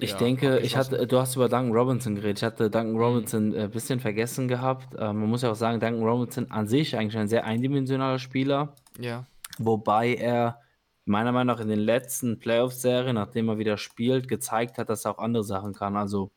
Ich 0.00 0.10
ja, 0.10 0.18
denke, 0.20 0.58
ich 0.60 0.76
hatte, 0.76 1.06
du 1.06 1.18
hast 1.18 1.34
über 1.36 1.48
Duncan 1.48 1.72
Robinson 1.72 2.14
geredet. 2.14 2.38
Ich 2.38 2.44
hatte 2.44 2.70
Duncan 2.70 2.96
Mhm. 2.96 3.00
Robinson 3.02 3.54
ein 3.54 3.70
bisschen 3.70 4.00
vergessen 4.00 4.46
gehabt. 4.48 4.94
Äh, 4.94 5.12
man 5.12 5.28
muss 5.28 5.42
ja 5.42 5.50
auch 5.50 5.56
sagen, 5.56 5.80
Duncan 5.80 6.02
Robinson 6.04 6.50
an 6.50 6.68
sich 6.68 6.96
eigentlich 6.96 7.16
ein 7.18 7.28
sehr 7.28 7.44
eindimensionaler 7.44 8.18
Spieler, 8.18 8.74
Ja, 8.98 9.26
wobei 9.58 10.14
er 10.14 10.60
meiner 11.08 11.32
Meinung 11.32 11.54
nach 11.54 11.60
in 11.60 11.68
den 11.68 11.80
letzten 11.80 12.38
Playoff-Serien, 12.38 13.14
nachdem 13.14 13.48
er 13.48 13.58
wieder 13.58 13.78
spielt, 13.78 14.28
gezeigt 14.28 14.78
hat, 14.78 14.88
dass 14.90 15.04
er 15.04 15.12
auch 15.12 15.18
andere 15.18 15.44
Sachen 15.44 15.74
kann. 15.74 15.96
Also 15.96 16.30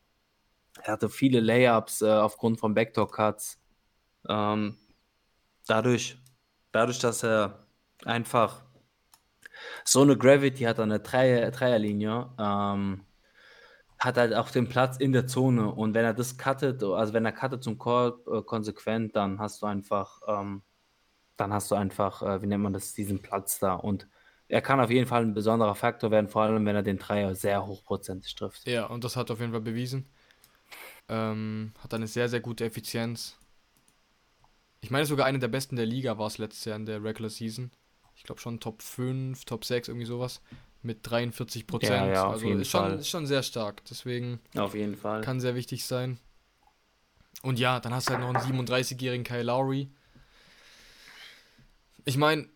er 0.82 0.94
hatte 0.94 1.08
viele 1.08 1.40
Layups 1.40 2.02
äh, 2.02 2.10
aufgrund 2.10 2.58
von 2.58 2.74
Backdoor-Cuts. 2.74 3.60
Ähm, 4.28 4.76
dadurch, 5.66 6.18
dadurch, 6.72 6.98
dass 6.98 7.22
er 7.22 7.66
einfach 8.04 8.62
so 9.84 10.02
eine 10.02 10.16
Gravity 10.16 10.64
hat 10.64 10.80
an 10.80 10.90
der 10.90 11.00
Dreier, 11.00 11.50
Dreierlinie, 11.50 12.30
ähm, 12.38 13.04
hat 13.98 14.16
halt 14.16 14.34
auch 14.34 14.50
den 14.50 14.68
Platz 14.68 14.96
in 14.96 15.12
der 15.12 15.26
Zone. 15.26 15.70
Und 15.72 15.94
wenn 15.94 16.04
er 16.04 16.14
das 16.14 16.36
cuttet, 16.36 16.82
also 16.82 17.12
wenn 17.12 17.24
er 17.24 17.32
cuttet 17.32 17.62
zum 17.62 17.78
Korb 17.78 18.26
äh, 18.26 18.42
konsequent, 18.42 19.14
dann 19.14 19.38
hast 19.38 19.62
du 19.62 19.66
einfach, 19.66 20.20
ähm, 20.26 20.62
dann 21.36 21.52
hast 21.52 21.70
du 21.70 21.76
einfach, 21.76 22.22
äh, 22.22 22.42
wie 22.42 22.46
nennt 22.46 22.64
man 22.64 22.72
das, 22.72 22.94
diesen 22.94 23.22
Platz 23.22 23.58
da. 23.58 23.74
Und 23.74 24.08
er 24.52 24.60
kann 24.60 24.80
auf 24.80 24.90
jeden 24.90 25.06
Fall 25.06 25.22
ein 25.22 25.32
besonderer 25.32 25.74
Faktor 25.74 26.10
werden, 26.10 26.28
vor 26.28 26.42
allem 26.42 26.66
wenn 26.66 26.76
er 26.76 26.82
den 26.82 26.98
Dreier 26.98 27.34
sehr 27.34 27.66
hochprozentig 27.66 28.34
trifft. 28.34 28.66
ja, 28.66 28.84
und 28.84 29.02
das 29.02 29.16
hat 29.16 29.30
er 29.30 29.32
auf 29.32 29.40
jeden 29.40 29.52
Fall 29.52 29.62
bewiesen. 29.62 30.04
Ähm, 31.08 31.72
hat 31.78 31.94
eine 31.94 32.06
sehr, 32.06 32.28
sehr 32.28 32.40
gute 32.40 32.66
Effizienz. 32.66 33.38
Ich 34.82 34.90
meine, 34.90 35.06
sogar 35.06 35.24
eine 35.24 35.38
der 35.38 35.48
besten 35.48 35.76
der 35.76 35.86
Liga 35.86 36.18
war 36.18 36.26
es 36.26 36.36
letztes 36.36 36.66
Jahr 36.66 36.76
in 36.76 36.84
der 36.84 37.02
Regular 37.02 37.30
Season. 37.30 37.70
Ich 38.14 38.24
glaube 38.24 38.42
schon 38.42 38.60
Top 38.60 38.82
5, 38.82 39.42
Top 39.46 39.64
6, 39.64 39.88
irgendwie 39.88 40.06
sowas. 40.06 40.42
Mit 40.82 40.98
43 41.02 41.66
Prozent. 41.66 42.08
Ja, 42.08 42.12
ja, 42.12 42.24
auf 42.26 42.32
also 42.34 42.46
jeden 42.46 42.60
ist 42.60 42.68
schon, 42.68 42.80
Fall. 42.82 42.98
ist 42.98 43.08
schon 43.08 43.26
sehr 43.26 43.42
stark. 43.42 43.82
Deswegen 43.86 44.38
Auf 44.54 44.74
jeden 44.74 44.96
Fall. 44.96 45.22
kann 45.22 45.40
sehr 45.40 45.54
wichtig 45.54 45.86
sein. 45.86 46.18
Und 47.42 47.58
ja, 47.58 47.80
dann 47.80 47.94
hast 47.94 48.08
du 48.10 48.12
halt 48.12 48.20
noch 48.20 48.34
einen 48.34 48.66
37-jährigen 48.66 49.24
Kyle 49.24 49.44
Lowry. 49.44 49.88
Ich 52.04 52.18
meine, 52.18 52.48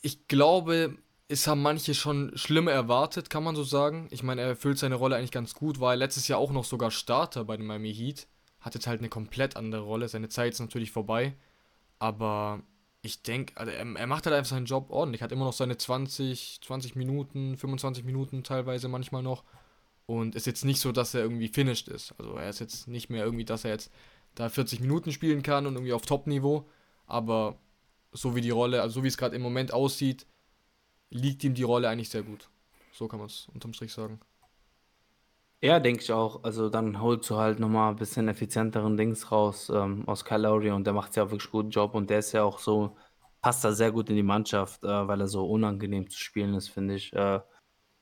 ich 0.00 0.28
glaube, 0.28 0.96
es 1.28 1.46
haben 1.46 1.62
manche 1.62 1.94
schon 1.94 2.32
schlimmer 2.36 2.72
erwartet, 2.72 3.30
kann 3.30 3.44
man 3.44 3.54
so 3.54 3.62
sagen. 3.62 4.08
Ich 4.10 4.22
meine, 4.22 4.40
er 4.40 4.48
erfüllt 4.48 4.78
seine 4.78 4.94
Rolle 4.94 5.16
eigentlich 5.16 5.30
ganz 5.30 5.54
gut, 5.54 5.78
war 5.80 5.94
letztes 5.94 6.28
Jahr 6.28 6.38
auch 6.38 6.52
noch 6.52 6.64
sogar 6.64 6.90
Starter 6.90 7.44
bei 7.44 7.56
dem 7.56 7.66
Miami 7.66 7.94
Heat. 7.94 8.26
Hat 8.60 8.74
jetzt 8.74 8.86
halt 8.86 9.00
eine 9.00 9.08
komplett 9.08 9.56
andere 9.56 9.82
Rolle. 9.82 10.08
Seine 10.08 10.28
Zeit 10.28 10.54
ist 10.54 10.60
natürlich 10.60 10.90
vorbei. 10.90 11.34
Aber 11.98 12.62
ich 13.02 13.22
denke, 13.22 13.56
also 13.56 13.70
er, 13.70 13.86
er, 13.86 14.06
macht 14.06 14.26
halt 14.26 14.34
einfach 14.34 14.50
seinen 14.50 14.66
Job 14.66 14.90
ordentlich. 14.90 15.22
Hat 15.22 15.32
immer 15.32 15.44
noch 15.44 15.52
seine 15.52 15.76
20, 15.76 16.60
20 16.62 16.96
Minuten, 16.96 17.56
25 17.56 18.04
Minuten 18.04 18.42
teilweise 18.42 18.88
manchmal 18.88 19.22
noch. 19.22 19.44
Und 20.06 20.34
ist 20.34 20.46
jetzt 20.46 20.64
nicht 20.64 20.80
so, 20.80 20.92
dass 20.92 21.14
er 21.14 21.22
irgendwie 21.22 21.48
finished 21.48 21.88
ist. 21.88 22.14
Also 22.18 22.34
er 22.36 22.48
ist 22.48 22.60
jetzt 22.60 22.88
nicht 22.88 23.10
mehr 23.10 23.24
irgendwie, 23.24 23.44
dass 23.44 23.64
er 23.64 23.72
jetzt 23.72 23.92
da 24.34 24.48
40 24.48 24.80
Minuten 24.80 25.12
spielen 25.12 25.42
kann 25.42 25.66
und 25.66 25.74
irgendwie 25.74 25.92
auf 25.92 26.06
Top-Niveau. 26.06 26.68
Aber 27.06 27.58
so 28.12 28.34
wie 28.34 28.40
die 28.40 28.50
Rolle, 28.50 28.82
also 28.82 29.00
so 29.00 29.04
wie 29.04 29.08
es 29.08 29.16
gerade 29.16 29.36
im 29.36 29.42
Moment 29.42 29.72
aussieht, 29.72 30.26
liegt 31.10 31.44
ihm 31.44 31.54
die 31.54 31.62
Rolle 31.62 31.88
eigentlich 31.88 32.10
sehr 32.10 32.22
gut. 32.22 32.48
So 32.92 33.08
kann 33.08 33.18
man 33.18 33.28
es 33.28 33.48
unterm 33.52 33.72
Strich 33.72 33.92
sagen. 33.92 34.20
Ja, 35.60 35.80
denke 35.80 36.02
ich 36.02 36.12
auch. 36.12 36.44
Also 36.44 36.68
dann 36.68 37.00
holst 37.00 37.28
du 37.30 37.36
halt 37.36 37.58
nochmal 37.58 37.90
ein 37.90 37.96
bisschen 37.96 38.28
effizienteren 38.28 38.96
Dings 38.96 39.32
raus 39.32 39.70
ähm, 39.70 40.06
aus 40.06 40.24
Kyle 40.24 40.42
Lowry 40.42 40.70
und 40.70 40.84
der 40.84 40.94
macht 40.94 41.16
ja 41.16 41.30
wirklich 41.30 41.50
guten 41.50 41.70
Job 41.70 41.94
und 41.94 42.10
der 42.10 42.20
ist 42.20 42.32
ja 42.32 42.44
auch 42.44 42.60
so, 42.60 42.96
passt 43.40 43.64
da 43.64 43.72
sehr 43.72 43.90
gut 43.90 44.08
in 44.08 44.16
die 44.16 44.22
Mannschaft, 44.22 44.84
äh, 44.84 45.08
weil 45.08 45.20
er 45.20 45.26
so 45.26 45.48
unangenehm 45.48 46.08
zu 46.08 46.18
spielen 46.18 46.54
ist, 46.54 46.68
finde 46.68 46.94
ich. 46.94 47.12
Äh, 47.12 47.40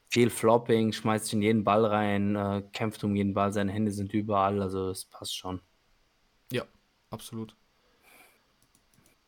viel 0.09 0.30
Flopping, 0.30 0.92
schmeißt 0.92 1.32
in 1.32 1.42
jeden 1.42 1.64
Ball 1.64 1.84
rein, 1.86 2.36
äh, 2.36 2.62
kämpft 2.72 3.02
um 3.04 3.16
jeden 3.16 3.34
Ball, 3.34 3.52
seine 3.52 3.72
Hände 3.72 3.90
sind 3.90 4.12
überall, 4.12 4.61
also 4.61 4.90
es 4.90 5.07
passt 5.07 5.36
schon. 5.36 5.62
Ja, 6.52 6.64
absolut. 7.11 7.57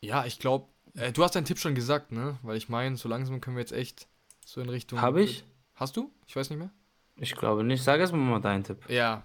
Ja, 0.00 0.24
ich 0.26 0.38
glaube, 0.38 0.68
äh, 0.94 1.12
du 1.12 1.22
hast 1.22 1.34
deinen 1.34 1.44
Tipp 1.44 1.58
schon 1.58 1.74
gesagt, 1.74 2.12
ne? 2.12 2.38
Weil 2.42 2.56
ich 2.56 2.68
meine, 2.68 2.96
so 2.96 3.08
langsam 3.08 3.40
können 3.40 3.56
wir 3.56 3.62
jetzt 3.62 3.72
echt 3.72 4.08
so 4.44 4.60
in 4.60 4.68
Richtung. 4.68 5.00
Habe 5.00 5.22
ich? 5.22 5.44
Hast 5.74 5.96
du? 5.96 6.12
Ich 6.26 6.36
weiß 6.36 6.50
nicht 6.50 6.58
mehr. 6.58 6.70
Ich 7.16 7.34
glaube 7.34 7.64
nicht. 7.64 7.82
Sag 7.82 8.00
erstmal 8.00 8.20
mal 8.20 8.40
deinen 8.40 8.64
Tipp. 8.64 8.88
Ja. 8.88 9.24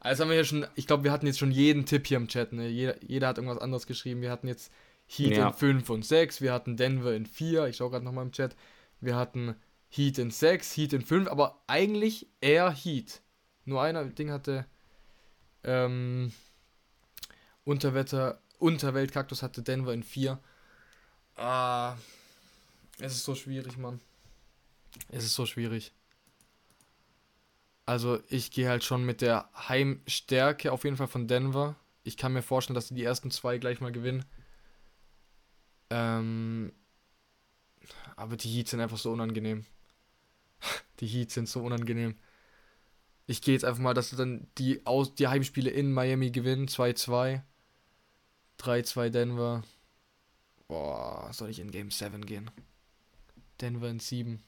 Also 0.00 0.22
haben 0.22 0.28
wir 0.28 0.34
hier 0.34 0.44
schon, 0.44 0.66
ich 0.74 0.86
glaube, 0.86 1.04
wir 1.04 1.12
hatten 1.12 1.26
jetzt 1.26 1.38
schon 1.38 1.50
jeden 1.50 1.86
Tipp 1.86 2.06
hier 2.06 2.18
im 2.18 2.28
Chat, 2.28 2.52
ne? 2.52 2.68
Jeder, 2.68 3.02
jeder 3.02 3.28
hat 3.28 3.38
irgendwas 3.38 3.58
anderes 3.58 3.86
geschrieben. 3.86 4.20
Wir 4.20 4.30
hatten 4.30 4.48
jetzt 4.48 4.70
Heat 5.06 5.36
ja. 5.36 5.48
in 5.48 5.54
5 5.54 5.90
und 5.90 6.04
6, 6.04 6.40
wir 6.40 6.52
hatten 6.52 6.76
Denver 6.76 7.14
in 7.14 7.26
4, 7.26 7.66
ich 7.68 7.76
schaue 7.76 7.90
gerade 7.90 8.04
nochmal 8.04 8.24
im 8.24 8.32
Chat. 8.32 8.56
Wir 9.00 9.16
hatten 9.16 9.54
Heat 9.88 10.18
in 10.18 10.30
6, 10.30 10.76
Heat 10.76 10.92
in 10.92 11.02
5, 11.02 11.28
aber 11.28 11.62
eigentlich 11.66 12.28
eher 12.40 12.70
Heat. 12.70 13.22
Nur 13.64 13.82
einer 13.82 14.04
Ding 14.04 14.30
hatte 14.30 14.66
ähm, 15.62 16.32
Unterwetter, 17.64 18.40
Unterweltkaktus 18.58 19.42
hatte 19.42 19.62
Denver 19.62 19.92
in 19.92 20.02
4. 20.02 20.38
Ah, 21.36 21.96
es 22.98 23.14
ist 23.14 23.24
so 23.24 23.34
schwierig, 23.34 23.76
Mann. 23.76 24.00
Es 25.10 25.24
ist 25.24 25.34
so 25.34 25.46
schwierig. 25.46 25.92
Also 27.86 28.20
ich 28.28 28.50
gehe 28.50 28.68
halt 28.68 28.84
schon 28.84 29.04
mit 29.04 29.20
der 29.20 29.48
Heimstärke 29.68 30.72
auf 30.72 30.84
jeden 30.84 30.96
Fall 30.96 31.08
von 31.08 31.28
Denver. 31.28 31.76
Ich 32.02 32.16
kann 32.16 32.32
mir 32.32 32.42
vorstellen, 32.42 32.74
dass 32.74 32.88
sie 32.88 32.94
die 32.94 33.04
ersten 33.04 33.30
zwei 33.30 33.58
gleich 33.58 33.80
mal 33.80 33.92
gewinnen. 33.92 34.24
Ähm, 35.90 36.72
aber 38.16 38.36
die 38.36 38.48
Heats 38.48 38.70
sind 38.70 38.80
einfach 38.80 38.98
so 38.98 39.12
unangenehm. 39.12 39.64
Die 41.00 41.06
Heats 41.06 41.34
sind 41.34 41.48
so 41.48 41.60
unangenehm. 41.60 42.16
Ich 43.26 43.42
gehe 43.42 43.54
jetzt 43.54 43.64
einfach 43.64 43.82
mal, 43.82 43.94
dass 43.94 44.10
sie 44.10 44.16
dann 44.16 44.46
die, 44.58 44.86
Aus 44.86 45.14
die 45.14 45.28
Heimspiele 45.28 45.70
in 45.70 45.92
Miami 45.92 46.30
gewinnen. 46.30 46.68
2-2. 46.68 47.42
3-2 48.64 49.10
Denver. 49.10 49.62
Boah, 50.68 51.30
soll 51.32 51.50
ich 51.50 51.60
in 51.60 51.70
Game 51.70 51.90
7 51.90 52.24
gehen? 52.24 52.50
Denver 53.60 53.88
in 53.88 54.00
7. 54.00 54.42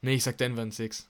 Nee, 0.00 0.14
ich 0.14 0.24
sag 0.24 0.38
Denver 0.38 0.62
in 0.62 0.70
6. 0.70 1.08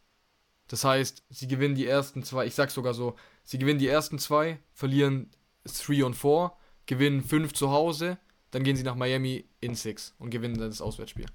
Das 0.69 0.85
heißt, 0.85 1.23
sie 1.31 1.49
gewinnen 1.49 1.75
die 1.75 1.87
ersten 1.87 2.23
zwei, 2.23 2.47
ich 2.47 2.55
sag 2.55 2.71
sogar 2.71 2.95
so, 2.95 3.17
sie 3.45 3.59
gewinnen 3.59 3.79
die 3.79 3.89
ersten 3.89 4.19
zwei, 4.19 4.59
verlieren 4.73 5.31
3 5.65 6.05
und 6.05 6.15
4, 6.15 6.53
gewinnen 6.87 7.23
5 7.23 7.53
zu 7.53 7.71
Hause, 7.71 8.19
dann 8.51 8.65
gehen 8.65 8.77
sie 8.77 8.83
nach 8.83 8.95
Miami 8.95 9.47
in 9.61 9.75
6 9.75 10.15
und 10.19 10.31
gewinnen 10.31 10.59
dann 10.59 10.71
das 10.71 10.81
Auswärtsspiel. 10.81 11.27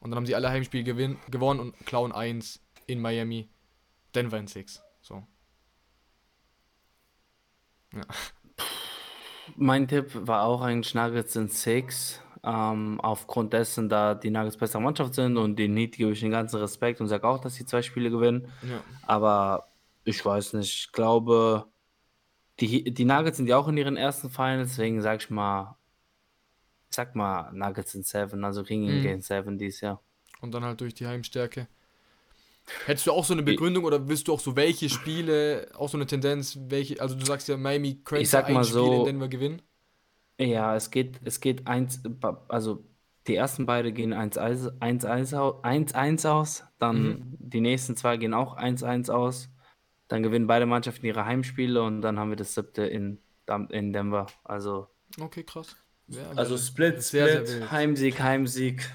Und 0.00 0.10
dann 0.10 0.16
haben 0.16 0.26
sie 0.26 0.34
alle 0.34 0.50
Heimspiele 0.50 0.84
gewinn, 0.84 1.18
gewonnen 1.30 1.60
und 1.60 1.86
klauen 1.86 2.12
1 2.12 2.60
in 2.86 3.00
Miami, 3.00 3.48
Denver 4.14 4.38
in 4.38 4.46
6. 4.46 4.82
So. 5.00 5.26
Ja. 7.94 8.02
Mein 9.56 9.88
Tipp 9.88 10.10
war 10.14 10.44
auch 10.44 10.62
eigentlich 10.62 10.94
Nuggets 10.94 11.36
in 11.36 11.48
6. 11.48 12.20
Ähm, 12.46 13.00
aufgrund 13.00 13.54
dessen, 13.54 13.88
da 13.88 14.14
die 14.14 14.30
Nuggets 14.30 14.58
bessere 14.58 14.82
Mannschaft 14.82 15.14
sind 15.14 15.38
und 15.38 15.58
den 15.58 15.76
Heat 15.76 15.96
gebe 15.96 16.12
ich 16.12 16.20
den 16.20 16.30
ganzen 16.30 16.60
Respekt 16.60 17.00
und 17.00 17.08
sage 17.08 17.26
auch, 17.26 17.38
dass 17.38 17.54
sie 17.54 17.64
zwei 17.64 17.80
Spiele 17.80 18.10
gewinnen. 18.10 18.52
Ja. 18.62 18.82
Aber 19.06 19.68
ich 20.04 20.24
weiß 20.24 20.52
nicht, 20.52 20.74
ich 20.74 20.92
glaube, 20.92 21.66
die, 22.60 22.92
die 22.92 23.04
Nuggets 23.04 23.38
sind 23.38 23.46
ja 23.46 23.56
auch 23.56 23.68
in 23.68 23.78
ihren 23.78 23.96
ersten 23.96 24.28
Finals, 24.28 24.70
deswegen 24.70 25.00
sag 25.00 25.22
ich 25.22 25.30
mal, 25.30 25.76
sag 26.90 27.14
mal 27.16 27.50
Nuggets 27.52 27.94
in 27.94 28.02
7, 28.02 28.44
also 28.44 28.62
kriegen 28.62 28.84
mhm. 28.84 29.02
Game 29.02 29.22
7 29.22 29.56
dieses 29.56 29.80
Jahr. 29.80 30.02
Und 30.40 30.52
dann 30.52 30.64
halt 30.64 30.80
durch 30.80 30.94
die 30.94 31.06
Heimstärke. 31.06 31.68
Hättest 32.86 33.06
du 33.06 33.12
auch 33.12 33.24
so 33.24 33.34
eine 33.34 33.42
Begründung 33.42 33.84
oder 33.84 34.08
willst 34.08 34.28
du 34.28 34.32
auch 34.32 34.40
so 34.40 34.56
welche 34.56 34.88
Spiele, 34.88 35.68
auch 35.74 35.88
so 35.88 35.98
eine 35.98 36.06
Tendenz, 36.06 36.58
welche, 36.68 37.00
also 37.00 37.14
du 37.14 37.24
sagst 37.24 37.48
ja 37.48 37.56
Miami 37.56 38.00
könnte 38.04 38.44
ein 38.44 38.64
Spiel 38.64 38.64
so, 38.64 39.00
in 39.00 39.04
Denver 39.04 39.28
gewinnen? 39.28 39.62
Ja, 40.38 40.74
es 40.74 40.90
geht, 40.90 41.20
es 41.24 41.40
geht 41.40 41.66
eins, 41.66 42.02
also 42.48 42.84
die 43.26 43.36
ersten 43.36 43.66
beide 43.66 43.92
gehen 43.92 44.14
1-1 44.14 46.28
aus, 46.28 46.64
dann 46.78 47.02
mhm. 47.02 47.36
die 47.38 47.60
nächsten 47.60 47.96
zwei 47.96 48.16
gehen 48.16 48.34
auch 48.34 48.56
1-1 48.56 49.10
aus, 49.10 49.50
dann 50.08 50.22
gewinnen 50.22 50.46
beide 50.46 50.66
Mannschaften 50.66 51.06
ihre 51.06 51.24
Heimspiele 51.24 51.82
und 51.82 52.02
dann 52.02 52.18
haben 52.18 52.30
wir 52.30 52.36
das 52.36 52.54
siebte 52.54 52.84
in, 52.84 53.18
in 53.70 53.92
Denver. 53.92 54.26
Also. 54.42 54.88
Okay, 55.20 55.44
krass. 55.44 55.76
Ja, 56.08 56.30
also 56.34 56.58
Split, 56.58 57.02
Split, 57.02 57.46
sehr, 57.46 57.70
Heimsieg, 57.70 58.20
Heimsieg 58.20 58.90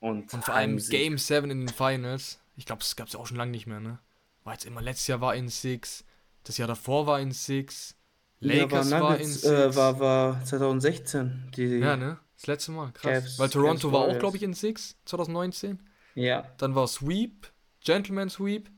und, 0.00 0.32
und 0.32 0.44
vor 0.44 0.54
allem 0.54 0.78
Game 0.78 1.18
7 1.18 1.50
in 1.50 1.66
den 1.66 1.68
Finals. 1.68 2.40
Ich 2.56 2.66
glaube, 2.66 2.80
das 2.80 2.96
gab 2.96 3.08
es 3.08 3.14
ja 3.14 3.20
auch 3.20 3.26
schon 3.26 3.36
lange 3.36 3.50
nicht 3.50 3.66
mehr, 3.66 3.80
ne? 3.80 3.98
War 4.44 4.52
jetzt 4.52 4.66
immer, 4.66 4.82
letztes 4.82 5.06
Jahr 5.06 5.20
war 5.20 5.34
in 5.34 5.48
6, 5.48 6.04
das 6.44 6.58
Jahr 6.58 6.68
davor 6.68 7.06
war 7.06 7.20
in 7.20 7.32
6. 7.32 7.96
Lakers 8.40 8.90
ja, 8.90 9.00
war, 9.00 9.10
war, 9.10 9.18
in 9.18 9.30
äh, 9.30 9.74
war, 9.74 10.00
war 10.00 10.44
2016. 10.44 11.50
Die 11.56 11.78
ja, 11.78 11.96
ne? 11.96 12.18
Das 12.36 12.46
letzte 12.46 12.72
Mal, 12.72 12.92
krass. 12.92 13.24
Cavs, 13.24 13.38
Weil 13.38 13.48
Toronto 13.48 13.92
war 13.92 14.02
auch, 14.02 14.18
glaube 14.18 14.36
ich, 14.36 14.42
in 14.42 14.52
6, 14.52 14.96
2019. 15.06 15.78
Ja. 16.14 16.46
Dann 16.58 16.74
war 16.74 16.86
Sweep, 16.86 17.50
Gentleman 17.82 18.28
Sweep. 18.28 18.70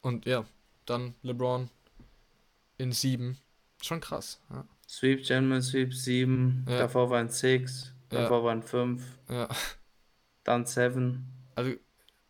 Und 0.00 0.26
ja, 0.26 0.44
dann 0.86 1.14
LeBron 1.22 1.68
in 2.78 2.92
7. 2.92 3.36
Schon 3.82 4.00
krass. 4.00 4.40
Ja. 4.50 4.66
Sweep, 4.88 5.24
Gentleman 5.24 5.62
Sweep 5.62 5.92
7. 5.92 6.66
Ja. 6.68 6.78
Davor 6.78 7.10
waren 7.10 7.28
6. 7.28 7.92
Davor 8.08 8.38
ja. 8.38 8.44
waren 8.44 8.62
5. 8.62 9.02
Ja. 9.28 9.48
Dann 10.44 10.66
7. 10.66 11.26
Also, 11.54 11.72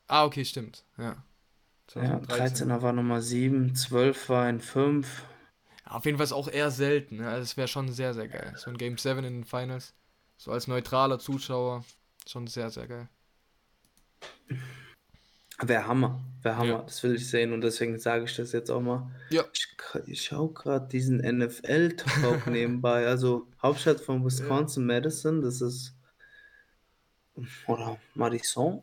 ah, 0.07 0.25
okay, 0.25 0.45
stimmt. 0.45 0.85
Ja. 0.99 1.23
2013. 1.89 2.69
Ja, 2.69 2.77
13er 2.77 2.83
war 2.83 2.93
Nummer 2.93 3.21
7. 3.21 3.75
12 3.75 4.29
war 4.29 4.49
in 4.49 4.61
5. 4.61 5.25
Auf 5.85 6.05
jeden 6.07 6.17
Fall 6.17 6.25
ist 6.25 6.33
auch 6.33 6.49
eher 6.49 6.71
selten. 6.71 7.17
Ne? 7.17 7.29
Also 7.29 7.43
es 7.43 7.57
wäre 7.57 7.69
schon 7.69 7.93
sehr, 7.93 8.15
sehr 8.15 8.29
geil. 8.29 8.55
So 8.57 8.71
ein 8.71 8.79
Game 8.79 8.97
7 8.97 9.19
in 9.19 9.35
den 9.35 9.45
Finals. 9.45 9.95
So 10.37 10.51
als 10.51 10.67
neutraler 10.67 11.19
Zuschauer. 11.19 11.85
Schon 12.27 12.47
sehr, 12.47 12.71
sehr 12.71 12.89
geil. 12.89 13.09
Wäre 15.61 15.87
Hammer. 15.87 16.25
Wäre 16.43 16.57
Hammer. 16.57 16.69
Ja. 16.69 16.83
Das 16.83 17.03
will 17.03 17.15
ich 17.15 17.29
sehen 17.29 17.53
und 17.53 17.61
deswegen 17.61 17.99
sage 17.99 18.25
ich 18.25 18.35
das 18.35 18.53
jetzt 18.53 18.71
auch 18.71 18.81
mal. 18.81 19.11
Ja. 19.31 19.45
Ich, 19.53 19.69
ich 20.07 20.25
schaue 20.25 20.53
gerade 20.53 20.89
diesen 20.89 21.19
NFL-Talk 21.19 22.47
nebenbei. 22.49 23.07
Also 23.07 23.47
Hauptstadt 23.63 24.01
von 24.01 24.25
Wisconsin, 24.25 24.89
ja. 24.89 24.95
Madison. 24.95 25.43
Das 25.43 25.61
ist. 25.61 25.95
Oder 27.67 27.99
Madison. 28.15 28.83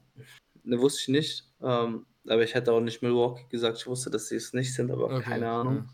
Ne, 0.64 0.80
wusste 0.80 1.02
ich 1.02 1.08
nicht. 1.10 1.50
Ähm, 1.62 2.06
aber 2.28 2.44
ich 2.44 2.54
hätte 2.54 2.72
auch 2.72 2.82
nicht 2.82 3.02
Milwaukee 3.02 3.48
gesagt. 3.50 3.78
Ich 3.78 3.88
wusste, 3.88 4.10
dass 4.10 4.28
sie 4.28 4.36
es 4.36 4.54
nicht 4.54 4.74
sind, 4.74 4.92
aber 4.92 5.06
okay. 5.06 5.22
keine 5.22 5.50
Ahnung. 5.50 5.76
Ja. 5.76 5.86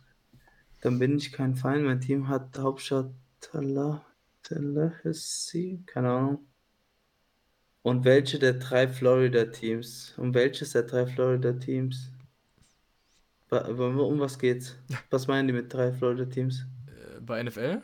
Dann 0.81 0.99
bin 0.99 1.17
ich 1.17 1.31
kein 1.31 1.55
Feind. 1.55 1.85
Mein 1.85 2.01
Team 2.01 2.27
hat 2.27 2.57
Hauptstadt 2.57 3.11
Tallahassee, 4.43 5.79
keine 5.85 6.11
Ahnung. 6.11 6.45
Und 7.81 8.03
welche 8.03 8.37
der 8.39 8.53
drei 8.53 8.87
Florida-Teams? 8.87 10.15
Um 10.17 10.33
welches 10.33 10.73
der 10.73 10.83
drei 10.83 11.07
Florida-Teams? 11.07 12.11
Um 13.49 14.19
was 14.19 14.37
geht's? 14.37 14.75
Was 15.09 15.27
meinen 15.27 15.47
die 15.47 15.53
mit 15.53 15.73
drei 15.73 15.93
Florida-Teams? 15.93 16.65
Äh, 16.87 17.21
bei 17.21 17.41
NFL? 17.41 17.81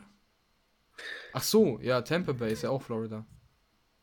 Ach 1.32 1.42
so, 1.42 1.80
ja, 1.80 2.02
Tampa 2.02 2.32
Bay 2.32 2.52
ist 2.52 2.62
ja 2.62 2.68
auch 2.70 2.82
Florida. 2.82 3.24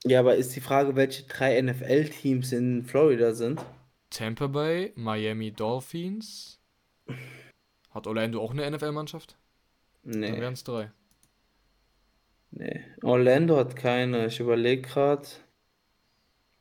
Ja, 0.05 0.19
aber 0.19 0.35
ist 0.35 0.55
die 0.55 0.61
Frage, 0.61 0.95
welche 0.95 1.23
drei 1.23 1.61
NFL-Teams 1.61 2.51
in 2.53 2.83
Florida 2.85 3.33
sind? 3.33 3.63
Tampa 4.09 4.47
Bay, 4.47 4.91
Miami 4.95 5.51
Dolphins, 5.51 6.59
Hat 7.91 8.07
Orlando 8.07 8.41
auch 8.41 8.51
eine 8.51 8.69
NFL-Mannschaft? 8.69 9.37
Nee. 10.03 10.31
Dann 10.31 10.41
wären 10.41 10.53
es 10.53 10.63
drei. 10.63 10.91
Nee. 12.51 12.81
Orlando 13.03 13.57
hat 13.57 13.75
keine. 13.75 14.25
Ich 14.27 14.39
überlege 14.39 14.81
gerade. 14.81 15.27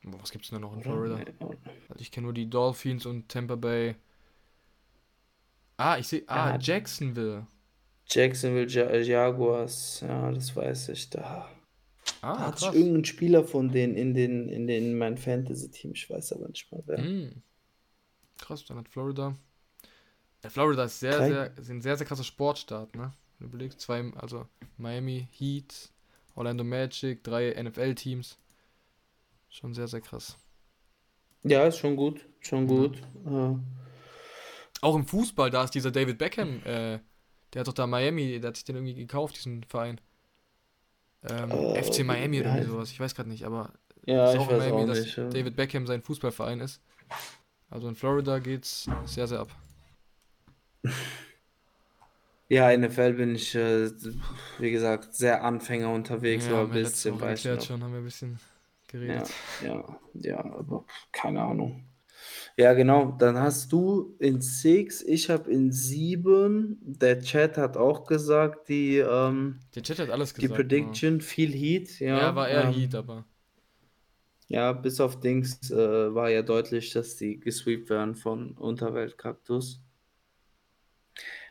Was 0.03 0.31
gibt 0.31 0.45
es 0.45 0.51
denn 0.51 0.61
noch 0.61 0.73
in 0.73 0.81
Florida? 0.83 1.17
Nee. 1.17 1.57
Also 1.89 1.99
ich 2.01 2.11
kenne 2.11 2.25
nur 2.25 2.33
die 2.33 2.49
Dolphins 2.49 3.05
und 3.05 3.27
Tampa 3.29 3.55
Bay. 3.55 3.95
Ah, 5.77 5.97
ich 5.97 6.07
sehe. 6.07 6.23
Ah, 6.27 6.51
Ja. 6.51 6.57
Jacksonville. 6.59 7.47
Jacksonville 8.07 8.67
Ja- 8.67 8.95
Jaguars. 8.95 10.01
Ja, 10.01 10.31
das 10.31 10.55
weiß 10.55 10.89
ich. 10.89 11.09
Da, 11.09 11.49
da 12.21 12.33
Ah, 12.33 12.47
hat 12.47 12.59
sich 12.59 12.73
irgendein 12.73 13.05
Spieler 13.05 13.43
von 13.43 13.69
denen 13.71 13.95
in 13.95 14.13
den 14.13 14.49
in 14.49 14.67
den 14.67 14.85
in 14.85 14.97
mein 14.97 15.17
Fantasy-Team. 15.17 15.91
Ich 15.93 16.09
weiß 16.09 16.33
aber 16.33 16.47
nicht 16.49 16.71
mal 16.71 16.83
wer. 16.85 16.97
Hm. 16.97 17.41
Krass, 18.37 18.65
dann 18.65 18.77
hat 18.77 18.89
Florida. 18.89 19.35
Ja, 20.43 20.49
Florida 20.49 20.83
ist 20.85 20.99
sehr, 20.99 21.17
Drei- 21.17 21.29
sehr, 21.29 21.57
ist 21.57 21.69
ein 21.69 21.81
sehr, 21.81 21.97
sehr 21.97 22.07
krasser 22.07 22.23
Sportstaat, 22.23 22.95
ne? 22.95 23.13
Wenn 23.37 23.47
du 23.49 23.53
überlegst, 23.55 23.79
zwei, 23.81 24.11
also 24.15 24.47
Miami 24.77 25.27
Heat, 25.31 25.91
Orlando 26.35 26.63
Magic, 26.63 27.23
drei 27.23 27.51
NFL-Teams. 27.61 28.37
Schon 29.49 29.73
sehr, 29.73 29.87
sehr 29.87 30.01
krass. 30.01 30.37
Ja, 31.43 31.65
ist 31.65 31.77
schon 31.77 31.95
gut. 31.95 32.25
Schon 32.39 32.67
gut. 32.67 32.97
Äh, 33.25 33.55
Auch 34.81 34.95
im 34.95 35.05
Fußball, 35.05 35.49
da 35.51 35.63
ist 35.63 35.75
dieser 35.75 35.91
David 35.91 36.17
Beckham, 36.17 36.61
äh, 36.63 36.99
der 37.53 37.59
hat 37.59 37.67
doch 37.67 37.73
da 37.73 37.85
Miami, 37.85 38.39
der 38.39 38.49
hat 38.49 38.55
sich 38.55 38.65
den 38.65 38.75
irgendwie 38.77 38.95
gekauft, 38.95 39.35
diesen 39.35 39.63
Verein. 39.65 39.99
Ähm, 41.29 41.69
Äh, 41.75 41.75
FC 41.75 42.03
Miami 42.03 42.39
oder 42.41 42.49
ja. 42.49 42.55
irgendwie 42.55 42.71
sowas, 42.71 42.91
ich 42.91 42.99
weiß 42.99 43.15
gerade 43.15 43.29
nicht, 43.29 43.45
aber 43.45 43.73
ja, 44.05 44.29
ist 44.29 44.35
ich 44.35 44.39
auch 44.39 44.49
in 44.49 44.57
weiß 44.57 44.59
Miami, 44.59 44.83
auch 44.83 44.87
dass 44.87 44.99
nicht. 44.99 45.17
ja. 45.17 45.29
David 45.29 45.55
Beckham 45.55 45.87
sein 45.87 46.01
Fußballverein 46.01 46.59
ist. 46.61 46.81
Also 47.69 47.87
in 47.89 47.95
Florida 47.95 48.39
geht's 48.39 48.89
sehr, 49.05 49.27
sehr 49.27 49.39
ab. 49.39 49.49
Ja, 52.49 52.69
NFL 52.75 53.13
bin 53.13 53.35
ich, 53.35 53.55
äh, 53.55 53.89
wie 54.59 54.71
gesagt, 54.71 55.15
sehr 55.15 55.43
Anfänger 55.43 55.89
unterwegs, 55.91 56.47
aber 56.49 56.67
ein 56.67 56.73
wir 56.73 56.81
letzte 56.81 57.11
bisschen 57.11 57.19
weiß 57.21 57.45
ich 57.45 57.63
schon, 57.63 57.81
haben 57.83 57.93
wir 57.93 57.99
ein 57.99 58.03
bisschen 58.03 58.39
Ja, 59.05 59.23
geredet. 59.23 59.31
ja, 59.59 59.99
ja, 60.13 60.39
aber 60.39 60.85
keine 61.11 61.41
Ahnung. 61.41 61.85
Ja, 62.57 62.73
genau. 62.73 63.11
Dann 63.17 63.37
hast 63.37 63.71
du 63.71 64.15
in 64.19 64.41
Six, 64.41 65.01
ich 65.03 65.29
habe 65.29 65.51
in 65.51 65.71
sieben. 65.71 66.77
Der 66.81 67.19
Chat 67.21 67.57
hat 67.57 67.77
auch 67.77 68.05
gesagt, 68.05 68.69
die, 68.69 68.97
ähm, 68.97 69.59
Der 69.75 69.83
Chat 69.83 69.99
hat 69.99 70.09
alles 70.09 70.33
die 70.41 70.49
gesagt. 70.49 70.49
Prediction, 70.49 71.21
viel 71.21 71.51
Heat. 71.53 71.99
Ja, 71.99 72.11
Ja, 72.13 72.35
war 72.35 72.49
eher 72.49 72.63
ähm, 72.63 72.65
Heat, 72.65 72.95
aber. 72.95 73.25
Ja, 74.49 74.71
bis 74.73 74.99
auf 75.01 75.19
Dings 75.19 75.71
äh, 75.71 76.13
war 76.13 76.29
ja 76.29 76.43
deutlich, 76.43 76.91
dass 76.93 77.15
die 77.17 77.39
gesweept 77.39 77.89
werden 77.89 78.13
von 78.15 78.51
Unterweltkaktus. 78.55 79.81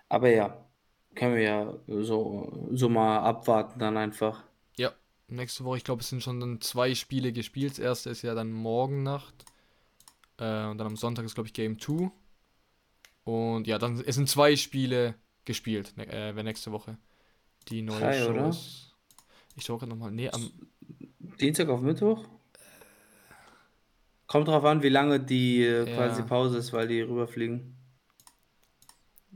Aber 0.09 0.29
ja, 0.31 0.67
können 1.15 1.37
wir 1.37 1.43
ja 1.43 1.75
so, 1.87 2.69
so 2.73 2.89
mal 2.89 3.19
abwarten 3.21 3.79
dann 3.79 3.97
einfach. 3.97 4.43
Ja, 4.77 4.93
nächste 5.29 5.65
Woche, 5.65 5.77
ich 5.79 5.85
glaube, 5.85 6.03
es 6.03 6.09
sind 6.09 6.23
schon 6.25 6.41
dann 6.41 6.61
zwei 6.61 6.95
Spiele 6.97 7.33
gespielt. 7.33 7.73
Das 7.73 7.79
erste 7.79 8.11
ist 8.11 8.23
ja 8.23 8.35
dann 8.35 8.51
morgen 8.53 9.03
Nacht. 9.05 9.45
Äh, 10.41 10.67
und 10.67 10.79
dann 10.79 10.87
am 10.87 10.97
Sonntag 10.97 11.25
ist, 11.25 11.35
glaube 11.35 11.47
ich, 11.47 11.53
Game 11.53 11.79
2. 11.79 12.11
Und 13.25 13.67
ja, 13.67 13.79
dann 13.79 14.03
es 14.05 14.17
sind 14.17 14.29
zwei 14.29 14.57
Spiele 14.57 15.15
gespielt, 15.45 15.97
ne, 15.97 16.07
äh, 16.09 16.43
nächste 16.43 16.73
Woche 16.73 16.99
die 17.69 17.83
neue 17.83 18.01
Drei, 18.01 18.25
Show 18.25 18.31
oder? 18.31 18.49
ist. 18.49 18.95
Ich 19.57 19.65
schaue 19.65 19.79
gerade 19.79 19.91
nochmal. 19.91 20.11
Nee, 20.11 20.31
am, 20.31 20.51
Dienstag 21.41 21.69
auf 21.69 21.81
Mittwoch? 21.81 22.25
Kommt 24.27 24.49
drauf 24.49 24.65
an, 24.65 24.83
wie 24.83 24.89
lange 24.89 25.21
die 25.21 25.63
äh, 25.65 25.89
Ja. 25.89 25.97
quasi 25.97 26.23
Pause 26.23 26.59
ist, 26.59 26.73
weil 26.73 26.89
die 26.89 27.01
rüberfliegen. 27.01 27.77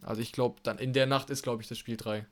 also 0.02 0.20
ich 0.22 0.32
glaube, 0.32 0.60
dann 0.62 0.78
in 0.78 0.92
der 0.92 1.06
Nacht 1.06 1.30
ist, 1.30 1.42
glaube 1.42 1.62
ich, 1.62 1.68
das 1.68 1.78
Spiel 1.78 1.96
3. 1.96 2.26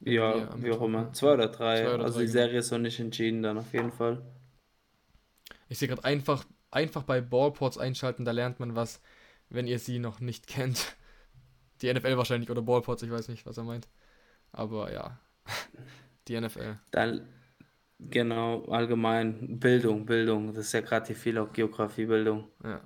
Ja, 0.00 0.62
wie 0.62 0.70
auch 0.70 0.82
immer. 0.82 1.12
Zwei 1.12 1.34
oder 1.34 1.48
drei. 1.48 1.82
Zwei 1.82 1.94
oder 1.94 2.04
also 2.04 2.18
drei, 2.18 2.26
die 2.26 2.32
genau. 2.32 2.44
Serie 2.44 2.58
ist 2.60 2.70
noch 2.70 2.78
nicht 2.78 3.00
entschieden, 3.00 3.42
dann 3.42 3.58
auf 3.58 3.72
jeden 3.72 3.92
Fall. 3.92 4.22
Ich 5.68 5.78
sehe 5.78 5.88
gerade 5.88 6.04
einfach, 6.04 6.44
einfach 6.70 7.02
bei 7.02 7.20
Ballports 7.20 7.78
einschalten, 7.78 8.24
da 8.24 8.32
lernt 8.32 8.60
man 8.60 8.74
was, 8.74 9.00
wenn 9.48 9.66
ihr 9.66 9.78
sie 9.78 9.98
noch 9.98 10.20
nicht 10.20 10.46
kennt. 10.46 10.96
Die 11.82 11.92
NFL 11.92 12.16
wahrscheinlich 12.16 12.50
oder 12.50 12.62
Ballports, 12.62 13.02
ich 13.02 13.10
weiß 13.10 13.28
nicht, 13.28 13.46
was 13.46 13.56
er 13.56 13.64
meint. 13.64 13.88
Aber 14.52 14.92
ja, 14.92 15.18
die 16.28 16.40
NFL. 16.40 16.78
Dann, 16.90 17.28
genau, 17.98 18.64
allgemein 18.66 19.58
Bildung, 19.58 20.04
Bildung. 20.04 20.48
Das 20.48 20.66
ist 20.66 20.72
ja 20.72 20.80
gerade 20.80 21.06
hier 21.06 21.16
viel 21.16 21.38
auch 21.38 21.52
Geografiebildung. 21.52 22.48
Ja. 22.64 22.80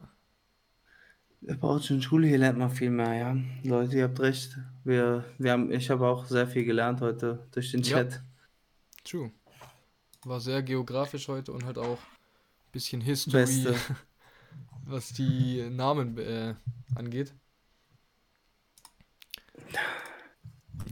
Bei 1.41 1.69
uns 1.69 1.91
in 1.91 1.97
der 1.97 2.03
Schule 2.03 2.29
hier 2.29 2.39
lernt 2.39 2.59
man 2.59 2.71
viel 2.71 2.91
mehr, 2.91 3.15
ja. 3.15 3.37
Leute, 3.65 3.97
ihr 3.97 4.05
habt 4.05 4.21
recht. 4.21 4.57
Wir, 4.85 5.25
wir 5.39 5.53
haben, 5.53 5.73
ich 5.73 5.91
habe 5.91 6.07
auch 6.07 6.25
sehr 6.27 6.47
viel 6.47 6.65
gelernt 6.65 7.01
heute 7.01 7.49
durch 7.51 7.73
den 7.73 7.83
Ja. 7.83 7.97
Chat. 7.97 8.23
True. 9.03 9.33
War 10.25 10.39
sehr 10.39 10.63
geografisch 10.63 11.27
heute 11.27 11.53
und 11.53 11.65
halt 11.65 11.79
auch 11.79 11.99
bisschen 12.73 13.01
History, 13.01 13.33
Beste. 13.33 13.77
was 14.87 15.13
die 15.13 15.69
Namen 15.71 16.19
äh, 16.19 16.55
angeht. 16.95 17.35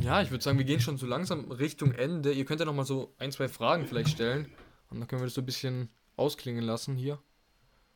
Ja, 0.00 0.22
ich 0.22 0.30
würde 0.30 0.42
sagen, 0.42 0.58
wir 0.58 0.64
gehen 0.64 0.80
schon 0.80 0.96
so 0.96 1.06
langsam 1.06 1.50
Richtung 1.50 1.92
Ende. 1.92 2.32
Ihr 2.32 2.44
könnt 2.44 2.60
ja 2.60 2.66
noch 2.66 2.74
mal 2.74 2.84
so 2.84 3.14
ein, 3.18 3.32
zwei 3.32 3.48
Fragen 3.48 3.86
vielleicht 3.86 4.10
stellen. 4.10 4.46
Und 4.88 5.00
dann 5.00 5.08
können 5.08 5.20
wir 5.20 5.26
das 5.26 5.34
so 5.34 5.42
ein 5.42 5.46
bisschen 5.46 5.90
ausklingen 6.16 6.64
lassen 6.64 6.96
hier. 6.96 7.18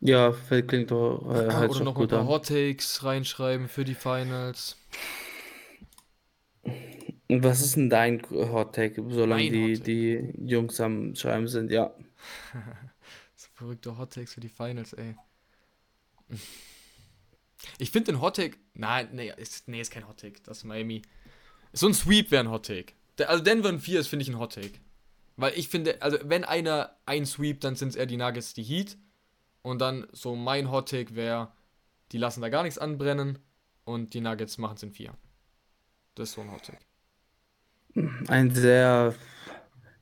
Ja, 0.00 0.34
klingt 0.48 0.90
doch, 0.90 1.24
äh, 1.30 1.50
sich 1.50 1.70
Oder 1.70 1.84
noch 1.84 1.96
ein 1.98 2.08
paar. 2.08 2.26
Hot 2.26 2.48
Takes 2.48 3.04
reinschreiben 3.04 3.68
für 3.68 3.84
die 3.84 3.94
Finals. 3.94 4.76
Was 7.28 7.62
ist 7.62 7.76
denn 7.76 7.88
dein 7.88 8.20
Hot 8.30 8.74
Take, 8.74 9.02
solange 9.08 9.44
Mein 9.44 9.52
die, 9.52 9.80
die 9.80 10.34
Jungs 10.46 10.78
am 10.80 11.14
Schreiben 11.14 11.48
sind? 11.48 11.70
Ja. 11.70 11.94
Verrückte 13.64 13.96
Hot 13.96 14.12
Takes 14.12 14.34
für 14.34 14.40
die 14.40 14.50
Finals, 14.50 14.92
ey. 14.92 15.16
Ich 17.78 17.90
finde 17.90 18.12
den 18.12 18.20
Hot 18.20 18.36
Take. 18.36 18.58
Nein, 18.74 19.08
nee, 19.12 19.32
ist, 19.34 19.68
nee, 19.68 19.80
ist 19.80 19.90
kein 19.90 20.06
Hot 20.06 20.20
Take. 20.20 20.42
Das 20.42 20.58
ist 20.58 20.64
Miami. 20.64 21.00
So 21.72 21.86
ein 21.86 21.94
Sweep 21.94 22.30
wäre 22.30 22.44
ein 22.44 22.50
Hot 22.50 22.66
Take. 22.66 22.92
Also 23.26 23.42
Denver 23.42 23.70
in 23.70 23.80
4 23.80 24.00
ist, 24.00 24.08
finde 24.08 24.22
ich, 24.22 24.28
ein 24.28 24.38
Hot 24.38 24.52
Take. 24.52 24.80
Weil 25.36 25.54
ich 25.56 25.70
finde, 25.70 26.02
also 26.02 26.18
wenn 26.24 26.44
einer 26.44 26.94
ein 27.06 27.24
Sweep, 27.24 27.62
dann 27.62 27.74
sind 27.74 27.88
es 27.88 27.96
eher 27.96 28.04
die 28.04 28.18
Nuggets, 28.18 28.52
die 28.52 28.62
Heat. 28.62 28.98
Und 29.62 29.78
dann 29.78 30.08
so 30.12 30.36
mein 30.36 30.70
Hot 30.70 30.90
Take 30.90 31.14
wäre, 31.14 31.50
die 32.12 32.18
lassen 32.18 32.42
da 32.42 32.50
gar 32.50 32.64
nichts 32.64 32.76
anbrennen 32.76 33.38
und 33.84 34.12
die 34.12 34.20
Nuggets 34.20 34.58
machen 34.58 34.76
es 34.76 34.82
in 34.82 34.92
4. 34.92 35.16
Das 36.16 36.28
ist 36.28 36.34
so 36.34 36.42
ein 36.42 36.52
Hot 36.52 36.66
Take. 36.66 38.28
Ein 38.28 38.54
sehr 38.54 39.14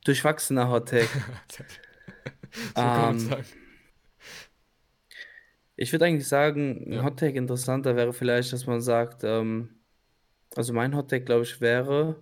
durchwachsener 0.03 0.67
Hot 0.67 0.89
Take. 0.89 1.07
so 2.75 2.81
Ähm. 2.81 3.43
Ich 5.75 5.91
würde 5.91 6.05
eigentlich 6.05 6.27
sagen, 6.27 6.85
ein 6.87 6.93
Ja. 6.93 7.03
Hot 7.03 7.19
Take 7.19 7.37
interessanter 7.37 7.95
wäre 7.95 8.13
vielleicht, 8.13 8.53
dass 8.53 8.67
man 8.67 8.81
sagt, 8.81 9.23
ähm, 9.23 9.69
also 10.55 10.73
mein 10.73 10.95
Hot 10.95 11.09
Take, 11.09 11.25
glaube 11.25 11.43
ich, 11.43 11.61
wäre, 11.61 12.21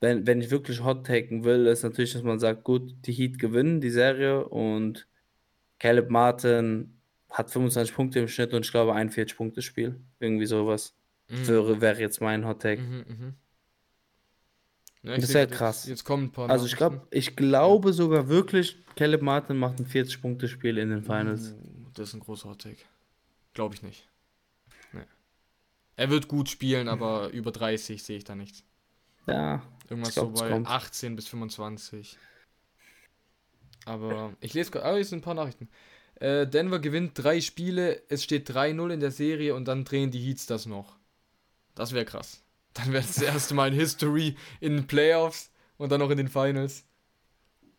wenn, 0.00 0.26
wenn 0.26 0.40
ich 0.40 0.50
wirklich 0.50 0.82
Hot 0.82 1.06
Taken 1.06 1.44
will, 1.44 1.66
ist 1.66 1.82
natürlich, 1.82 2.14
dass 2.14 2.22
man 2.22 2.38
sagt, 2.38 2.64
gut, 2.64 2.94
die 3.06 3.12
Heat 3.12 3.38
gewinnen 3.38 3.80
die 3.80 3.90
Serie 3.90 4.44
und 4.44 5.06
Caleb 5.78 6.10
Martin 6.10 6.98
hat 7.30 7.50
25 7.50 7.94
Punkte 7.94 8.20
im 8.20 8.28
Schnitt 8.28 8.52
und 8.52 8.64
ich 8.64 8.70
glaube 8.70 8.94
41 8.94 9.36
Punkte 9.36 9.62
Spiel. 9.62 10.00
Irgendwie 10.18 10.46
sowas. 10.46 10.94
Mhm. 11.28 11.48
Wäre, 11.48 11.80
wäre 11.80 12.00
jetzt 12.00 12.20
mein 12.20 12.46
Hot 12.46 12.62
Take. 12.62 12.82
Mhm, 12.82 13.04
mhm. 13.08 13.34
Ja, 15.02 15.16
Das 15.16 15.28
seh 15.28 15.34
wär 15.34 15.46
grad, 15.46 15.58
krass. 15.58 15.76
Jetzt, 15.84 15.88
jetzt 15.88 16.04
kommen 16.04 16.24
ein 16.24 16.32
paar 16.32 16.48
Also 16.48 16.66
ich 16.66 16.76
glaube, 16.76 17.06
ich 17.10 17.34
glaube 17.34 17.92
sogar 17.92 18.28
wirklich, 18.28 18.76
Caleb 18.94 19.22
Martin 19.22 19.56
macht 19.56 19.78
ein 19.80 19.86
40 19.86 20.22
Punkte 20.22 20.48
Spiel 20.48 20.78
in 20.78 20.90
den 20.90 21.02
Finals. 21.02 21.52
Uh, 21.52 21.56
das 21.94 22.08
ist 22.08 22.14
ein 22.14 22.20
großer 22.20 22.48
Hot 22.48 22.62
Take. 22.62 22.78
Glaube 23.54 23.74
ich 23.74 23.82
nicht. 23.82 24.08
Nee. 24.92 25.02
Er 25.96 26.10
wird 26.10 26.28
gut 26.28 26.48
spielen, 26.48 26.88
aber 26.88 27.28
über 27.32 27.50
30 27.50 28.02
sehe 28.02 28.18
ich 28.18 28.24
da 28.24 28.34
nichts. 28.34 28.64
Ja, 29.26 29.62
Irgendwas 29.88 30.14
glaub, 30.14 30.36
so 30.36 30.42
bei 30.42 30.50
kommt. 30.50 30.68
18 30.68 31.16
bis 31.16 31.28
25. 31.28 32.16
Aber 33.84 34.32
ich 34.40 34.54
lese 34.54 34.70
gerade, 34.70 34.86
ah, 34.86 34.94
hier 34.94 35.04
sind 35.04 35.18
ein 35.18 35.22
paar 35.22 35.34
Nachrichten. 35.34 35.68
Äh, 36.16 36.46
Denver 36.46 36.78
gewinnt 36.78 37.12
drei 37.14 37.40
Spiele, 37.40 38.02
es 38.08 38.22
steht 38.22 38.48
3-0 38.48 38.92
in 38.92 39.00
der 39.00 39.10
Serie 39.10 39.54
und 39.54 39.66
dann 39.66 39.84
drehen 39.84 40.10
die 40.10 40.20
Heats 40.20 40.46
das 40.46 40.66
noch. 40.66 40.96
Das 41.74 41.92
wäre 41.92 42.04
krass. 42.04 42.41
Dann 42.74 42.92
wäre 42.92 43.04
es 43.04 43.14
das 43.14 43.22
erste 43.22 43.54
Mal 43.54 43.68
in 43.68 43.74
History 43.74 44.36
in 44.60 44.76
den 44.76 44.86
Playoffs 44.86 45.50
und 45.76 45.90
dann 45.92 46.00
noch 46.00 46.10
in 46.10 46.16
den 46.16 46.28
Finals. 46.28 46.84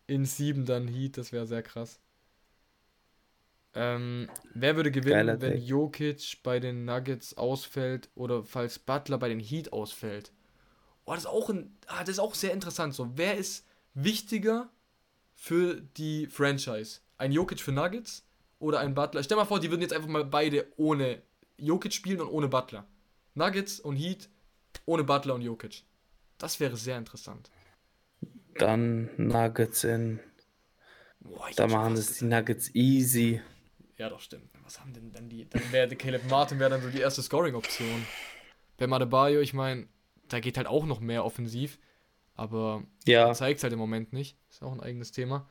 In 0.06 0.24
7 0.24 0.66
dann 0.66 0.86
Heat, 0.86 1.16
das 1.16 1.32
wäre 1.32 1.46
sehr 1.46 1.62
krass. 1.62 1.98
Ähm, 3.74 4.28
wer 4.54 4.76
würde 4.76 4.92
gewinnen, 4.92 5.26
Geiler 5.26 5.40
wenn 5.40 5.54
Take. 5.54 5.64
Jokic 5.64 6.42
bei 6.42 6.60
den 6.60 6.84
Nuggets 6.84 7.36
ausfällt 7.36 8.08
oder 8.14 8.44
falls 8.44 8.78
Butler 8.78 9.18
bei 9.18 9.28
den 9.28 9.40
Heat 9.40 9.72
ausfällt? 9.72 10.32
Oh, 11.06 11.12
das 11.12 11.24
ist 11.24 11.30
auch 11.30 11.50
ein, 11.50 11.76
ah, 11.86 12.00
das 12.00 12.10
ist 12.10 12.18
auch 12.18 12.34
sehr 12.34 12.52
interessant. 12.52 12.94
So, 12.94 13.10
wer 13.16 13.36
ist 13.36 13.66
wichtiger 13.94 14.70
für 15.34 15.80
die 15.96 16.26
Franchise? 16.26 17.00
Ein 17.18 17.32
Jokic 17.32 17.60
für 17.60 17.72
Nuggets 17.72 18.24
oder 18.58 18.78
ein 18.78 18.94
Butler? 18.94 19.22
Stell 19.22 19.36
mal 19.36 19.44
vor, 19.44 19.58
die 19.58 19.70
würden 19.70 19.82
jetzt 19.82 19.92
einfach 19.92 20.08
mal 20.08 20.24
beide 20.24 20.66
ohne 20.76 21.22
Jokic 21.56 21.92
spielen 21.92 22.20
und 22.20 22.28
ohne 22.28 22.48
Butler. 22.48 22.86
Nuggets 23.34 23.80
und 23.80 23.96
Heat 23.96 24.28
ohne 24.86 25.04
Butler 25.04 25.34
und 25.34 25.42
Jokic. 25.42 25.84
Das 26.38 26.60
wäre 26.60 26.76
sehr 26.76 26.98
interessant. 26.98 27.50
Dann 28.58 29.10
Nuggets 29.16 29.84
in. 29.84 30.20
Boah, 31.20 31.48
Da 31.56 31.66
machen 31.66 31.94
das 31.94 32.18
die 32.18 32.24
Nuggets 32.26 32.74
easy. 32.74 33.40
Ja, 33.96 34.08
doch, 34.08 34.20
stimmt. 34.20 34.50
Was 34.64 34.80
haben 34.80 34.92
denn 34.92 35.12
dann 35.12 35.28
die? 35.28 35.48
Dann 35.48 35.72
wäre 35.72 35.94
Caleb 35.96 36.28
Martin 36.28 36.58
wäre 36.58 36.70
dann 36.70 36.82
so 36.82 36.90
die 36.90 37.00
erste 37.00 37.22
Scoring-Option. 37.22 38.06
Bam 38.76 38.92
Adebayo, 38.92 39.40
ich 39.40 39.54
meine, 39.54 39.86
da 40.28 40.40
geht 40.40 40.56
halt 40.56 40.66
auch 40.66 40.84
noch 40.84 41.00
mehr 41.00 41.24
offensiv, 41.24 41.78
aber 42.34 42.82
Ja, 43.06 43.32
zeigt 43.34 43.62
halt 43.62 43.72
im 43.72 43.78
Moment 43.78 44.12
nicht. 44.12 44.36
Ist 44.50 44.62
auch 44.62 44.72
ein 44.72 44.80
eigenes 44.80 45.12
Thema. 45.12 45.48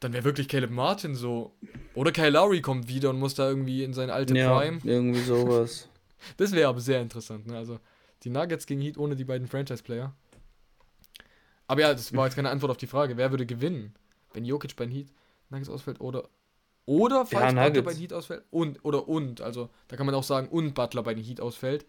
Dann 0.00 0.12
wäre 0.12 0.24
wirklich 0.24 0.48
Caleb 0.48 0.70
Martin 0.70 1.16
so. 1.16 1.56
Oder 1.94 2.12
Kyle 2.12 2.30
Lowry 2.30 2.60
kommt 2.60 2.86
wieder 2.88 3.10
und 3.10 3.18
muss 3.18 3.34
da 3.34 3.48
irgendwie 3.48 3.82
in 3.82 3.92
seine 3.92 4.12
alte 4.12 4.36
ja, 4.36 4.56
Prime. 4.56 4.80
irgendwie 4.84 5.22
sowas. 5.22 5.88
Das 6.36 6.50
wäre 6.50 6.68
aber 6.68 6.80
sehr 6.80 7.00
interessant, 7.00 7.46
ne? 7.46 7.56
Also, 7.56 7.78
die 8.24 8.30
Nuggets 8.30 8.66
gegen 8.66 8.80
Heat 8.80 8.98
ohne 8.98 9.16
die 9.16 9.24
beiden 9.24 9.46
Franchise-Player. 9.46 10.14
Aber 11.66 11.80
ja, 11.80 11.92
das 11.92 12.14
war 12.14 12.24
jetzt 12.26 12.34
keine 12.34 12.50
Antwort 12.50 12.70
auf 12.70 12.76
die 12.76 12.86
Frage. 12.86 13.16
Wer 13.16 13.30
würde 13.30 13.46
gewinnen, 13.46 13.94
wenn 14.32 14.44
Jokic 14.44 14.74
bei 14.76 14.86
den 14.86 14.94
Heat 14.94 15.08
Nuggets 15.50 15.68
ausfällt 15.68 16.00
oder 16.00 16.28
oder 16.86 17.26
falls 17.26 17.54
Butler 17.54 17.64
Nuggets. 17.64 17.84
bei 17.84 17.92
den 17.92 18.00
Heat 18.00 18.12
ausfällt 18.14 18.44
und 18.50 18.84
oder 18.84 19.08
und, 19.08 19.42
also 19.42 19.68
da 19.88 19.96
kann 19.96 20.06
man 20.06 20.14
auch 20.14 20.24
sagen 20.24 20.48
und 20.48 20.74
Butler 20.74 21.02
bei 21.02 21.14
den 21.14 21.22
Heat 21.22 21.40
ausfällt. 21.40 21.84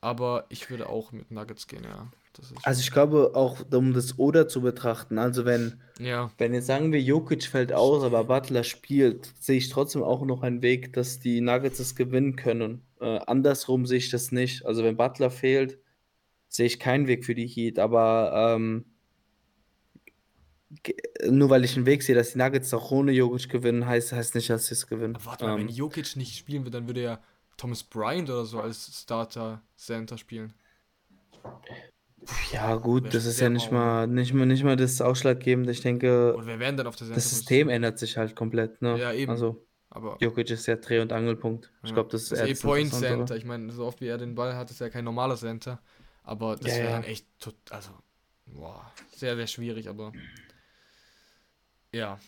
Aber 0.00 0.46
ich 0.48 0.70
würde 0.70 0.88
auch 0.88 1.12
mit 1.12 1.30
Nuggets 1.30 1.66
gehen, 1.66 1.84
ja. 1.84 2.10
Das 2.34 2.52
ist 2.52 2.64
Also 2.64 2.80
ich 2.80 2.92
glaube 2.92 3.32
auch, 3.34 3.64
um 3.72 3.92
das 3.92 4.18
Oder 4.18 4.46
zu 4.46 4.60
betrachten, 4.60 5.18
also 5.18 5.44
wenn, 5.44 5.80
ja, 5.98 6.30
wenn 6.38 6.54
jetzt 6.54 6.66
sagen 6.66 6.92
wir, 6.92 7.02
Jokic 7.02 7.44
fällt 7.44 7.72
aus, 7.72 8.04
aber 8.04 8.24
Butler 8.24 8.62
spielt, 8.62 9.32
sehe 9.40 9.58
ich 9.58 9.70
trotzdem 9.70 10.02
auch 10.04 10.24
noch 10.24 10.42
einen 10.42 10.62
Weg, 10.62 10.92
dass 10.92 11.18
die 11.18 11.40
Nuggets 11.40 11.80
es 11.80 11.96
gewinnen 11.96 12.36
können. 12.36 12.82
Äh, 13.00 13.18
andersrum 13.26 13.86
sehe 13.86 13.98
ich 13.98 14.10
das 14.10 14.30
nicht. 14.30 14.64
Also 14.66 14.84
wenn 14.84 14.96
Butler 14.96 15.30
fehlt, 15.30 15.78
sehe 16.48 16.66
ich 16.66 16.78
keinen 16.78 17.08
Weg 17.08 17.24
für 17.24 17.34
die 17.34 17.46
Heat, 17.48 17.78
aber 17.80 18.54
ähm, 18.56 18.84
nur 21.28 21.50
weil 21.50 21.64
ich 21.64 21.76
einen 21.76 21.86
Weg 21.86 22.02
sehe, 22.02 22.14
dass 22.14 22.32
die 22.32 22.38
Nuggets 22.38 22.72
auch 22.74 22.90
ohne 22.90 23.12
Jokic 23.12 23.48
gewinnen, 23.48 23.86
heißt, 23.86 24.12
heißt 24.12 24.34
nicht, 24.34 24.50
dass 24.50 24.66
sie 24.66 24.74
es 24.74 24.86
gewinnen. 24.86 25.16
Aber 25.16 25.24
warte 25.26 25.44
mal, 25.46 25.56
wenn 25.56 25.68
Ähm, 25.68 25.68
Jokic 25.68 26.16
nicht 26.16 26.36
spielen 26.36 26.64
wird, 26.64 26.74
dann 26.74 26.86
würde 26.86 27.02
ja 27.02 27.22
Thomas 27.58 27.84
Bryant 27.84 28.30
oder 28.30 28.46
so 28.46 28.60
als 28.60 29.02
Starter 29.02 29.60
Center 29.76 30.16
spielen. 30.16 30.54
ja, 32.52 32.74
gut, 32.76 33.12
das 33.14 33.26
ist 33.26 33.40
ja 33.40 33.48
nicht 33.48 33.70
mal, 33.72 34.06
nicht 34.06 34.34
mal, 34.34 34.46
nicht 34.46 34.64
mal 34.64 34.76
das 34.76 35.00
Ausschlaggebende. 35.00 35.72
Ich 35.72 35.80
denke, 35.80 36.34
das 36.36 37.30
System 37.30 37.68
ändert 37.68 37.98
sich 37.98 38.16
halt 38.16 38.34
komplett, 38.34 38.82
ne? 38.82 38.98
Ja, 38.98 39.12
eben. 39.12 39.32
Also, 39.32 39.64
Aber 39.90 40.18
Jokic 40.20 40.50
ist 40.50 40.66
ja 40.66 40.76
Dreh- 40.76 41.00
und 41.00 41.12
Angelpunkt. 41.12 41.70
Ich 41.82 41.90
Ja, 41.90 41.94
glaube, 41.94 42.10
das 42.10 42.24
ist 42.24 42.30
das 42.32 42.40
eher 42.40 42.46
eh 42.46 42.52
das 42.52 42.60
Point. 42.62 42.92
Center. 42.92 43.36
Ich 43.36 43.44
meine, 43.44 43.72
so 43.72 43.86
oft 43.86 44.00
wie 44.00 44.06
er 44.08 44.18
den 44.18 44.34
Ball 44.34 44.54
hat, 44.56 44.70
ist 44.70 44.80
er 44.80 44.90
kein 44.90 45.04
normaler 45.04 45.36
Center. 45.36 45.80
Aber 46.24 46.56
das 46.56 46.66
Ja, 46.66 46.78
wäre 46.78 46.90
ja. 46.90 46.92
dann 46.96 47.04
echt 47.04 47.26
tot, 47.40 47.54
also 47.70 47.90
boah, 48.46 48.92
sehr, 49.16 49.36
sehr 49.36 49.46
schwierig, 49.46 49.88
aber 49.88 50.12
ja. 51.92 52.18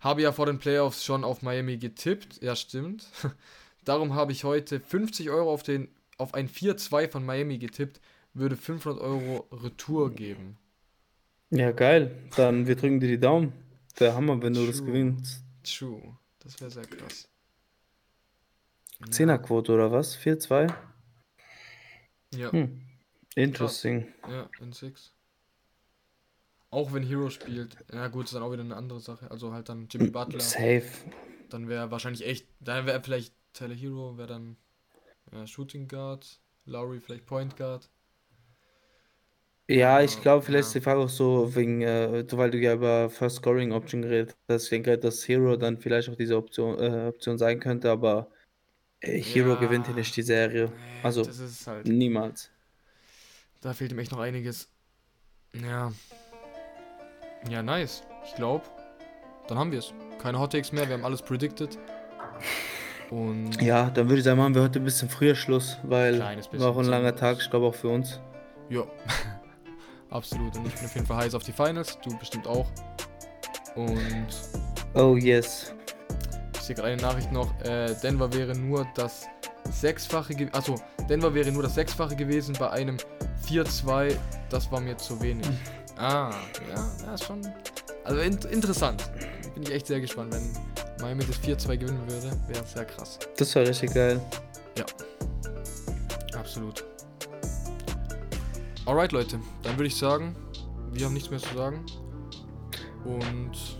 Habe 0.00 0.22
ja 0.22 0.32
vor 0.32 0.46
den 0.46 0.58
Playoffs 0.58 1.04
schon 1.04 1.24
auf 1.24 1.42
Miami 1.42 1.78
getippt. 1.78 2.42
Ja, 2.42 2.56
stimmt. 2.56 3.06
Darum 3.84 4.14
habe 4.14 4.32
ich 4.32 4.44
heute 4.44 4.80
50 4.80 5.30
Euro 5.30 5.52
auf, 5.52 5.62
den, 5.62 5.88
auf 6.18 6.34
ein 6.34 6.48
4-2 6.48 7.10
von 7.10 7.24
Miami 7.24 7.58
getippt. 7.58 8.00
Würde 8.32 8.56
500 8.56 9.00
Euro 9.00 9.46
Retour 9.52 10.12
geben. 10.12 10.58
Ja, 11.50 11.70
geil. 11.70 12.10
Dann 12.36 12.66
wir 12.66 12.74
drücken 12.74 12.98
dir 12.98 13.08
die 13.08 13.20
Daumen. 13.20 13.52
Der 14.00 14.16
Hammer, 14.16 14.42
wenn 14.42 14.54
du 14.54 14.66
das 14.66 14.78
True. 14.78 14.86
gewinnst. 14.86 15.44
True. 15.62 16.16
Das 16.40 16.60
wäre 16.60 16.70
sehr 16.70 16.84
krass. 16.84 17.28
Zehnerquote 19.10 19.72
oder 19.72 19.92
was? 19.92 20.18
4-2? 20.18 20.72
Ja. 22.34 22.50
Hm. 22.50 22.80
Interesting. 23.36 24.06
Ja, 24.28 24.48
in 24.60 24.72
Six. 24.72 25.12
Auch 26.70 26.92
wenn 26.92 27.04
Hero 27.04 27.30
spielt. 27.30 27.76
Ja 27.92 28.08
gut, 28.08 28.24
ist 28.24 28.34
dann 28.34 28.42
auch 28.42 28.52
wieder 28.52 28.62
eine 28.62 28.76
andere 28.76 29.00
Sache. 29.00 29.30
Also 29.30 29.52
halt 29.52 29.68
dann 29.68 29.86
Jimmy 29.88 30.10
Butler. 30.10 30.40
Safe. 30.40 30.82
Dann 31.50 31.68
wäre 31.68 31.90
wahrscheinlich 31.90 32.26
echt, 32.26 32.48
dann 32.58 32.86
wäre 32.86 33.00
vielleicht 33.02 33.32
Tyler 33.54 33.74
Hero, 33.74 34.18
wäre 34.18 34.28
dann 34.28 34.56
ja, 35.32 35.46
Shooting 35.46 35.88
Guard, 35.88 36.40
Lowry 36.66 37.00
vielleicht 37.00 37.26
Point 37.26 37.56
Guard. 37.56 37.88
Ja, 39.66 40.02
ich 40.02 40.20
glaube, 40.20 40.44
vielleicht 40.44 40.64
ja. 40.64 40.66
ist 40.66 40.74
die 40.74 40.80
Frage 40.82 41.00
auch 41.00 41.08
so, 41.08 41.54
wegen, 41.54 41.80
äh, 41.80 42.24
weil 42.32 42.50
du 42.50 42.58
ja 42.58 42.74
über 42.74 43.08
First 43.08 43.36
Scoring 43.36 43.72
Option 43.72 44.02
geredet 44.02 44.36
hast. 44.46 44.64
Ich 44.64 44.70
denke, 44.70 44.98
dass 44.98 45.26
Hero 45.26 45.56
dann 45.56 45.78
vielleicht 45.78 46.10
auch 46.10 46.16
diese 46.16 46.36
Option, 46.36 46.78
äh, 46.78 47.08
Option 47.08 47.38
sein 47.38 47.60
könnte, 47.60 47.90
aber 47.90 48.28
äh, 49.00 49.18
Hero 49.18 49.50
Ja. 49.50 49.54
gewinnt 49.54 49.86
hier 49.86 49.94
nicht 49.94 50.14
die 50.16 50.22
Serie. 50.22 50.70
Also, 51.02 51.24
halt, 51.66 51.86
niemals. 51.86 52.50
da 53.62 53.72
fehlt 53.72 53.92
ihm 53.92 53.98
echt 54.00 54.12
noch 54.12 54.18
einiges. 54.18 54.68
Ja. 55.54 55.92
Ja, 57.48 57.62
nice. 57.62 58.02
Ich 58.26 58.34
glaube, 58.34 58.64
dann 59.48 59.58
haben 59.58 59.72
wir 59.72 59.78
es. 59.78 59.94
Keine 60.18 60.38
Hot 60.38 60.52
Takes 60.52 60.72
mehr, 60.72 60.86
wir 60.88 60.94
haben 60.94 61.04
alles 61.04 61.22
predicted. 61.22 61.78
Und 63.10 63.60
Ja, 63.62 63.90
dann 63.90 64.08
würde 64.08 64.18
ich 64.18 64.24
sagen, 64.24 64.38
machen 64.38 64.54
wir 64.54 64.62
heute 64.62 64.80
ein 64.80 64.84
bisschen 64.84 65.08
früher 65.08 65.34
Schluss, 65.34 65.78
weil 65.82 66.18
war 66.20 66.68
auch 66.70 66.78
ein 66.78 66.86
langer. 66.86 67.14
Tag, 67.14 67.38
ich 67.40 67.50
glaube 67.50 67.66
auch 67.66 67.74
für 67.74 67.88
uns. 67.88 68.20
Ja, 68.68 68.82
absolut. 70.10 70.56
Und 70.56 70.66
ich 70.66 70.74
bin 70.74 70.84
auf 70.86 70.94
jeden 70.94 71.06
Fall 71.06 71.16
heiß 71.18 71.34
auf 71.34 71.42
die 71.42 71.52
Finals. 71.52 71.98
Du 72.02 72.16
bestimmt 72.18 72.46
auch. 72.46 72.66
Und 73.76 74.26
Oh 74.94 75.16
yes. 75.16 75.74
ich 76.54 76.60
sehe 76.60 76.76
gerade 76.76 76.92
eine 76.92 77.02
Nachricht 77.02 77.32
noch. 77.32 77.52
Äh, 77.62 77.94
Denver 78.02 78.32
wäre 78.32 78.56
nur 78.56 78.86
das 78.94 79.26
sechsfache. 79.70 80.34
Ge 80.34 80.48
Achso, 80.52 80.76
Denver 81.08 81.34
wäre 81.34 81.50
nur 81.52 81.62
das 81.64 81.74
sechsfache 81.74 82.14
gewesen 82.16 82.54
bei 82.58 82.70
einem 82.70 82.96
4-2. 83.48 84.16
Das 84.48 84.70
war 84.70 84.80
mir 84.80 84.96
zu 84.96 85.20
wenig. 85.20 85.46
Ah, 85.96 86.30
ja, 86.68 86.90
ja, 87.06 87.14
ist 87.14 87.24
schon. 87.24 87.40
Also 88.04 88.20
in 88.20 88.38
interessant. 88.50 89.10
Bin 89.54 89.62
ich 89.62 89.72
echt 89.72 89.86
sehr 89.86 90.00
gespannt. 90.00 90.34
Wenn 90.34 90.50
Miami 91.00 91.24
das 91.26 91.38
4-2 91.40 91.76
gewinnen 91.76 92.00
würde, 92.08 92.30
wäre 92.48 92.64
sehr 92.66 92.84
krass. 92.84 93.18
Das 93.36 93.54
war 93.56 93.62
richtig 93.62 93.92
geil. 93.94 94.20
Absolut. 96.36 96.84
Alright, 98.86 99.12
Leute. 99.12 99.38
Dann 99.62 99.74
würde 99.76 99.86
ich 99.86 99.96
sagen, 99.96 100.36
wir 100.92 101.06
haben 101.06 101.14
nichts 101.14 101.30
mehr 101.30 101.38
zu 101.40 101.54
sagen. 101.56 101.84
Und 103.04 103.78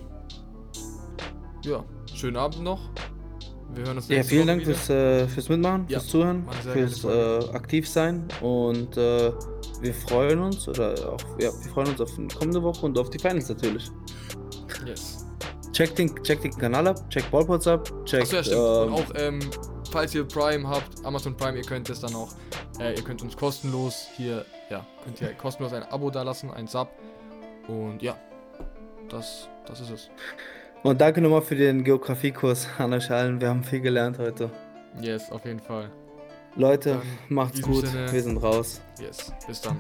ja, 1.65 1.85
schönen 2.15 2.37
Abend 2.37 2.63
noch. 2.63 2.91
Wir 3.75 3.85
hören 3.87 3.97
uns 3.97 4.09
Ja, 4.09 4.23
vielen 4.23 4.43
Woche 4.43 4.47
Dank 4.49 4.61
wieder. 4.63 4.75
fürs, 4.75 4.91
äh, 4.91 5.27
fürs 5.29 5.49
Mitmachen, 5.49 5.87
Ja, 5.89 5.99
fürs 5.99 6.11
Zuhören, 6.11 6.45
fürs 6.73 7.05
äh, 7.05 7.51
Aktivsein 7.55 8.29
und 8.41 8.97
äh, 8.97 9.33
wir 9.81 9.95
freuen 9.95 10.39
uns 10.41 10.69
oder 10.69 10.95
auch, 11.13 11.21
ja, 11.41 11.51
wir 11.51 11.71
freuen 11.73 11.89
uns 11.89 12.01
auf 12.01 12.11
die 12.17 12.29
kommende 12.29 12.63
Woche 12.63 12.87
und 12.87 12.97
auf 12.99 13.11
die 13.11 13.19
Finals 13.19 13.49
natürlich. 13.49 13.91
Yes. 14.87 15.24
Checkt 15.75 15.99
den, 15.99 16.15
checkt 16.23 16.45
den 16.45 16.57
Kanal 16.57 16.87
ab, 16.89 17.11
checkt 17.11 17.31
Ballpots 17.31 17.67
ab, 17.67 17.91
checkt 18.07 18.23
Achso, 18.33 18.37
ja, 18.37 18.43
stimmt. 18.45 18.59
ähm, 18.61 18.95
Und 18.95 18.95
auch, 18.95 19.15
ähm, 19.17 19.41
falls 19.91 20.15
ihr 20.15 20.25
Prime 20.25 20.67
habt, 20.69 21.05
Amazon 21.05 21.37
Prime, 21.37 21.59
ihr 21.59 21.65
könnt 21.65 21.91
es 21.91 22.01
dann 22.01 22.15
auch, 22.15 22.33
äh, 22.81 22.95
ihr 22.95 23.03
könnt 23.03 23.21
uns 23.23 23.37
kostenlos 23.37 24.07
hier, 24.17 24.45
ja, 24.71 24.87
könnt 25.05 25.21
ihr 25.21 25.35
kostenlos 25.35 25.73
ein 25.73 25.83
Abo 25.83 26.11
dalassen, 26.11 26.51
ein 26.53 26.67
Sub. 26.69 26.89
Und 27.69 28.01
ja, 28.03 28.17
das, 29.09 29.49
das 29.67 29.81
ist 29.81 29.91
es. 29.91 30.11
und 30.85 31.01
danke 31.01 31.21
nochmal 31.21 31.43
für 31.43 31.57
den 31.57 31.83
Geografiekurs 31.85 32.69
an 32.79 32.93
euch 32.95 33.11
allen. 33.11 33.41
Wir 33.41 33.49
haben 33.49 33.65
viel 33.65 33.81
gelernt 33.81 34.19
heute. 34.19 34.51
Yes, 35.01 35.31
auf 35.33 35.45
jeden 35.45 35.61
Fall. 35.61 35.91
Leute, 36.57 36.91
Dann 36.91 37.03
macht's 37.31 37.61
gut. 37.61 37.85
Sinne- 37.87 38.13
Wir 38.13 38.23
sind 38.23 38.37
raus. 38.37 38.81
Yes, 39.01 39.33
bis 39.47 39.61
dann. 39.61 39.77